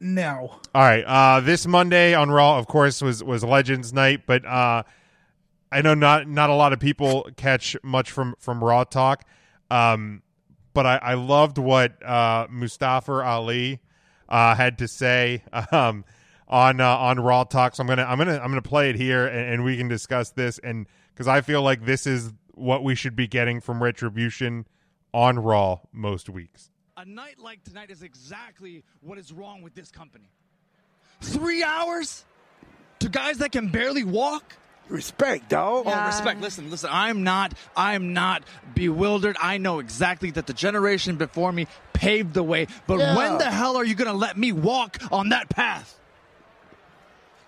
No. 0.00 0.56
All 0.74 0.82
right. 0.82 1.04
Uh, 1.04 1.40
this 1.40 1.66
Monday 1.66 2.14
on 2.14 2.30
Raw, 2.30 2.58
of 2.58 2.66
course, 2.66 3.02
was 3.02 3.22
was 3.22 3.44
Legends 3.44 3.92
Night, 3.92 4.22
but 4.26 4.44
uh, 4.46 4.82
I 5.70 5.82
know 5.82 5.94
not 5.94 6.26
not 6.26 6.50
a 6.50 6.54
lot 6.54 6.72
of 6.72 6.80
people 6.80 7.28
catch 7.36 7.76
much 7.82 8.10
from 8.10 8.34
from 8.38 8.62
Raw 8.62 8.84
talk. 8.84 9.24
Um, 9.70 10.22
but 10.72 10.86
I, 10.86 10.96
I 11.02 11.14
loved 11.14 11.58
what 11.58 12.02
uh, 12.04 12.46
Mustafa 12.50 13.12
Ali 13.12 13.80
uh, 14.28 14.54
had 14.54 14.78
to 14.78 14.88
say 14.88 15.42
um, 15.72 16.04
on 16.50 16.80
uh, 16.80 16.86
on 16.96 17.18
Raw 17.18 17.44
Talk. 17.44 17.74
So 17.76 17.82
I'm 17.82 17.86
gonna 17.86 18.02
I'm 18.02 18.18
gonna 18.18 18.38
I'm 18.38 18.50
gonna 18.50 18.60
play 18.60 18.90
it 18.90 18.96
here, 18.96 19.26
and, 19.26 19.54
and 19.54 19.64
we 19.64 19.78
can 19.78 19.88
discuss 19.88 20.30
this. 20.30 20.58
And 20.58 20.86
because 21.14 21.28
I 21.28 21.40
feel 21.40 21.62
like 21.62 21.86
this 21.86 22.06
is 22.06 22.32
what 22.54 22.84
we 22.84 22.94
should 22.94 23.16
be 23.16 23.26
getting 23.26 23.60
from 23.60 23.82
Retribution 23.82 24.66
on 25.14 25.38
Raw 25.38 25.78
most 25.92 26.28
weeks. 26.28 26.70
A 26.96 27.04
night 27.06 27.38
like 27.38 27.64
tonight 27.64 27.90
is 27.90 28.02
exactly 28.02 28.84
what 29.00 29.16
is 29.16 29.32
wrong 29.32 29.62
with 29.62 29.74
this 29.74 29.90
company. 29.90 30.28
Three 31.22 31.62
hours 31.62 32.24
to 32.98 33.08
guys 33.08 33.38
that 33.38 33.52
can 33.52 33.68
barely 33.68 34.04
walk. 34.04 34.56
Respect, 34.88 35.48
dog. 35.48 35.84
Oh, 35.86 36.06
respect. 36.06 36.40
Listen, 36.40 36.68
listen. 36.68 36.90
I'm 36.92 37.22
not. 37.22 37.54
I'm 37.76 38.12
not 38.12 38.42
bewildered. 38.74 39.36
I 39.40 39.58
know 39.58 39.78
exactly 39.78 40.32
that 40.32 40.48
the 40.48 40.52
generation 40.52 41.14
before 41.14 41.52
me 41.52 41.68
paved 41.92 42.34
the 42.34 42.42
way. 42.42 42.66
But 42.88 42.98
Yeah. 42.98 43.16
when 43.16 43.38
the 43.38 43.48
hell 43.50 43.76
are 43.76 43.84
you 43.84 43.94
going 43.94 44.10
to 44.10 44.16
let 44.16 44.36
me 44.36 44.50
walk 44.50 44.98
on 45.12 45.28
that 45.28 45.48
path? 45.48 45.99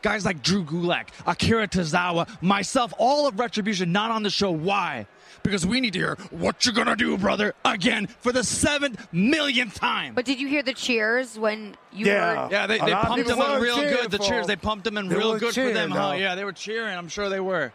Guys 0.03 0.25
like 0.25 0.43
Drew 0.43 0.65
Gulak, 0.65 1.09
Akira 1.27 1.69
Tozawa, 1.69 2.29
myself, 2.43 2.93
all 2.99 3.27
of 3.27 3.39
Retribution 3.39 3.93
not 3.93 4.11
on 4.11 4.25
the 4.25 4.31
show. 4.31 4.51
Why? 4.51 5.07
Because 5.43 5.65
we 5.67 5.81
need 5.81 5.93
to 5.95 5.99
hear 5.99 6.19
what 6.31 6.67
you're 6.67 6.75
gonna 6.75 6.97
do, 6.97 7.17
brother, 7.17 7.55
again 7.65 8.07
for 8.07 8.33
the 8.33 8.45
seventh 8.45 9.07
millionth 9.13 9.75
time. 9.75 10.15
But 10.15 10.25
did 10.25 10.41
you 10.41 10.49
hear 10.49 10.63
the 10.63 10.75
cheers 10.75 11.39
when 11.39 11.77
you 11.93 12.07
yeah, 12.07 12.43
heard? 12.43 12.53
yeah, 12.53 12.67
they, 12.67 12.79
they 12.79 12.93
pumped 12.93 13.27
them 13.29 13.41
in 13.41 13.61
real 13.61 13.77
good. 13.77 14.11
The 14.11 14.19
cheers, 14.19 14.47
they 14.47 14.57
pumped 14.57 14.85
them 14.85 14.97
in 14.99 15.09
They 15.09 15.17
real 15.17 15.33
were 15.33 15.39
good 15.39 15.49
for 15.49 15.55
cheering, 15.55 15.75
them, 15.75 15.91
huh? 15.91 16.13
dog. 16.13 16.21
Yeah, 16.21 16.35
they 16.35 16.45
were 16.45 16.53
cheering. 16.53 16.97
I'm 16.97 17.09
sure 17.09 17.29
they 17.29 17.41
were. 17.41 17.73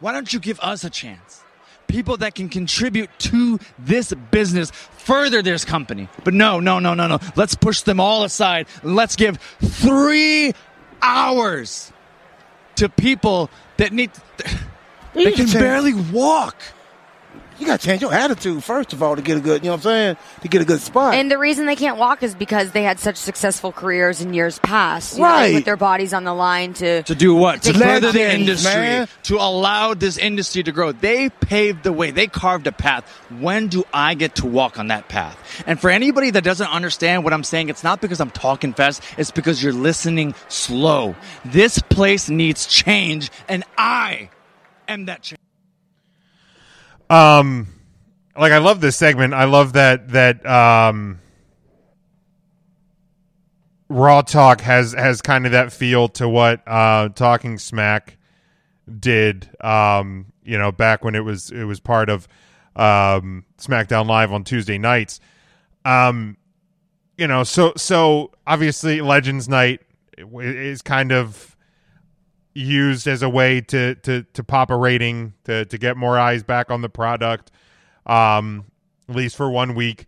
Why 0.00 0.12
don't 0.12 0.32
you 0.32 0.40
give 0.40 0.58
us 0.60 0.82
a 0.82 0.90
chance? 0.90 1.42
People 1.86 2.16
that 2.18 2.34
can 2.34 2.48
contribute 2.48 3.10
to 3.18 3.60
this 3.78 4.12
business, 4.30 4.70
further 4.70 5.42
this 5.42 5.64
company. 5.64 6.08
But 6.24 6.34
no, 6.34 6.58
no, 6.58 6.78
no, 6.78 6.94
no, 6.94 7.06
no. 7.06 7.18
Let's 7.36 7.54
push 7.54 7.82
them 7.82 8.00
all 8.00 8.24
aside. 8.24 8.66
Let's 8.82 9.14
give 9.14 9.38
three 9.60 10.52
hours 11.02 11.92
to 12.76 12.88
people 12.88 13.50
that 13.76 13.92
need. 13.92 14.10
They 15.14 15.32
can 15.32 15.46
barely 15.50 15.94
walk. 15.94 16.56
You 17.62 17.68
got 17.68 17.78
to 17.78 17.86
change 17.86 18.02
your 18.02 18.12
attitude 18.12 18.64
first 18.64 18.92
of 18.92 19.04
all 19.04 19.14
to 19.14 19.22
get 19.22 19.36
a 19.36 19.40
good. 19.40 19.62
You 19.62 19.66
know 19.70 19.76
what 19.76 19.86
I'm 19.86 19.92
saying? 19.92 20.16
To 20.40 20.48
get 20.48 20.62
a 20.62 20.64
good 20.64 20.80
spot. 20.80 21.14
And 21.14 21.30
the 21.30 21.38
reason 21.38 21.66
they 21.66 21.76
can't 21.76 21.96
walk 21.96 22.24
is 22.24 22.34
because 22.34 22.72
they 22.72 22.82
had 22.82 22.98
such 22.98 23.14
successful 23.16 23.70
careers 23.70 24.20
in 24.20 24.34
years 24.34 24.58
past. 24.58 25.14
You 25.16 25.22
know, 25.22 25.28
they 25.28 25.32
Right. 25.42 25.54
put 25.54 25.64
their 25.64 25.76
bodies 25.76 26.12
on 26.12 26.24
the 26.24 26.34
line 26.34 26.74
to 26.74 27.04
To 27.04 27.14
do 27.14 27.36
what? 27.36 27.62
To 27.62 27.72
take 27.72 27.80
care 27.80 27.96
of 27.98 28.02
further 28.02 28.18
the 28.18 28.34
industry, 28.34 28.72
man. 28.72 29.08
to 29.22 29.36
allow 29.36 29.94
this 29.94 30.18
industry 30.18 30.64
to 30.64 30.72
grow. 30.72 30.90
They 30.90 31.28
paved 31.28 31.84
the 31.84 31.92
way. 31.92 32.10
They 32.10 32.26
carved 32.26 32.66
a 32.66 32.72
path. 32.72 33.04
When 33.38 33.68
do 33.68 33.84
I 33.94 34.14
get 34.14 34.34
to 34.36 34.46
walk 34.46 34.80
on 34.80 34.88
that 34.88 35.06
path? 35.08 35.38
And 35.64 35.80
for 35.80 35.88
anybody 35.88 36.30
that 36.32 36.42
doesn't 36.42 36.66
understand 36.68 37.22
what 37.22 37.32
I'm 37.32 37.44
saying, 37.44 37.68
it's 37.68 37.84
not 37.84 38.00
because 38.00 38.18
I'm 38.18 38.30
talking 38.30 38.72
fast. 38.72 39.04
It's 39.16 39.30
because 39.30 39.62
you're 39.62 39.72
listening 39.72 40.34
slow. 40.48 41.14
This 41.44 41.78
place 41.78 42.28
needs 42.28 42.66
change, 42.66 43.30
and 43.48 43.62
I 43.78 44.30
am 44.88 45.04
that 45.04 45.22
change. 45.22 45.38
Um, 47.12 47.66
like 48.34 48.52
I 48.52 48.58
love 48.58 48.80
this 48.80 48.96
segment. 48.96 49.34
I 49.34 49.44
love 49.44 49.74
that 49.74 50.08
that 50.10 50.46
um, 50.46 51.20
Raw 53.90 54.22
Talk 54.22 54.62
has 54.62 54.94
has 54.94 55.20
kind 55.20 55.44
of 55.44 55.52
that 55.52 55.74
feel 55.74 56.08
to 56.08 56.26
what 56.26 56.66
uh, 56.66 57.10
Talking 57.10 57.58
Smack 57.58 58.16
did. 58.98 59.50
Um, 59.60 60.32
you 60.42 60.56
know, 60.56 60.72
back 60.72 61.04
when 61.04 61.14
it 61.14 61.20
was 61.20 61.50
it 61.50 61.64
was 61.64 61.80
part 61.80 62.08
of 62.08 62.26
um, 62.76 63.44
SmackDown 63.58 64.06
Live 64.06 64.32
on 64.32 64.42
Tuesday 64.42 64.78
nights. 64.78 65.20
Um, 65.84 66.38
you 67.18 67.26
know, 67.26 67.44
so 67.44 67.74
so 67.76 68.30
obviously 68.46 69.02
Legends 69.02 69.50
Night 69.50 69.82
is 70.16 70.80
kind 70.80 71.12
of 71.12 71.51
used 72.54 73.06
as 73.06 73.22
a 73.22 73.28
way 73.28 73.60
to 73.60 73.94
to 73.96 74.24
to 74.34 74.44
pop 74.44 74.70
a 74.70 74.76
rating 74.76 75.32
to 75.44 75.64
to 75.64 75.78
get 75.78 75.96
more 75.96 76.18
eyes 76.18 76.42
back 76.42 76.70
on 76.70 76.82
the 76.82 76.88
product 76.88 77.50
um 78.06 78.64
at 79.08 79.14
least 79.14 79.36
for 79.36 79.50
one 79.50 79.74
week. 79.74 80.06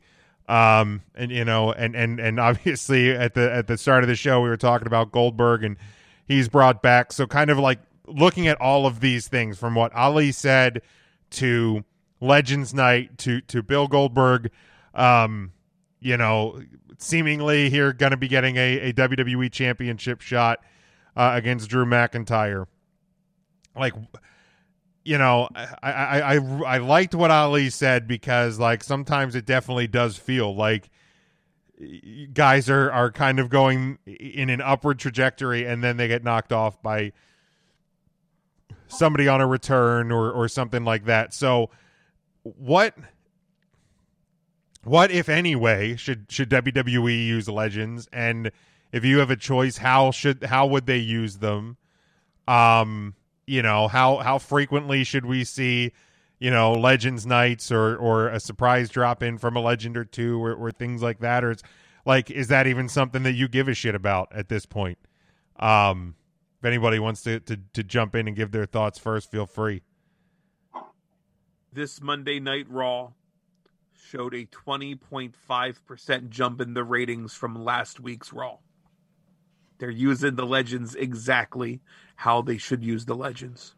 Um 0.49 1.03
and 1.15 1.31
you 1.31 1.45
know 1.45 1.73
and 1.73 1.95
and 1.95 2.21
and 2.21 2.39
obviously 2.41 3.11
at 3.11 3.35
the 3.35 3.51
at 3.51 3.67
the 3.67 3.79
start 3.79 4.05
of 4.05 4.09
the 4.09 4.17
show 4.17 4.41
we 4.41 4.49
were 4.49 4.57
talking 4.57 4.87
about 4.87 5.13
Goldberg 5.13 5.65
and 5.65 5.77
he's 6.27 6.49
brought 6.49 6.83
back. 6.83 7.13
So 7.13 7.27
kind 7.27 7.51
of 7.51 7.59
like 7.59 7.81
looking 8.07 8.47
at 8.47 8.61
all 8.61 8.87
of 8.87 9.01
these 9.01 9.29
things 9.29 9.59
from 9.59 9.75
what 9.75 9.95
Ali 9.95 10.33
said 10.33 10.83
to 11.31 11.85
Legends 12.21 12.75
Night 12.75 13.17
to 13.19 13.41
to 13.43 13.63
Bill 13.63 13.89
Goldberg 13.89 14.51
um 14.95 15.53
you 16.01 16.17
know 16.17 16.61
seemingly 16.99 17.71
here 17.71 17.93
going 17.93 18.11
to 18.13 18.17
be 18.17 18.29
getting 18.29 18.57
a, 18.57 18.91
a 18.91 18.93
WWE 18.93 19.51
championship 19.51 20.21
shot 20.21 20.61
uh, 21.17 21.33
against 21.35 21.69
Drew 21.69 21.85
McIntyre. 21.85 22.67
Like, 23.77 23.95
you 25.05 25.19
know, 25.19 25.49
I, 25.55 25.93
I, 25.93 26.21
I 26.21 26.37
I 26.37 26.79
liked 26.79 27.15
what 27.15 27.31
Ali 27.31 27.71
said 27.71 28.07
because 28.07 28.59
like 28.59 28.83
sometimes 28.83 29.35
it 29.35 29.45
definitely 29.47 29.87
does 29.87 30.17
feel 30.17 30.55
like 30.55 30.91
guys 32.33 32.71
are 32.71 32.91
are 32.91 33.11
kind 33.11 33.41
of 33.41 33.51
going 33.51 33.99
in 34.07 34.49
an 34.49 34.61
upward 34.61 34.99
trajectory 34.99 35.67
and 35.67 35.83
then 35.83 35.97
they 35.97 36.09
get 36.09 36.23
knocked 36.23 36.53
off 36.53 36.81
by 36.83 37.13
somebody 38.87 39.29
on 39.29 39.41
a 39.41 39.47
return 39.47 40.13
or 40.13 40.31
or 40.31 40.49
something 40.49 40.85
like 40.85 41.05
that. 41.07 41.35
So 41.35 41.71
what 42.43 42.97
what 44.85 45.11
if 45.11 45.29
anyway 45.29 45.97
should 45.97 46.27
should 46.29 46.51
WWE 46.51 47.27
use 47.27 47.49
legends 47.49 48.09
and 48.13 48.51
if 48.95 49.05
you 49.05 49.19
have 49.19 49.29
a 49.29 49.37
choice 49.37 49.77
how 49.79 50.13
should 50.13 50.45
how 50.45 50.67
would 50.67 50.87
they 50.87 50.99
use 50.99 51.39
them? 51.39 51.77
Um 52.47 53.15
you 53.45 53.61
know 53.61 53.89
how 53.89 54.19
how 54.19 54.39
frequently 54.39 55.03
should 55.03 55.27
we 55.27 55.43
see 55.43 55.91
you 56.39 56.51
know 56.51 56.73
legends 56.73 57.27
nights 57.27 57.73
or 57.73 57.97
or 57.97 58.29
a 58.29 58.39
surprise 58.39 58.89
drop 58.89 59.21
in 59.21 59.37
from 59.37 59.57
a 59.57 59.61
legend 59.61 59.97
or 59.97 60.05
two 60.05 60.43
or, 60.43 60.55
or 60.55 60.71
things 60.71 61.03
like 61.03 61.19
that? 61.19 61.43
Or 61.43 61.51
it's 61.51 61.65
like 62.07 62.31
is 62.31 62.47
that 62.49 62.69
even 62.69 62.89
something 62.89 63.25
that 63.25 63.33
you 63.33 63.49
give 63.49 63.67
a 63.67 63.75
shit 63.75 63.97
about 63.97 64.29
at 64.31 64.49
this 64.49 64.65
point? 64.65 64.99
Um 65.59 66.15
if 66.61 66.65
anybody 66.65 67.01
wants 67.01 67.23
to 67.23 67.41
to, 67.41 67.59
to 67.73 67.83
jump 67.83 68.15
in 68.15 68.29
and 68.29 68.37
give 68.37 68.53
their 68.53 68.65
thoughts 68.65 69.01
first 69.01 69.29
feel 69.29 69.47
free. 69.47 69.83
This 71.73 72.01
Monday 72.01 72.39
Night 72.39 72.67
Raw 72.71 73.11
showed 73.93 74.35
a 74.35 74.47
20.5% 74.47 76.29
jump 76.29 76.61
in 76.61 76.75
the 76.75 76.85
ratings 76.85 77.35
from 77.35 77.65
last 77.65 77.99
week's 77.99 78.33
Raw. 78.33 78.59
They're 79.79 79.91
using 79.91 80.37
the 80.37 80.47
legends 80.47 80.95
exactly 80.95 81.81
how 82.17 82.43
they 82.43 82.57
should 82.59 82.83
use 82.85 83.05
the 83.05 83.15
legends. 83.17 83.75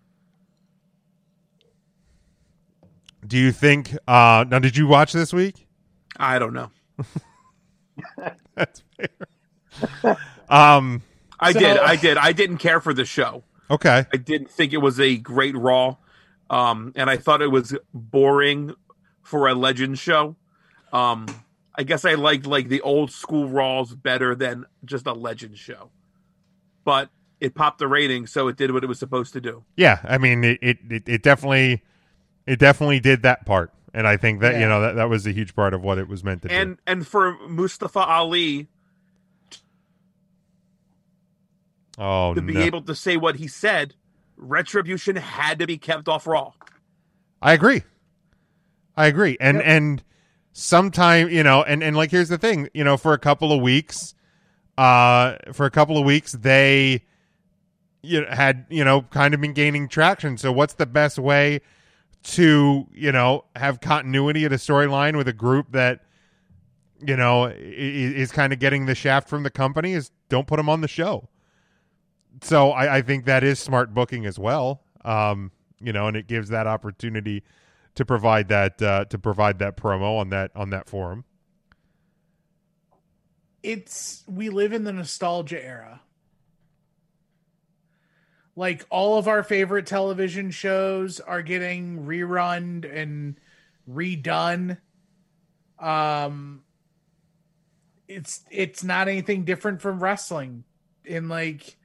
do 3.26 3.36
you 3.38 3.50
think 3.50 3.96
uh 4.06 4.44
now 4.48 4.58
did 4.60 4.76
you 4.76 4.86
watch 4.86 5.12
this 5.12 5.32
week 5.32 5.66
I 6.18 6.38
don't 6.38 6.54
know. 6.54 6.70
That's 8.54 8.82
fair. 8.96 10.16
Um, 10.48 11.02
I 11.38 11.52
So- 11.52 11.58
did. 11.60 11.76
I 11.78 11.96
did. 11.96 12.16
I 12.16 12.32
didn't 12.32 12.56
care 12.58 12.80
for 12.80 12.94
the 12.94 13.04
show. 13.04 13.44
Okay. 13.70 14.06
I 14.10 14.16
didn't 14.16 14.50
think 14.50 14.72
it 14.72 14.78
was 14.78 14.98
a 14.98 15.18
great 15.18 15.54
Raw, 15.54 15.96
um, 16.48 16.92
and 16.96 17.10
I 17.10 17.18
thought 17.18 17.42
it 17.42 17.50
was 17.50 17.76
boring 17.92 18.74
for 19.22 19.46
a 19.48 19.54
Legend 19.54 19.98
show. 19.98 20.36
Um, 20.90 21.26
I 21.76 21.82
guess 21.82 22.04
I 22.04 22.14
liked 22.14 22.46
like 22.46 22.68
the 22.68 22.80
old 22.80 23.10
school 23.10 23.48
Raws 23.48 23.94
better 23.94 24.34
than 24.34 24.64
just 24.84 25.06
a 25.06 25.12
Legend 25.12 25.58
show, 25.58 25.90
but 26.84 27.10
it 27.40 27.54
popped 27.54 27.78
the 27.78 27.88
rating, 27.88 28.26
so 28.26 28.48
it 28.48 28.56
did 28.56 28.72
what 28.72 28.82
it 28.82 28.86
was 28.86 28.98
supposed 28.98 29.32
to 29.34 29.40
do. 29.40 29.64
Yeah, 29.76 30.00
I 30.04 30.18
mean 30.18 30.42
it, 30.44 30.58
it, 30.62 30.78
it, 30.90 31.08
it 31.08 31.22
definitely 31.22 31.82
it 32.46 32.58
definitely 32.58 33.00
did 33.00 33.22
that 33.22 33.44
part. 33.44 33.72
And 33.92 34.06
I 34.06 34.16
think 34.16 34.40
that 34.40 34.60
you 34.60 34.68
know 34.68 34.80
that, 34.80 34.96
that 34.96 35.08
was 35.08 35.26
a 35.26 35.32
huge 35.32 35.54
part 35.54 35.74
of 35.74 35.82
what 35.82 35.98
it 35.98 36.08
was 36.08 36.24
meant 36.24 36.42
to 36.42 36.48
do. 36.48 36.54
And 36.54 36.78
and 36.86 37.06
for 37.06 37.36
Mustafa 37.48 38.00
Ali 38.00 38.68
Oh 41.98 42.34
to 42.34 42.42
be 42.42 42.54
no. 42.54 42.60
able 42.60 42.82
to 42.82 42.94
say 42.94 43.16
what 43.16 43.36
he 43.36 43.48
said, 43.48 43.94
Retribution 44.36 45.16
had 45.16 45.58
to 45.58 45.66
be 45.66 45.78
kept 45.78 46.08
off 46.08 46.26
Raw. 46.26 46.52
I 47.40 47.52
agree. 47.52 47.82
I 48.96 49.06
agree. 49.06 49.36
And 49.40 49.62
and 49.62 50.02
sometime, 50.58 51.28
you 51.28 51.42
know, 51.42 51.62
and 51.62 51.82
and 51.82 51.94
like 51.94 52.10
here's 52.10 52.30
the 52.30 52.38
thing, 52.38 52.68
you 52.72 52.82
know, 52.82 52.96
for 52.96 53.12
a 53.12 53.18
couple 53.18 53.52
of 53.52 53.60
weeks, 53.60 54.14
uh 54.78 55.36
for 55.52 55.66
a 55.66 55.70
couple 55.70 55.98
of 55.98 56.04
weeks 56.04 56.32
they 56.32 57.02
you 58.02 58.20
know, 58.22 58.28
had, 58.30 58.64
you 58.70 58.84
know, 58.84 59.02
kind 59.02 59.34
of 59.34 59.40
been 59.40 59.52
gaining 59.52 59.88
traction. 59.88 60.38
So 60.38 60.52
what's 60.52 60.74
the 60.74 60.86
best 60.86 61.18
way 61.18 61.60
to, 62.22 62.86
you 62.92 63.12
know, 63.12 63.44
have 63.56 63.80
continuity 63.80 64.44
at 64.44 64.52
a 64.52 64.56
storyline 64.56 65.16
with 65.16 65.28
a 65.28 65.32
group 65.32 65.72
that 65.72 66.00
you 67.06 67.14
know 67.16 67.44
i- 67.44 67.50
i- 67.50 67.52
is 67.52 68.32
kind 68.32 68.54
of 68.54 68.58
getting 68.58 68.86
the 68.86 68.94
shaft 68.94 69.28
from 69.28 69.42
the 69.42 69.50
company 69.50 69.92
is 69.92 70.10
don't 70.30 70.46
put 70.46 70.56
them 70.56 70.70
on 70.70 70.80
the 70.80 70.88
show. 70.88 71.28
So 72.42 72.70
I, 72.70 72.96
I 72.96 73.02
think 73.02 73.26
that 73.26 73.44
is 73.44 73.58
smart 73.58 73.92
booking 73.92 74.24
as 74.24 74.38
well. 74.38 74.82
Um, 75.04 75.52
you 75.80 75.92
know, 75.92 76.06
and 76.06 76.16
it 76.16 76.26
gives 76.26 76.48
that 76.48 76.66
opportunity 76.66 77.42
to 77.96 78.04
provide 78.04 78.48
that 78.48 78.80
uh, 78.80 79.04
to 79.06 79.18
provide 79.18 79.58
that 79.58 79.76
promo 79.76 80.18
on 80.18 80.30
that 80.30 80.50
on 80.54 80.70
that 80.70 80.88
forum. 80.88 81.24
it's 83.66 84.22
we 84.28 84.48
live 84.48 84.72
in 84.72 84.84
the 84.84 84.92
nostalgia 84.92 85.62
era. 85.62 86.00
Like 88.54 88.86
all 88.90 89.18
of 89.18 89.26
our 89.28 89.42
favorite 89.42 89.86
television 89.86 90.50
shows 90.52 91.18
are 91.20 91.42
getting 91.42 92.06
rerun 92.06 92.88
and 92.90 93.40
redone. 93.90 94.78
Um 95.80 96.62
it's 98.08 98.44
it's 98.52 98.84
not 98.84 99.08
anything 99.08 99.44
different 99.44 99.82
from 99.82 100.00
wrestling. 100.02 100.62
And 101.04 101.28
like 101.28 101.76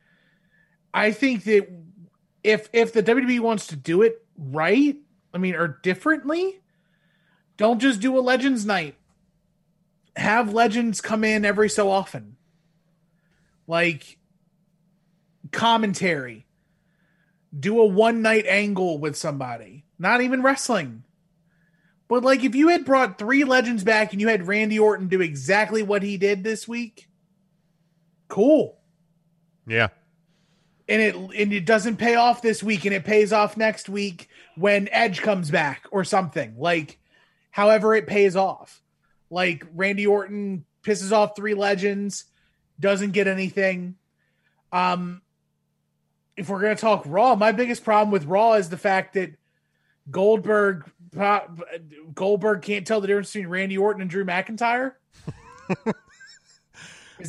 I 0.93 1.11
think 1.11 1.45
that 1.45 1.67
if 2.43 2.69
if 2.73 2.93
the 2.93 3.01
WWE 3.01 3.39
wants 3.39 3.67
to 3.67 3.75
do 3.75 4.03
it 4.03 4.23
right, 4.37 4.97
I 5.33 5.37
mean 5.37 5.55
or 5.55 5.79
differently, 5.83 6.59
don't 7.57 7.79
just 7.79 7.99
do 7.99 8.17
a 8.17 8.21
Legends 8.21 8.65
night. 8.65 8.95
Have 10.15 10.53
legends 10.53 10.99
come 10.99 11.23
in 11.23 11.45
every 11.45 11.69
so 11.69 11.89
often. 11.89 12.35
Like 13.65 14.17
commentary. 15.51 16.45
Do 17.57 17.79
a 17.79 17.85
one 17.85 18.21
night 18.21 18.45
angle 18.45 18.97
with 18.97 19.15
somebody. 19.15 19.85
Not 19.97 20.21
even 20.21 20.41
wrestling. 20.41 21.03
But 22.09 22.23
like 22.23 22.43
if 22.43 22.55
you 22.55 22.69
had 22.69 22.83
brought 22.83 23.17
three 23.17 23.45
legends 23.45 23.85
back 23.85 24.11
and 24.11 24.19
you 24.19 24.27
had 24.27 24.47
randy 24.47 24.77
orton 24.77 25.07
do 25.07 25.21
exactly 25.21 25.81
what 25.81 26.03
he 26.03 26.17
did 26.17 26.43
this 26.43 26.67
week 26.67 27.07
cool. 28.31 28.79
Yeah. 29.67 29.89
and 30.89 31.01
it 31.01 31.15
and 31.15 31.53
it 31.53 31.65
doesn't 31.65 31.97
pay 31.97 32.15
off 32.15 32.41
this 32.41 32.63
week 32.63 32.85
and 32.85 32.95
it 32.95 33.05
pays 33.05 33.31
off 33.31 33.55
next 33.55 33.87
week 33.87 34.27
when 34.61 34.87
Edge 34.91 35.21
comes 35.21 35.51
back 35.51 35.85
or 35.91 36.03
something. 36.03 36.55
Like 36.57 36.99
however 37.49 37.95
it 37.95 38.07
pays 38.07 38.35
off. 38.35 38.81
Like 39.29 39.65
Randy 39.73 40.07
Orton 40.07 40.65
pisses 40.83 41.11
off 41.11 41.35
three 41.35 41.53
legends, 41.53 42.25
doesn't 42.79 43.11
get 43.11 43.27
anything. 43.27 43.95
Um 44.71 45.21
if 46.37 46.49
we're 46.49 46.61
going 46.61 46.75
to 46.75 46.81
talk 46.81 47.03
Raw, 47.05 47.35
my 47.35 47.51
biggest 47.51 47.83
problem 47.83 48.09
with 48.09 48.25
Raw 48.25 48.53
is 48.53 48.69
the 48.69 48.77
fact 48.77 49.13
that 49.15 49.31
Goldberg 50.09 50.89
Goldberg 52.15 52.61
can't 52.61 52.87
tell 52.87 53.01
the 53.01 53.07
difference 53.07 53.33
between 53.33 53.49
Randy 53.49 53.77
Orton 53.77 54.01
and 54.01 54.09
Drew 54.09 54.25
McIntyre. 54.25 54.93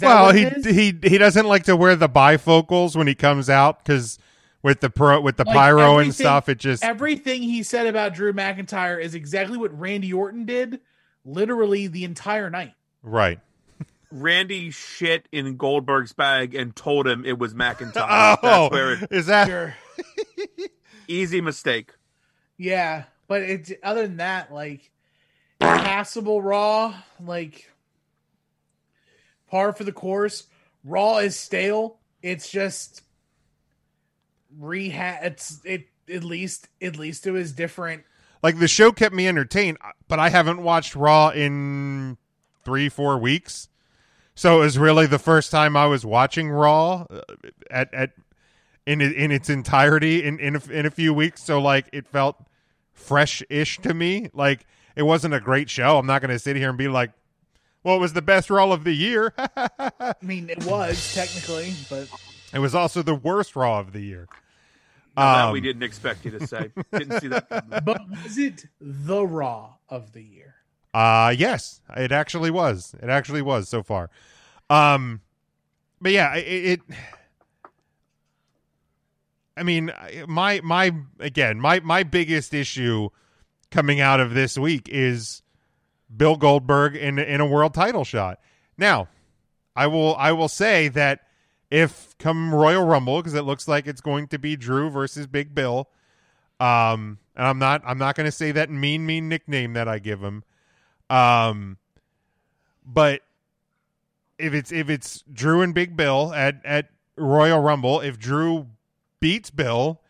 Well, 0.00 0.32
he 0.32 0.48
he 0.62 0.98
he 1.02 1.18
doesn't 1.18 1.46
like 1.46 1.64
to 1.64 1.76
wear 1.76 1.96
the 1.96 2.08
bifocals 2.08 2.96
when 2.96 3.06
he 3.06 3.14
comes 3.14 3.50
out 3.50 3.84
because 3.84 4.18
with 4.62 4.80
the 4.80 4.90
pro 4.90 5.20
with 5.20 5.36
the 5.36 5.44
Like, 5.44 5.54
pyro 5.54 5.98
and 5.98 6.14
stuff, 6.14 6.48
it 6.48 6.58
just 6.58 6.84
everything 6.84 7.42
he 7.42 7.62
said 7.62 7.86
about 7.86 8.14
Drew 8.14 8.32
McIntyre 8.32 9.00
is 9.00 9.14
exactly 9.14 9.58
what 9.58 9.78
Randy 9.78 10.12
Orton 10.12 10.44
did, 10.46 10.80
literally 11.24 11.86
the 11.86 12.04
entire 12.04 12.50
night. 12.50 12.74
right. 13.02 13.40
Randy 14.14 14.70
shit 14.70 15.26
in 15.32 15.56
Goldberg's 15.56 16.12
bag 16.12 16.54
and 16.54 16.76
told 16.76 17.06
him 17.08 17.24
it 17.24 17.38
was 17.38 17.54
McIntyre. 17.54 18.36
Oh, 18.42 18.68
That's 18.68 18.72
where 18.72 18.92
it, 18.92 19.08
is 19.10 19.24
that 19.26 19.46
Sure. 19.48 19.74
easy 21.08 21.40
mistake. 21.40 21.92
Yeah, 22.58 23.04
but 23.26 23.40
it's 23.40 23.72
other 23.82 24.06
than 24.06 24.18
that, 24.18 24.52
like 24.52 24.90
passable 25.58 26.42
Raw, 26.42 26.94
like 27.24 27.70
par 29.50 29.72
for 29.72 29.84
the 29.84 29.92
course. 29.92 30.44
Raw 30.84 31.18
is 31.18 31.34
stale. 31.34 31.98
It's 32.22 32.50
just 32.50 33.02
rehab. 34.58 35.24
It's 35.24 35.60
it 35.64 35.86
at 36.12 36.24
least 36.24 36.68
at 36.80 36.96
least 36.96 37.26
it 37.26 37.32
was 37.32 37.52
different. 37.52 38.04
Like 38.42 38.58
the 38.58 38.68
show 38.68 38.90
kept 38.92 39.14
me 39.14 39.28
entertained, 39.28 39.78
but 40.08 40.18
I 40.18 40.28
haven't 40.28 40.62
watched 40.62 40.96
Raw 40.96 41.30
in 41.30 42.18
three, 42.64 42.88
four 42.88 43.18
weeks. 43.18 43.68
So 44.34 44.58
it 44.58 44.60
was 44.60 44.78
really 44.78 45.06
the 45.06 45.18
first 45.18 45.50
time 45.50 45.76
I 45.76 45.86
was 45.86 46.04
watching 46.04 46.50
Raw 46.50 47.06
uh, 47.10 47.20
at 47.70 47.92
at 47.94 48.10
in 48.86 49.00
in 49.00 49.30
its 49.30 49.48
entirety 49.48 50.24
in 50.24 50.38
in 50.40 50.56
a, 50.56 50.70
in 50.70 50.86
a 50.86 50.90
few 50.90 51.14
weeks. 51.14 51.42
So 51.42 51.60
like 51.60 51.88
it 51.92 52.06
felt 52.06 52.36
fresh-ish 52.92 53.78
to 53.78 53.94
me. 53.94 54.30
Like 54.32 54.66
it 54.96 55.02
wasn't 55.02 55.34
a 55.34 55.40
great 55.40 55.70
show. 55.70 55.98
I'm 55.98 56.06
not 56.06 56.20
going 56.20 56.30
to 56.30 56.38
sit 56.38 56.56
here 56.56 56.68
and 56.68 56.78
be 56.78 56.88
like, 56.88 57.12
"Well, 57.84 57.96
it 57.96 58.00
was 58.00 58.14
the 58.14 58.22
best 58.22 58.50
Raw 58.50 58.70
of 58.72 58.84
the 58.84 58.92
year." 58.92 59.34
I 59.56 60.14
mean, 60.22 60.50
it 60.50 60.64
was 60.64 61.14
technically, 61.14 61.74
but 61.88 62.08
it 62.52 62.58
was 62.58 62.74
also 62.74 63.02
the 63.02 63.14
worst 63.14 63.56
Raw 63.56 63.78
of 63.80 63.92
the 63.92 64.00
year. 64.00 64.28
Now 65.16 65.34
that 65.34 65.44
Um, 65.46 65.52
we 65.52 65.60
didn't 65.60 65.82
expect 65.82 66.24
you 66.24 66.30
to 66.32 66.46
say. 66.46 66.72
Didn't 66.92 67.20
see 67.20 67.28
that. 67.28 67.48
coming. 67.48 67.80
but 67.84 68.00
was 68.24 68.38
it 68.38 68.64
the 68.80 69.26
Raw 69.26 69.74
of 69.88 70.12
the 70.12 70.22
year? 70.22 70.54
Uh 70.94 71.34
yes, 71.36 71.80
it 71.96 72.12
actually 72.12 72.50
was. 72.50 72.94
It 73.02 73.08
actually 73.08 73.42
was 73.42 73.68
so 73.68 73.82
far. 73.82 74.10
Um 74.70 75.20
but 76.00 76.12
yeah, 76.12 76.34
it, 76.36 76.80
it 76.80 76.80
I 79.56 79.62
mean, 79.64 79.92
my 80.26 80.60
my 80.62 80.92
again, 81.20 81.60
my 81.60 81.80
my 81.80 82.02
biggest 82.04 82.54
issue 82.54 83.10
coming 83.70 84.00
out 84.00 84.18
of 84.20 84.32
this 84.34 84.56
week 84.56 84.88
is 84.90 85.42
Bill 86.14 86.36
Goldberg 86.36 86.96
in 86.96 87.18
in 87.18 87.40
a 87.40 87.46
world 87.46 87.74
title 87.74 88.04
shot. 88.04 88.40
Now, 88.78 89.08
I 89.76 89.86
will 89.88 90.16
I 90.16 90.32
will 90.32 90.48
say 90.48 90.88
that 90.88 91.20
if 91.72 92.16
come 92.18 92.54
Royal 92.54 92.84
Rumble 92.84 93.18
because 93.18 93.34
it 93.34 93.42
looks 93.42 93.66
like 93.66 93.86
it's 93.86 94.00
going 94.00 94.28
to 94.28 94.38
be 94.38 94.56
Drew 94.56 94.90
versus 94.90 95.26
Big 95.26 95.54
Bill. 95.54 95.88
Um 96.60 97.18
and 97.34 97.46
I'm 97.46 97.58
not 97.58 97.82
I'm 97.84 97.98
not 97.98 98.14
going 98.14 98.26
to 98.26 98.32
say 98.32 98.52
that 98.52 98.70
mean 98.70 99.06
mean 99.06 99.28
nickname 99.28 99.72
that 99.72 99.88
I 99.88 99.98
give 99.98 100.20
him. 100.20 100.44
Um, 101.08 101.78
but 102.84 103.22
if 104.38 104.54
it's 104.54 104.72
if 104.72 104.90
it's 104.90 105.24
Drew 105.32 105.62
and 105.62 105.74
Big 105.74 105.96
Bill 105.96 106.32
at 106.34 106.60
at 106.64 106.90
Royal 107.16 107.60
Rumble, 107.60 108.00
if 108.00 108.18
Drew 108.18 108.68
beats 109.20 109.50
Bill, 109.50 110.00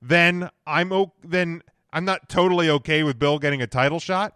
then 0.00 0.50
I'm 0.66 0.92
then 1.22 1.62
I'm 1.92 2.04
not 2.04 2.28
totally 2.28 2.70
okay 2.70 3.02
with 3.02 3.18
Bill 3.18 3.38
getting 3.38 3.62
a 3.62 3.66
title 3.66 4.00
shot, 4.00 4.34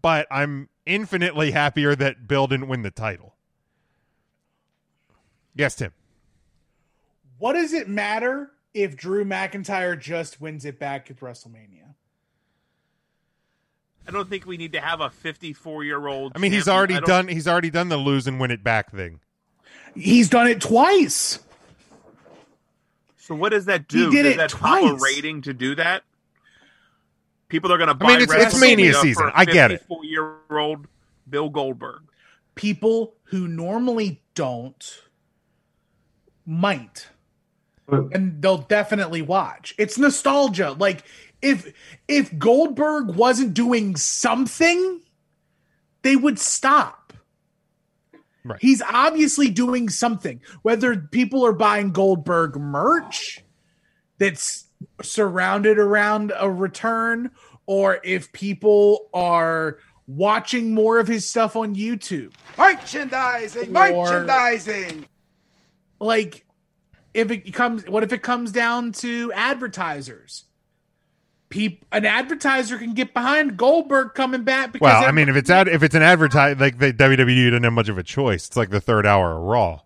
but 0.00 0.26
I'm 0.30 0.68
infinitely 0.86 1.50
happier 1.50 1.94
that 1.96 2.28
Bill 2.28 2.46
didn't 2.46 2.68
win 2.68 2.82
the 2.82 2.90
title. 2.90 3.34
Yes, 5.54 5.74
Tim. 5.76 5.92
What 7.44 7.52
does 7.56 7.74
it 7.74 7.90
matter 7.90 8.52
if 8.72 8.96
Drew 8.96 9.22
McIntyre 9.22 10.00
just 10.00 10.40
wins 10.40 10.64
it 10.64 10.78
back 10.78 11.10
at 11.10 11.18
WrestleMania? 11.20 11.92
I 14.08 14.10
don't 14.12 14.30
think 14.30 14.46
we 14.46 14.56
need 14.56 14.72
to 14.72 14.80
have 14.80 15.02
a 15.02 15.10
54 15.10 15.84
year 15.84 16.06
old. 16.06 16.32
I 16.34 16.38
mean, 16.38 16.52
he's 16.52 16.68
already 16.68 16.98
done 16.98 17.28
he's 17.28 17.46
already 17.46 17.68
done 17.68 17.90
the 17.90 17.98
lose 17.98 18.26
and 18.26 18.40
win 18.40 18.50
it 18.50 18.64
back 18.64 18.90
thing. 18.92 19.20
He's 19.94 20.30
done 20.30 20.46
it 20.46 20.62
twice. 20.62 21.38
So 23.18 23.34
what 23.34 23.50
does 23.50 23.66
that 23.66 23.88
do? 23.88 24.08
He 24.08 24.16
did 24.16 24.22
does 24.22 24.32
it 24.32 24.36
that 24.38 24.52
pop 24.52 24.82
a 24.82 24.94
rating 24.94 25.42
to 25.42 25.52
do 25.52 25.74
that? 25.74 26.02
People 27.48 27.70
are 27.74 27.76
going 27.76 27.88
to 27.88 27.94
buy. 27.94 28.06
I 28.06 28.08
mean, 28.12 28.20
it's- 28.22 28.54
it's 28.54 28.58
Mania 28.58 28.94
season. 28.94 29.30
I 29.34 29.44
get 29.44 29.70
it. 29.70 29.82
Four 29.86 30.02
year 30.06 30.32
old 30.50 30.86
Bill 31.28 31.50
Goldberg. 31.50 32.04
People 32.54 33.12
who 33.24 33.46
normally 33.46 34.22
don't 34.34 35.02
might. 36.46 37.08
And 37.88 38.40
they'll 38.40 38.58
definitely 38.58 39.22
watch. 39.22 39.74
It's 39.78 39.98
nostalgia. 39.98 40.72
Like 40.72 41.04
if 41.42 41.72
if 42.08 42.36
Goldberg 42.38 43.14
wasn't 43.14 43.54
doing 43.54 43.96
something, 43.96 45.00
they 46.02 46.16
would 46.16 46.38
stop. 46.38 47.12
Right. 48.44 48.58
He's 48.60 48.82
obviously 48.82 49.50
doing 49.50 49.88
something. 49.88 50.40
Whether 50.62 50.96
people 50.96 51.44
are 51.46 51.52
buying 51.52 51.92
Goldberg 51.92 52.56
merch 52.56 53.42
that's 54.18 54.64
surrounded 55.02 55.78
around 55.78 56.32
a 56.38 56.50
return, 56.50 57.30
or 57.66 58.00
if 58.04 58.32
people 58.32 59.08
are 59.14 59.78
watching 60.06 60.74
more 60.74 60.98
of 60.98 61.08
his 61.08 61.28
stuff 61.28 61.56
on 61.56 61.74
YouTube. 61.74 62.32
Merchandising, 62.58 63.74
Or- 63.74 64.04
merchandising. 64.04 65.06
Like 65.98 66.44
if 67.14 67.30
it 67.30 67.54
comes 67.54 67.86
what 67.88 68.02
if 68.02 68.12
it 68.12 68.22
comes 68.22 68.52
down 68.52 68.92
to 68.92 69.32
advertisers? 69.32 70.44
Peop, 71.50 71.84
an 71.92 72.04
advertiser 72.04 72.78
can 72.78 72.94
get 72.94 73.14
behind 73.14 73.56
Goldberg 73.56 74.14
coming 74.14 74.42
back 74.42 74.72
because 74.72 74.84
Well, 74.86 75.04
I 75.04 75.12
mean, 75.12 75.28
if 75.28 75.36
it's 75.36 75.48
ad, 75.50 75.68
if 75.68 75.82
it's 75.84 75.94
an 75.94 76.02
advertise 76.02 76.58
like 76.58 76.78
the 76.78 76.92
WWE 76.92 77.50
doesn't 77.50 77.62
have 77.62 77.72
much 77.72 77.88
of 77.88 77.96
a 77.96 78.02
choice. 78.02 78.48
It's 78.48 78.56
like 78.56 78.70
the 78.70 78.80
third 78.80 79.06
hour 79.06 79.36
of 79.36 79.42
Raw. 79.42 79.80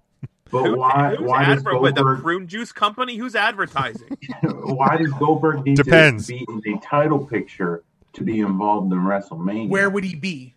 But 0.51 0.79
why? 0.79 1.11
Who's 1.17 1.27
Why 1.29 1.45
does 1.45 1.59
adver- 1.59 1.79
with 1.79 1.95
the 1.97 2.05
prune 2.23 2.47
juice 2.49 2.73
company? 2.73 3.17
Who's 3.19 3.35
advertising? 3.37 4.17
Why 4.43 4.97
does 4.97 5.13
Goldberg 5.19 5.63
need 5.67 5.77
Depends. 5.77 6.27
to 6.29 6.33
be 6.33 6.47
in 6.49 6.61
the 6.65 6.81
title 6.83 7.27
picture 7.27 7.85
to 8.15 8.25
be 8.25 8.41
involved 8.41 8.91
in 8.91 8.99
WrestleMania? 9.01 9.69
where 9.69 9.91
would 9.91 10.05
he 10.05 10.15
be? 10.15 10.55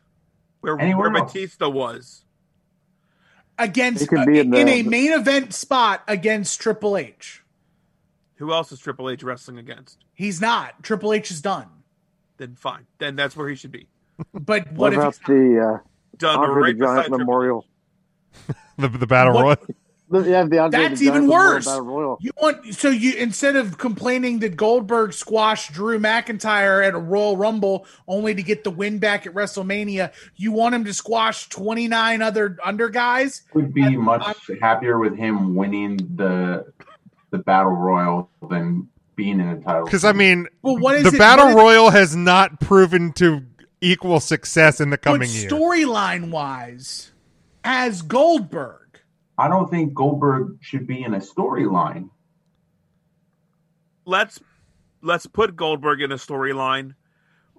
Where, 0.61 0.79
Anywhere 0.79 1.09
where 1.09 1.23
else. 1.23 1.33
Batista 1.33 1.67
was. 1.67 2.23
Against 3.63 4.01
He 4.01 4.07
could 4.07 4.25
be 4.25 4.39
in 4.39 4.53
in, 4.53 4.67
a 4.67 4.81
main 4.83 5.11
event 5.11 5.53
spot 5.53 6.03
against 6.07 6.59
Triple 6.59 6.97
H. 6.97 7.43
Who 8.35 8.51
else 8.53 8.71
is 8.71 8.79
Triple 8.79 9.09
H 9.09 9.21
wrestling 9.23 9.57
against? 9.59 10.03
He's 10.13 10.41
not. 10.41 10.81
Triple 10.81 11.13
H 11.13 11.29
is 11.29 11.41
done. 11.41 11.67
Then 12.37 12.55
fine. 12.55 12.87
Then 12.97 13.15
that's 13.15 13.35
where 13.35 13.47
he 13.47 13.55
should 13.55 13.71
be. 13.71 13.87
But 14.33 14.67
What, 14.71 14.73
what, 14.73 14.93
if 14.93 14.99
about 14.99 15.15
he's 15.15 15.27
the 15.27 15.59
uh, 15.59 15.87
Done 16.17 16.39
Andre 16.39 16.61
right 16.63 16.77
the 16.77 16.85
Giant 16.85 17.05
beside 17.07 17.17
Memorial? 17.19 17.65
The 18.77 18.87
the 18.87 19.05
battle 19.07 19.33
What- 19.35 19.59
royal. 19.59 19.75
The- 20.11 20.29
Yeah, 20.29 20.43
the 20.43 20.59
Andre 20.59 20.79
That's 20.81 20.99
the 20.99 21.05
even 21.07 21.27
worse. 21.27 21.65
Royal. 21.65 22.17
You 22.21 22.31
want 22.41 22.75
so 22.75 22.89
you 22.89 23.13
instead 23.13 23.55
of 23.55 23.77
complaining 23.77 24.39
that 24.39 24.57
Goldberg 24.57 25.13
squashed 25.13 25.71
Drew 25.73 25.97
McIntyre 25.99 26.85
at 26.85 26.93
a 26.93 26.97
Royal 26.99 27.37
Rumble 27.37 27.85
only 28.07 28.35
to 28.35 28.43
get 28.43 28.63
the 28.65 28.71
win 28.71 28.99
back 28.99 29.25
at 29.25 29.33
WrestleMania, 29.33 30.11
you 30.35 30.51
want 30.51 30.75
him 30.75 30.83
to 30.85 30.93
squash 30.93 31.47
29 31.49 32.21
other 32.21 32.57
under 32.63 32.89
guys? 32.89 33.43
would 33.53 33.73
be 33.73 33.95
much 33.95 34.25
happier 34.61 34.99
with 34.99 35.15
him 35.15 35.55
winning 35.55 35.97
the 36.15 36.65
the 37.31 37.37
battle 37.37 37.71
royal 37.71 38.29
than 38.49 38.89
being 39.15 39.39
in 39.39 39.47
a 39.47 39.59
title. 39.61 39.85
Because 39.85 40.03
I 40.03 40.11
mean, 40.11 40.47
Well, 40.61 40.77
what 40.77 40.95
is 40.95 41.03
the 41.03 41.15
it- 41.15 41.19
battle 41.19 41.45
what 41.45 41.51
is- 41.51 41.55
royal 41.55 41.89
has 41.91 42.15
not 42.15 42.59
proven 42.59 43.13
to 43.13 43.43
equal 43.79 44.19
success 44.19 44.81
in 44.81 44.89
the 44.89 44.97
coming 44.97 45.29
year. 45.29 45.49
storyline 45.49 46.29
wise, 46.31 47.11
as 47.63 48.01
Goldberg, 48.01 48.80
I 49.37 49.47
don't 49.47 49.69
think 49.69 49.93
Goldberg 49.93 50.57
should 50.61 50.85
be 50.87 51.03
in 51.03 51.13
a 51.13 51.19
storyline. 51.19 52.09
let's 54.05 54.39
let's 55.01 55.25
put 55.25 55.55
Goldberg 55.55 56.01
in 56.01 56.11
a 56.11 56.15
storyline 56.15 56.95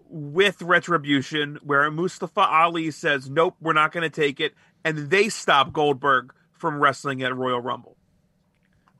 with 0.08 0.60
retribution 0.62 1.58
where 1.62 1.90
Mustafa 1.90 2.40
Ali 2.42 2.90
says, 2.90 3.30
Nope, 3.30 3.56
we're 3.60 3.72
not 3.72 3.92
gonna 3.92 4.10
take 4.10 4.40
it, 4.40 4.54
and 4.84 5.10
they 5.10 5.28
stop 5.28 5.72
Goldberg 5.72 6.32
from 6.52 6.78
wrestling 6.80 7.22
at 7.22 7.34
Royal 7.36 7.60
Rumble. 7.60 7.96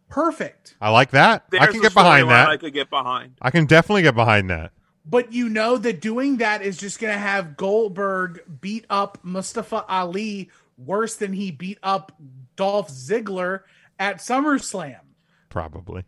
perfect. 0.08 0.76
I 0.80 0.90
like 0.90 1.10
that. 1.12 1.44
I 1.52 1.66
can 1.66 1.76
a 1.78 1.82
get 1.82 1.94
behind 1.94 2.28
that. 2.30 2.48
I 2.48 2.56
could 2.56 2.72
get 2.72 2.90
behind. 2.90 3.34
I 3.40 3.50
can 3.50 3.66
definitely 3.66 4.02
get 4.02 4.14
behind 4.14 4.50
that. 4.50 4.72
But 5.04 5.32
you 5.32 5.48
know 5.48 5.78
that 5.78 6.00
doing 6.00 6.36
that 6.38 6.62
is 6.62 6.76
just 6.76 7.00
going 7.00 7.12
to 7.12 7.18
have 7.18 7.56
Goldberg 7.56 8.42
beat 8.60 8.86
up 8.90 9.18
Mustafa 9.22 9.84
Ali 9.88 10.50
worse 10.76 11.16
than 11.16 11.32
he 11.32 11.50
beat 11.50 11.78
up 11.82 12.12
Dolph 12.56 12.88
Ziggler 12.90 13.60
at 13.98 14.18
SummerSlam. 14.18 15.00
Probably. 15.48 16.04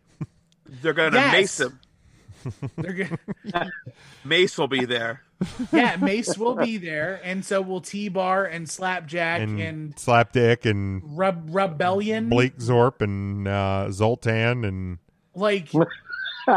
They're 0.81 0.93
gonna 0.93 1.15
Yes. 1.17 1.33
mace 1.33 1.59
him. 1.59 1.79
They're 2.77 3.07
gonna, 3.53 3.71
Mace 4.23 4.57
will 4.57 4.67
be 4.67 4.85
there. 4.85 5.21
yeah, 5.73 5.95
Mace 5.97 6.37
will 6.37 6.55
be 6.55 6.77
there, 6.77 7.19
and 7.23 7.43
so 7.43 7.59
will 7.61 7.81
T 7.81 8.07
Bar 8.09 8.45
and 8.45 8.69
Slapjack 8.69 9.41
and, 9.41 9.59
And, 9.59 9.95
Slapdick 9.95 10.65
and 10.69 11.01
Reb- 11.17 11.49
Rebellion. 11.53 12.29
Blake 12.29 12.57
Zorp 12.57 13.01
and 13.01 13.47
uh, 13.47 13.91
Zoltan 13.91 14.63
and 14.63 14.99
Like, 15.33 15.69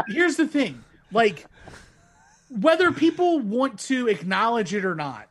here's 0.09 0.35
the 0.35 0.47
thing: 0.47 0.83
like, 1.11 1.45
whether 2.49 2.91
people 2.91 3.39
want 3.39 3.79
to 3.81 4.07
acknowledge 4.07 4.73
it 4.75 4.85
or 4.85 4.93
not, 4.95 5.27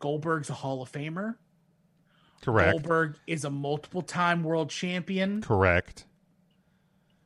Goldberg's 0.00 0.50
a 0.50 0.54
Hall 0.54 0.82
of 0.82 0.90
Famer. 0.90 1.36
Correct, 2.42 2.72
Goldberg 2.72 3.16
is 3.26 3.44
a 3.44 3.50
multiple 3.50 4.02
time 4.02 4.42
world 4.42 4.70
champion. 4.70 5.42
correct. 5.42 6.06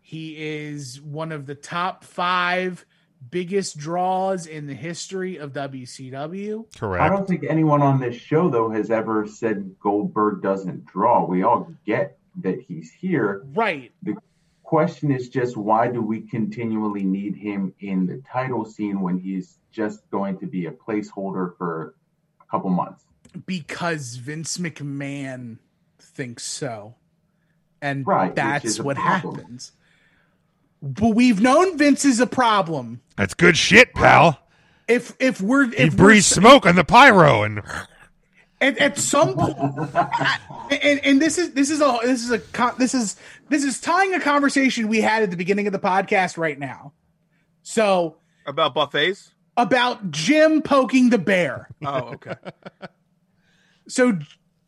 He 0.01 0.37
is 0.37 1.01
one 1.01 1.33
of 1.33 1.47
the 1.47 1.55
top 1.55 2.05
five 2.05 2.85
biggest 3.31 3.79
draws 3.79 4.47
in 4.47 4.67
the 4.67 4.75
history 4.75 5.39
of 5.39 5.53
WCW. 5.53 6.67
Correct. 6.77 7.03
I 7.03 7.09
don't 7.09 7.27
think 7.27 7.45
anyone 7.49 7.83
on 7.83 8.01
this 8.01 8.15
show 8.15 8.51
though 8.51 8.71
has 8.71 8.91
ever 8.91 9.27
said 9.27 9.77
Goldberg 9.81 10.43
doesn't 10.43 10.85
draw. 10.85 11.25
We 11.25 11.43
all 11.43 11.73
get 11.87 12.19
that 12.43 12.61
he's 12.61 12.93
here. 12.93 13.45
Right. 13.55 13.93
The 14.03 14.17
question 14.63 15.11
is 15.11 15.29
just 15.29 15.57
why 15.57 15.89
do 15.89 16.03
we 16.03 16.21
continually 16.21 17.05
need 17.05 17.37
him 17.37 17.73
in 17.81 18.07
the 18.07 18.23
title 18.31 18.65
scene 18.65 19.01
when 19.01 19.19
he's 19.19 19.59
just 19.73 20.09
going 20.11 20.39
to 20.41 20.47
be 20.47 20.67
a 20.67 20.73
placeholder 20.73 21.57
for 21.57 21.95
a 22.41 22.45
couple 22.51 22.71
months? 22.71 23.05
Because 23.47 24.17
Vince 24.17 24.59
McMahon 24.59 25.59
thinks 25.99 26.45
so. 26.45 26.95
And 27.83 28.07
Right, 28.07 28.35
that's 28.35 28.81
what 28.81 28.97
problem. 28.97 29.37
happens. 29.37 29.73
But 30.81 31.11
we've 31.11 31.41
known 31.41 31.77
Vince 31.79 32.05
is 32.05 32.21
a 32.21 32.27
problem. 32.27 33.01
That's 33.17 33.35
good 33.35 33.57
shit, 33.57 33.95
pal. 33.95 34.39
If 34.89 35.15
if 35.19 35.41
we're 35.41 35.67
He 35.71 35.77
if 35.77 35.95
we're 35.95 36.05
breathes 36.07 36.27
smoke 36.27 36.67
on 36.67 36.77
the 36.77 36.85
pyro, 36.85 37.43
and 37.43 37.63
at, 38.61 38.77
at 38.79 38.99
some 38.99 39.35
point 39.35 39.57
and, 40.71 41.01
and 41.05 41.23
this 41.23 41.39
is 41.39 41.53
this 41.53 41.71
is 41.71 41.81
a 41.81 41.99
this 42.03 42.23
is 42.23 42.31
a 42.33 42.75
this 42.79 42.95
is 42.95 43.17
this 43.49 43.65
is 43.65 43.81
tying 43.81 44.15
a 44.15 44.21
conversation 44.21 44.89
we 44.89 45.01
had 45.01 45.23
at 45.23 45.31
the 45.31 45.37
beginning 45.37 45.67
of 45.67 45.73
the 45.73 45.79
podcast 45.79 46.37
right 46.39 46.59
now 46.59 46.93
so 47.63 48.17
About 48.47 48.75
buffets? 48.75 49.33
about 49.57 50.11
jim 50.11 50.61
poking 50.63 51.11
the 51.11 51.19
bear 51.19 51.69
Oh, 51.85 52.15
okay. 52.15 52.35
So 53.89 54.19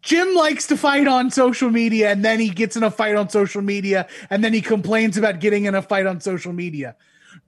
jim 0.03 0.35
likes 0.35 0.67
to 0.67 0.77
fight 0.77 1.07
on 1.07 1.31
social 1.31 1.71
media 1.71 2.11
and 2.11 2.25
then 2.25 2.39
he 2.39 2.49
gets 2.49 2.77
in 2.77 2.83
a 2.83 2.91
fight 2.91 3.17
on 3.17 3.29
social 3.29 3.63
media 3.63 4.07
and 4.31 4.45
then 4.45 4.53
he 4.53 4.61
complains 4.61 5.17
about 5.17 5.41
getting 5.41 5.65
in 5.65 5.75
a 5.75 5.83
fight 5.83 6.07
on 6.07 6.21
social 6.21 6.53
media 6.53 6.97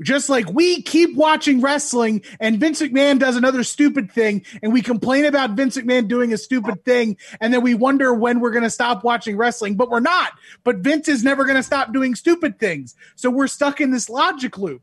just 0.03 0.29
like 0.29 0.49
we 0.51 0.83
keep 0.83 1.17
watching 1.17 1.61
wrestling 1.61 2.23
and 2.41 2.59
Vince 2.59 2.81
McMahon 2.81 3.19
does 3.19 3.37
another 3.37 3.65
stupid 3.65 4.11
thing 4.11 4.45
and 4.63 4.73
we 4.73 4.83
complain 4.83 5.25
about 5.25 5.53
Vince 5.53 5.77
McMahon 5.77 6.09
doing 6.09 6.33
a 6.33 6.39
stupid 6.39 6.85
thing 6.85 7.17
and 7.41 7.53
then 7.53 7.63
we 7.63 7.75
wonder 7.75 8.15
when 8.15 8.41
we're 8.41 8.51
going 8.51 8.65
to 8.65 8.71
stop 8.71 9.05
watching 9.05 9.37
wrestling, 9.37 9.75
but 9.75 9.91
we're 9.91 10.01
not. 10.01 10.33
But 10.65 10.77
Vince 10.79 11.09
is 11.09 11.25
never 11.25 11.45
going 11.45 11.57
to 11.57 11.63
stop 11.63 11.93
doing 11.93 12.15
stupid 12.15 12.59
things. 12.59 12.95
So 13.17 13.31
we're 13.31 13.49
stuck 13.49 13.81
in 13.81 13.91
this 13.91 14.09
logic 14.09 14.59
loop. 14.59 14.83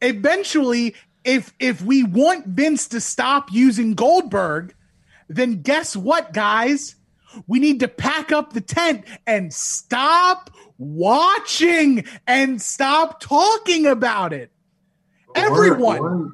Eventually, 0.00 0.94
if 1.24 1.52
if 1.58 1.82
we 1.82 2.04
want 2.04 2.46
Vince 2.46 2.86
to 2.88 3.00
stop 3.00 3.50
using 3.50 3.94
Goldberg, 3.94 4.74
then 5.28 5.62
guess 5.62 5.96
what, 5.96 6.32
guys? 6.32 6.96
We 7.46 7.58
need 7.58 7.80
to 7.80 7.88
pack 7.88 8.32
up 8.32 8.52
the 8.52 8.60
tent 8.60 9.04
and 9.26 9.52
stop 9.52 10.50
watching 10.78 12.04
and 12.26 12.60
stop 12.60 13.20
talking 13.20 13.86
about 13.86 14.32
it. 14.32 14.50
Everyone. 15.34 16.00
We're, 16.00 16.28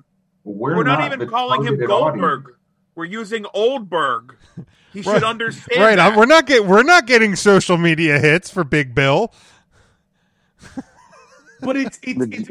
We're, 0.44 0.76
we're 0.76 0.82
not, 0.84 1.00
not 1.00 1.12
even 1.12 1.28
calling 1.28 1.64
him 1.66 1.78
Goldberg. 1.84 2.40
audience. 2.42 2.58
We're 2.94 3.04
using 3.06 3.44
Oldberg. 3.54 4.36
He 4.92 5.02
should 5.02 5.10
Right. 5.14 5.24
understand. 5.24 5.80
right, 5.82 5.96
that. 5.96 6.16
We're 6.16 6.26
not 6.26 6.46
get 6.46 6.64
we're 6.64 6.84
not 6.84 7.06
getting 7.08 7.34
social 7.34 7.76
media 7.76 8.20
hits 8.20 8.48
for 8.50 8.62
Big 8.62 8.94
Bill. 8.94 9.32
but 11.60 11.76
it's 11.76 11.98
it's 12.02 12.26
it's, 12.30 12.50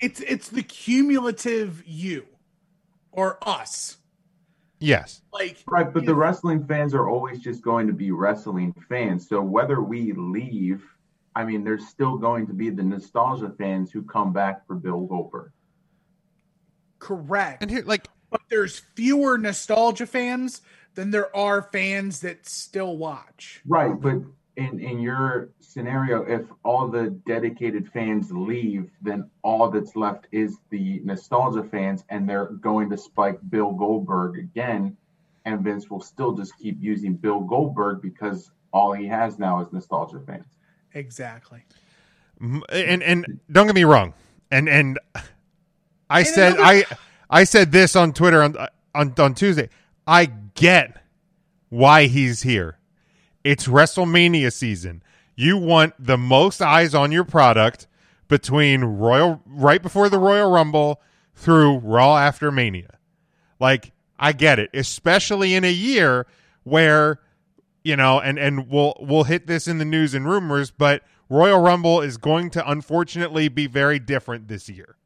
it's 0.00 0.20
it's 0.20 0.48
the 0.48 0.62
cumulative 0.64 1.84
you 1.86 2.26
or 3.12 3.38
us. 3.42 3.98
Yes. 4.78 5.22
Like 5.32 5.58
Right, 5.66 5.92
but 5.92 6.04
the 6.04 6.14
wrestling 6.14 6.66
fans 6.66 6.94
are 6.94 7.08
always 7.08 7.40
just 7.40 7.62
going 7.62 7.86
to 7.86 7.92
be 7.92 8.10
wrestling 8.10 8.74
fans. 8.88 9.28
So 9.28 9.40
whether 9.40 9.80
we 9.80 10.12
leave, 10.12 10.84
I 11.34 11.44
mean, 11.44 11.64
there's 11.64 11.86
still 11.88 12.16
going 12.16 12.46
to 12.46 12.52
be 12.52 12.70
the 12.70 12.82
nostalgia 12.82 13.52
fans 13.56 13.90
who 13.90 14.02
come 14.02 14.32
back 14.32 14.66
for 14.66 14.74
Bill 14.74 15.06
Goldberg. 15.06 15.52
Correct. 16.98 17.62
And 17.62 17.70
here, 17.70 17.82
like, 17.84 18.08
but 18.30 18.42
there's 18.48 18.80
fewer 18.94 19.38
nostalgia 19.38 20.06
fans 20.06 20.62
than 20.94 21.10
there 21.10 21.34
are 21.36 21.62
fans 21.62 22.20
that 22.20 22.46
still 22.46 22.96
watch. 22.96 23.60
Right, 23.66 23.92
but 23.98 24.22
in 24.56 24.80
in 24.80 25.00
your 25.00 25.50
scenario, 25.60 26.22
if 26.22 26.42
all 26.64 26.88
the 26.88 27.10
dedicated 27.26 27.90
fans 27.92 28.30
leave, 28.32 28.90
then 29.02 29.28
all 29.42 29.70
that's 29.70 29.94
left 29.96 30.26
is 30.32 30.58
the 30.70 31.00
nostalgia 31.04 31.62
fans, 31.64 32.04
and 32.08 32.28
they're 32.28 32.46
going 32.46 32.88
to 32.90 32.96
spike 32.96 33.38
Bill 33.50 33.72
Goldberg 33.72 34.38
again, 34.38 34.96
and 35.44 35.60
Vince 35.62 35.90
will 35.90 36.00
still 36.00 36.32
just 36.32 36.56
keep 36.58 36.78
using 36.80 37.14
Bill 37.14 37.40
Goldberg 37.40 38.00
because 38.02 38.50
all 38.72 38.92
he 38.92 39.06
has 39.06 39.38
now 39.38 39.60
is 39.60 39.72
nostalgia 39.72 40.20
fans. 40.26 40.46
Exactly. 40.94 41.64
And 42.40 43.02
and 43.02 43.40
don't 43.50 43.66
get 43.66 43.74
me 43.74 43.84
wrong 43.84 44.12
and 44.50 44.68
and 44.68 44.98
i 46.10 46.18
And 46.20 46.28
said 46.28 46.52
another- 46.54 46.64
i 46.64 46.84
i 47.30 47.44
said 47.44 47.72
this 47.72 47.96
on 47.96 48.12
twitter 48.12 48.42
on 48.42 48.54
on 48.94 49.14
on 49.18 49.34
tuesday 49.34 49.68
i 50.06 50.26
get 50.54 51.02
why 51.70 52.06
he's 52.06 52.42
here 52.42 52.78
it's 53.46 53.66
wrestlemania 53.66 54.52
season 54.52 55.02
you 55.36 55.56
want 55.56 55.94
the 55.98 56.18
most 56.18 56.60
eyes 56.60 56.94
on 56.94 57.12
your 57.12 57.24
product 57.24 57.86
between 58.28 58.82
royal 58.82 59.40
right 59.46 59.82
before 59.82 60.08
the 60.08 60.18
royal 60.18 60.50
rumble 60.50 61.00
through 61.34 61.78
raw 61.78 62.16
after 62.16 62.50
mania 62.50 62.98
like 63.60 63.92
i 64.18 64.32
get 64.32 64.58
it 64.58 64.70
especially 64.74 65.54
in 65.54 65.64
a 65.64 65.72
year 65.72 66.26
where 66.64 67.20
you 67.86 67.94
know, 67.94 68.18
and 68.18 68.36
and 68.36 68.68
we'll 68.68 68.96
we'll 68.98 69.22
hit 69.22 69.46
this 69.46 69.68
in 69.68 69.78
the 69.78 69.84
news 69.84 70.12
and 70.12 70.28
rumors, 70.28 70.72
but 70.72 71.04
Royal 71.28 71.60
Rumble 71.60 72.00
is 72.00 72.16
going 72.16 72.50
to 72.50 72.68
unfortunately 72.68 73.46
be 73.46 73.68
very 73.68 74.00
different 74.00 74.48
this 74.48 74.68
year. 74.68 74.96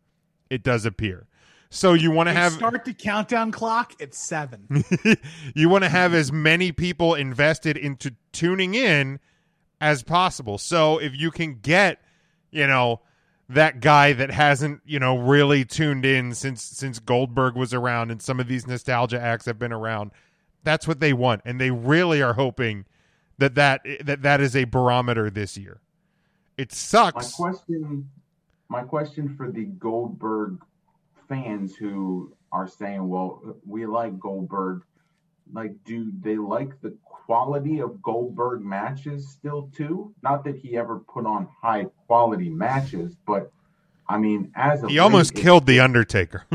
It 0.48 0.62
does 0.62 0.86
appear. 0.86 1.26
So 1.70 1.94
you 1.94 2.10
want 2.10 2.28
to 2.28 2.32
have 2.32 2.52
start 2.52 2.84
the 2.84 2.92
countdown 2.92 3.52
clock 3.52 3.94
at 4.00 4.12
seven. 4.12 4.84
you 5.54 5.68
want 5.68 5.84
to 5.84 5.88
have 5.88 6.14
as 6.14 6.32
many 6.32 6.72
people 6.72 7.14
invested 7.14 7.76
into 7.76 8.14
tuning 8.32 8.74
in 8.74 9.20
as 9.80 10.02
possible. 10.02 10.58
So 10.58 10.98
if 10.98 11.16
you 11.16 11.30
can 11.30 11.60
get, 11.60 12.02
you 12.50 12.66
know, 12.66 13.00
that 13.48 13.80
guy 13.80 14.12
that 14.12 14.32
hasn't, 14.32 14.80
you 14.84 14.98
know, 14.98 15.16
really 15.16 15.64
tuned 15.64 16.04
in 16.04 16.34
since 16.34 16.60
since 16.62 16.98
Goldberg 16.98 17.54
was 17.54 17.72
around 17.72 18.10
and 18.10 18.20
some 18.20 18.40
of 18.40 18.48
these 18.48 18.66
nostalgia 18.66 19.20
acts 19.20 19.46
have 19.46 19.58
been 19.58 19.72
around, 19.72 20.10
that's 20.64 20.88
what 20.88 20.98
they 20.98 21.12
want 21.12 21.42
and 21.44 21.60
they 21.60 21.70
really 21.70 22.20
are 22.20 22.34
hoping 22.34 22.84
that 23.38 23.54
that 23.54 23.82
that, 24.04 24.22
that 24.22 24.40
is 24.40 24.56
a 24.56 24.64
barometer 24.64 25.30
this 25.30 25.56
year. 25.56 25.80
It 26.56 26.72
sucks. 26.72 27.14
My 27.14 27.22
sucks. 27.22 27.36
question, 27.36 28.10
my 28.68 28.82
question 28.82 29.36
for 29.36 29.50
the 29.52 29.64
Goldberg 29.64 30.58
fans 31.30 31.74
who 31.74 32.34
are 32.52 32.68
saying, 32.68 33.08
"Well, 33.08 33.56
we 33.64 33.86
like 33.86 34.18
Goldberg," 34.18 34.82
like, 35.52 35.72
do 35.84 36.12
they 36.20 36.36
like 36.36 36.78
the 36.82 36.94
quality 37.04 37.80
of 37.80 38.02
Goldberg 38.02 38.60
matches 38.62 39.30
still 39.30 39.70
too? 39.74 40.12
Not 40.22 40.44
that 40.44 40.56
he 40.56 40.76
ever 40.76 40.98
put 40.98 41.24
on 41.24 41.48
high 41.62 41.86
quality 42.06 42.50
matches, 42.50 43.16
but 43.26 43.50
I 44.08 44.18
mean, 44.18 44.50
as 44.56 44.82
of 44.82 44.90
He 44.90 44.98
almost 44.98 45.34
late, 45.34 45.42
killed 45.42 45.66
the 45.66 45.80
Undertaker. 45.80 46.44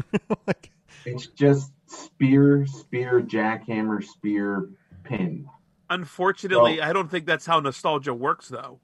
It's 1.08 1.28
just 1.28 1.72
spear, 1.86 2.66
spear, 2.66 3.22
jackhammer, 3.22 4.04
spear, 4.04 4.70
pin. 5.04 5.48
Unfortunately, 5.88 6.80
Well- 6.80 6.90
I 6.90 6.94
don't 6.94 7.10
think 7.12 7.28
that's 7.28 7.46
how 7.46 7.60
nostalgia 7.60 8.14
works, 8.14 8.48
though. 8.50 8.80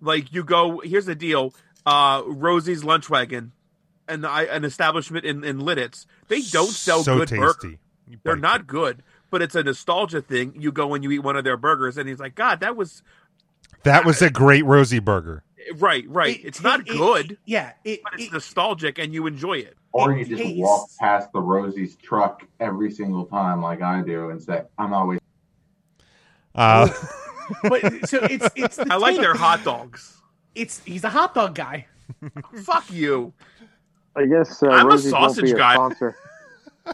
Like 0.00 0.32
you 0.32 0.42
go, 0.44 0.80
here's 0.80 1.06
the 1.06 1.14
deal: 1.14 1.54
uh, 1.86 2.22
Rosie's 2.26 2.82
Lunch 2.84 3.08
Wagon, 3.08 3.52
and 4.08 4.24
an 4.24 4.64
establishment 4.64 5.24
in 5.24 5.44
in 5.44 5.58
Lititz, 5.60 6.06
they 6.28 6.40
don't 6.42 6.70
sell 6.70 7.02
So 7.02 7.18
good 7.18 7.28
tasty. 7.28 7.40
burgers. 7.40 7.78
They're 8.22 8.36
not 8.36 8.66
good, 8.66 9.02
but 9.30 9.40
it's 9.42 9.54
a 9.54 9.62
nostalgia 9.62 10.20
thing. 10.20 10.54
You 10.58 10.70
go 10.72 10.94
and 10.94 11.02
you 11.02 11.10
eat 11.10 11.20
one 11.20 11.36
of 11.36 11.44
their 11.44 11.56
burgers, 11.56 11.96
and 11.96 12.08
he's 12.08 12.18
like, 12.20 12.34
"God, 12.34 12.60
that 12.60 12.76
was 12.76 13.02
That 13.84 14.04
was 14.04 14.20
a 14.22 14.30
great 14.30 14.64
Rosie 14.64 14.98
burger. 14.98 15.42
right, 15.76 16.04
right. 16.08 16.38
it's 16.44 16.62
not 16.62 16.84
good, 16.86 17.38
yeah, 17.46 17.72
it, 17.84 18.00
but 18.04 18.20
it's 18.20 18.30
nostalgic, 18.32 18.98
and 18.98 19.14
you 19.14 19.26
enjoy 19.26 19.54
it." 19.58 19.76
Or 19.92 20.12
you 20.12 20.24
just 20.26 20.56
walk 20.56 20.90
past 21.00 21.32
the 21.32 21.40
Rosie's 21.40 21.96
truck 21.96 22.44
every 22.60 22.90
single 22.90 23.24
time, 23.26 23.62
like 23.62 23.80
I 23.80 24.02
do, 24.02 24.30
and 24.30 24.42
say, 24.42 24.62
"I'm 24.78 24.92
always." 24.92 25.20
Uh, 26.54 26.88
but 27.64 27.80
so 28.08 28.18
it's 28.22 28.48
it's. 28.54 28.76
The 28.76 28.86
I 28.90 28.96
like 28.96 29.16
their 29.16 29.34
hot 29.34 29.64
dogs. 29.64 30.20
It's 30.54 30.80
he's 30.84 31.04
a 31.04 31.08
hot 31.08 31.34
dog 31.34 31.54
guy. 31.54 31.86
Fuck 32.62 32.90
you. 32.92 33.32
I 34.16 34.26
guess 34.26 34.62
uh, 34.62 34.68
I'm 34.68 34.86
a 34.86 34.88
won't 34.90 35.00
sausage 35.00 35.44
be 35.44 35.50
a 35.52 35.56
guy. 35.56 35.74
sponsor. 35.74 36.16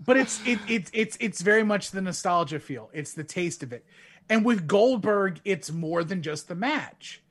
but 0.00 0.16
it's 0.16 0.44
it, 0.46 0.58
it 0.68 0.90
it's 0.92 1.16
it's 1.20 1.40
very 1.40 1.64
much 1.64 1.90
the 1.90 2.00
nostalgia 2.00 2.60
feel. 2.60 2.90
It's 2.92 3.14
the 3.14 3.24
taste 3.24 3.62
of 3.62 3.72
it. 3.72 3.84
And 4.28 4.44
with 4.44 4.66
Goldberg, 4.66 5.40
it's 5.44 5.72
more 5.72 6.04
than 6.04 6.22
just 6.22 6.48
the 6.48 6.54
match. 6.54 7.22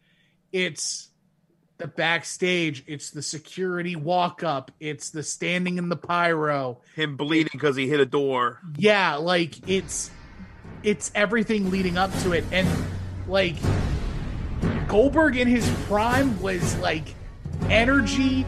It's 0.51 1.10
the 1.77 1.88
backstage, 1.88 2.84
it's 2.88 3.11
the 3.11 3.22
security 3.22 3.95
walk 3.95 4.43
up, 4.43 4.69
it's 4.81 5.11
the 5.11 5.23
standing 5.23 5.77
in 5.77 5.88
the 5.88 5.95
pyro. 5.95 6.80
Him 6.95 7.15
bleeding 7.15 7.51
because 7.53 7.76
he 7.76 7.88
hit 7.88 8.01
a 8.01 8.06
door. 8.06 8.60
Yeah, 8.77 9.15
like 9.15 9.68
it's 9.68 10.11
it's 10.84 11.11
everything 11.15 11.72
leading 11.72 11.97
up 11.97 12.11
to 12.19 12.34
it 12.34 12.43
and 12.51 12.68
like 13.27 13.56
Goldberg 14.88 15.38
in 15.38 15.47
his 15.47 15.69
prime 15.88 16.39
was 16.41 16.77
like 16.80 17.15
energy 17.69 18.45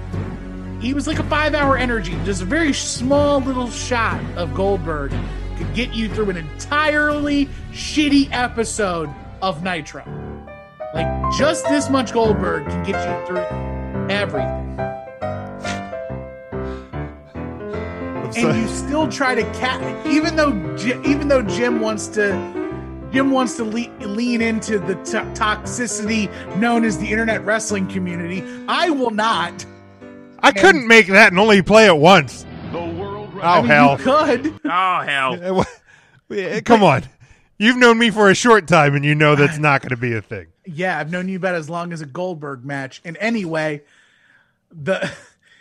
he 0.82 0.94
was 0.94 1.06
like 1.08 1.20
a 1.20 1.24
five 1.24 1.54
hour 1.54 1.78
energy. 1.78 2.18
Just 2.26 2.42
a 2.42 2.46
very 2.46 2.74
small 2.74 3.40
little 3.40 3.70
shot 3.70 4.22
of 4.36 4.54
Goldberg 4.54 5.14
could 5.56 5.74
get 5.74 5.94
you 5.94 6.10
through 6.10 6.32
an 6.32 6.38
entirely 6.38 7.46
shitty 7.72 8.30
episode 8.32 9.10
of 9.42 9.64
Nitro. 9.64 10.04
Like 10.94 11.08
just 11.38 11.66
this 11.70 11.90
much 11.90 12.12
Goldberg 12.14 12.66
can 12.68 12.84
get 12.84 12.96
you 13.08 13.28
through 13.28 14.10
everything. 14.10 14.58
and 18.34 18.62
you 18.62 18.68
still 18.70 19.10
try 19.10 19.36
to 19.36 19.44
cat 19.60 20.08
even 20.08 20.38
though 20.38 20.52
even 21.06 21.28
though 21.28 21.42
Jim 21.42 21.82
wants 21.82 22.08
to 22.08 22.32
Jim 23.12 23.30
wants 23.32 23.58
to 23.58 23.66
le- 23.66 23.90
lean 24.08 24.42
into 24.42 24.80
the 24.80 24.96
to- 25.04 25.30
toxicity 25.36 26.30
known 26.56 26.86
as 26.86 26.98
the 26.98 27.12
internet 27.12 27.44
wrestling 27.46 27.88
community. 27.88 28.42
I 28.70 28.90
will 28.90 29.12
not. 29.12 29.66
I 30.44 30.52
couldn't 30.52 30.88
make 30.88 31.08
that 31.08 31.32
and 31.32 31.40
only 31.40 31.62
play 31.62 31.86
it 31.88 31.98
once. 31.98 32.46
Oh 33.44 33.48
I 33.48 33.62
mean, 33.62 33.70
hell! 33.72 33.98
you 33.98 34.04
could. 34.04 34.60
Oh 34.66 35.02
hell! 35.02 36.62
Come 36.62 36.84
on, 36.84 37.04
you've 37.58 37.78
known 37.78 37.98
me 37.98 38.12
for 38.12 38.30
a 38.30 38.36
short 38.36 38.68
time, 38.68 38.96
and 38.96 39.04
you 39.04 39.16
know 39.16 39.36
that's 39.36 39.58
not 39.60 39.82
going 39.82 39.90
to 39.90 39.98
be 39.98 40.14
a 40.14 40.22
thing. 40.22 40.48
Yeah, 40.66 40.98
I've 40.98 41.12
known 41.12 41.28
you 41.28 41.38
about 41.38 41.56
as 41.56 41.70
long 41.70 41.92
as 41.92 42.02
a 42.02 42.06
Goldberg 42.06 42.64
match. 42.64 43.02
And 43.04 43.18
anyway, 43.20 43.82
the 44.72 45.12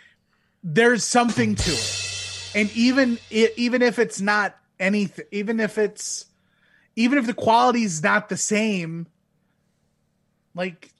there's 0.63 1.03
something 1.03 1.55
to 1.55 1.71
it. 1.71 2.51
And 2.53 2.71
even 2.75 3.17
it, 3.29 3.53
even 3.57 3.81
if 3.81 3.97
it's 3.97 4.21
not 4.21 4.55
anything, 4.79 5.25
even 5.31 5.59
if 5.59 5.77
it's 5.77 6.25
even 6.95 7.17
if 7.17 7.25
the 7.25 7.33
quality's 7.33 8.03
not 8.03 8.29
the 8.29 8.37
same, 8.37 9.07
like 10.53 10.91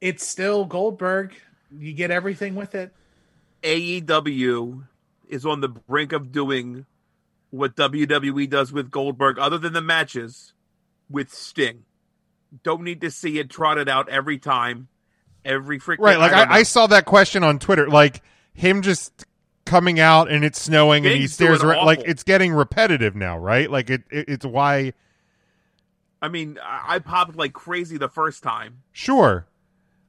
it's 0.00 0.26
still 0.26 0.64
Goldberg. 0.64 1.34
You 1.78 1.92
get 1.92 2.10
everything 2.10 2.54
with 2.54 2.74
it. 2.74 2.92
AEW 3.62 4.86
is 5.28 5.46
on 5.46 5.60
the 5.60 5.68
brink 5.68 6.12
of 6.12 6.32
doing 6.32 6.86
what 7.50 7.76
WWE 7.76 8.48
does 8.48 8.72
with 8.72 8.90
Goldberg, 8.90 9.38
other 9.38 9.58
than 9.58 9.72
the 9.72 9.80
matches, 9.80 10.52
with 11.08 11.32
Sting. 11.32 11.84
Don't 12.62 12.82
need 12.82 13.00
to 13.00 13.10
see 13.10 13.38
it 13.38 13.50
trotted 13.50 13.88
out 13.88 14.08
every 14.08 14.38
time, 14.38 14.88
every 15.44 15.78
freaking 15.78 16.00
Right, 16.00 16.18
like 16.18 16.32
I, 16.32 16.58
I 16.58 16.62
saw 16.62 16.86
that 16.88 17.04
question 17.04 17.42
on 17.44 17.58
Twitter, 17.58 17.88
like 17.88 18.22
him 18.54 18.82
just 18.82 19.24
coming 19.64 19.98
out 19.98 20.30
and 20.30 20.44
it's 20.44 20.60
snowing 20.60 21.04
and 21.04 21.14
he 21.16 21.26
stares 21.26 21.62
around, 21.62 21.84
like 21.84 22.00
it's 22.04 22.22
getting 22.22 22.52
repetitive 22.52 23.16
now, 23.16 23.36
right? 23.36 23.70
Like 23.70 23.90
it, 23.90 24.02
it 24.10 24.28
it's 24.28 24.46
why 24.46 24.92
I 26.22 26.28
mean, 26.28 26.58
I 26.62 26.98
popped 26.98 27.36
like 27.36 27.52
crazy 27.52 27.98
the 27.98 28.08
first 28.08 28.42
time. 28.42 28.82
sure, 28.92 29.46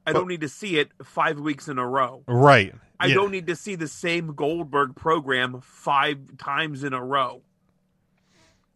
I 0.08 0.12
don't 0.12 0.28
need 0.28 0.40
to 0.42 0.48
see 0.48 0.78
it 0.78 0.90
five 1.04 1.38
weeks 1.40 1.68
in 1.68 1.78
a 1.78 1.86
row. 1.86 2.22
right? 2.26 2.74
I 3.00 3.06
Yeah. 3.06 3.14
don't 3.14 3.30
need 3.30 3.46
to 3.46 3.54
see 3.56 3.74
the 3.76 3.86
same 3.88 4.34
Goldberg 4.34 4.96
program 4.96 5.60
five 5.60 6.36
times 6.38 6.82
in 6.84 6.92
a 6.92 7.02
row. 7.04 7.42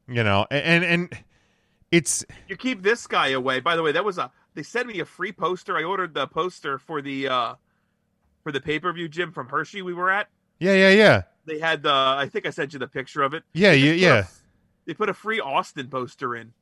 you 0.09 0.23
know, 0.25 0.47
and 0.51 0.85
and 0.85 1.19
it's 1.91 2.25
You 2.49 2.57
keep 2.57 2.83
this 2.83 3.07
guy 3.07 3.29
away. 3.29 3.61
By 3.61 3.77
the 3.77 3.83
way, 3.83 3.93
that 3.93 4.05
was 4.05 4.19
a 4.19 4.31
they 4.55 4.63
sent 4.63 4.87
me 4.89 5.01
a 5.01 5.05
free 5.05 5.33
poster. 5.33 5.77
I 5.77 5.85
ordered 5.85 6.15
the 6.15 6.27
poster 6.27 6.79
for 6.79 7.01
the 7.03 7.29
uh 7.29 7.55
for 8.43 8.53
the 8.53 8.61
pay 8.61 8.79
per 8.79 8.93
view 8.93 9.09
gym 9.09 9.33
from 9.33 9.49
Hershey 9.49 9.83
we 9.83 9.95
were 9.95 10.11
at. 10.11 10.29
yeah, 10.59 10.75
yeah, 10.75 10.91
yeah, 10.91 11.23
They 11.47 11.59
had 11.59 11.83
the 11.83 11.93
I 11.93 12.29
think 12.31 12.47
I 12.47 12.51
sent 12.51 12.73
you 12.73 12.79
the 12.79 12.89
picture 12.89 13.23
of 13.23 13.35
it. 13.35 13.45
yeah, 13.53 13.73
yeah, 13.73 13.91
a- 13.93 13.95
yeah. 13.95 14.27
They 14.85 14.95
put 14.95 15.09
a 15.09 15.15
free 15.15 15.41
Austin 15.41 15.89
poster 15.89 16.35
in. 16.35 16.53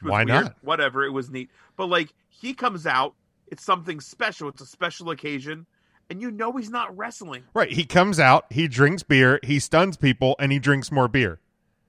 Why 0.00 0.24
weird. 0.24 0.28
not? 0.28 0.56
Whatever, 0.62 1.04
it 1.04 1.10
was 1.10 1.30
neat. 1.30 1.50
But 1.76 1.86
like 1.86 2.12
he 2.28 2.52
comes 2.52 2.84
out, 2.86 3.14
it's 3.48 3.64
something 3.64 4.00
special. 4.00 4.48
It's 4.48 4.62
a 4.62 4.66
special 4.66 5.10
occasion, 5.10 5.66
and 6.10 6.20
you 6.20 6.30
know 6.30 6.52
he's 6.52 6.70
not 6.70 6.96
wrestling. 6.96 7.44
Right. 7.54 7.72
He 7.72 7.84
comes 7.84 8.18
out, 8.18 8.46
he 8.50 8.68
drinks 8.68 9.02
beer, 9.02 9.40
he 9.42 9.58
stuns 9.58 9.96
people, 9.96 10.36
and 10.38 10.52
he 10.52 10.58
drinks 10.58 10.90
more 10.90 11.08
beer. 11.08 11.40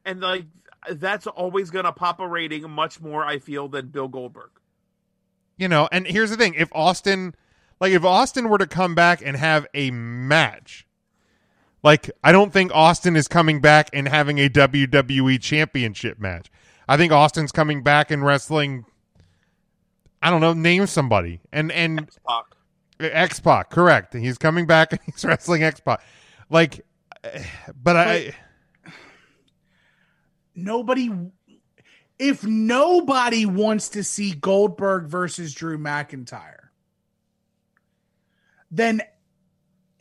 And 0.06 0.22
like 0.22 0.46
that's 0.92 1.28
always 1.28 1.70
gonna 1.70 1.92
pop 1.92 2.20
a 2.20 2.28
rating 2.28 2.70
much 2.70 3.02
more, 3.02 3.26
I 3.26 3.40
feel, 3.40 3.68
than 3.68 3.88
Bill 3.88 4.08
Goldberg. 4.08 4.52
You 5.58 5.68
know, 5.68 5.88
and 5.92 6.06
here's 6.06 6.30
the 6.30 6.38
thing: 6.38 6.54
if 6.56 6.70
Austin, 6.74 7.34
like, 7.80 7.94
if 7.94 8.04
Austin 8.04 8.50
were 8.50 8.58
to 8.58 8.68
come 8.68 8.96
back 8.96 9.22
and 9.26 9.38
have 9.38 9.66
a 9.74 9.92
match, 9.92 10.86
like, 11.82 12.12
I 12.24 12.32
don't 12.32 12.52
think 12.52 12.72
Austin 12.74 13.16
is 13.16 13.28
coming 13.28 13.62
back 13.62 13.90
and 13.94 14.08
having 14.08 14.40
a 14.40 14.50
WWE 14.50 15.42
Championship 15.42 16.20
match. 16.20 16.52
I 16.88 16.98
think 16.98 17.12
Austin's 17.12 17.52
coming 17.52 17.84
back 17.84 18.12
and 18.12 18.26
wrestling. 18.26 18.86
I 20.26 20.32
don't 20.32 20.42
know. 20.42 20.54
Name 20.54 20.88
somebody, 20.88 21.40
and 21.54 21.72
and 21.72 22.10
Pac. 22.28 22.46
X 23.00 23.40
Pac, 23.40 23.70
correct. 23.70 24.16
He's 24.16 24.40
coming 24.40 24.66
back 24.66 24.92
and 24.92 25.00
he's 25.06 25.24
wrestling 25.24 25.62
X 25.62 25.80
Pac. 25.80 26.02
Like, 26.50 26.84
but 27.80 27.96
I. 27.96 28.36
Nobody 30.56 31.12
if 32.18 32.44
nobody 32.44 33.46
wants 33.46 33.90
to 33.90 34.04
see 34.04 34.32
Goldberg 34.32 35.06
versus 35.06 35.54
Drew 35.54 35.78
McIntyre, 35.78 36.70
then 38.72 39.04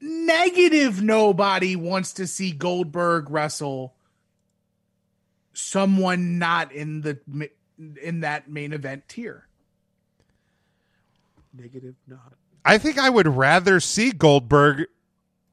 negative 0.00 1.02
nobody 1.02 1.76
wants 1.76 2.14
to 2.14 2.26
see 2.26 2.52
Goldberg 2.52 3.28
wrestle 3.28 3.94
someone 5.52 6.38
not 6.38 6.72
in 6.72 7.02
the 7.02 7.18
in 8.00 8.20
that 8.20 8.48
main 8.48 8.72
event 8.72 9.06
tier. 9.06 9.48
Negative 11.56 11.94
not. 12.06 12.34
I 12.64 12.78
think 12.78 12.98
I 12.98 13.08
would 13.10 13.28
rather 13.28 13.78
see 13.80 14.10
Goldberg. 14.10 14.86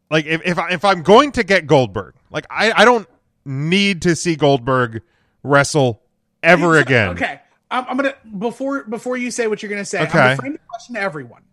Like 0.09 0.25
if 0.25 0.41
if, 0.45 0.57
I, 0.57 0.71
if 0.71 0.83
I'm 0.85 1.03
going 1.03 1.31
to 1.33 1.43
get 1.43 1.67
Goldberg, 1.67 2.15
like 2.29 2.45
I, 2.49 2.71
I 2.71 2.85
don't 2.85 3.07
need 3.45 4.01
to 4.03 4.15
see 4.15 4.35
Goldberg 4.35 5.01
wrestle 5.43 6.01
ever 6.43 6.77
again. 6.77 7.09
Okay, 7.09 7.39
I'm, 7.69 7.85
I'm 7.89 7.97
gonna 7.97 8.15
before 8.37 8.83
before 8.83 9.15
you 9.17 9.31
say 9.31 9.47
what 9.47 9.61
you're 9.61 9.69
gonna 9.69 9.85
say. 9.85 9.99
I'm 9.99 10.07
Okay. 10.07 10.17
gonna 10.17 10.35
frame 10.37 10.53
the 10.53 10.59
question 10.69 10.95
to 10.95 11.01
everyone. 11.01 11.43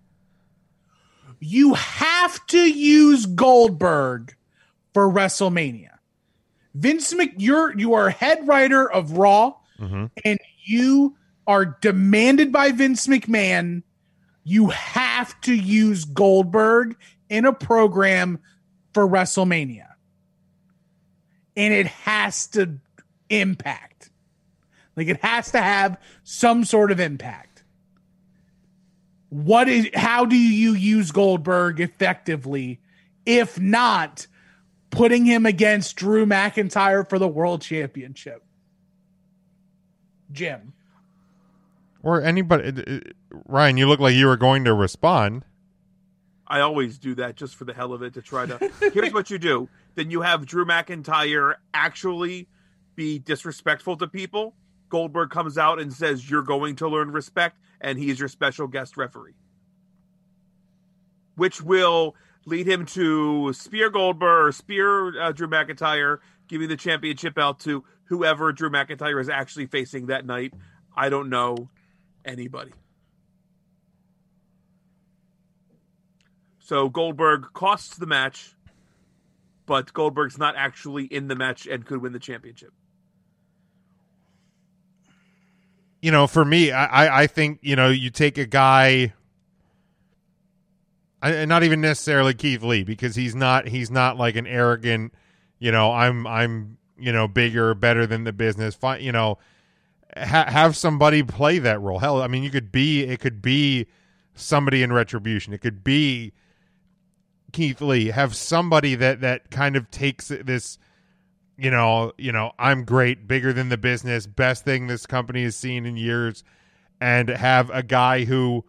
You 1.41 1.75
have 1.75 2.45
to 2.49 2.59
use 2.59 3.27
Goldberg 3.27 4.35
for 4.93 5.09
WrestleMania. 5.09 5.91
Vince 6.75 7.12
Mc, 7.15 7.35
you're 7.39 7.77
you 7.79 7.95
are 7.95 8.11
head 8.11 8.47
writer 8.49 8.91
of 8.91 9.12
Raw, 9.12 9.55
Mhm. 9.81 10.11
and 10.25 10.39
you 10.65 11.16
are 11.47 11.65
demanded 11.81 12.53
by 12.53 12.73
Vince 12.73 13.07
McMahon. 13.07 13.83
You 14.49 14.69
have 14.69 15.39
to 15.43 15.55
use 15.55 16.07
Goldberg 16.07 16.97
in 17.29 17.45
a 17.45 17.53
program 17.53 18.39
for 18.95 19.07
WrestleMania, 19.07 19.89
and 21.55 21.75
it 21.75 21.87
has 21.87 22.47
to 22.49 22.79
impact. 23.29 24.09
Like 24.97 25.09
it 25.09 25.20
has 25.20 25.51
to 25.51 25.61
have 25.61 26.01
some 26.25 26.65
sort 26.65 26.91
of 26.91 26.99
impact. 26.99 27.62
What 29.29 29.69
is 29.69 29.91
how 29.93 30.25
do 30.25 30.35
you 30.35 30.73
use 30.73 31.11
Goldberg 31.12 31.79
effectively 31.79 32.81
if 33.27 33.61
not 33.61 34.27
putting 34.89 35.27
him 35.27 35.45
against 35.45 35.97
Drew 35.97 36.25
McIntyre 36.25 37.07
for 37.07 37.19
the 37.19 37.29
world 37.29 37.61
championship? 37.61 38.43
Jim. 40.33 40.73
Or 42.03 42.23
anybody. 42.23 43.12
Ryan, 43.30 43.76
you 43.76 43.86
look 43.86 44.00
like 44.00 44.14
you 44.14 44.26
were 44.26 44.36
going 44.36 44.64
to 44.64 44.74
respond. 44.74 45.44
I 46.46 46.60
always 46.60 46.98
do 46.98 47.14
that 47.16 47.36
just 47.36 47.56
for 47.56 47.64
the 47.64 47.74
hell 47.74 47.92
of 47.92 48.02
it 48.02 48.14
to 48.14 48.22
try 48.22 48.46
to. 48.46 48.70
Here's 48.92 49.12
what 49.12 49.30
you 49.30 49.38
do. 49.38 49.68
Then 49.94 50.10
you 50.10 50.22
have 50.22 50.46
Drew 50.46 50.64
McIntyre 50.64 51.55
actually 51.74 52.48
be 52.96 53.18
disrespectful 53.18 53.96
to 53.98 54.09
people. 54.09 54.55
Goldberg 54.88 55.30
comes 55.30 55.59
out 55.59 55.78
and 55.78 55.92
says, 55.92 56.28
You're 56.28 56.42
going 56.42 56.76
to 56.76 56.88
learn 56.88 57.10
respect, 57.10 57.59
and 57.80 57.98
he 57.98 58.09
is 58.09 58.18
your 58.18 58.28
special 58.28 58.66
guest 58.66 58.96
referee. 58.96 59.34
Which 61.36 61.60
will 61.60 62.16
lead 62.46 62.66
him 62.66 62.86
to 62.86 63.52
spear 63.52 63.90
Goldberg 63.90 64.48
or 64.48 64.52
spear 64.52 65.20
uh, 65.20 65.32
Drew 65.32 65.48
McIntyre, 65.48 66.18
giving 66.48 66.68
the 66.68 66.76
championship 66.76 67.36
out 67.36 67.60
to 67.60 67.84
whoever 68.05 68.52
Drew 68.52 68.70
McIntyre 68.70 69.20
is 69.20 69.28
actually 69.28 69.66
facing 69.66 70.06
that 70.06 70.24
night. 70.24 70.55
I 70.96 71.10
don't 71.10 71.28
know 71.28 71.68
anybody. 72.24 72.72
So 76.69 76.90
Goldberg 76.90 77.47
costs 77.55 77.97
the 77.97 78.05
match, 78.05 78.55
but 79.65 79.90
Goldberg's 79.95 80.36
not 80.36 80.55
actually 80.55 81.07
in 81.07 81.27
the 81.27 81.35
match 81.35 81.66
and 81.66 81.86
could 81.86 82.03
win 82.03 82.12
the 82.12 82.19
championship. 82.19 82.74
You 86.03 86.11
know, 86.11 86.27
for 86.27 86.45
me, 86.45 86.70
I, 86.70 87.23
I, 87.23 87.27
think 87.27 87.61
you 87.62 87.74
know 87.74 87.89
you 87.89 88.11
take 88.11 88.36
a 88.36 88.45
guy. 88.45 89.15
I, 91.23 91.47
not 91.47 91.62
even 91.62 91.81
necessarily 91.81 92.35
Keith 92.35 92.62
Lee 92.62 92.85
because 92.85 93.16
he's 93.16 93.35
not 93.35 93.66
he's 93.66 93.90
not 93.90 94.19
like 94.19 94.36
an 94.36 94.47
arrogant, 94.47 95.15
you 95.59 95.73
know, 95.73 95.90
I'm 95.90 96.27
I'm 96.27 96.77
you 96.99 97.12
know 97.12 97.27
bigger, 97.27 97.74
better 97.74 98.07
than 98.07 98.24
the 98.24 98.32
business. 98.35 98.74
Fine, 98.74 99.01
you 99.01 99.12
know, 99.12 99.39
ha- 100.15 100.51
have 100.51 100.77
somebody 100.77 101.23
play 101.23 101.61
that 101.61 101.81
role. 101.81 101.99
Hell, 101.99 102.20
I 102.20 102.27
mean, 102.28 102.43
you 102.43 102.51
could 102.51 102.70
be 102.70 103.05
it 103.05 103.20
could 103.20 103.40
be 103.40 103.86
somebody 104.35 104.82
in 104.82 104.93
Retribution. 104.93 105.55
It 105.55 105.62
could 105.62 105.82
be 105.82 106.35
Keith 107.53 107.81
Lee. 107.81 108.07
Have 108.09 108.35
somebody 108.35 108.95
that 108.97 109.20
that 109.20 109.51
kind 109.51 109.77
of 109.77 109.91
takes 109.91 110.29
this, 110.29 110.79
you 111.57 111.70
know, 111.70 112.12
you 112.19 112.33
know, 112.33 112.53
I'm 112.59 112.85
great, 112.85 113.27
bigger 113.27 113.53
than 113.53 113.69
the 113.69 113.79
business, 113.79 114.27
best 114.27 114.65
thing 114.65 114.87
this 114.87 115.07
company 115.07 115.45
has 115.45 115.57
seen 115.57 115.87
in 115.87 115.97
years, 115.97 116.45
and 117.01 117.29
have 117.29 117.70
a 117.70 117.83
guy 117.83 118.25
who, 118.25 118.65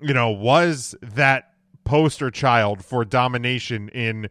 you 0.00 0.14
know, 0.14 0.30
was 0.30 0.94
that 1.02 1.52
poster 1.84 2.30
child 2.30 2.84
for 2.84 3.04
domination 3.04 3.88
in 3.90 4.28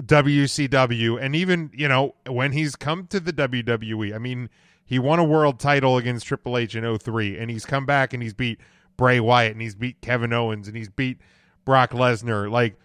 WCW 0.00 1.20
and 1.20 1.34
even, 1.34 1.70
you 1.74 1.88
know, 1.88 2.14
when 2.28 2.52
he's 2.52 2.76
come 2.76 3.06
to 3.08 3.18
the 3.18 3.32
WWE. 3.32 4.14
I 4.14 4.18
mean, 4.18 4.48
he 4.84 4.98
won 4.98 5.18
a 5.18 5.24
world 5.24 5.58
title 5.58 5.96
against 5.96 6.26
Triple 6.26 6.56
H 6.56 6.74
in 6.74 6.98
03 6.98 7.36
and 7.36 7.50
he's 7.50 7.66
come 7.66 7.84
back 7.84 8.14
and 8.14 8.22
he's 8.22 8.34
beat 8.34 8.60
Bray 8.96 9.20
Wyatt 9.20 9.52
and 9.52 9.60
he's 9.60 9.74
beat 9.74 10.00
Kevin 10.00 10.32
Owens 10.32 10.68
and 10.68 10.76
he's 10.76 10.88
beat 10.88 11.18
Brock 11.68 11.90
Lesnar. 11.90 12.50
Like 12.50 12.78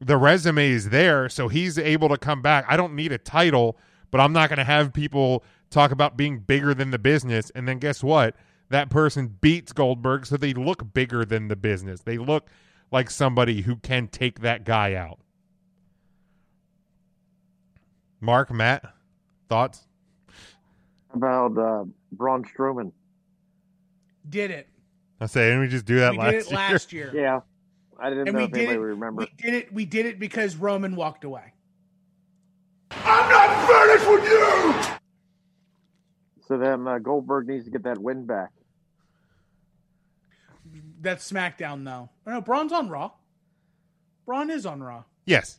the 0.00 0.18
resume 0.18 0.68
is 0.68 0.90
there, 0.90 1.30
so 1.30 1.48
he's 1.48 1.78
able 1.78 2.10
to 2.10 2.18
come 2.18 2.42
back. 2.42 2.66
I 2.68 2.76
don't 2.76 2.94
need 2.94 3.10
a 3.10 3.16
title, 3.16 3.78
but 4.10 4.20
I'm 4.20 4.34
not 4.34 4.50
going 4.50 4.58
to 4.58 4.64
have 4.64 4.92
people 4.92 5.42
talk 5.70 5.92
about 5.92 6.14
being 6.18 6.38
bigger 6.40 6.74
than 6.74 6.90
the 6.90 6.98
business 6.98 7.48
and 7.54 7.66
then 7.66 7.78
guess 7.78 8.04
what? 8.04 8.36
That 8.68 8.90
person 8.90 9.38
beats 9.40 9.72
Goldberg 9.72 10.26
so 10.26 10.36
they 10.36 10.52
look 10.52 10.92
bigger 10.92 11.24
than 11.24 11.48
the 11.48 11.56
business. 11.56 12.02
They 12.02 12.18
look 12.18 12.48
like 12.92 13.08
somebody 13.10 13.62
who 13.62 13.76
can 13.76 14.08
take 14.08 14.40
that 14.40 14.64
guy 14.64 14.92
out. 14.92 15.20
Mark, 18.20 18.52
Matt, 18.52 18.92
thoughts? 19.48 19.86
About 21.14 21.56
uh, 21.56 21.84
Braun 22.12 22.44
Strowman. 22.44 22.92
Did 24.28 24.50
it. 24.50 24.68
I 25.18 25.26
say, 25.26 25.46
didn't 25.46 25.60
we 25.60 25.68
just 25.68 25.86
do 25.86 26.00
that 26.00 26.12
we 26.12 26.18
last 26.18 26.32
did 26.32 26.40
it 26.40 26.50
year? 26.50 26.58
last 26.58 26.92
year. 26.92 27.12
Yeah, 27.14 27.40
I 27.98 28.10
didn't 28.10 28.28
And 28.28 28.34
know 28.34 28.38
we 28.40 28.44
if 28.44 28.50
did 28.52 28.58
anybody 28.60 28.76
it. 28.76 28.80
would 28.80 28.86
remember. 28.88 29.20
We 29.22 29.28
did 29.42 29.54
it. 29.54 29.72
We 29.72 29.84
did 29.84 30.06
it 30.06 30.18
because 30.20 30.56
Roman 30.56 30.94
walked 30.96 31.24
away. 31.24 31.52
I'm 32.92 33.30
not 33.30 33.68
finished 33.68 34.10
with 34.10 34.24
you! 34.24 34.96
So 36.46 36.56
then 36.58 36.86
uh, 36.88 36.98
Goldberg 36.98 37.46
needs 37.48 37.64
to 37.66 37.70
get 37.70 37.82
that 37.84 37.98
win 37.98 38.24
back. 38.24 38.50
That's 41.00 41.30
SmackDown 41.30 41.84
though. 41.84 42.08
Oh, 42.26 42.30
no, 42.30 42.40
Braun's 42.40 42.72
on 42.72 42.88
Raw. 42.88 43.12
Braun 44.26 44.50
is 44.50 44.66
on 44.66 44.82
Raw. 44.82 45.04
Yes. 45.26 45.58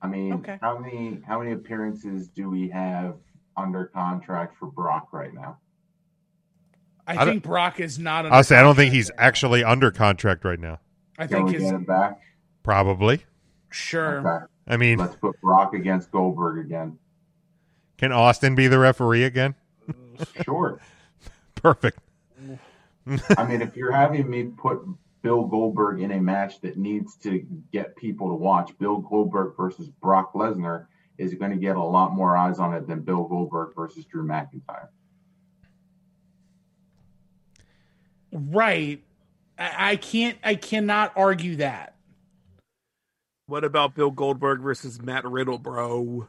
I 0.00 0.06
mean, 0.06 0.32
Okay. 0.34 0.58
how 0.60 0.78
many 0.78 1.20
how 1.26 1.38
many 1.40 1.52
appearances 1.52 2.28
do 2.28 2.48
we 2.50 2.68
have 2.68 3.16
under 3.56 3.86
contract 3.86 4.56
for 4.58 4.66
Brock 4.66 5.08
right 5.12 5.34
now? 5.34 5.58
I, 7.08 7.22
I 7.22 7.24
think 7.24 7.42
Brock 7.42 7.80
is 7.80 7.98
not. 7.98 8.26
I'll 8.26 8.44
say 8.44 8.56
I 8.56 8.62
don't 8.62 8.76
think 8.76 8.92
he's 8.92 9.10
actually 9.16 9.64
under 9.64 9.90
contract 9.90 10.44
right 10.44 10.60
now. 10.60 10.78
I 11.18 11.26
Can 11.26 11.48
think 11.48 11.58
we 11.58 11.64
his 11.64 11.72
back? 11.86 12.20
Probably. 12.62 13.24
sure. 13.70 14.18
Okay. 14.18 14.44
I 14.66 14.76
mean, 14.76 14.98
Let's 14.98 15.16
put 15.16 15.40
Brock 15.40 15.72
against 15.72 16.10
Goldberg 16.10 16.64
again. 16.66 16.98
can 17.96 18.12
Austin 18.12 18.54
be 18.54 18.68
the 18.68 18.78
referee 18.78 19.24
again? 19.24 19.54
Sure. 20.44 20.80
Perfect. 21.54 22.00
I 23.36 23.44
mean, 23.46 23.62
if 23.62 23.76
you're 23.76 23.92
having 23.92 24.28
me 24.28 24.44
put 24.44 24.80
Bill 25.22 25.44
Goldberg 25.44 26.00
in 26.00 26.10
a 26.10 26.20
match 26.20 26.60
that 26.62 26.76
needs 26.76 27.16
to 27.18 27.46
get 27.72 27.94
people 27.96 28.28
to 28.28 28.34
watch, 28.34 28.76
Bill 28.78 28.98
Goldberg 28.98 29.56
versus 29.56 29.88
Brock 29.88 30.34
Lesnar 30.34 30.86
is 31.18 31.34
going 31.34 31.52
to 31.52 31.56
get 31.56 31.76
a 31.76 31.82
lot 31.82 32.12
more 32.14 32.36
eyes 32.36 32.58
on 32.58 32.74
it 32.74 32.86
than 32.88 33.00
Bill 33.02 33.24
Goldberg 33.24 33.74
versus 33.76 34.04
Drew 34.06 34.26
McIntyre. 34.26 34.88
Right. 38.32 39.02
I, 39.58 39.92
I 39.92 39.96
can't. 39.96 40.38
I 40.44 40.54
cannot 40.54 41.12
argue 41.16 41.56
that. 41.56 41.94
What 43.46 43.64
about 43.64 43.94
Bill 43.94 44.10
Goldberg 44.10 44.60
versus 44.60 45.00
Matt 45.00 45.24
Riddle, 45.24 45.58
bro? 45.58 46.28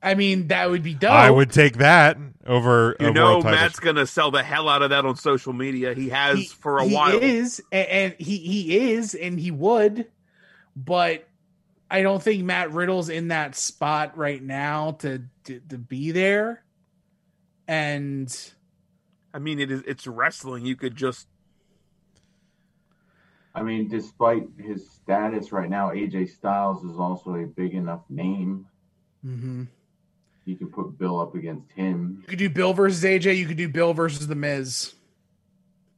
I 0.00 0.14
mean, 0.14 0.46
that 0.48 0.70
would 0.70 0.84
be 0.84 0.94
dope. 0.94 1.10
I 1.10 1.28
would 1.28 1.50
take 1.50 1.78
that 1.78 2.16
over 2.46 2.94
You 3.00 3.08
a 3.08 3.10
know 3.10 3.24
world 3.24 3.42
title. 3.42 3.58
Matt's 3.60 3.80
gonna 3.80 4.06
sell 4.06 4.30
the 4.30 4.44
hell 4.44 4.68
out 4.68 4.82
of 4.82 4.90
that 4.90 5.04
on 5.04 5.16
social 5.16 5.52
media. 5.52 5.92
He 5.94 6.10
has 6.10 6.38
He- 6.38 6.46
for 6.46 6.78
a 6.78 6.84
he 6.86 6.94
while. 6.94 7.18
is, 7.18 7.60
a- 7.72 7.92
and 7.92 8.14
he 8.18 8.36
he 8.38 8.92
is, 8.92 9.16
and 9.16 9.40
he 9.40 9.50
would, 9.50 10.06
but 10.76 11.26
I 11.90 12.02
don't 12.02 12.22
think 12.22 12.44
Matt 12.44 12.72
Riddle's 12.72 13.08
in 13.08 13.28
that 13.28 13.56
spot 13.56 14.16
right 14.16 14.40
now 14.40 14.92
to 15.00 15.22
to, 15.44 15.58
to 15.70 15.76
be 15.78 16.12
there. 16.12 16.62
And 17.66 18.32
I 19.34 19.38
mean, 19.38 19.60
it 19.60 19.70
is 19.70 19.82
it's 19.86 20.06
wrestling. 20.06 20.64
You 20.66 20.76
could 20.76 20.96
just 20.96 21.28
I 23.54 23.62
mean, 23.62 23.88
despite 23.88 24.44
his 24.58 24.88
status 24.88 25.50
right 25.52 25.68
now, 25.68 25.90
AJ 25.90 26.30
Styles 26.30 26.84
is 26.84 26.96
also 26.98 27.34
a 27.34 27.46
big 27.46 27.74
enough 27.74 28.02
name. 28.08 28.66
mhm. 29.24 29.66
You 30.44 30.56
can 30.56 30.68
put 30.68 30.96
Bill 30.98 31.20
up 31.20 31.34
against 31.34 31.70
him. 31.72 32.20
you 32.22 32.28
could 32.28 32.38
do 32.38 32.48
Bill 32.48 32.72
versus 32.72 33.02
AJ. 33.04 33.36
You 33.36 33.46
could 33.46 33.56
do 33.58 33.68
Bill 33.68 33.92
versus 33.92 34.26
the 34.26 34.34
Miz. 34.34 34.94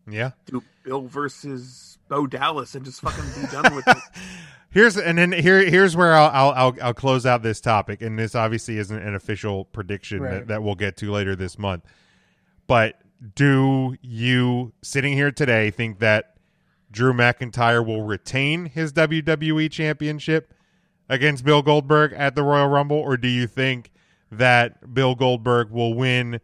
Yeah. 0.09 0.33
do 0.47 0.63
Bill 0.83 1.03
versus 1.07 1.99
Bo 2.09 2.27
Dallas 2.27 2.75
and 2.75 2.85
just 2.85 3.01
fucking 3.01 3.25
be 3.41 3.47
done 3.49 3.75
with 3.77 3.87
it. 3.87 3.97
Here's 4.73 4.97
and 4.97 5.19
then 5.19 5.33
here 5.33 5.69
here's 5.69 5.97
where 5.97 6.15
I'll 6.15 6.31
I'll 6.33 6.51
I'll, 6.53 6.77
I'll 6.81 6.95
close 6.95 7.27
out 7.27 7.43
this 7.43 7.61
topic, 7.61 8.03
and 8.03 8.17
this 8.17 8.37
obviously 8.37 8.79
isn't 8.79 8.97
an 9.03 9.17
official 9.17 9.65
prediction 9.65 10.21
Right. 10.23 10.31
that, 10.31 10.47
that 10.47 10.63
we'll 10.63 10.77
get 10.77 10.97
to 10.99 11.11
later 11.11 11.35
this 11.35 11.59
month. 11.59 11.85
But 12.69 13.00
do 13.35 13.97
you 14.01 14.73
sitting 14.83 15.13
here 15.13 15.31
today 15.31 15.71
think 15.71 15.99
that 15.99 16.37
Drew 16.91 17.13
McIntyre 17.13 17.85
will 17.85 18.03
retain 18.03 18.67
his 18.67 18.93
WWE 18.93 19.71
championship 19.71 20.53
against 21.09 21.45
Bill 21.45 21.63
Goldberg 21.63 22.13
at 22.15 22.35
the 22.35 22.43
Royal 22.43 22.69
Rumble, 22.69 22.97
or 22.97 23.17
do 23.17 23.29
you 23.29 23.47
think 23.47 23.91
that 24.31 24.95
Bill 24.95 25.15
Goldberg 25.15 25.71
will 25.71 25.95
win 25.95 26.41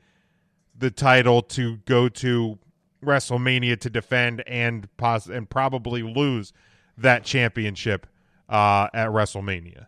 the 0.77 0.90
title 0.90 1.40
to 1.43 1.77
go 1.78 2.09
to 2.09 2.59
WrestleMania 3.05 3.81
to 3.81 3.90
defend 3.90 4.43
and 4.47 4.94
pos- 4.97 5.28
and 5.28 5.48
probably 5.48 6.03
lose 6.03 6.53
that 6.98 7.24
championship 7.24 8.07
uh, 8.48 8.89
at 8.93 9.09
WrestleMania? 9.09 9.86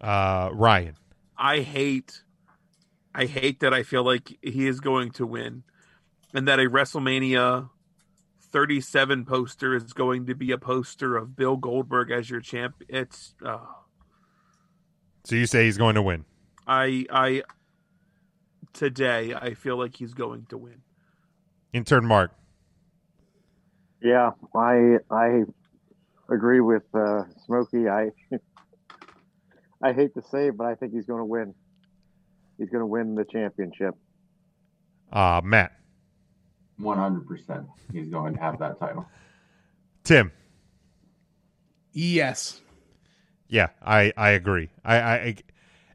Uh, 0.00 0.50
Ryan. 0.52 0.96
I 1.36 1.60
hate, 1.60 2.22
I 3.14 3.26
hate 3.26 3.60
that 3.60 3.74
I 3.74 3.82
feel 3.82 4.04
like 4.04 4.38
he 4.42 4.66
is 4.66 4.80
going 4.80 5.10
to 5.12 5.26
win, 5.26 5.64
and 6.32 6.48
that 6.48 6.58
a 6.58 6.64
WrestleMania 6.64 7.68
37 8.40 9.24
poster 9.24 9.74
is 9.74 9.92
going 9.92 10.26
to 10.26 10.34
be 10.34 10.50
a 10.50 10.58
poster 10.58 11.16
of 11.16 11.36
Bill 11.36 11.56
Goldberg 11.56 12.10
as 12.10 12.30
your 12.30 12.40
champ. 12.40 12.76
It's, 12.88 13.34
uh, 13.44 13.58
So 15.24 15.36
you 15.36 15.46
say 15.46 15.64
he's 15.64 15.78
going 15.78 15.94
to 15.94 16.02
win? 16.02 16.24
I, 16.66 17.06
I, 17.10 17.42
today 18.72 19.34
I 19.34 19.54
feel 19.54 19.76
like 19.76 19.96
he's 19.96 20.14
going 20.14 20.46
to 20.50 20.58
win. 20.58 20.82
Intern 21.72 22.06
Mark. 22.06 22.32
Yeah, 24.02 24.32
I 24.54 24.98
I 25.10 25.44
agree 26.28 26.60
with 26.60 26.82
uh, 26.92 27.22
Smokey. 27.46 27.88
I 27.88 28.10
I 29.82 29.92
hate 29.92 30.14
to 30.14 30.22
say 30.22 30.48
it, 30.48 30.56
but 30.56 30.66
I 30.66 30.74
think 30.74 30.92
he's 30.92 31.06
going 31.06 31.20
to 31.20 31.24
win. 31.24 31.54
He's 32.62 32.70
going 32.70 32.82
to 32.82 32.86
win 32.86 33.16
the 33.16 33.24
championship. 33.24 33.96
Uh, 35.12 35.40
Matt. 35.42 35.72
100%. 36.80 37.66
He's 37.92 38.06
going 38.06 38.34
to 38.34 38.40
have 38.40 38.60
that 38.60 38.78
title. 38.78 39.04
Tim. 40.04 40.30
Yes. 41.92 42.60
Yeah, 43.48 43.70
I 43.84 44.12
I 44.16 44.30
agree. 44.30 44.70
I 44.84 44.96
I 44.96 45.36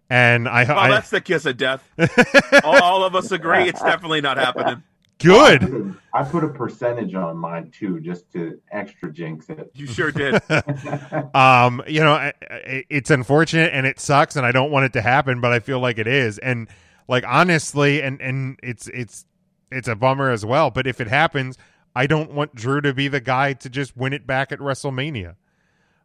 and 0.09 0.49
I, 0.49 0.65
Well, 0.65 0.77
I 0.77 0.89
that's 0.89 1.09
the 1.09 1.21
kiss 1.21 1.45
of 1.45 1.55
death. 1.55 1.89
all, 2.65 2.83
all 2.83 3.03
of 3.05 3.15
us 3.15 3.31
agree 3.31 3.69
it's 3.69 3.81
definitely 3.81 4.19
not 4.19 4.35
happening. 4.35 4.83
Good. 5.19 5.95
I 6.13 6.23
put 6.23 6.43
a 6.43 6.49
percentage 6.49 7.13
on 7.13 7.37
mine 7.37 7.71
too, 7.71 7.99
just 7.99 8.31
to 8.33 8.59
extra 8.71 9.11
jinx 9.11 9.49
it. 9.49 9.71
You 9.73 9.87
sure 9.87 10.11
did. 10.11 10.41
um, 11.35 11.81
you 11.87 12.01
know, 12.01 12.13
I, 12.13 12.33
I, 12.49 12.83
it's 12.89 13.09
unfortunate 13.09 13.73
and 13.73 13.85
it 13.85 13.99
sucks, 13.99 14.35
and 14.35 14.45
I 14.45 14.51
don't 14.51 14.71
want 14.71 14.85
it 14.85 14.93
to 14.93 15.01
happen, 15.01 15.41
but 15.41 15.51
I 15.51 15.59
feel 15.59 15.79
like 15.79 15.97
it 15.99 16.07
is, 16.07 16.37
and 16.39 16.67
like 17.07 17.23
honestly, 17.27 18.01
and 18.01 18.21
and 18.21 18.59
it's 18.63 18.87
it's 18.87 19.25
it's 19.71 19.87
a 19.87 19.95
bummer 19.95 20.29
as 20.29 20.45
well. 20.45 20.71
But 20.71 20.87
if 20.87 21.01
it 21.01 21.07
happens, 21.07 21.57
I 21.95 22.07
don't 22.07 22.31
want 22.31 22.55
Drew 22.55 22.81
to 22.81 22.93
be 22.93 23.07
the 23.07 23.19
guy 23.19 23.53
to 23.53 23.69
just 23.69 23.97
win 23.97 24.13
it 24.13 24.27
back 24.27 24.51
at 24.51 24.59
WrestleMania. 24.59 25.35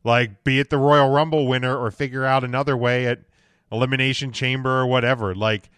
Like, 0.04 0.42
be 0.42 0.58
it 0.58 0.70
the 0.70 0.78
Royal 0.78 1.10
Rumble 1.10 1.46
winner, 1.46 1.76
or 1.76 1.90
figure 1.90 2.24
out 2.24 2.44
another 2.44 2.76
way 2.76 3.06
at 3.06 3.20
Elimination 3.70 4.32
Chamber 4.32 4.80
or 4.80 4.86
whatever. 4.86 5.34
Like, 5.34 5.70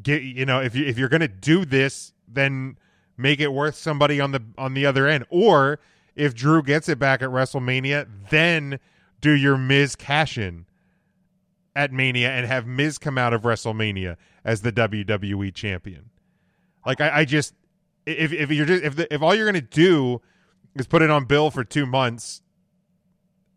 get 0.00 0.22
you 0.22 0.44
know, 0.44 0.60
if 0.60 0.74
you 0.74 0.84
if 0.84 0.98
you're 0.98 1.08
gonna 1.08 1.28
do 1.28 1.64
this, 1.64 2.12
then 2.30 2.76
make 3.16 3.40
it 3.40 3.48
worth 3.52 3.74
somebody 3.76 4.20
on 4.20 4.32
the 4.32 4.42
on 4.56 4.74
the 4.74 4.86
other 4.86 5.06
end, 5.06 5.24
or 5.30 5.80
if 6.14 6.34
Drew 6.34 6.62
gets 6.62 6.88
it 6.88 6.98
back 6.98 7.22
at 7.22 7.28
WrestleMania, 7.30 8.06
then 8.30 8.78
do 9.20 9.32
your 9.32 9.56
Miz 9.56 9.96
cash 9.96 10.36
in 10.38 10.66
at 11.76 11.92
Mania 11.92 12.30
and 12.30 12.46
have 12.46 12.66
Miz 12.66 12.98
come 12.98 13.18
out 13.18 13.32
of 13.32 13.42
WrestleMania 13.42 14.16
as 14.44 14.62
the 14.62 14.72
WWE 14.72 15.54
champion. 15.54 16.10
Like 16.86 17.00
I, 17.00 17.20
I 17.20 17.24
just 17.24 17.54
if 18.06 18.32
if 18.32 18.50
you're 18.50 18.66
just 18.66 18.84
if 18.84 18.96
the, 18.96 19.12
if 19.14 19.22
all 19.22 19.34
you're 19.34 19.46
gonna 19.46 19.60
do 19.60 20.20
is 20.74 20.86
put 20.86 21.02
it 21.02 21.10
on 21.10 21.24
Bill 21.24 21.50
for 21.50 21.64
two 21.64 21.86
months, 21.86 22.42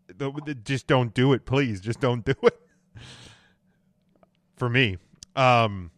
the, 0.07 0.31
the- 0.45 0.55
just 0.55 0.87
don't 0.87 1.13
do 1.13 1.33
it, 1.33 1.45
please. 1.45 1.81
Just 1.81 1.99
don't 1.99 2.23
do 2.25 2.33
it. 2.43 2.59
For 4.55 4.69
me, 4.69 4.97
um, 5.35 5.89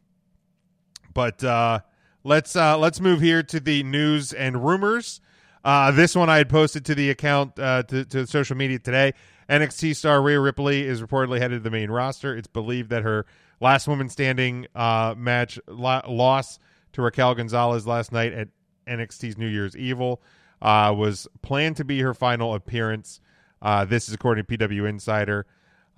But 1.13 1.43
uh, 1.43 1.81
let's 2.23 2.55
uh, 2.55 2.77
let's 2.77 2.99
move 2.99 3.21
here 3.21 3.43
to 3.43 3.59
the 3.59 3.83
news 3.83 4.33
and 4.33 4.63
rumors. 4.63 5.21
Uh, 5.63 5.91
this 5.91 6.15
one 6.15 6.29
I 6.29 6.37
had 6.37 6.49
posted 6.49 6.85
to 6.85 6.95
the 6.95 7.09
account 7.09 7.57
uh, 7.57 7.83
to, 7.83 8.05
to 8.05 8.27
social 8.27 8.57
media 8.57 8.79
today. 8.79 9.13
NXT 9.49 9.95
star 9.95 10.21
Rhea 10.21 10.39
Ripley 10.39 10.83
is 10.83 11.01
reportedly 11.01 11.39
headed 11.39 11.59
to 11.59 11.63
the 11.63 11.71
main 11.71 11.89
roster. 11.89 12.35
It's 12.35 12.47
believed 12.47 12.89
that 12.89 13.03
her 13.03 13.25
last 13.59 13.87
woman 13.87 14.09
standing 14.09 14.67
uh, 14.75 15.15
match 15.17 15.59
lo- 15.67 16.01
loss 16.07 16.59
to 16.93 17.01
Raquel 17.01 17.35
Gonzalez 17.35 17.87
last 17.87 18.11
night 18.11 18.33
at 18.33 18.49
NXT's 18.87 19.37
New 19.37 19.47
Year's 19.47 19.75
Evil 19.75 20.21
uh, 20.61 20.93
was 20.95 21.27
planned 21.41 21.77
to 21.77 21.85
be 21.85 21.99
her 21.99 22.13
final 22.13 22.55
appearance. 22.55 23.21
Uh, 23.61 23.85
this 23.85 24.07
is 24.07 24.13
according 24.13 24.45
to 24.45 24.57
PW 24.57 24.87
Insider. 24.87 25.45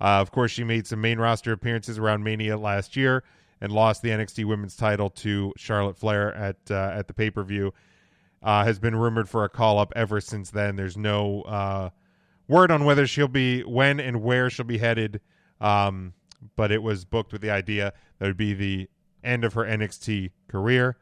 Uh, 0.00 0.20
of 0.20 0.30
course, 0.30 0.52
she 0.52 0.62
made 0.62 0.86
some 0.86 1.00
main 1.00 1.18
roster 1.18 1.52
appearances 1.52 1.98
around 1.98 2.22
Mania 2.22 2.56
last 2.56 2.96
year 2.96 3.24
and 3.60 3.72
lost 3.72 4.02
the 4.02 4.10
NXT 4.10 4.44
Women's 4.44 4.76
Title 4.76 5.10
to 5.10 5.52
Charlotte 5.56 5.96
Flair 5.96 6.34
at 6.34 6.56
uh, 6.70 6.92
at 6.94 7.08
the 7.08 7.14
pay 7.14 7.30
per 7.30 7.42
view. 7.42 7.72
Uh, 8.42 8.64
has 8.64 8.78
been 8.78 8.94
rumored 8.94 9.28
for 9.28 9.44
a 9.44 9.48
call 9.48 9.78
up 9.78 9.92
ever 9.96 10.20
since 10.20 10.50
then. 10.50 10.76
There's 10.76 10.96
no 10.96 11.42
uh, 11.42 11.90
word 12.46 12.70
on 12.70 12.84
whether 12.84 13.06
she'll 13.06 13.28
be 13.28 13.62
when 13.62 13.98
and 13.98 14.22
where 14.22 14.50
she'll 14.50 14.66
be 14.66 14.78
headed, 14.78 15.20
um, 15.60 16.12
but 16.54 16.70
it 16.70 16.82
was 16.82 17.04
booked 17.04 17.32
with 17.32 17.40
the 17.40 17.50
idea 17.50 17.92
that 18.18 18.26
would 18.26 18.36
be 18.36 18.54
the 18.54 18.88
end 19.24 19.44
of 19.44 19.54
her 19.54 19.64
NXT 19.64 20.30
career, 20.48 20.96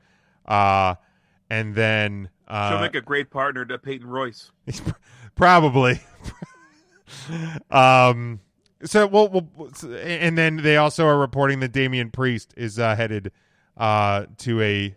uh, 0.47 0.95
and 1.51 1.75
then 1.75 2.31
uh, 2.49 2.71
She'll 2.71 2.81
make 2.81 2.95
a 2.95 3.01
great 3.01 3.31
partner 3.31 3.65
to 3.65 3.79
Peyton 3.79 4.09
Royce. 4.09 4.51
probably. 5.35 6.01
um. 7.71 8.41
So 8.85 9.07
well, 9.07 9.29
well, 9.29 9.71
and 9.99 10.37
then 10.37 10.57
they 10.57 10.77
also 10.77 11.07
are 11.07 11.19
reporting 11.19 11.61
that 11.61 11.73
Damian 11.73 12.11
Priest 12.11 12.53
is 12.57 12.79
uh, 12.79 12.95
headed 12.95 13.33
uh, 13.77 14.27
to 14.39 14.61
a 14.61 14.95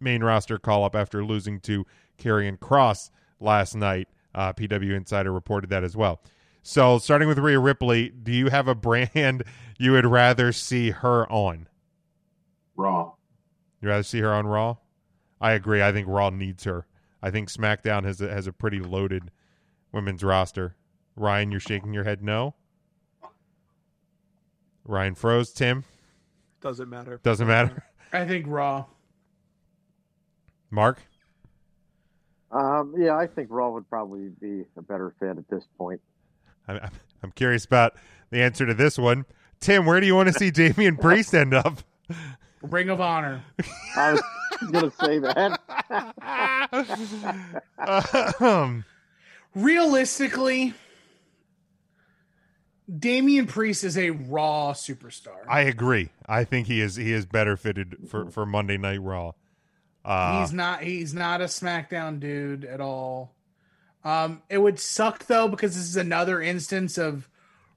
main 0.00 0.22
roster 0.24 0.58
call 0.58 0.84
up 0.84 0.96
after 0.96 1.24
losing 1.24 1.60
to 1.60 1.86
Karrion 2.18 2.58
Kross 2.58 3.10
last 3.40 3.74
night. 3.74 4.08
Uh, 4.34 4.52
PW 4.52 4.94
Insider 4.94 5.32
reported 5.32 5.70
that 5.70 5.84
as 5.84 5.96
well. 5.96 6.20
So, 6.62 6.98
starting 6.98 7.28
with 7.28 7.38
Rhea 7.38 7.58
Ripley, 7.58 8.10
do 8.10 8.32
you 8.32 8.50
have 8.50 8.68
a 8.68 8.74
brand 8.74 9.44
you 9.78 9.92
would 9.92 10.06
rather 10.06 10.52
see 10.52 10.90
her 10.90 11.30
on? 11.30 11.68
Raw. 12.76 13.12
You 13.80 13.88
rather 13.88 14.02
see 14.02 14.20
her 14.20 14.32
on 14.32 14.46
Raw? 14.46 14.76
I 15.40 15.52
agree. 15.52 15.82
I 15.82 15.92
think 15.92 16.08
Raw 16.08 16.30
needs 16.30 16.64
her. 16.64 16.86
I 17.22 17.30
think 17.30 17.50
SmackDown 17.50 18.04
has 18.04 18.20
a, 18.20 18.28
has 18.28 18.46
a 18.46 18.52
pretty 18.52 18.80
loaded 18.80 19.30
women's 19.92 20.22
roster. 20.22 20.76
Ryan, 21.16 21.50
you're 21.50 21.60
shaking 21.60 21.92
your 21.94 22.04
head 22.04 22.22
no. 22.22 22.54
Ryan 24.88 25.14
froze. 25.14 25.52
Tim 25.52 25.84
Doesn't 26.60 26.88
matter. 26.88 27.20
doesn't 27.22 27.46
matter. 27.46 27.84
I 28.12 28.24
think 28.26 28.46
Raw. 28.48 28.86
Mark, 30.70 31.00
Um, 32.50 32.94
yeah, 32.98 33.16
I 33.16 33.26
think 33.26 33.48
Raw 33.50 33.70
would 33.70 33.88
probably 33.88 34.28
be 34.40 34.64
a 34.76 34.82
better 34.82 35.14
fit 35.20 35.38
at 35.38 35.48
this 35.48 35.64
point. 35.78 36.00
I'm, 36.66 36.76
I'm- 36.76 36.92
I'm 37.22 37.32
curious 37.32 37.64
about 37.64 37.94
the 38.30 38.40
answer 38.42 38.64
to 38.64 38.74
this 38.74 38.96
one. 38.96 39.24
Tim, 39.60 39.84
where 39.86 39.98
do 40.00 40.06
you 40.06 40.14
want 40.14 40.28
to 40.28 40.32
see 40.34 40.50
Damian 40.52 40.96
Priest 40.96 41.34
end 41.34 41.52
up? 41.52 41.78
Ring 42.62 42.90
of 42.90 43.00
Honor. 43.00 43.42
I 43.96 44.12
was 44.12 44.22
going 44.70 44.88
to 44.90 44.96
say 45.04 45.18
that. 45.18 45.58
um, 48.40 48.84
Realistically, 49.56 50.74
Damian 52.96 53.46
Priest 53.46 53.84
is 53.84 53.98
a 53.98 54.10
Raw 54.10 54.72
superstar. 54.72 55.36
I 55.46 55.62
agree. 55.62 56.08
I 56.26 56.44
think 56.44 56.66
he 56.66 56.80
is 56.80 56.96
he 56.96 57.12
is 57.12 57.26
better 57.26 57.56
fitted 57.56 58.08
for, 58.08 58.30
for 58.30 58.46
Monday 58.46 58.78
Night 58.78 59.02
Raw. 59.02 59.32
Uh, 60.04 60.40
he's 60.40 60.52
not. 60.52 60.82
He's 60.82 61.12
not 61.12 61.42
a 61.42 61.44
SmackDown 61.44 62.18
dude 62.18 62.64
at 62.64 62.80
all. 62.80 63.34
Um, 64.04 64.42
it 64.48 64.58
would 64.58 64.80
suck 64.80 65.26
though 65.26 65.48
because 65.48 65.74
this 65.74 65.84
is 65.84 65.96
another 65.96 66.40
instance 66.40 66.96
of 66.96 67.28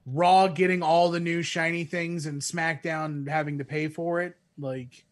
Raw 0.06 0.48
getting 0.48 0.82
all 0.82 1.10
the 1.10 1.20
new 1.20 1.42
shiny 1.42 1.84
things 1.84 2.24
and 2.24 2.40
SmackDown 2.40 3.28
having 3.28 3.58
to 3.58 3.64
pay 3.64 3.88
for 3.88 4.22
it. 4.22 4.34
Like, 4.58 5.04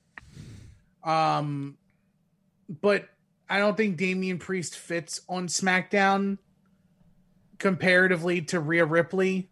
um, 1.05 1.77
but 2.81 3.07
I 3.51 3.59
don't 3.59 3.77
think 3.77 3.99
Damian 3.99 4.39
Priest 4.39 4.77
fits 4.77 5.21
on 5.29 5.49
SmackDown 5.49 6.39
comparatively 7.59 8.43
to 8.43 8.61
Rhea 8.61 8.87
Ripley. 8.87 9.50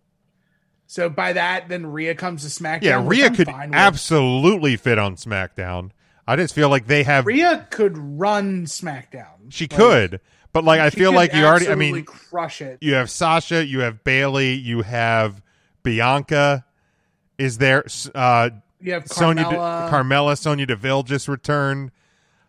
So 0.90 1.10
by 1.10 1.34
that, 1.34 1.68
then 1.68 1.84
Rhea 1.86 2.14
comes 2.14 2.42
to 2.42 2.48
SmackDown. 2.62 2.82
yeah, 2.82 3.06
Rhea 3.06 3.30
could 3.30 3.48
absolutely 3.48 4.76
fit 4.76 4.98
on 4.98 5.16
SmackDown. 5.16 5.90
I 6.26 6.34
just 6.36 6.54
feel 6.54 6.70
like 6.70 6.86
they 6.86 7.02
have 7.04 7.26
Rhea 7.26 7.66
could 7.70 7.96
run 7.96 8.64
SmackDown. 8.64 9.50
she 9.50 9.64
Like, 9.64 9.70
could, 9.78 10.20
but 10.52 10.64
like 10.64 10.80
I 10.80 10.88
feel 10.90 11.12
like 11.12 11.32
you 11.34 11.44
already. 11.44 11.68
I 11.68 11.74
mean, 11.74 12.04
crush 12.04 12.60
it. 12.62 12.78
you 12.80 12.94
have 12.94 13.10
Sasha, 13.10 13.64
you 13.66 13.80
have 13.80 14.02
Bayley, 14.02 14.54
you 14.54 14.80
have 14.82 15.42
Bianca. 15.82 16.64
Is 17.36 17.58
there 17.58 17.84
uh 18.14 18.50
You 18.80 18.94
have 18.94 19.06
Sonya 19.08 19.44
De- 19.44 19.50
Carmella. 19.50 19.90
Carmella, 19.90 20.38
Sonya 20.38 20.66
Deville 20.66 21.02
just 21.02 21.28
returned. 21.28 21.90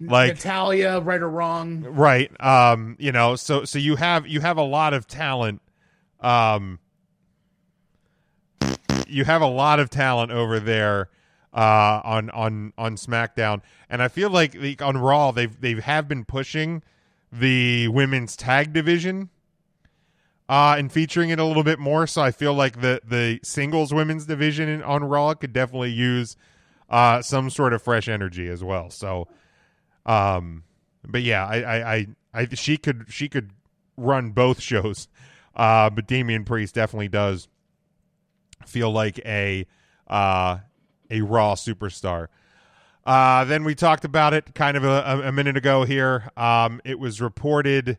Like 0.01 0.35
Natalya, 0.35 1.01
right 1.01 1.21
or 1.21 1.29
wrong. 1.29 1.83
right, 1.83 2.31
um, 2.41 2.95
you 2.99 3.11
know, 3.11 3.35
so 3.35 3.65
so 3.65 3.77
you 3.79 3.97
have 3.97 4.25
you 4.27 4.39
have 4.39 4.55
a 4.57 4.63
lot 4.63 4.93
of 4.93 5.07
talent. 5.07 5.61
Um, 6.21 6.79
you 9.09 9.25
have 9.25 9.41
a 9.41 9.47
lot 9.47 9.79
of 9.79 9.89
talent 9.89 10.31
over 10.31 10.59
there 10.59 11.09
uh, 11.53 12.01
on 12.03 12.29
on 12.29 12.73
on 12.77 12.95
SmackDown, 12.95 13.61
and 13.89 14.01
I 14.01 14.07
feel 14.07 14.29
like 14.29 14.53
the, 14.53 14.77
on 14.79 14.97
Raw 14.97 15.31
they've 15.31 15.59
they 15.59 15.73
have 15.75 16.07
been 16.07 16.25
pushing 16.25 16.83
the 17.31 17.87
women's 17.89 18.35
tag 18.35 18.73
division 18.73 19.29
uh, 20.47 20.75
and 20.77 20.91
featuring 20.91 21.29
it 21.29 21.39
a 21.39 21.45
little 21.45 21.63
bit 21.63 21.79
more. 21.79 22.07
So 22.07 22.21
I 22.21 22.31
feel 22.31 22.53
like 22.53 22.81
the 22.81 23.01
the 23.05 23.39
singles 23.43 23.93
women's 23.93 24.25
division 24.25 24.67
in, 24.67 24.83
on 24.83 25.03
Raw 25.03 25.33
could 25.35 25.53
definitely 25.53 25.91
use 25.91 26.35
uh, 26.89 27.21
some 27.21 27.49
sort 27.49 27.73
of 27.73 27.81
fresh 27.81 28.07
energy 28.07 28.47
as 28.47 28.63
well. 28.63 28.89
So, 28.89 29.27
um, 30.05 30.63
but 31.07 31.21
yeah, 31.21 31.45
I, 31.45 31.61
I, 31.61 31.93
I, 31.93 32.07
I 32.33 32.47
she 32.55 32.77
could 32.77 33.05
she 33.09 33.29
could 33.29 33.51
run 33.95 34.31
both 34.31 34.59
shows, 34.61 35.07
uh, 35.55 35.89
but 35.91 36.07
Damian 36.07 36.45
Priest 36.45 36.75
definitely 36.75 37.09
does 37.09 37.47
feel 38.65 38.91
like 38.91 39.19
a 39.25 39.65
uh, 40.07 40.57
a 41.09 41.21
Raw 41.21 41.55
superstar. 41.55 42.27
Uh, 43.05 43.43
then 43.45 43.63
we 43.63 43.75
talked 43.75 44.05
about 44.05 44.33
it 44.33 44.53
kind 44.53 44.77
of 44.77 44.83
a, 44.83 45.21
a 45.25 45.31
minute 45.31 45.57
ago 45.57 45.83
here. 45.83 46.29
Um, 46.37 46.81
it 46.83 46.99
was 46.99 47.21
reported 47.21 47.97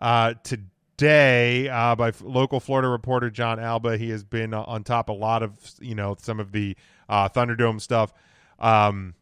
uh, 0.00 0.34
today 0.44 1.68
uh, 1.68 1.96
by 1.96 2.08
f- 2.08 2.22
local 2.22 2.60
Florida 2.60 2.88
reporter 2.88 3.30
John 3.30 3.58
Alba. 3.58 3.96
He 3.96 4.10
has 4.10 4.24
been 4.24 4.54
on 4.54 4.84
top 4.84 5.08
a 5.08 5.12
lot 5.12 5.42
of 5.42 5.58
you 5.80 5.94
know 5.94 6.16
some 6.20 6.38
of 6.38 6.52
the 6.52 6.76
uh, 7.08 7.28
Thunderdome 7.28 7.80
stuff. 7.80 8.12
Um, 8.58 9.14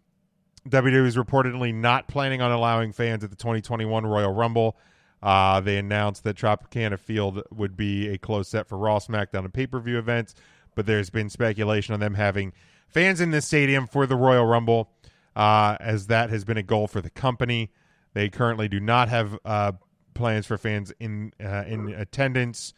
WWE 0.69 1.07
is 1.07 1.17
reportedly 1.17 1.75
not 1.75 2.09
planning 2.09 2.41
on 2.41 2.51
allowing 2.51 2.93
fans 2.93 3.23
at 3.23 3.31
the 3.31 3.37
2021 3.37 4.07
Royal 4.07 4.33
Rumble. 4.33 4.77
Uh, 5.23 5.61
they 5.61 5.79
announced 5.79 6.25
that 6.25 6.37
Tropicana 6.37 6.99
Field 6.99 7.43
would 7.51 7.77
be 7.77 8.09
a 8.09 8.19
close 8.19 8.49
set 8.49 8.69
for 8.69 8.77
Raw, 8.77 8.99
SmackDown, 8.99 9.45
and 9.45 9.55
pay 9.55 9.67
per 9.67 9.81
view 9.81 9.99
events, 9.99 10.35
but 10.75 10.87
there's 10.87 11.11
been 11.11 11.31
speculation 11.31 11.95
on 11.95 12.01
them 12.01 12.15
having 12.15 12.53
fans 12.89 13.21
in 13.21 13.31
the 13.31 13.41
stadium 13.41 13.87
for 13.87 14.07
the 14.07 14.17
Royal 14.17 14.47
Rumble, 14.47 14.91
uh, 15.37 15.77
as 15.81 16.07
that 16.09 16.31
has 16.31 16.45
been 16.45 16.57
a 16.57 16.63
goal 16.63 16.87
for 16.87 17.01
the 17.01 17.11
company. 17.11 17.71
They 18.15 18.29
currently 18.29 18.69
do 18.69 18.81
not 18.81 19.09
have 19.09 19.39
uh, 19.45 19.73
plans 20.15 20.47
for 20.47 20.57
fans 20.57 20.93
in 21.01 21.33
uh, 21.45 21.65
in 21.67 21.89
attendance. 21.91 22.73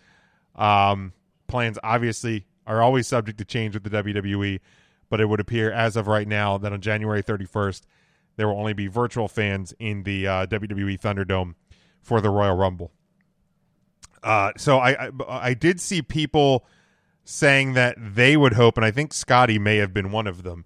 Um, 0.54 1.12
plans 1.46 1.78
obviously 1.82 2.46
are 2.66 2.82
always 2.82 3.06
subject 3.06 3.38
to 3.38 3.44
change 3.44 3.74
with 3.74 3.84
the 3.84 3.90
WWE, 3.90 4.60
but 5.08 5.20
it 5.20 5.28
would 5.28 5.40
appear 5.40 5.70
as 5.70 5.96
of 5.96 6.06
right 6.06 6.26
now 6.26 6.58
that 6.58 6.72
on 6.72 6.80
January 6.80 7.22
31st 7.22 7.82
there 8.36 8.48
will 8.48 8.58
only 8.58 8.72
be 8.72 8.86
virtual 8.86 9.28
fans 9.28 9.74
in 9.78 10.02
the 10.02 10.26
uh, 10.26 10.46
WWE 10.46 10.98
Thunderdome 11.00 11.54
for 12.02 12.20
the 12.20 12.30
Royal 12.30 12.56
Rumble. 12.56 12.90
Uh, 14.22 14.52
so 14.56 14.78
I, 14.78 15.06
I 15.06 15.10
I 15.28 15.54
did 15.54 15.80
see 15.80 16.02
people 16.02 16.66
saying 17.26 17.74
that 17.74 17.96
they 17.98 18.36
would 18.36 18.54
hope, 18.54 18.76
and 18.78 18.84
I 18.84 18.90
think 18.92 19.12
Scotty 19.12 19.58
may 19.58 19.76
have 19.76 19.92
been 19.92 20.12
one 20.12 20.26
of 20.26 20.44
them, 20.44 20.64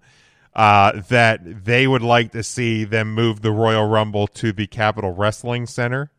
uh, 0.53 1.01
that 1.09 1.65
they 1.65 1.87
would 1.87 2.03
like 2.03 2.31
to 2.31 2.43
see 2.43 2.83
them 2.83 3.13
move 3.13 3.41
the 3.41 3.51
Royal 3.51 3.87
Rumble 3.87 4.27
to 4.27 4.51
the 4.51 4.67
Capitol 4.67 5.11
Wrestling 5.11 5.65
Center 5.65 6.11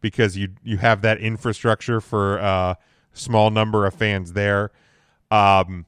because 0.00 0.36
you 0.36 0.50
you 0.62 0.78
have 0.78 1.02
that 1.02 1.18
infrastructure 1.18 2.00
for 2.00 2.38
a 2.38 2.78
small 3.12 3.50
number 3.50 3.86
of 3.86 3.94
fans 3.94 4.32
there. 4.32 4.72
Um, 5.30 5.86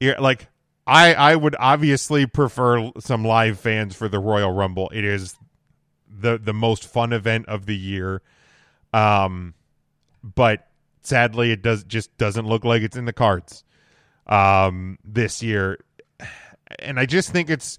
yeah, 0.00 0.20
like 0.20 0.48
I 0.86 1.14
I 1.14 1.36
would 1.36 1.54
obviously 1.58 2.26
prefer 2.26 2.90
some 2.98 3.24
live 3.24 3.60
fans 3.60 3.94
for 3.94 4.08
the 4.08 4.18
Royal 4.18 4.52
Rumble. 4.52 4.90
It 4.92 5.04
is 5.04 5.36
the 6.08 6.38
the 6.38 6.54
most 6.54 6.84
fun 6.86 7.12
event 7.12 7.46
of 7.46 7.66
the 7.66 7.76
year. 7.76 8.22
Um, 8.92 9.54
but 10.22 10.65
sadly, 11.06 11.52
it 11.52 11.62
does 11.62 11.84
just 11.84 12.16
doesn't 12.18 12.46
look 12.46 12.64
like 12.64 12.82
it's 12.82 12.96
in 12.96 13.04
the 13.04 13.12
cards 13.12 13.64
um, 14.26 14.98
this 15.04 15.42
year. 15.42 15.78
And 16.78 16.98
I 16.98 17.06
just 17.06 17.30
think 17.30 17.48
it's 17.48 17.78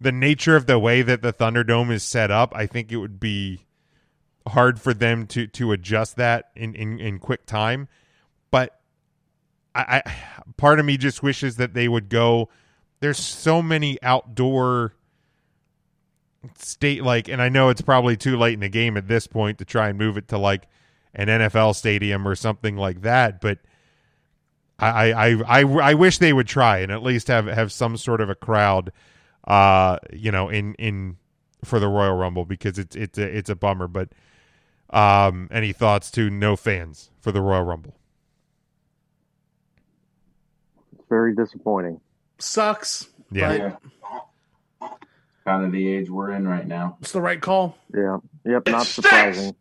the 0.00 0.12
nature 0.12 0.54
of 0.54 0.66
the 0.66 0.78
way 0.78 1.02
that 1.02 1.22
the 1.22 1.32
Thunderdome 1.32 1.90
is 1.90 2.02
set 2.02 2.30
up, 2.30 2.52
I 2.54 2.66
think 2.66 2.92
it 2.92 2.96
would 2.98 3.18
be 3.18 3.66
hard 4.46 4.80
for 4.80 4.94
them 4.94 5.26
to 5.28 5.46
to 5.46 5.72
adjust 5.72 6.16
that 6.16 6.50
in 6.54 6.74
in, 6.74 7.00
in 7.00 7.18
quick 7.18 7.46
time. 7.46 7.88
But 8.50 8.78
I, 9.74 10.02
I 10.04 10.14
part 10.56 10.78
of 10.78 10.86
me 10.86 10.96
just 10.96 11.22
wishes 11.22 11.56
that 11.56 11.74
they 11.74 11.88
would 11.88 12.08
go. 12.08 12.48
There's 13.00 13.18
so 13.18 13.62
many 13.62 13.98
outdoor 14.02 14.94
state 16.56 17.02
like, 17.02 17.28
and 17.28 17.40
I 17.40 17.48
know 17.48 17.68
it's 17.68 17.82
probably 17.82 18.16
too 18.16 18.36
late 18.36 18.54
in 18.54 18.60
the 18.60 18.68
game 18.68 18.96
at 18.96 19.08
this 19.08 19.26
point 19.26 19.58
to 19.58 19.64
try 19.64 19.88
and 19.88 19.98
move 19.98 20.16
it 20.16 20.28
to 20.28 20.38
like 20.38 20.66
an 21.14 21.28
NFL 21.28 21.74
stadium 21.74 22.26
or 22.26 22.34
something 22.34 22.76
like 22.76 23.02
that, 23.02 23.40
but. 23.40 23.58
I, 24.80 25.10
I, 25.10 25.28
I, 25.48 25.60
I 25.62 25.94
wish 25.94 26.18
they 26.18 26.32
would 26.32 26.46
try 26.46 26.78
and 26.78 26.92
at 26.92 27.02
least 27.02 27.26
have, 27.26 27.46
have 27.46 27.72
some 27.72 27.96
sort 27.96 28.20
of 28.20 28.30
a 28.30 28.36
crowd, 28.36 28.92
uh, 29.44 29.98
you 30.12 30.30
know, 30.30 30.48
in, 30.48 30.74
in 30.74 31.16
for 31.64 31.80
the 31.80 31.88
Royal 31.88 32.16
Rumble 32.16 32.44
because 32.44 32.78
it's 32.78 32.94
it's 32.96 33.18
a, 33.18 33.22
it's 33.22 33.50
a 33.50 33.56
bummer. 33.56 33.88
But 33.88 34.10
um, 34.90 35.48
any 35.50 35.72
thoughts 35.72 36.10
to 36.12 36.30
no 36.30 36.56
fans 36.56 37.10
for 37.20 37.32
the 37.32 37.40
Royal 37.40 37.64
Rumble? 37.64 37.94
It's 40.92 41.08
very 41.08 41.34
disappointing. 41.34 42.00
Sucks. 42.38 43.08
Yeah. 43.30 43.76
but 44.80 44.98
Kind 45.44 45.64
of 45.64 45.72
the 45.72 45.88
age 45.88 46.10
we're 46.10 46.32
in 46.32 46.46
right 46.46 46.66
now. 46.66 46.98
It's 47.00 47.12
the 47.12 47.20
right 47.20 47.40
call. 47.40 47.76
Yeah. 47.94 48.18
Yep. 48.44 48.68
Not 48.68 48.86
surprising. 48.86 49.56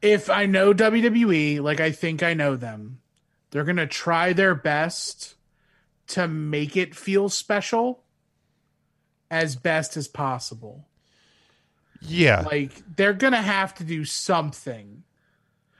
If 0.00 0.30
I 0.30 0.46
know 0.46 0.72
WWE, 0.72 1.60
like 1.60 1.80
I 1.80 1.90
think 1.90 2.22
I 2.22 2.34
know 2.34 2.56
them, 2.56 3.00
they're 3.50 3.64
going 3.64 3.76
to 3.76 3.86
try 3.86 4.32
their 4.32 4.54
best 4.54 5.34
to 6.08 6.28
make 6.28 6.76
it 6.76 6.94
feel 6.94 7.28
special 7.28 8.04
as 9.30 9.56
best 9.56 9.96
as 9.96 10.08
possible. 10.08 10.86
Yeah. 12.00 12.42
Like 12.42 12.82
they're 12.96 13.12
going 13.12 13.32
to 13.32 13.42
have 13.42 13.74
to 13.76 13.84
do 13.84 14.04
something. 14.04 15.02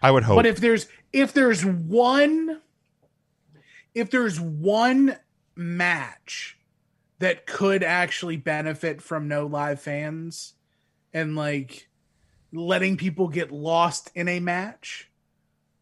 I 0.03 0.11
would 0.11 0.25
hope. 0.25 0.37
But 0.37 0.47
if 0.47 0.59
there's 0.59 0.87
if 1.13 1.33
there's 1.33 1.65
one 1.65 2.61
if 3.95 4.11
there's 4.11 4.39
one 4.41 5.17
match 5.57 6.59
that 7.19 7.47
could 7.47 7.83
actually 7.83 8.37
benefit 8.37 9.03
from 9.03 9.27
no 9.27 9.47
live 9.47 9.81
fans 9.81 10.55
and 11.13 11.35
like 11.35 11.88
letting 12.53 12.97
people 12.97 13.29
get 13.29 13.53
lost 13.53 14.11
in 14.15 14.29
a 14.29 14.41
match, 14.41 15.11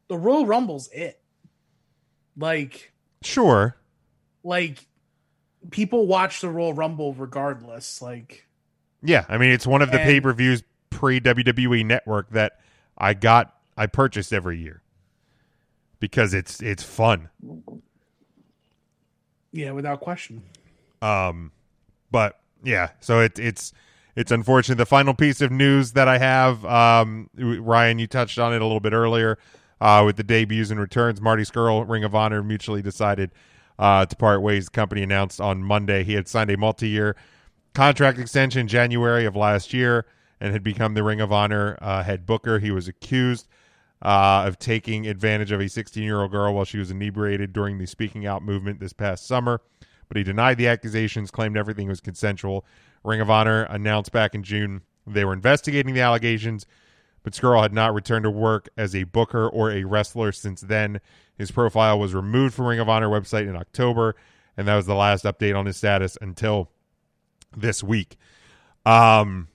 the 0.09 0.17
Royal 0.17 0.47
Rumble's 0.47 0.89
it. 0.89 1.21
Like 2.37 2.93
sure. 3.23 3.77
like 4.45 4.87
people 5.71 6.07
watch 6.07 6.41
the 6.41 6.51
Royal 6.51 6.75
Rumble 6.75 7.15
regardless. 7.15 8.03
Like 8.03 8.47
Yeah, 9.03 9.25
I 9.29 9.39
mean 9.39 9.51
it's 9.51 9.67
one 9.67 9.83
of 9.83 9.91
the 9.91 9.99
pay 9.99 10.21
per 10.21 10.33
views 10.33 10.63
pre 10.91 11.21
WWE 11.21 11.85
Network 11.85 12.31
that 12.31 12.61
I 12.99 13.15
got 13.15 13.55
I 13.77 13.87
purchased 13.87 14.33
every 14.33 14.59
year 14.59 14.83
because 15.99 16.35
it's 16.35 16.61
it's 16.61 16.83
fun. 16.83 17.29
yeah, 19.53 19.71
without 19.73 20.01
question. 20.01 20.43
Um, 21.03 21.53
but 22.11 22.39
yeah, 22.63 22.91
so 23.01 23.21
it, 23.21 23.39
it's 23.39 23.73
it's 24.17 24.33
unfortunate. 24.33 24.77
The 24.77 24.87
final 24.87 25.15
piece 25.15 25.43
of 25.43 25.53
news 25.53 25.93
that 25.93 26.09
I 26.09 26.19
have, 26.19 26.65
um, 26.65 27.29
Ryan, 27.37 27.99
you 27.99 28.07
touched 28.07 28.39
on 28.39 28.55
it 28.55 28.63
a 28.63 28.65
little 28.65 28.81
bit 28.81 28.95
earlier 28.95 29.39
uh, 29.81 30.03
with 30.05 30.17
the 30.17 30.25
debuts 30.25 30.71
and 30.71 30.81
returns. 30.81 31.21
Marty 31.21 31.43
Scurll, 31.43 31.87
Ring 31.87 32.03
of 32.03 32.15
Honor, 32.15 32.43
mutually 32.43 32.81
decided 32.81 33.31
uh, 33.79 34.07
to 34.07 34.17
part 34.17 34.41
ways. 34.41 34.65
The 34.65 34.71
company 34.71 35.03
announced 35.03 35.41
on 35.41 35.63
Monday 35.63 36.03
he 36.03 36.15
had 36.15 36.29
signed 36.29 36.51
a 36.51 36.57
multi-year 36.57 37.15
contract 37.75 38.19
extension 38.19 38.67
January 38.69 39.27
of 39.27 39.37
last 39.37 39.75
year 39.75 40.07
and 40.41 40.53
had 40.53 40.63
become 40.63 40.95
the 40.95 41.03
Ring 41.03 41.21
of 41.21 41.31
Honor 41.31 41.79
uh, 41.83 42.03
head 42.03 42.25
booker. 42.25 42.59
He 42.59 42.71
was 42.71 42.89
accused 42.89 43.49
uh, 44.01 44.45
of 44.47 44.59
taking 44.59 45.07
advantage 45.07 45.53
of 45.53 45.61
a 45.61 45.65
16-year-old 45.65 46.31
girl 46.31 46.55
while 46.55 46.65
she 46.65 46.79
was 46.79 46.91
inebriated 46.91 47.53
during 47.53 47.77
the 47.77 47.87
Speaking 47.87 48.27
Out 48.27 48.43
movement 48.43 48.81
this 48.81 48.95
past 48.95 49.27
summer 49.27 49.61
but 50.09 50.17
he 50.17 50.23
denied 50.23 50.59
the 50.59 50.69
accusations, 50.69 51.31
claimed 51.31 51.57
everything 51.57 51.89
was 51.89 52.01
consensual. 52.01 52.65
Ring 53.05 53.21
of 53.21 53.31
Honor 53.31 53.63
announced 53.65 54.13
back 54.13 54.35
in 54.35 54.43
June 54.43 54.83
they 55.07 55.25
were 55.25 55.33
investigating 55.33 55.95
the 55.95 56.01
allegations, 56.01 56.67
but 57.23 57.33
Scurll 57.33 57.63
had 57.63 57.73
not 57.73 57.95
returned 57.95 58.25
to 58.25 58.31
work 58.31 58.69
as 58.77 58.95
a 58.95 59.05
booker 59.05 59.49
or 59.49 59.71
a 59.71 59.85
wrestler 59.85 60.33
since 60.33 60.61
then. 60.61 61.01
His 61.39 61.51
profile 61.51 61.99
was 61.99 62.15
removed 62.15 62.55
from 62.55 62.67
Ring 62.67 62.81
of 62.81 62.89
Honor 62.89 63.09
website 63.09 63.49
in 63.49 63.57
October, 63.57 64.17
and 64.57 64.67
that 64.67 64.75
was 64.75 64.87
the 64.87 64.95
last 64.95 65.25
update 65.25 65.57
on 65.57 65.67
his 65.67 65.77
status 65.77 66.19
until 66.21 66.71
this 67.57 67.83
week. 67.83 68.17
Um 68.85 69.49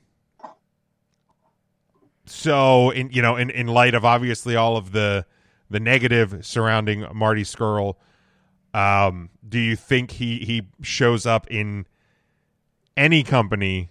so 2.26 2.92
in 2.92 3.10
you 3.12 3.22
know 3.22 3.36
in 3.36 3.50
in 3.50 3.68
light 3.68 3.94
of 3.94 4.06
obviously 4.06 4.56
all 4.56 4.78
of 4.78 4.92
the 4.92 5.26
the 5.70 5.80
negative 5.80 6.46
surrounding 6.46 7.06
Marty 7.14 7.44
Scurll 7.44 7.96
um, 8.74 9.30
do 9.48 9.60
you 9.60 9.76
think 9.76 10.12
he 10.12 10.40
he 10.40 10.68
shows 10.82 11.26
up 11.26 11.48
in 11.50 11.86
any 12.96 13.24
company? 13.24 13.90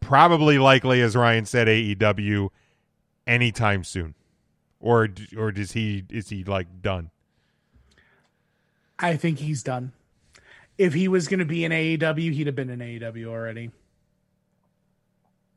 Probably 0.00 0.58
likely, 0.58 1.00
as 1.00 1.16
Ryan 1.16 1.46
said, 1.46 1.66
AEW 1.66 2.50
anytime 3.26 3.84
soon, 3.84 4.14
or 4.80 5.08
or 5.36 5.50
does 5.50 5.72
he 5.72 6.04
is 6.10 6.28
he 6.28 6.44
like 6.44 6.82
done? 6.82 7.10
I 8.98 9.16
think 9.16 9.38
he's 9.38 9.62
done. 9.62 9.92
If 10.76 10.94
he 10.94 11.08
was 11.08 11.28
going 11.28 11.38
to 11.38 11.44
be 11.44 11.64
in 11.64 11.72
AEW, 11.72 12.32
he'd 12.32 12.46
have 12.46 12.56
been 12.56 12.70
in 12.70 12.80
AEW 12.80 13.26
already. 13.26 13.70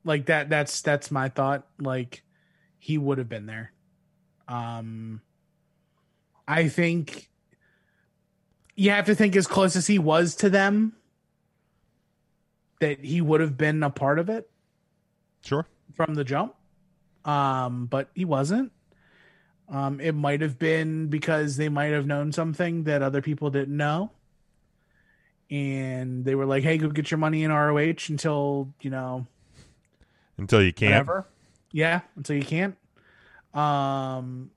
Like 0.03 0.28
that 0.28 0.49
that's 0.49 0.82
that's 0.82 1.11
my 1.11 1.28
thought. 1.28 1.68
Like 1.80 2.24
he 2.80 2.98
would 2.98 3.18
have 3.18 3.28
been 3.28 3.45
there. 3.45 3.74
Um 4.48 5.22
I 6.48 6.69
think 6.69 7.30
you 8.77 8.91
have 8.91 9.07
to 9.07 9.15
think 9.15 9.35
as 9.35 9.45
close 9.47 9.75
as 9.75 9.87
he 9.87 9.99
was 9.99 10.35
to 10.35 10.49
them 10.49 10.93
that 12.79 13.03
he 13.03 13.19
would 13.19 13.41
have 13.41 13.57
been 13.57 13.81
a 13.83 13.89
part 13.89 14.19
of 14.19 14.29
it 14.29 14.49
Sure. 15.41 15.67
from 15.93 16.13
the 16.15 16.23
jump. 16.23 16.53
Um, 17.25 17.87
but 17.87 18.09
he 18.13 18.23
wasn't. 18.23 18.71
Um, 19.67 19.99
it 19.99 20.13
might 20.13 20.39
have 20.41 20.57
been 20.57 21.07
because 21.07 21.57
they 21.57 21.67
might 21.69 21.87
have 21.91 22.05
known 22.05 22.31
something 22.31 22.83
that 22.83 23.01
other 23.01 23.21
people 23.21 23.49
didn't 23.49 23.75
know. 23.75 24.11
And 25.49 26.23
they 26.23 26.35
were 26.35 26.45
like, 26.45 26.63
hey, 26.63 26.77
go 26.77 26.89
get 26.89 27.09
your 27.11 27.17
money 27.17 27.43
in 27.43 27.51
ROH 27.51 28.07
until, 28.09 28.73
you 28.81 28.89
know, 28.89 29.25
Until 30.37 30.61
you 30.61 30.71
can't. 30.71 30.91
whatever. 30.91 31.25
Yeah, 31.71 32.01
until 32.15 32.35
you 32.37 32.43
can't. 32.45 32.77
Um, 33.53 34.51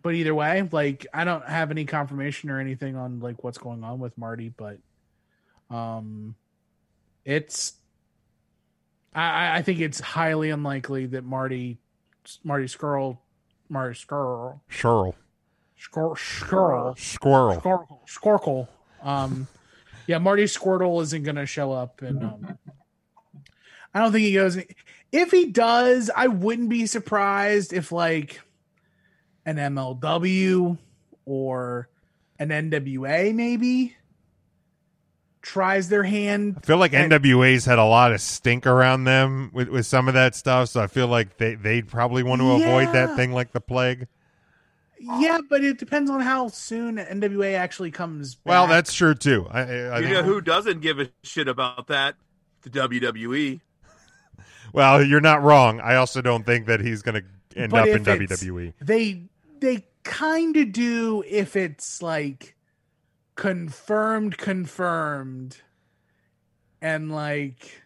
but 0.00 0.14
either 0.14 0.34
way, 0.34 0.68
like 0.72 1.06
I 1.12 1.24
don't 1.24 1.44
have 1.44 1.70
any 1.70 1.84
confirmation 1.84 2.48
or 2.50 2.58
anything 2.60 2.96
on 2.96 3.20
like 3.20 3.44
what's 3.44 3.58
going 3.58 3.84
on 3.84 3.98
with 3.98 4.16
Marty, 4.16 4.48
but 4.56 4.78
um, 5.70 6.34
it's 7.24 7.74
I 9.14 9.58
I- 9.58 9.62
think 9.62 9.80
it's 9.80 10.00
highly 10.00 10.50
unlikely 10.50 11.06
that 11.06 11.24
Marty 11.24 11.78
Marty 12.44 12.64
Scurll 12.66 13.18
Marty 13.68 13.94
Scurll 13.98 14.60
Squirrel. 14.70 15.16
Scurll 15.78 16.16
Scurll 16.16 16.96
Squirrel. 17.58 18.00
Squircle 18.06 18.68
um 19.02 19.48
yeah 20.06 20.18
Marty 20.18 20.44
Squirtle 20.44 21.02
isn't 21.02 21.24
gonna 21.24 21.44
show 21.46 21.72
up 21.72 22.02
and 22.02 22.22
um 22.22 22.58
I 23.92 23.98
don't 23.98 24.12
think 24.12 24.24
he 24.24 24.34
goes 24.34 24.56
if 25.10 25.30
he 25.32 25.46
does 25.46 26.08
I 26.14 26.28
wouldn't 26.28 26.68
be 26.68 26.86
surprised 26.86 27.72
if 27.72 27.90
like 27.90 28.40
an 29.46 29.56
MLW 29.56 30.78
or 31.24 31.88
an 32.38 32.48
NWA 32.50 33.34
maybe 33.34 33.94
tries 35.40 35.88
their 35.88 36.04
hand 36.04 36.56
I 36.62 36.66
feel 36.66 36.76
like 36.78 36.92
And- 36.94 37.12
NWA's 37.12 37.64
had 37.64 37.78
a 37.78 37.84
lot 37.84 38.12
of 38.12 38.20
stink 38.20 38.66
around 38.66 39.04
them 39.04 39.50
with, 39.52 39.68
with 39.68 39.86
some 39.86 40.06
of 40.08 40.14
that 40.14 40.34
stuff, 40.36 40.68
so 40.68 40.80
I 40.80 40.86
feel 40.86 41.08
like 41.08 41.36
they 41.38 41.56
they'd 41.56 41.88
probably 41.88 42.22
want 42.22 42.40
to 42.40 42.52
avoid 42.52 42.92
that 42.94 43.16
thing 43.16 43.32
like 43.32 43.52
the 43.52 43.60
plague. 43.60 44.06
yeah 45.00 45.38
but 45.50 45.64
it 45.64 45.78
depends 45.78 46.08
on 46.10 46.20
how 46.20 46.46
soon 46.46 46.96
NWA 46.96 47.54
actually 47.54 47.90
comes 47.90 48.36
Well, 48.44 48.68
that's 48.68 48.94
true 48.94 49.14
too. 49.14 49.48
I, 49.50 49.60
I, 49.60 49.62
I 49.64 49.98
you 49.98 50.04
think, 50.04 50.14
know 50.18 50.22
who 50.22 50.40
doesn't 50.40 50.80
give 50.80 51.00
a 51.00 51.08
shit 51.24 51.48
about 51.48 51.88
that? 51.88 52.14
The. 52.62 52.70
WWE. 52.70 53.60
well, 54.72 55.04
you're 55.04 55.20
not 55.20 55.42
wrong. 55.42 55.80
I 55.80 55.96
also 55.96 56.22
don't 56.22 56.46
think 56.46 56.66
that 56.66 56.78
he's 56.80 57.02
going 57.02 57.20
to 57.20 57.58
end 57.60 57.72
But 57.72 57.80
up 57.80 57.86
in 57.88 58.06
if 58.06 58.20
it's- 58.20 58.44
WWE. 58.44 58.74
They 58.80 59.24
they 59.62 59.86
kind 60.04 60.56
of 60.56 60.72
do 60.72 61.24
if 61.26 61.56
it's 61.56 62.02
like 62.02 62.54
confirmed, 63.36 64.36
confirmed, 64.36 65.58
and 66.80 67.10
like 67.10 67.82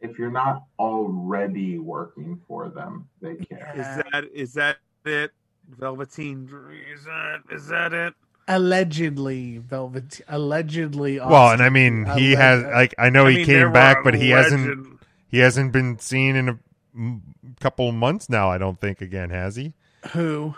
If 0.00 0.18
you're 0.18 0.30
not 0.30 0.64
already 0.78 1.78
working 1.78 2.40
for 2.46 2.68
them, 2.68 3.08
they 3.22 3.36
can. 3.36 3.58
Is 3.76 3.86
that 4.12 4.24
is 4.34 4.52
that 4.54 4.76
it? 5.06 5.30
Velveteen 5.78 6.46
Dream, 6.46 6.82
is 6.92 7.04
that 7.04 7.38
is 7.50 7.66
that 7.68 7.92
it? 7.94 8.14
allegedly 8.48 9.58
Velvet 9.58 10.20
allegedly 10.26 11.20
Well, 11.20 11.50
and 11.52 11.62
I 11.62 11.68
mean, 11.68 12.04
he 12.06 12.32
Alleg- 12.34 12.36
has 12.36 12.64
like 12.64 12.94
I 12.98 13.08
know 13.08 13.26
I 13.26 13.30
he 13.30 13.36
mean, 13.38 13.46
came 13.46 13.72
back, 13.72 13.98
but 14.02 14.14
he 14.14 14.30
hasn't 14.30 14.98
he 15.28 15.38
hasn't 15.38 15.70
been 15.72 15.98
seen 16.00 16.34
in 16.34 16.48
a 16.48 16.58
m- 16.94 17.22
couple 17.60 17.92
months 17.92 18.28
now. 18.28 18.50
I 18.50 18.58
don't 18.58 18.80
think 18.80 19.00
again 19.00 19.30
has 19.30 19.54
he? 19.56 19.72
who 20.12 20.56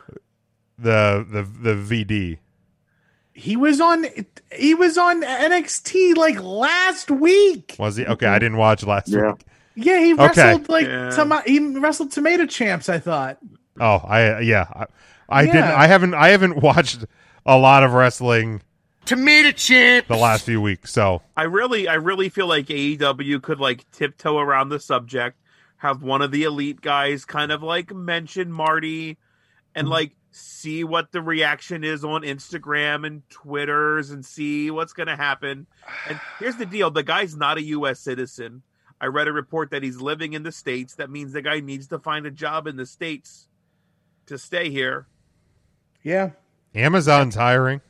The 0.83 1.27
the 1.31 1.43
the 1.43 1.75
VD. 1.75 2.39
he 3.35 3.57
was 3.57 3.81
on 3.81 4.05
he 4.55 4.75
was 4.75 4.99
on 4.99 5.23
NXT 5.23 6.17
like 6.17 6.41
last 6.43 7.11
week. 7.11 7.77
Was 7.79 7.97
he? 7.97 8.05
Okay, 8.07 8.27
I 8.27 8.39
didn't 8.39 8.59
watch 8.59 8.85
last 8.85 9.09
Yeah. 9.09 9.33
week. 9.33 9.45
Yeah, 9.75 9.99
he 10.01 10.13
Okay. 10.13 10.23
wrestled 10.27 10.69
like 10.69 10.87
Yeah. 10.87 11.11
some 11.11 11.33
he 11.47 11.59
wrestled 11.79 12.11
tomato 12.13 12.47
champs, 12.47 12.89
I 12.89 12.99
thought. 12.99 13.39
Oh, 13.81 13.97
I 14.07 14.41
yeah. 14.41 14.67
I, 14.75 14.87
I 15.29 15.47
didn't 15.47 15.63
I 15.65 15.87
haven't 15.87 16.15
I 16.15 16.29
haven't 16.29 16.57
watched 16.63 17.05
a 17.47 17.57
lot 17.57 17.83
of 17.83 17.93
wrestling 17.93 18.61
Tomato 19.05 19.51
chip. 19.51 20.07
the 20.09 20.17
last 20.17 20.45
few 20.45 20.61
weeks. 20.61 20.93
So, 20.93 21.23
I 21.37 21.43
really, 21.45 21.89
I 21.89 21.95
really 21.95 22.29
feel 22.29 22.47
like 22.47 22.67
AEW 22.67 23.43
could 23.43 23.59
like 23.59 23.91
tiptoe 23.91 24.39
around 24.39 24.69
the 24.69 24.79
subject, 24.79 25.39
have 25.79 26.03
one 26.05 26.23
of 26.23 26.31
the 26.31 26.45
elite 26.45 26.81
guys 26.81 27.25
kind 27.25 27.51
of 27.51 27.63
like 27.65 27.93
mention 27.93 28.53
Marty, 28.53 29.17
and 29.75 29.87
Mm-hmm. 29.87 29.93
like 29.93 30.13
see 30.33 30.83
what 30.83 31.13
the 31.13 31.23
reaction 31.23 31.85
is 31.85 32.05
on 32.05 32.23
Instagram 32.23 33.07
and 33.07 33.23
Twitters, 33.31 34.11
and 34.11 34.25
see 34.25 34.71
what's 34.71 34.93
going 34.93 35.07
to 35.07 35.17
happen. 35.17 35.67
And 36.09 36.19
here's 36.39 36.57
the 36.57 36.67
deal: 36.67 36.91
the 36.91 37.03
guy's 37.05 37.37
not 37.37 37.59
a 37.59 37.63
U.S. 37.63 38.01
citizen. 38.01 38.63
I 39.01 39.07
read 39.07 39.29
a 39.29 39.33
report 39.33 39.71
that 39.71 39.83
he's 39.83 40.01
living 40.01 40.33
in 40.33 40.43
the 40.43 40.53
states. 40.53 40.95
That 40.97 41.11
means 41.11 41.33
the 41.33 41.43
guy 41.43 41.61
needs 41.61 41.87
to 41.89 41.99
find 41.99 42.25
a 42.27 42.31
job 42.31 42.67
in 42.67 42.77
the 42.77 42.87
states 42.87 43.49
to 44.27 44.39
stay 44.39 44.71
here. 44.71 45.07
Yeah, 46.03 46.31
Amazon's 46.75 47.35
hiring. 47.35 47.81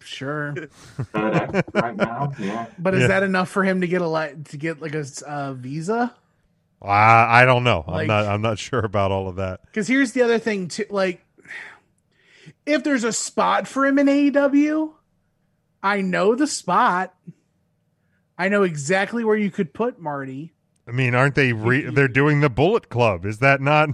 sure. 0.00 0.54
Right 1.14 1.96
now, 1.96 2.32
yeah. 2.38 2.66
But 2.78 2.94
is 2.94 3.02
Yeah. 3.02 3.06
that 3.08 3.22
enough 3.22 3.48
for 3.48 3.62
him 3.64 3.80
to 3.82 3.86
get 3.86 4.00
a 4.02 4.08
li- 4.08 4.34
to 4.46 4.56
get 4.56 4.80
like 4.80 4.94
a 4.94 4.98
s- 5.00 5.22
uh, 5.22 5.52
visa? 5.54 6.14
I, 6.82 7.42
I 7.42 7.44
don't 7.44 7.64
know. 7.64 7.84
I'm 7.86 8.06
not 8.06 8.26
I'm 8.26 8.42
not 8.42 8.58
sure 8.58 8.80
about 8.80 9.10
all 9.12 9.28
of 9.28 9.36
that. 9.36 9.60
Because 9.66 9.86
here's 9.88 10.12
the 10.12 10.22
other 10.22 10.38
thing 10.38 10.68
too. 10.68 10.84
Like, 10.90 11.24
if 12.64 12.84
there's 12.84 13.04
a 13.04 13.12
spot 13.12 13.66
for 13.68 13.86
him 13.86 13.98
in 13.98 14.06
AEW, 14.06 14.92
I 15.82 16.00
know 16.00 16.34
the 16.34 16.46
spot. 16.46 17.14
I 18.38 18.48
know 18.48 18.62
exactly 18.62 19.24
where 19.24 19.36
you 19.36 19.50
could 19.50 19.72
put 19.72 20.00
Marty. 20.00 20.52
I 20.88 20.92
mean, 20.92 21.14
aren't 21.14 21.34
they 21.34 21.52
re- 21.52 21.90
they're 21.90 22.08
doing 22.08 22.40
the 22.40 22.50
Bullet 22.50 22.88
Club? 22.88 23.24
Is 23.24 23.38
that 23.38 23.60
not 23.60 23.90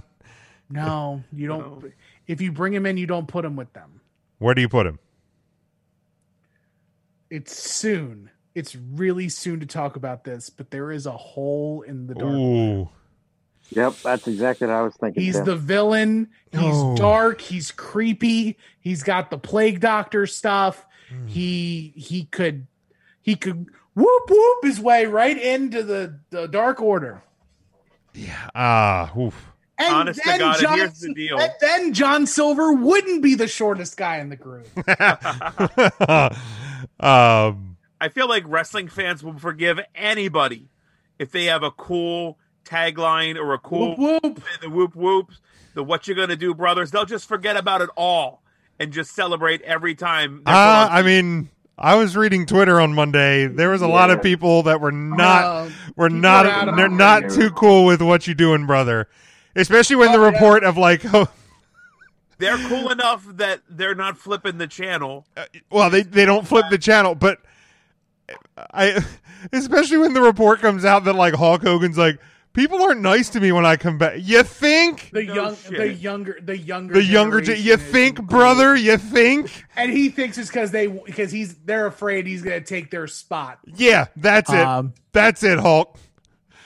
No, 0.69 1.23
you 1.31 1.47
don't. 1.47 1.93
If 2.27 2.41
you 2.41 2.51
bring 2.51 2.73
him 2.73 2.85
in, 2.85 2.97
you 2.97 3.07
don't 3.07 3.27
put 3.27 3.45
him 3.45 3.55
with 3.55 3.73
them. 3.73 4.01
Where 4.39 4.53
do 4.53 4.61
you 4.61 4.69
put 4.69 4.85
him? 4.85 4.99
It's 7.29 7.55
soon. 7.55 8.29
It's 8.53 8.75
really 8.75 9.29
soon 9.29 9.59
to 9.61 9.65
talk 9.65 9.95
about 9.95 10.23
this, 10.23 10.49
but 10.49 10.69
there 10.69 10.91
is 10.91 11.05
a 11.05 11.11
hole 11.11 11.81
in 11.81 12.05
the 12.05 12.13
dark. 12.13 12.33
Ooh. 12.33 12.89
Yep, 13.71 13.95
that's 14.03 14.27
exactly 14.27 14.67
what 14.67 14.75
I 14.75 14.81
was 14.81 14.95
thinking. 14.95 15.23
He's 15.23 15.35
Tim. 15.35 15.45
the 15.45 15.55
villain. 15.55 16.27
He's 16.51 16.61
Oh. 16.63 16.95
dark. 16.95 17.41
He's 17.41 17.71
creepy. 17.71 18.57
He's 18.79 19.03
got 19.03 19.31
the 19.31 19.37
plague 19.37 19.79
doctor 19.79 20.27
stuff. 20.27 20.85
Hmm. 21.09 21.27
He 21.27 21.93
he 21.95 22.25
could 22.25 22.67
he 23.21 23.35
could 23.35 23.67
whoop 23.95 24.23
whoop 24.29 24.63
his 24.63 24.79
way 24.79 25.05
right 25.05 25.41
into 25.41 25.81
the, 25.83 26.19
the 26.29 26.47
dark 26.47 26.81
order. 26.81 27.23
Yeah. 28.13 28.49
Ah, 28.53 29.17
oof. 29.17 29.49
And 29.79 29.95
Honest 29.95 30.19
to 30.21 30.29
then 30.29 30.39
God, 30.39 30.53
and 30.55 30.61
John, 30.61 30.77
here's 30.77 30.99
the 30.99 31.13
deal. 31.15 31.39
and 31.39 31.51
then 31.59 31.93
John 31.93 32.27
Silver 32.27 32.73
wouldn't 32.73 33.23
be 33.23 33.33
the 33.33 33.47
shortest 33.47 33.97
guy 33.97 34.17
in 34.19 34.29
the 34.29 34.35
group. 34.35 34.67
um, 36.99 37.77
I 37.99 38.09
feel 38.09 38.27
like 38.27 38.43
wrestling 38.47 38.87
fans 38.87 39.23
will 39.23 39.39
forgive 39.39 39.79
anybody 39.95 40.67
if 41.17 41.31
they 41.31 41.45
have 41.45 41.63
a 41.63 41.71
cool 41.71 42.37
tagline 42.65 43.37
or 43.37 43.53
a 43.53 43.59
cool 43.59 43.95
Whoop, 43.95 44.23
whoop. 44.23 44.43
the 44.61 44.69
whoop 44.69 44.95
whoops, 44.95 45.39
the 45.73 45.83
what 45.83 46.07
you're 46.07 46.15
gonna 46.17 46.35
do, 46.35 46.53
brothers. 46.53 46.91
They'll 46.91 47.05
just 47.05 47.27
forget 47.27 47.57
about 47.57 47.81
it 47.81 47.89
all 47.95 48.41
and 48.79 48.91
just 48.91 49.13
celebrate 49.15 49.61
every 49.61 49.95
time. 49.95 50.41
they're 50.45 50.53
uh, 50.55 50.87
I 50.89 51.01
mean, 51.03 51.49
I 51.77 51.95
was 51.95 52.15
reading 52.15 52.45
Twitter 52.45 52.79
on 52.81 52.93
Monday. 52.93 53.47
There 53.47 53.69
was 53.69 53.81
a 53.81 53.87
lot 53.87 54.09
of 54.11 54.21
people 54.21 54.63
that 54.63 54.79
were 54.81 54.91
not 54.91 55.43
Uh, 55.43 55.69
were 55.95 56.09
not 56.09 56.45
are 56.45 56.49
out 56.49 56.69
of 56.69 56.75
they're 56.75 56.85
it. 56.85 56.89
not 56.91 57.29
too 57.29 57.49
cool 57.51 57.85
with 57.85 58.01
what 58.01 58.27
you 58.27 58.33
doing, 58.33 58.65
brother. 58.65 59.07
Especially 59.55 59.95
when 59.95 60.11
the 60.11 60.17
Oh, 60.19 60.23
yeah. 60.23 60.31
report 60.31 60.63
of 60.63 60.77
like, 60.77 61.01
oh, 61.13 61.27
They're 62.39 62.57
cool 62.67 62.91
enough 62.91 63.25
that 63.37 63.61
they're 63.69 63.95
not 63.95 64.17
flipping 64.17 64.57
the 64.57 64.67
channel. 64.67 65.25
well, 65.69 65.89
they 65.89 66.01
they 66.03 66.25
don't 66.25 66.47
flip 66.47 66.65
the 66.69 66.77
channel, 66.79 67.15
but 67.15 67.39
I, 68.71 69.03
especially 69.51 69.97
when 69.97 70.13
the 70.13 70.21
report 70.21 70.59
comes 70.59 70.85
out 70.85 71.03
that 71.05 71.13
like 71.13 71.33
Hulk 71.35 71.61
Hogan's 71.61 71.97
like, 71.97 72.19
people 72.53 72.81
aren't 72.81 73.01
nice 73.01 73.29
to 73.29 73.39
me 73.39 73.51
when 73.51 73.65
I 73.65 73.75
come 73.77 73.97
back. 73.97 74.17
You 74.19 74.43
think? 74.43 75.09
The 75.11 75.23
No 75.23 75.33
young 75.33 75.55
shit. 75.57 75.77
the 75.77 75.93
younger 75.93 76.39
the 76.41 76.57
younger 76.57 76.93
The 76.95 77.03
younger, 77.03 77.41
ge- 77.41 77.59
you 77.59 77.77
think, 77.77 78.17
cool. 78.17 78.25
brother? 78.25 78.75
You 78.75 78.97
think? 78.97 79.65
And 79.75 79.91
he 79.91 80.09
thinks 80.09 80.37
it's 80.37 80.49
because 80.49 80.71
they 80.71 80.87
because 80.87 81.31
he's 81.31 81.55
they're 81.65 81.87
afraid 81.87 82.27
he's 82.27 82.41
gonna 82.41 82.61
take 82.61 82.89
their 82.91 83.07
spot. 83.07 83.59
Yeah, 83.75 84.05
that's 84.15 84.51
it. 84.51 84.59
Um, 84.59 84.93
that's 85.11 85.43
it, 85.43 85.59
Hulk. 85.59 85.97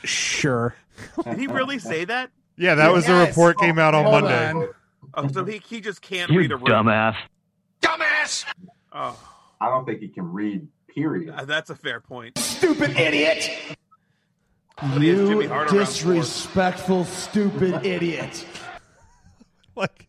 Sure. 0.03 0.75
Did 1.23 1.37
he 1.39 1.47
really 1.47 1.79
say 1.79 2.05
that? 2.05 2.31
Yeah, 2.57 2.75
that 2.75 2.91
was 2.91 3.05
the 3.05 3.11
Yes. 3.13 3.29
report 3.29 3.57
came 3.59 3.77
out 3.79 3.93
on 3.93 4.05
Monday. 4.05 4.49
on. 4.51 4.69
Oh, 5.13 5.27
so 5.27 5.45
he, 5.45 5.59
he 5.67 5.79
just 5.81 6.01
can't 6.01 6.29
read 6.31 6.51
a 6.51 6.55
room. 6.57 6.65
dumbass. 6.65 7.15
Dumbass. 7.81 8.45
Oh, 8.91 9.17
I 9.61 9.69
don't 9.69 9.85
think 9.85 9.99
he 9.99 10.07
can 10.09 10.31
read. 10.31 10.67
Period. 10.87 11.29
uh, 11.35 11.45
that's 11.45 11.69
a 11.69 11.75
fair 11.75 11.99
point. 12.01 12.37
Stupid 12.39 12.97
idiot. 12.97 13.47
But 13.47 13.75
he 13.75 13.75
has 13.75 13.75
Jimmy 13.75 14.66
You 14.83 15.47
disrespectful, 15.69 17.05
stupid 17.05 17.83
idiot. 17.85 18.45
Like, 19.75 20.07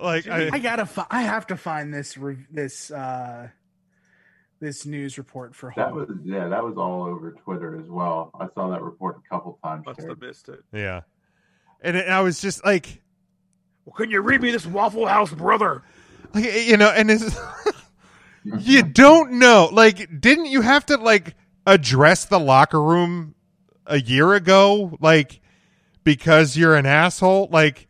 like 0.00 0.26
I, 0.28 0.48
I, 0.52 0.58
gotta 0.58 0.86
fi- 0.86 1.06
I 1.10 1.22
have 1.22 1.46
to 1.48 1.56
find 1.56 1.92
this 1.92 2.16
re- 2.16 2.46
this 2.50 2.90
uh 2.90 3.48
this 4.60 4.86
news 4.86 5.18
report 5.18 5.54
for 5.54 5.72
That 5.76 5.90
Hulk. 5.92 6.08
was 6.08 6.18
yeah, 6.24 6.48
that 6.48 6.64
was 6.64 6.76
all 6.78 7.04
over 7.04 7.32
Twitter 7.32 7.78
as 7.78 7.88
well. 7.88 8.30
I 8.40 8.46
saw 8.54 8.70
that 8.70 8.80
report 8.82 9.18
a 9.24 9.28
couple 9.28 9.58
times. 9.62 9.84
Must 9.84 9.98
shared. 10.00 10.10
have 10.10 10.20
missed 10.20 10.48
it. 10.48 10.60
yeah, 10.72 11.02
and 11.82 11.96
it, 11.98 12.08
I 12.08 12.22
was 12.22 12.40
just 12.40 12.64
like, 12.64 13.02
Well, 13.84 13.94
can 13.94 14.10
you 14.10 14.20
read 14.22 14.40
me 14.40 14.50
this 14.50 14.66
Waffle 14.66 15.06
House, 15.06 15.32
brother? 15.32 15.82
like 16.34 16.44
you 16.66 16.76
know, 16.78 16.88
and 16.88 17.10
it's 17.10 17.38
you 18.44 18.82
don't 18.82 19.32
know. 19.32 19.68
Like, 19.70 20.20
didn't 20.20 20.46
you 20.46 20.62
have 20.62 20.86
to 20.86 20.96
like 20.96 21.34
address 21.72 22.24
the 22.24 22.38
locker 22.40 22.82
room 22.82 23.34
a 23.86 24.00
year 24.00 24.34
ago? 24.34 24.96
Like, 25.00 25.40
because 26.04 26.56
you're 26.56 26.74
an 26.74 26.86
asshole. 26.86 27.48
Like, 27.50 27.86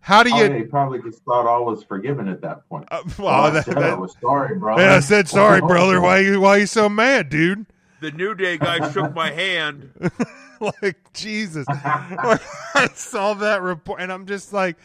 how 0.00 0.22
do 0.22 0.30
Oh, 0.32 0.38
you? 0.38 0.44
yeah, 0.50 0.56
he 0.58 0.62
probably 0.64 1.00
just 1.02 1.22
thought 1.24 1.46
all 1.46 1.64
was 1.64 1.82
forgiven 1.82 2.28
at 2.28 2.40
that 2.42 2.68
point. 2.68 2.86
Uh, 2.90 3.02
Oh, 3.04 3.12
well, 3.18 3.28
I 3.44 3.50
that- 3.50 3.64
said 3.64 3.78
I 3.78 3.94
was 3.94 4.14
sorry, 4.20 4.56
bro. 4.56 4.78
yeah, 4.78 4.94
I 4.94 5.00
said 5.00 5.28
sorry, 5.28 5.60
brother. 5.66 6.00
Why 6.00 6.20
you 6.20 6.40
why 6.40 6.58
you 6.58 6.66
so 6.66 6.88
mad, 6.88 7.28
dude? 7.28 7.66
The 8.00 8.10
New 8.12 8.34
Day 8.34 8.58
guy 8.58 8.90
shook 8.92 9.14
my 9.14 9.30
hand. 9.32 9.90
like 10.60 11.12
Jesus, 11.12 11.66
I 11.70 12.88
saw 12.94 13.34
that 13.34 13.62
report, 13.62 14.00
and 14.00 14.12
I'm 14.12 14.26
just 14.26 14.52
like, 14.52 14.76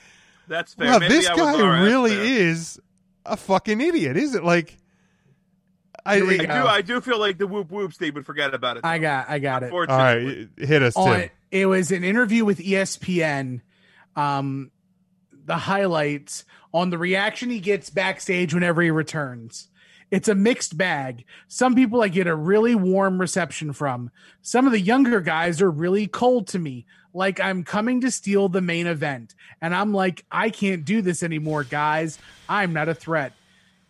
That's 0.47 0.73
fair. 0.73 0.87
wow, 0.93 0.99
Maybe 0.99 1.13
this 1.15 1.27
I 1.27 1.33
was 1.33 1.41
guy 1.41 1.61
all 1.61 1.67
right, 1.69 1.81
really 1.83 2.15
fair. 2.15 2.23
is 2.23 2.79
a 3.25 3.37
fucking 3.37 3.79
idiot, 3.81 4.17
is 4.17 4.33
it? 4.33 4.43
Like, 4.43 4.77
I, 6.05 6.15
I 6.15 6.37
do. 6.37 6.47
I 6.49 6.81
do 6.81 7.01
feel 7.01 7.19
like 7.19 7.37
the 7.37 7.47
whoop 7.47 7.71
whoops 7.71 7.97
they 7.97 8.11
would 8.11 8.25
forget 8.25 8.53
about 8.53 8.77
it. 8.77 8.85
I 8.85 8.97
though. 8.97 9.01
got 9.03 9.29
I 9.29 9.39
got 9.39 9.63
it. 9.63 9.71
all 9.71 9.81
Unfortunately. 9.81 10.49
right, 10.57 10.67
hit 10.67 10.81
us, 10.83 10.95
On, 10.95 11.19
Tim. 11.19 11.29
it 11.51 11.65
was 11.67 11.91
an 11.91 12.03
interview 12.03 12.45
with 12.45 12.59
ESPN. 12.59 13.61
Um, 14.15 14.71
the 15.45 15.57
highlights 15.57 16.45
on 16.73 16.89
the 16.89 16.97
reaction 16.97 17.49
he 17.49 17.59
gets 17.59 17.89
backstage 17.89 18.53
whenever 18.53 18.81
he 18.81 18.91
returns. 18.91 19.67
It's 20.11 20.27
a 20.27 20.35
mixed 20.35 20.77
bag. 20.77 21.23
Some 21.47 21.73
people 21.73 22.01
I 22.01 22.09
get 22.09 22.27
a 22.27 22.35
really 22.35 22.75
warm 22.75 23.19
reception 23.19 23.71
from. 23.71 24.11
Some 24.41 24.65
of 24.65 24.73
the 24.73 24.79
younger 24.79 25.21
guys 25.21 25.61
are 25.61 25.71
really 25.71 26.05
cold 26.07 26.47
to 26.47 26.59
me, 26.59 26.85
like 27.13 27.39
I'm 27.39 27.63
coming 27.63 28.01
to 28.01 28.11
steal 28.11 28.49
the 28.49 28.59
main 28.61 28.87
event. 28.87 29.35
And 29.61 29.73
I'm 29.73 29.93
like, 29.93 30.25
I 30.29 30.49
can't 30.49 30.83
do 30.83 31.01
this 31.01 31.23
anymore, 31.23 31.63
guys. 31.63 32.19
I'm 32.49 32.73
not 32.73 32.89
a 32.89 32.93
threat. 32.93 33.31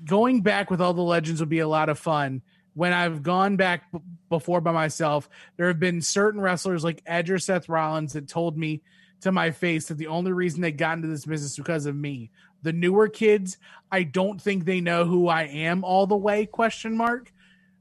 Going 0.06 0.42
back 0.42 0.72
with 0.72 0.82
all 0.82 0.94
the 0.94 1.02
legends 1.02 1.40
would 1.40 1.50
be 1.50 1.60
a 1.60 1.68
lot 1.68 1.90
of 1.90 2.00
fun. 2.00 2.42
When 2.74 2.94
I've 2.94 3.22
gone 3.22 3.58
back 3.58 3.92
b- 3.92 4.00
before 4.30 4.62
by 4.62 4.72
myself, 4.72 5.30
there 5.58 5.68
have 5.68 5.80
been 5.80 6.02
certain 6.02 6.40
wrestlers 6.40 6.84
like 6.84 7.04
Edge 7.06 7.30
or 7.30 7.38
Seth 7.38 7.70
Rollins 7.70 8.14
that 8.14 8.28
told 8.28 8.58
me 8.58 8.82
to 9.22 9.32
my 9.32 9.52
face 9.52 9.88
that 9.88 9.98
the 9.98 10.08
only 10.08 10.32
reason 10.32 10.62
they 10.62 10.72
got 10.72 10.98
into 10.98 11.08
this 11.08 11.26
business 11.26 11.56
because 11.56 11.86
of 11.86 11.96
me. 11.96 12.32
The 12.64 12.74
newer 12.74 13.08
kids, 13.08 13.58
I 13.92 14.04
don't 14.04 14.42
think 14.42 14.66
they 14.66 14.82
know 14.82 15.06
who 15.06 15.28
I 15.28 15.44
am 15.44 15.84
all 15.84 16.08
the 16.08 16.16
way, 16.16 16.46
question 16.46 16.96
mark. 16.96 17.32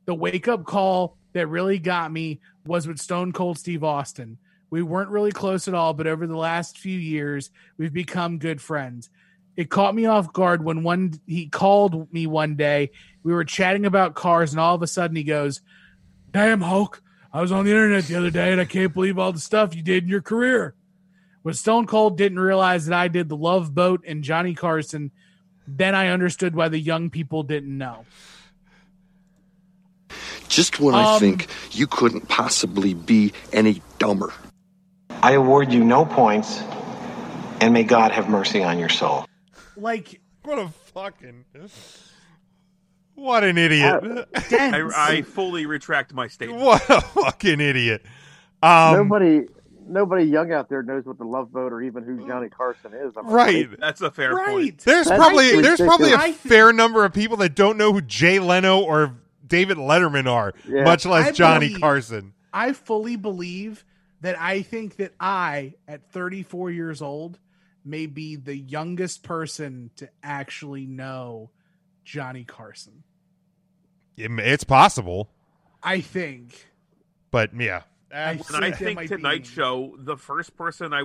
The 0.06 0.14
wake 0.14 0.48
up 0.48 0.64
call 0.64 1.16
that 1.32 1.46
really 1.46 1.78
got 1.78 2.12
me 2.12 2.40
was 2.66 2.86
with 2.86 2.98
Stone 2.98 3.32
Cold 3.32 3.58
Steve 3.58 3.84
Austin. 3.84 4.38
We 4.70 4.82
weren't 4.82 5.10
really 5.10 5.32
close 5.32 5.68
at 5.68 5.74
all, 5.74 5.94
but 5.94 6.06
over 6.06 6.26
the 6.26 6.36
last 6.36 6.78
few 6.78 6.98
years, 6.98 7.50
we've 7.76 7.92
become 7.92 8.38
good 8.38 8.60
friends. 8.60 9.10
It 9.60 9.68
caught 9.68 9.94
me 9.94 10.06
off 10.06 10.32
guard 10.32 10.64
when 10.64 10.82
one 10.82 11.20
he 11.26 11.46
called 11.46 12.10
me 12.10 12.26
one 12.26 12.56
day. 12.56 12.90
We 13.22 13.34
were 13.34 13.44
chatting 13.44 13.84
about 13.84 14.14
cars, 14.14 14.52
and 14.52 14.60
all 14.60 14.74
of 14.74 14.80
a 14.80 14.86
sudden 14.86 15.14
he 15.16 15.22
goes, 15.22 15.60
"Damn 16.30 16.62
Hulk, 16.62 17.02
I 17.30 17.42
was 17.42 17.52
on 17.52 17.66
the 17.66 17.70
internet 17.70 18.04
the 18.04 18.16
other 18.16 18.30
day, 18.30 18.52
and 18.52 18.60
I 18.60 18.64
can't 18.64 18.94
believe 18.94 19.18
all 19.18 19.32
the 19.32 19.38
stuff 19.38 19.76
you 19.76 19.82
did 19.82 20.04
in 20.04 20.08
your 20.08 20.22
career." 20.22 20.74
When 21.42 21.52
Stone 21.52 21.86
Cold 21.86 22.16
didn't 22.16 22.38
realize 22.38 22.86
that 22.86 22.98
I 22.98 23.08
did 23.08 23.28
the 23.28 23.36
Love 23.36 23.74
Boat 23.74 24.02
and 24.06 24.24
Johnny 24.24 24.54
Carson, 24.54 25.10
then 25.68 25.94
I 25.94 26.08
understood 26.08 26.56
why 26.56 26.68
the 26.68 26.80
young 26.80 27.10
people 27.10 27.42
didn't 27.42 27.76
know. 27.76 28.06
Just 30.48 30.80
when 30.80 30.94
I 30.94 31.16
Um, 31.16 31.20
think 31.20 31.48
you 31.70 31.86
couldn't 31.86 32.28
possibly 32.28 32.94
be 32.94 33.32
any 33.52 33.82
dumber. 33.98 34.32
I 35.22 35.32
award 35.32 35.70
you 35.70 35.84
no 35.84 36.06
points, 36.06 36.62
and 37.60 37.74
may 37.74 37.84
God 37.84 38.10
have 38.12 38.28
mercy 38.30 38.62
on 38.64 38.78
your 38.78 38.88
soul. 38.88 39.26
Like 39.80 40.20
what 40.42 40.58
a 40.58 40.68
fucking 40.94 41.44
what 43.14 43.44
an 43.44 43.58
idiot! 43.58 44.26
I, 44.34 44.90
I 44.96 45.22
fully 45.22 45.66
retract 45.66 46.14
my 46.14 46.28
statement. 46.28 46.60
what 46.62 46.82
a 46.88 47.00
fucking 47.00 47.60
idiot! 47.60 48.02
Um, 48.62 48.94
nobody, 48.96 49.42
nobody 49.86 50.24
young 50.24 50.52
out 50.52 50.68
there 50.68 50.82
knows 50.82 51.04
what 51.04 51.18
the 51.18 51.24
Love 51.24 51.52
Boat 51.52 51.72
or 51.72 51.82
even 51.82 52.02
who 52.04 52.26
Johnny 52.26 52.48
Carson 52.48 52.92
is. 52.94 53.12
I'm 53.16 53.26
Right. 53.26 53.64
afraid. 53.66 53.80
That's 53.80 54.00
a 54.00 54.10
fair 54.10 54.34
Right. 54.34 54.48
point. 54.48 54.78
There's 54.78 55.06
That's 55.08 55.18
probably 55.18 55.60
there's 55.60 55.80
probably 55.80 56.12
a 56.12 56.32
fair 56.32 56.72
number 56.72 57.04
of 57.04 57.12
people 57.12 57.36
that 57.38 57.54
don't 57.54 57.76
know 57.76 57.92
who 57.92 58.00
Jay 58.00 58.38
Leno 58.38 58.80
or 58.80 59.14
David 59.46 59.76
Letterman 59.78 60.26
are, 60.26 60.54
Yeah. 60.66 60.84
much 60.84 61.04
less 61.04 61.28
I 61.28 61.32
Johnny 61.32 61.66
believe- 61.68 61.80
Carson. 61.80 62.32
I 62.52 62.72
fully 62.72 63.16
believe 63.16 63.84
that 64.22 64.40
I 64.40 64.62
think 64.62 64.96
that 64.96 65.12
I, 65.20 65.74
at 65.86 66.10
34 66.10 66.70
years 66.70 67.00
old, 67.00 67.38
may 67.84 68.06
be 68.06 68.36
the 68.36 68.56
youngest 68.56 69.22
person 69.22 69.90
to 69.96 70.08
actually 70.22 70.86
know 70.86 71.50
Johnny 72.04 72.44
Carson. 72.44 73.02
It- 74.16 74.30
It's 74.38 74.64
possible, 74.64 75.30
I 75.82 76.00
think. 76.00 76.68
but 77.30 77.50
yeah, 77.58 77.82
I 78.14 78.32
And 78.32 78.40
I 78.64 78.70
think 78.72 78.74
that 78.74 78.78
think 78.78 79.00
be 79.00 79.06
Tonight. 79.08 79.46
Show, 79.46 79.94
the 79.98 80.16
first 80.16 80.56
person 80.56 80.92
I 80.92 81.04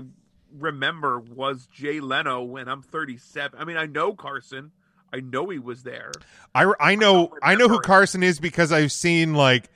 remember 0.51 1.19
was 1.19 1.67
Jay 1.67 1.99
Leno 1.99 2.41
when 2.43 2.67
I'm 2.67 2.81
37. 2.81 3.59
I 3.59 3.63
mean, 3.65 3.77
I 3.77 3.85
know 3.85 4.13
Carson. 4.13 4.71
I 5.13 5.19
know 5.21 5.47
he 5.49 5.59
was 5.59 5.83
there. 5.83 6.11
I 6.53 6.73
I 6.79 6.95
know 6.95 7.33
I 7.41 7.53
know 7.53 7.65
who 7.67 7.75
remember. 7.75 7.83
Carson 7.83 8.23
is 8.23 8.39
because 8.39 8.71
I've 8.71 8.91
seen 8.91 9.33
like 9.33 9.69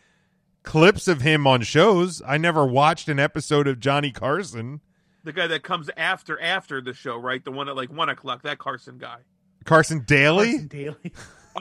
clips 0.64 1.08
of 1.08 1.22
him 1.22 1.48
on 1.48 1.62
shows. 1.62 2.22
I 2.28 2.38
never 2.38 2.66
watched 2.66 3.08
an 3.08 3.20
episode 3.20 3.68
of 3.68 3.80
Johnny 3.80 4.12
Carson. 4.12 4.82
The 5.24 5.34
guy 5.34 5.48
that 5.48 5.64
comes 5.64 5.90
after 5.98 6.40
after 6.42 6.82
the 6.82 6.94
show, 6.94 7.18
right? 7.18 7.44
The 7.44 7.52
one 7.52 7.68
at 7.70 7.76
like 7.76 7.92
one 7.92 8.10
o'clock. 8.10 8.44
That 8.44 8.58
Carson 8.58 8.98
guy. 8.98 9.18
Carson 9.66 10.04
Daly. 10.06 10.52
Carson 10.52 10.68
Daly. 10.68 10.96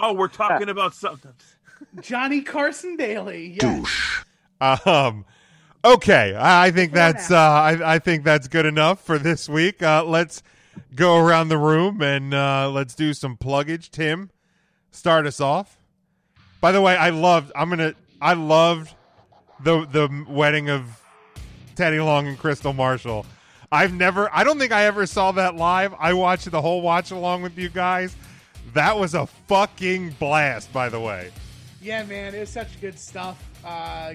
Oh, 0.01 0.13
we're 0.13 0.29
talking 0.29 0.69
about 0.69 0.95
something. 0.95 1.33
Johnny 2.03 2.43
Carson 2.43 2.97
Daly. 2.97 3.59
Yes. 3.61 4.25
Um. 4.61 5.25
Okay, 5.85 6.35
I 6.35 6.67
I 6.67 6.71
think 6.71 6.93
that's 6.93 7.31
uh, 7.31 7.37
I, 7.37 7.95
I 7.95 7.99
think 7.99 8.23
that's 8.23 8.49
good 8.49 8.67
enough 8.67 9.01
for 9.01 9.19
this 9.19 9.49
week. 9.49 9.83
Uh, 9.83 10.05
let's 10.05 10.43
go 10.95 11.17
around 11.17 11.49
the 11.49 11.59
room 11.59 12.03
and 12.03 12.35
uh, 12.35 12.71
let's 12.71 12.95
do 12.95 13.15
some 13.15 13.37
pluggage. 13.37 13.91
Tim, 13.91 14.31
start 14.91 15.27
us 15.27 15.41
off. 15.41 15.79
By 16.61 16.73
the 16.73 16.81
way, 16.81 16.97
I 16.97 17.11
loved. 17.11 17.53
I'm 17.57 17.71
gonna. 17.71 17.95
I 18.21 18.35
loved 18.35 18.95
the 19.63 19.87
the 19.87 20.25
wedding 20.29 20.69
of 20.71 21.01
Teddy 21.77 22.01
Long 22.01 22.27
and 22.27 22.39
Kristal 22.39 22.75
Marshall. 22.75 23.25
I've 23.71 23.93
never. 23.93 24.35
I 24.35 24.45
don't 24.45 24.59
think 24.59 24.73
I 24.73 24.85
ever 24.85 25.07
saw 25.07 25.33
that 25.33 25.57
live. 25.57 25.95
I 25.99 26.15
watched 26.15 26.51
the 26.51 26.61
whole 26.61 26.81
watch 26.81 27.11
along 27.11 27.43
with 27.43 27.59
you 27.59 27.69
guys. 27.69 28.17
That 28.75 28.99
was 28.99 29.15
a 29.15 29.27
fucking 29.27 30.11
blast. 30.19 30.73
By 30.73 30.89
the 30.89 31.01
way. 31.01 31.31
Yeah, 31.81 32.05
man, 32.05 32.35
it 32.35 32.41
was 32.41 32.51
such 32.51 32.81
good 32.81 32.99
stuff. 32.99 33.43
Uh, 33.65 34.15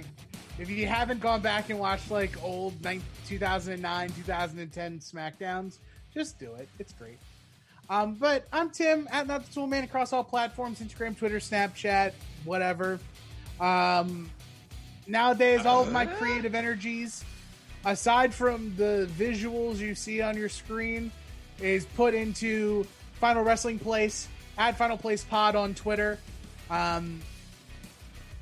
if 0.59 0.69
you 0.69 0.85
haven't 0.85 1.19
gone 1.19 1.41
back 1.41 1.69
and 1.69 1.79
watched 1.79 2.11
like 2.11 2.41
old 2.43 2.73
2009, 3.27 4.09
2010 4.09 4.99
SmackDowns, 4.99 5.77
just 6.13 6.39
do 6.39 6.53
it. 6.55 6.67
It's 6.79 6.93
great. 6.93 7.17
Um, 7.89 8.15
but 8.15 8.47
I'm 8.51 8.69
Tim 8.69 9.07
at 9.11 9.27
Not 9.27 9.45
the 9.45 9.53
Tool 9.53 9.67
Man 9.67 9.83
across 9.83 10.13
all 10.13 10.23
platforms 10.23 10.79
Instagram, 10.79 11.17
Twitter, 11.17 11.39
Snapchat, 11.39 12.13
whatever. 12.45 12.99
Um, 13.59 14.29
nowadays, 15.07 15.65
all 15.65 15.81
of 15.81 15.91
my 15.91 16.05
creative 16.05 16.55
energies, 16.55 17.23
aside 17.85 18.33
from 18.33 18.73
the 18.75 19.09
visuals 19.17 19.77
you 19.77 19.95
see 19.95 20.21
on 20.21 20.37
your 20.37 20.49
screen, 20.49 21.11
is 21.59 21.85
put 21.85 22.13
into 22.13 22.85
Final 23.19 23.43
Wrestling 23.43 23.79
Place 23.79 24.27
at 24.57 24.77
Final 24.77 24.97
Place 24.97 25.23
Pod 25.23 25.55
on 25.55 25.73
Twitter. 25.73 26.19
Um, 26.69 27.21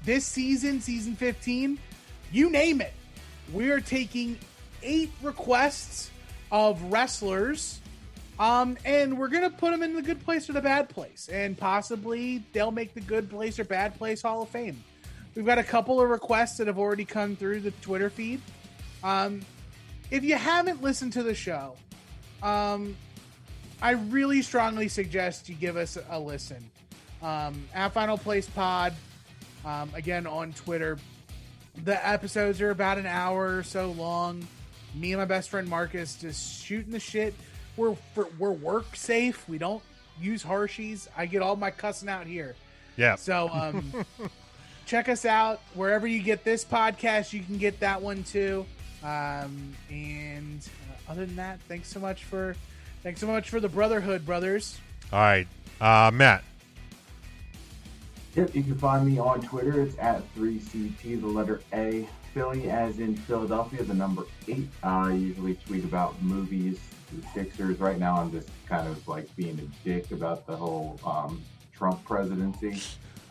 this 0.04 0.26
season, 0.26 0.82
season 0.82 1.16
15, 1.16 1.78
you 2.32 2.50
name 2.50 2.82
it, 2.82 2.94
we 3.54 3.70
are 3.70 3.82
taking 3.82 4.38
eight 4.82 5.12
requests 5.22 6.10
of 6.52 6.82
wrestlers. 6.92 7.80
Um, 8.40 8.78
and 8.86 9.20
we're 9.20 9.28
gonna 9.28 9.52
put 9.52 9.70
them 9.70 9.84
in 9.84 9.94
the 9.94 10.02
good 10.02 10.24
place 10.24 10.50
or 10.50 10.54
the 10.54 10.62
bad 10.62 10.90
place, 10.90 11.30
and 11.32 11.56
possibly 11.56 12.42
they'll 12.54 12.72
make 12.72 12.96
the 12.96 13.02
good 13.02 13.30
place 13.30 13.60
or 13.60 13.64
bad 13.66 13.96
place 14.00 14.24
Hall 14.24 14.42
of 14.42 14.50
Fame. 14.50 14.84
We've 15.36 15.46
got 15.46 15.60
a 15.60 15.64
couple 15.64 16.02
of 16.02 16.10
requests 16.10 16.58
that 16.58 16.66
have 16.66 16.80
already 16.80 17.06
come 17.06 17.36
through 17.36 17.60
the 17.60 17.72
Twitter 17.72 18.10
feed. 18.10 18.42
Um, 19.04 19.42
if 20.10 20.24
you 20.24 20.36
haven't 20.36 20.82
listened 20.82 21.14
to 21.14 21.24
the 21.24 21.34
show, 21.36 21.76
um, 22.44 22.96
I 23.82 23.92
really 23.92 24.42
strongly 24.42 24.88
suggest 24.88 25.50
you 25.50 25.56
give 25.56 25.78
us 25.78 25.98
a 26.10 26.20
listen. 26.20 26.70
Um, 27.22 27.68
at 27.74 27.94
Final 27.94 28.18
Place 28.18 28.48
Pod, 28.48 28.94
um, 29.66 29.92
again 29.94 30.26
on 30.28 30.54
Twitter. 30.54 30.98
The 31.84 32.08
episodes 32.08 32.62
are 32.62 32.72
about 32.72 32.98
an 32.98 33.06
hour 33.06 33.58
or 33.58 33.64
so 33.64 33.92
long. 33.92 34.46
Me 34.94 35.14
and 35.14 35.22
my 35.22 35.26
best 35.26 35.50
friend 35.50 35.68
Marcus 35.68 36.16
just 36.16 36.64
shooting 36.64 36.92
the 36.92 37.00
shit. 37.00 37.34
We're 37.78 37.96
we're 38.38 38.52
work 38.52 38.96
safe. 38.96 39.48
We 39.48 39.58
don't 39.58 39.82
use 40.20 40.44
harshies. 40.44 41.08
I 41.16 41.26
get 41.26 41.42
all 41.42 41.56
my 41.56 41.72
cussing 41.72 42.10
out 42.10 42.28
here. 42.28 42.56
Yeah. 42.98 43.16
So 43.16 43.50
um, 43.54 44.06
check 44.86 45.08
us 45.08 45.26
out 45.26 45.62
wherever 45.74 46.06
you 46.06 46.22
get 46.22 46.44
this 46.44 46.66
podcast. 46.66 47.32
You 47.32 47.42
can 47.42 47.58
get 47.58 47.80
that 47.80 48.02
one 48.02 48.24
too. 48.24 48.66
Um, 49.04 49.74
and 49.90 50.68
uh, 50.90 51.12
other 51.12 51.26
than 51.26 51.36
that, 51.38 51.60
thanks 51.68 51.88
so 51.88 52.00
much 52.00 52.24
for 52.24 52.56
thanks 53.04 53.20
so 53.20 53.28
much 53.28 53.50
for 53.50 53.60
the 53.60 53.70
brotherhood, 53.70 54.26
brothers. 54.26 54.80
All 55.12 55.20
right, 55.20 55.48
uh, 55.80 56.12
Matt. 56.14 56.44
Yep, 58.36 58.56
you 58.56 58.64
can 58.64 58.78
find 58.78 59.06
me 59.06 59.20
on 59.20 59.42
Twitter. 59.42 59.82
It's 59.82 59.98
at 60.00 60.24
3CT, 60.36 61.20
the 61.20 61.28
letter 61.28 61.62
A. 61.74 62.08
Philly, 62.34 62.70
as 62.70 63.00
in 63.00 63.16
Philadelphia, 63.16 63.84
the 63.84 63.94
number 63.94 64.24
eight. 64.48 64.70
Uh, 64.84 64.88
I 64.88 65.14
usually 65.14 65.56
tweet 65.56 65.84
about 65.84 66.22
movies, 66.22 66.80
the 67.12 67.28
Sixers. 67.34 67.80
Right 67.80 68.00
now, 68.00 68.16
I'm 68.16 68.32
just 68.32 68.50
kind 68.68 68.88
of 68.88 69.06
like 69.08 69.34
being 69.36 69.60
a 69.60 69.86
dick 69.86 70.12
about 70.12 70.48
the 70.48 70.56
whole 70.56 70.98
um, 71.06 71.42
Trump 71.74 72.04
presidency. 72.06 72.82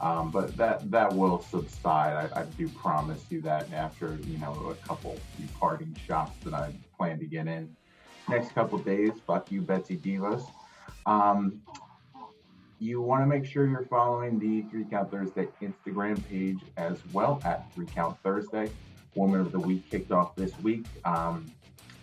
Um, 0.00 0.30
but 0.30 0.56
that 0.56 0.90
that 0.90 1.12
will 1.12 1.42
subside. 1.42 2.30
I, 2.32 2.40
I 2.40 2.44
do 2.44 2.68
promise 2.68 3.22
you 3.28 3.42
that 3.42 3.70
after 3.72 4.18
you 4.26 4.38
know 4.38 4.70
a 4.70 4.86
couple 4.86 5.18
parting 5.58 5.94
shots 6.06 6.32
that 6.44 6.54
I 6.54 6.72
plan 6.96 7.18
to 7.18 7.26
get 7.26 7.46
in 7.46 7.76
next 8.28 8.54
couple 8.54 8.78
days. 8.78 9.12
Fuck 9.26 9.52
you, 9.52 9.60
Betsy 9.60 9.98
DeVos. 9.98 10.46
Um, 11.04 11.60
you 12.78 13.02
want 13.02 13.22
to 13.22 13.26
make 13.26 13.44
sure 13.44 13.66
you're 13.66 13.84
following 13.84 14.38
the 14.38 14.62
Three 14.70 14.84
Count 14.84 15.10
Thursday 15.10 15.48
Instagram 15.60 16.26
page 16.28 16.60
as 16.78 16.98
well 17.12 17.40
at 17.44 17.70
Three 17.74 17.86
Count 17.86 18.16
Thursday. 18.22 18.70
Woman 19.14 19.40
of 19.40 19.52
the 19.52 19.60
Week 19.60 19.90
kicked 19.90 20.12
off 20.12 20.34
this 20.34 20.58
week. 20.60 20.86
Um, 21.04 21.52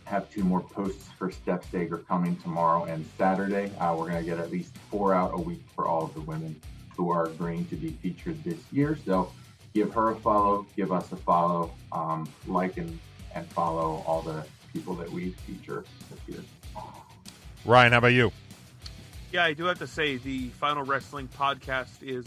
have 0.03 0.29
two 0.29 0.43
more 0.43 0.61
posts 0.61 1.09
for 1.17 1.31
Steph 1.31 1.69
Sager 1.71 1.97
coming 1.97 2.35
tomorrow 2.37 2.85
and 2.85 3.05
Saturday. 3.17 3.71
Uh, 3.79 3.95
we're 3.95 4.09
going 4.09 4.23
to 4.23 4.29
get 4.29 4.39
at 4.39 4.51
least 4.51 4.77
four 4.89 5.13
out 5.13 5.31
a 5.33 5.41
week 5.41 5.63
for 5.75 5.85
all 5.85 6.03
of 6.03 6.13
the 6.13 6.21
women 6.21 6.55
who 6.97 7.11
are 7.11 7.27
agreeing 7.27 7.65
to 7.67 7.75
be 7.75 7.91
featured 7.91 8.43
this 8.43 8.59
year. 8.71 8.97
So 9.05 9.31
give 9.73 9.93
her 9.93 10.09
a 10.09 10.15
follow, 10.15 10.65
give 10.75 10.91
us 10.91 11.11
a 11.11 11.15
follow, 11.15 11.71
um, 11.91 12.27
like 12.47 12.77
and, 12.77 12.99
and 13.35 13.47
follow 13.51 14.03
all 14.05 14.21
the 14.21 14.43
people 14.73 14.95
that 14.95 15.09
we 15.09 15.29
feature 15.45 15.85
this 16.09 16.35
year. 16.35 16.43
Ryan, 17.63 17.91
how 17.91 17.99
about 17.99 18.07
you? 18.13 18.31
Yeah, 19.31 19.43
I 19.43 19.53
do 19.53 19.65
have 19.65 19.79
to 19.79 19.87
say 19.87 20.17
the 20.17 20.49
Final 20.49 20.83
Wrestling 20.83 21.27
podcast 21.37 22.01
is 22.01 22.25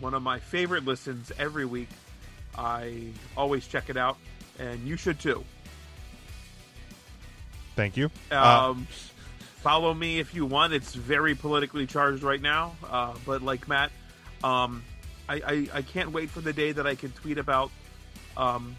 one 0.00 0.12
of 0.12 0.22
my 0.22 0.38
favorite 0.38 0.84
listens 0.84 1.32
every 1.38 1.64
week. 1.64 1.88
I 2.56 3.08
always 3.36 3.66
check 3.66 3.88
it 3.88 3.96
out, 3.96 4.18
and 4.58 4.86
you 4.86 4.96
should 4.96 5.18
too. 5.18 5.44
Thank 7.76 7.96
you. 7.96 8.10
Uh, 8.30 8.70
Um, 8.70 8.86
follow 9.62 9.94
me 9.94 10.18
if 10.18 10.34
you 10.34 10.44
want. 10.44 10.72
It's 10.72 10.94
very 10.94 11.34
politically 11.34 11.86
charged 11.86 12.22
right 12.22 12.42
now, 12.42 12.74
uh, 12.90 13.14
but 13.24 13.40
like 13.42 13.68
Matt, 13.68 13.92
um, 14.44 14.82
I, 15.28 15.34
I, 15.34 15.68
I 15.74 15.82
can't 15.82 16.12
wait 16.12 16.30
for 16.30 16.40
the 16.40 16.52
day 16.52 16.72
that 16.72 16.86
I 16.86 16.94
can 16.94 17.10
tweet 17.12 17.38
about 17.38 17.70
um, 18.36 18.74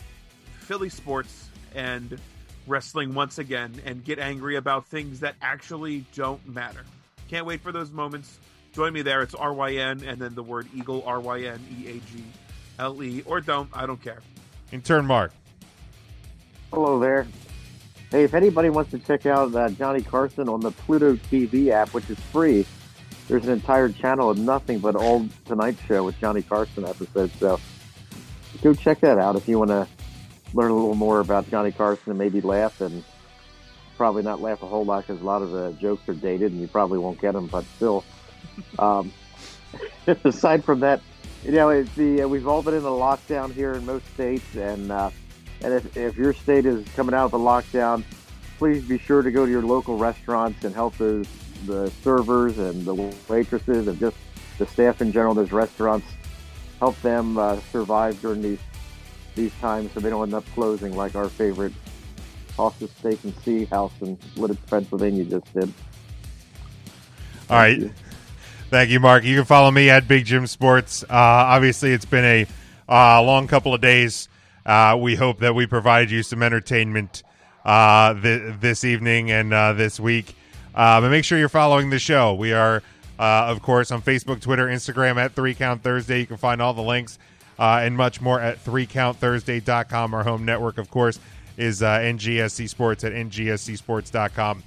Philly 0.59 0.89
sports 0.89 1.49
and 1.75 2.19
wrestling 2.67 3.13
once 3.13 3.39
again 3.39 3.81
and 3.85 4.03
get 4.03 4.19
angry 4.19 4.55
about 4.55 4.85
things 4.87 5.19
that 5.21 5.35
actually 5.41 6.05
don't 6.15 6.45
matter. 6.47 6.83
can't 7.29 7.45
wait 7.45 7.61
for 7.61 7.71
those 7.71 7.91
moments. 7.91 8.39
Join 8.73 8.93
me 8.93 9.01
there. 9.01 9.21
It's 9.21 9.35
R 9.35 9.53
Y 9.53 9.73
N 9.73 10.03
and 10.05 10.19
then 10.19 10.33
the 10.33 10.43
word 10.43 10.67
Eagle 10.73 11.03
R 11.05 11.19
Y 11.19 11.41
N 11.41 11.59
E 11.79 11.87
A 11.87 11.93
G 11.93 12.23
L 12.79 13.03
E 13.03 13.21
or 13.25 13.39
don't. 13.39 13.69
I 13.73 13.85
don't 13.85 14.01
care. 14.01 14.19
In 14.71 14.81
turn, 14.81 15.05
Mark. 15.05 15.31
Hello 16.71 16.99
there. 16.99 17.27
Hey, 18.09 18.23
if 18.23 18.33
anybody 18.33 18.69
wants 18.69 18.91
to 18.91 18.99
check 18.99 19.25
out 19.25 19.53
uh, 19.55 19.69
Johnny 19.69 20.01
Carson 20.01 20.49
on 20.49 20.59
the 20.59 20.71
Pluto 20.71 21.15
TV 21.15 21.69
app, 21.69 21.93
which 21.93 22.09
is 22.09 22.19
free, 22.19 22.65
there's 23.27 23.45
an 23.45 23.51
entire 23.51 23.89
channel 23.89 24.29
of 24.29 24.37
nothing 24.37 24.79
but 24.79 24.95
old 24.95 25.29
Tonight 25.45 25.77
Show 25.87 26.03
with 26.03 26.19
Johnny 26.19 26.41
Carson 26.41 26.85
episodes. 26.85 27.33
So 27.39 27.59
go 28.61 28.73
check 28.73 28.99
that 29.01 29.17
out 29.17 29.35
if 29.35 29.47
you 29.47 29.59
want 29.59 29.71
to 29.71 29.87
learn 30.53 30.71
a 30.71 30.75
little 30.75 30.95
more 30.95 31.19
about 31.19 31.49
Johnny 31.49 31.71
Carson 31.71 32.11
and 32.11 32.19
maybe 32.19 32.41
laugh 32.41 32.81
and 32.81 33.03
probably 33.97 34.23
not 34.23 34.41
laugh 34.41 34.61
a 34.61 34.67
whole 34.67 34.85
lot 34.85 35.05
because 35.07 35.21
a 35.21 35.25
lot 35.25 35.41
of 35.41 35.51
the 35.51 35.71
jokes 35.79 36.07
are 36.09 36.13
dated 36.13 36.51
and 36.51 36.61
you 36.61 36.67
probably 36.67 36.99
won't 36.99 37.19
get 37.19 37.33
them, 37.33 37.47
but 37.47 37.65
still. 37.75 38.03
Um, 38.77 39.11
aside 40.23 40.63
from 40.63 40.81
that, 40.81 41.01
you 41.43 41.51
know, 41.51 41.69
it's 41.69 41.93
the 41.95 42.23
uh, 42.23 42.27
we've 42.27 42.47
all 42.47 42.61
been 42.61 42.73
in 42.73 42.83
a 42.83 42.87
lockdown 42.87 43.51
here 43.51 43.73
in 43.73 43.85
most 43.85 44.05
states, 44.13 44.55
and 44.55 44.91
uh, 44.91 45.09
and 45.61 45.73
if, 45.73 45.97
if 45.97 46.15
your 46.15 46.33
state 46.33 46.65
is 46.65 46.87
coming 46.95 47.13
out 47.13 47.25
of 47.25 47.33
a 47.33 47.39
lockdown, 47.39 48.03
please 48.57 48.83
be 48.83 48.97
sure 48.97 49.21
to 49.21 49.31
go 49.31 49.45
to 49.45 49.51
your 49.51 49.61
local 49.61 49.97
restaurants 49.97 50.63
and 50.63 50.73
help 50.73 50.97
those 50.97 51.27
the 51.65 51.89
servers 52.03 52.57
and 52.57 52.85
the 52.85 52.93
waitresses 53.27 53.87
and 53.87 53.99
just 53.99 54.17
the 54.57 54.65
staff 54.67 55.01
in 55.01 55.11
general. 55.11 55.33
Those 55.33 55.51
restaurants 55.51 56.07
help 56.79 56.99
them 57.01 57.37
uh, 57.37 57.59
survive 57.71 58.19
during 58.21 58.41
these 58.41 58.59
these 59.35 59.53
times, 59.55 59.91
so 59.93 59.99
they 59.99 60.09
don't 60.09 60.23
end 60.23 60.33
up 60.33 60.45
closing 60.53 60.95
like 60.95 61.15
our 61.15 61.27
favorite 61.27 61.73
Foster's 62.49 62.91
Steak 62.91 63.23
and 63.23 63.35
Sea 63.39 63.65
House 63.65 63.93
in 64.01 64.15
Lititz, 64.35 64.59
Pennsylvania 64.67 65.25
just 65.25 65.51
did. 65.53 65.73
All 67.49 67.57
right. 67.57 67.91
Thank 68.69 68.89
you, 68.89 68.99
Mark. 68.99 69.23
You 69.23 69.37
can 69.37 69.45
follow 69.45 69.71
me 69.71 69.89
at 69.89 70.07
Big 70.07 70.25
Jim 70.25 70.47
Sports. 70.47 71.03
Uh, 71.03 71.07
obviously, 71.09 71.91
it's 71.93 72.05
been 72.05 72.25
a 72.25 72.47
uh, 72.87 73.21
long 73.21 73.47
couple 73.47 73.73
of 73.73 73.81
days. 73.81 74.29
Uh, 74.65 74.97
we 74.99 75.15
hope 75.15 75.39
that 75.39 75.53
we 75.53 75.67
provide 75.67 76.09
you 76.09 76.23
some 76.23 76.41
entertainment 76.41 77.23
uh, 77.65 78.13
th- 78.19 78.55
this 78.59 78.83
evening 78.83 79.31
and 79.31 79.53
uh, 79.53 79.73
this 79.73 79.99
week. 79.99 80.35
Uh, 80.75 81.01
but 81.01 81.09
make 81.09 81.23
sure 81.23 81.37
you're 81.37 81.49
following 81.49 81.89
the 81.89 81.99
show. 81.99 82.33
We 82.33 82.53
are, 82.53 82.81
uh, 83.19 83.45
of 83.47 83.61
course, 83.61 83.91
on 83.91 84.01
Facebook, 84.01 84.41
Twitter, 84.41 84.67
Instagram 84.67 85.17
at 85.17 85.33
Three 85.33 85.53
Count 85.53 85.83
Thursday. 85.83 86.19
You 86.19 86.25
can 86.25 86.37
find 86.37 86.61
all 86.61 86.73
the 86.73 86.81
links 86.81 87.19
uh, 87.59 87.81
and 87.83 87.95
much 87.95 88.21
more 88.21 88.39
at 88.39 88.63
3countthursday.com. 88.63 90.13
Our 90.13 90.23
home 90.23 90.45
network, 90.45 90.77
of 90.77 90.89
course, 90.89 91.19
is 91.57 91.83
uh, 91.83 91.99
NGSC 91.99 92.67
Sports 92.69 93.03
at 93.03 93.13
ngscsports.com. 93.13 94.63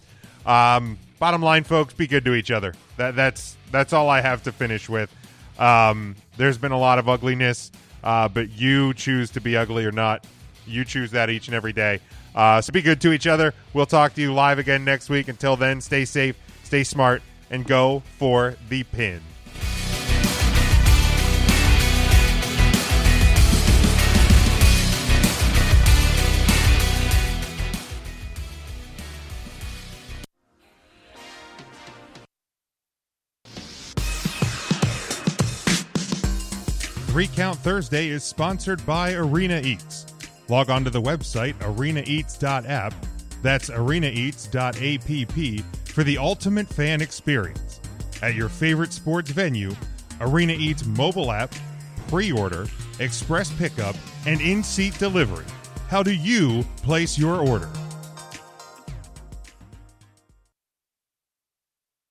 Um, 0.47 0.99
bottom 1.19 1.43
line, 1.43 1.65
folks, 1.65 1.95
be 1.95 2.07
good 2.07 2.25
to 2.25 2.35
each 2.35 2.51
other. 2.51 2.75
That, 2.97 3.17
that's 3.17 3.57
that's 3.73 3.93
all 3.93 4.09
I 4.09 4.21
have 4.21 4.45
to 4.45 4.53
finish 4.53 4.89
with. 4.89 5.13
Um, 5.59 6.15
there's 6.37 6.59
been 6.59 6.73
a 6.73 6.79
lot 6.79 6.99
of 6.99 7.09
ugliness, 7.09 7.73
uh, 8.05 8.29
but 8.29 8.51
you 8.51 8.95
choose 8.95 9.31
to 9.31 9.41
be 9.41 9.57
ugly 9.57 9.85
or 9.85 9.93
not. 9.93 10.25
You 10.67 10.85
choose 10.85 11.11
that 11.13 11.31
each 11.31 11.49
and 11.49 11.55
every 11.55 11.73
day. 11.73 12.01
Uh, 12.37 12.61
so 12.61 12.71
be 12.71 12.83
good 12.83 13.01
to 13.01 13.13
each 13.13 13.27
other. 13.27 13.55
We'll 13.73 13.87
talk 13.87 14.15
to 14.15 14.21
you 14.21 14.35
live 14.35 14.59
again 14.59 14.85
next 14.85 15.09
week. 15.09 15.29
Until 15.29 15.57
then, 15.57 15.81
stay 15.81 16.05
safe, 16.05 16.37
stay 16.65 16.85
smart, 16.85 17.23
and 17.51 17.67
go 17.67 18.03
for 18.19 18.57
the 18.69 18.85
pin. 18.85 19.23
Three 37.17 37.29
Count 37.29 37.59
Thursday 37.61 38.09
is 38.09 38.23
sponsored 38.25 38.85
by 38.85 39.15
Arena 39.15 39.63
Eats. 39.65 40.16
Log 40.49 40.71
on 40.71 40.85
to 40.85 40.91
the 40.91 41.03
website 41.03 41.55
arenaeats.app. 41.55 42.95
That's 43.43 43.71
arenaeats.app 43.71 45.65
for 45.89 46.05
the 46.05 46.19
ultimate 46.19 46.69
fan 46.69 47.01
experience. 47.01 47.81
At 48.23 48.35
your 48.35 48.49
favorite 48.49 48.93
sports 48.93 49.31
venue, 49.31 49.75
Arena 50.21 50.55
Eats 50.55 50.85
mobile 50.87 51.33
app, 51.33 51.55
pre 52.09 52.33
order, 52.33 52.67
express 52.99 53.53
pickup, 53.53 53.97
and 54.27 54.41
in 54.41 54.63
seat 54.63 54.99
delivery. 54.99 55.45
How 55.89 56.03
do 56.03 56.13
you 56.15 56.65
place 56.83 57.19
your 57.19 57.47
order? 57.47 57.69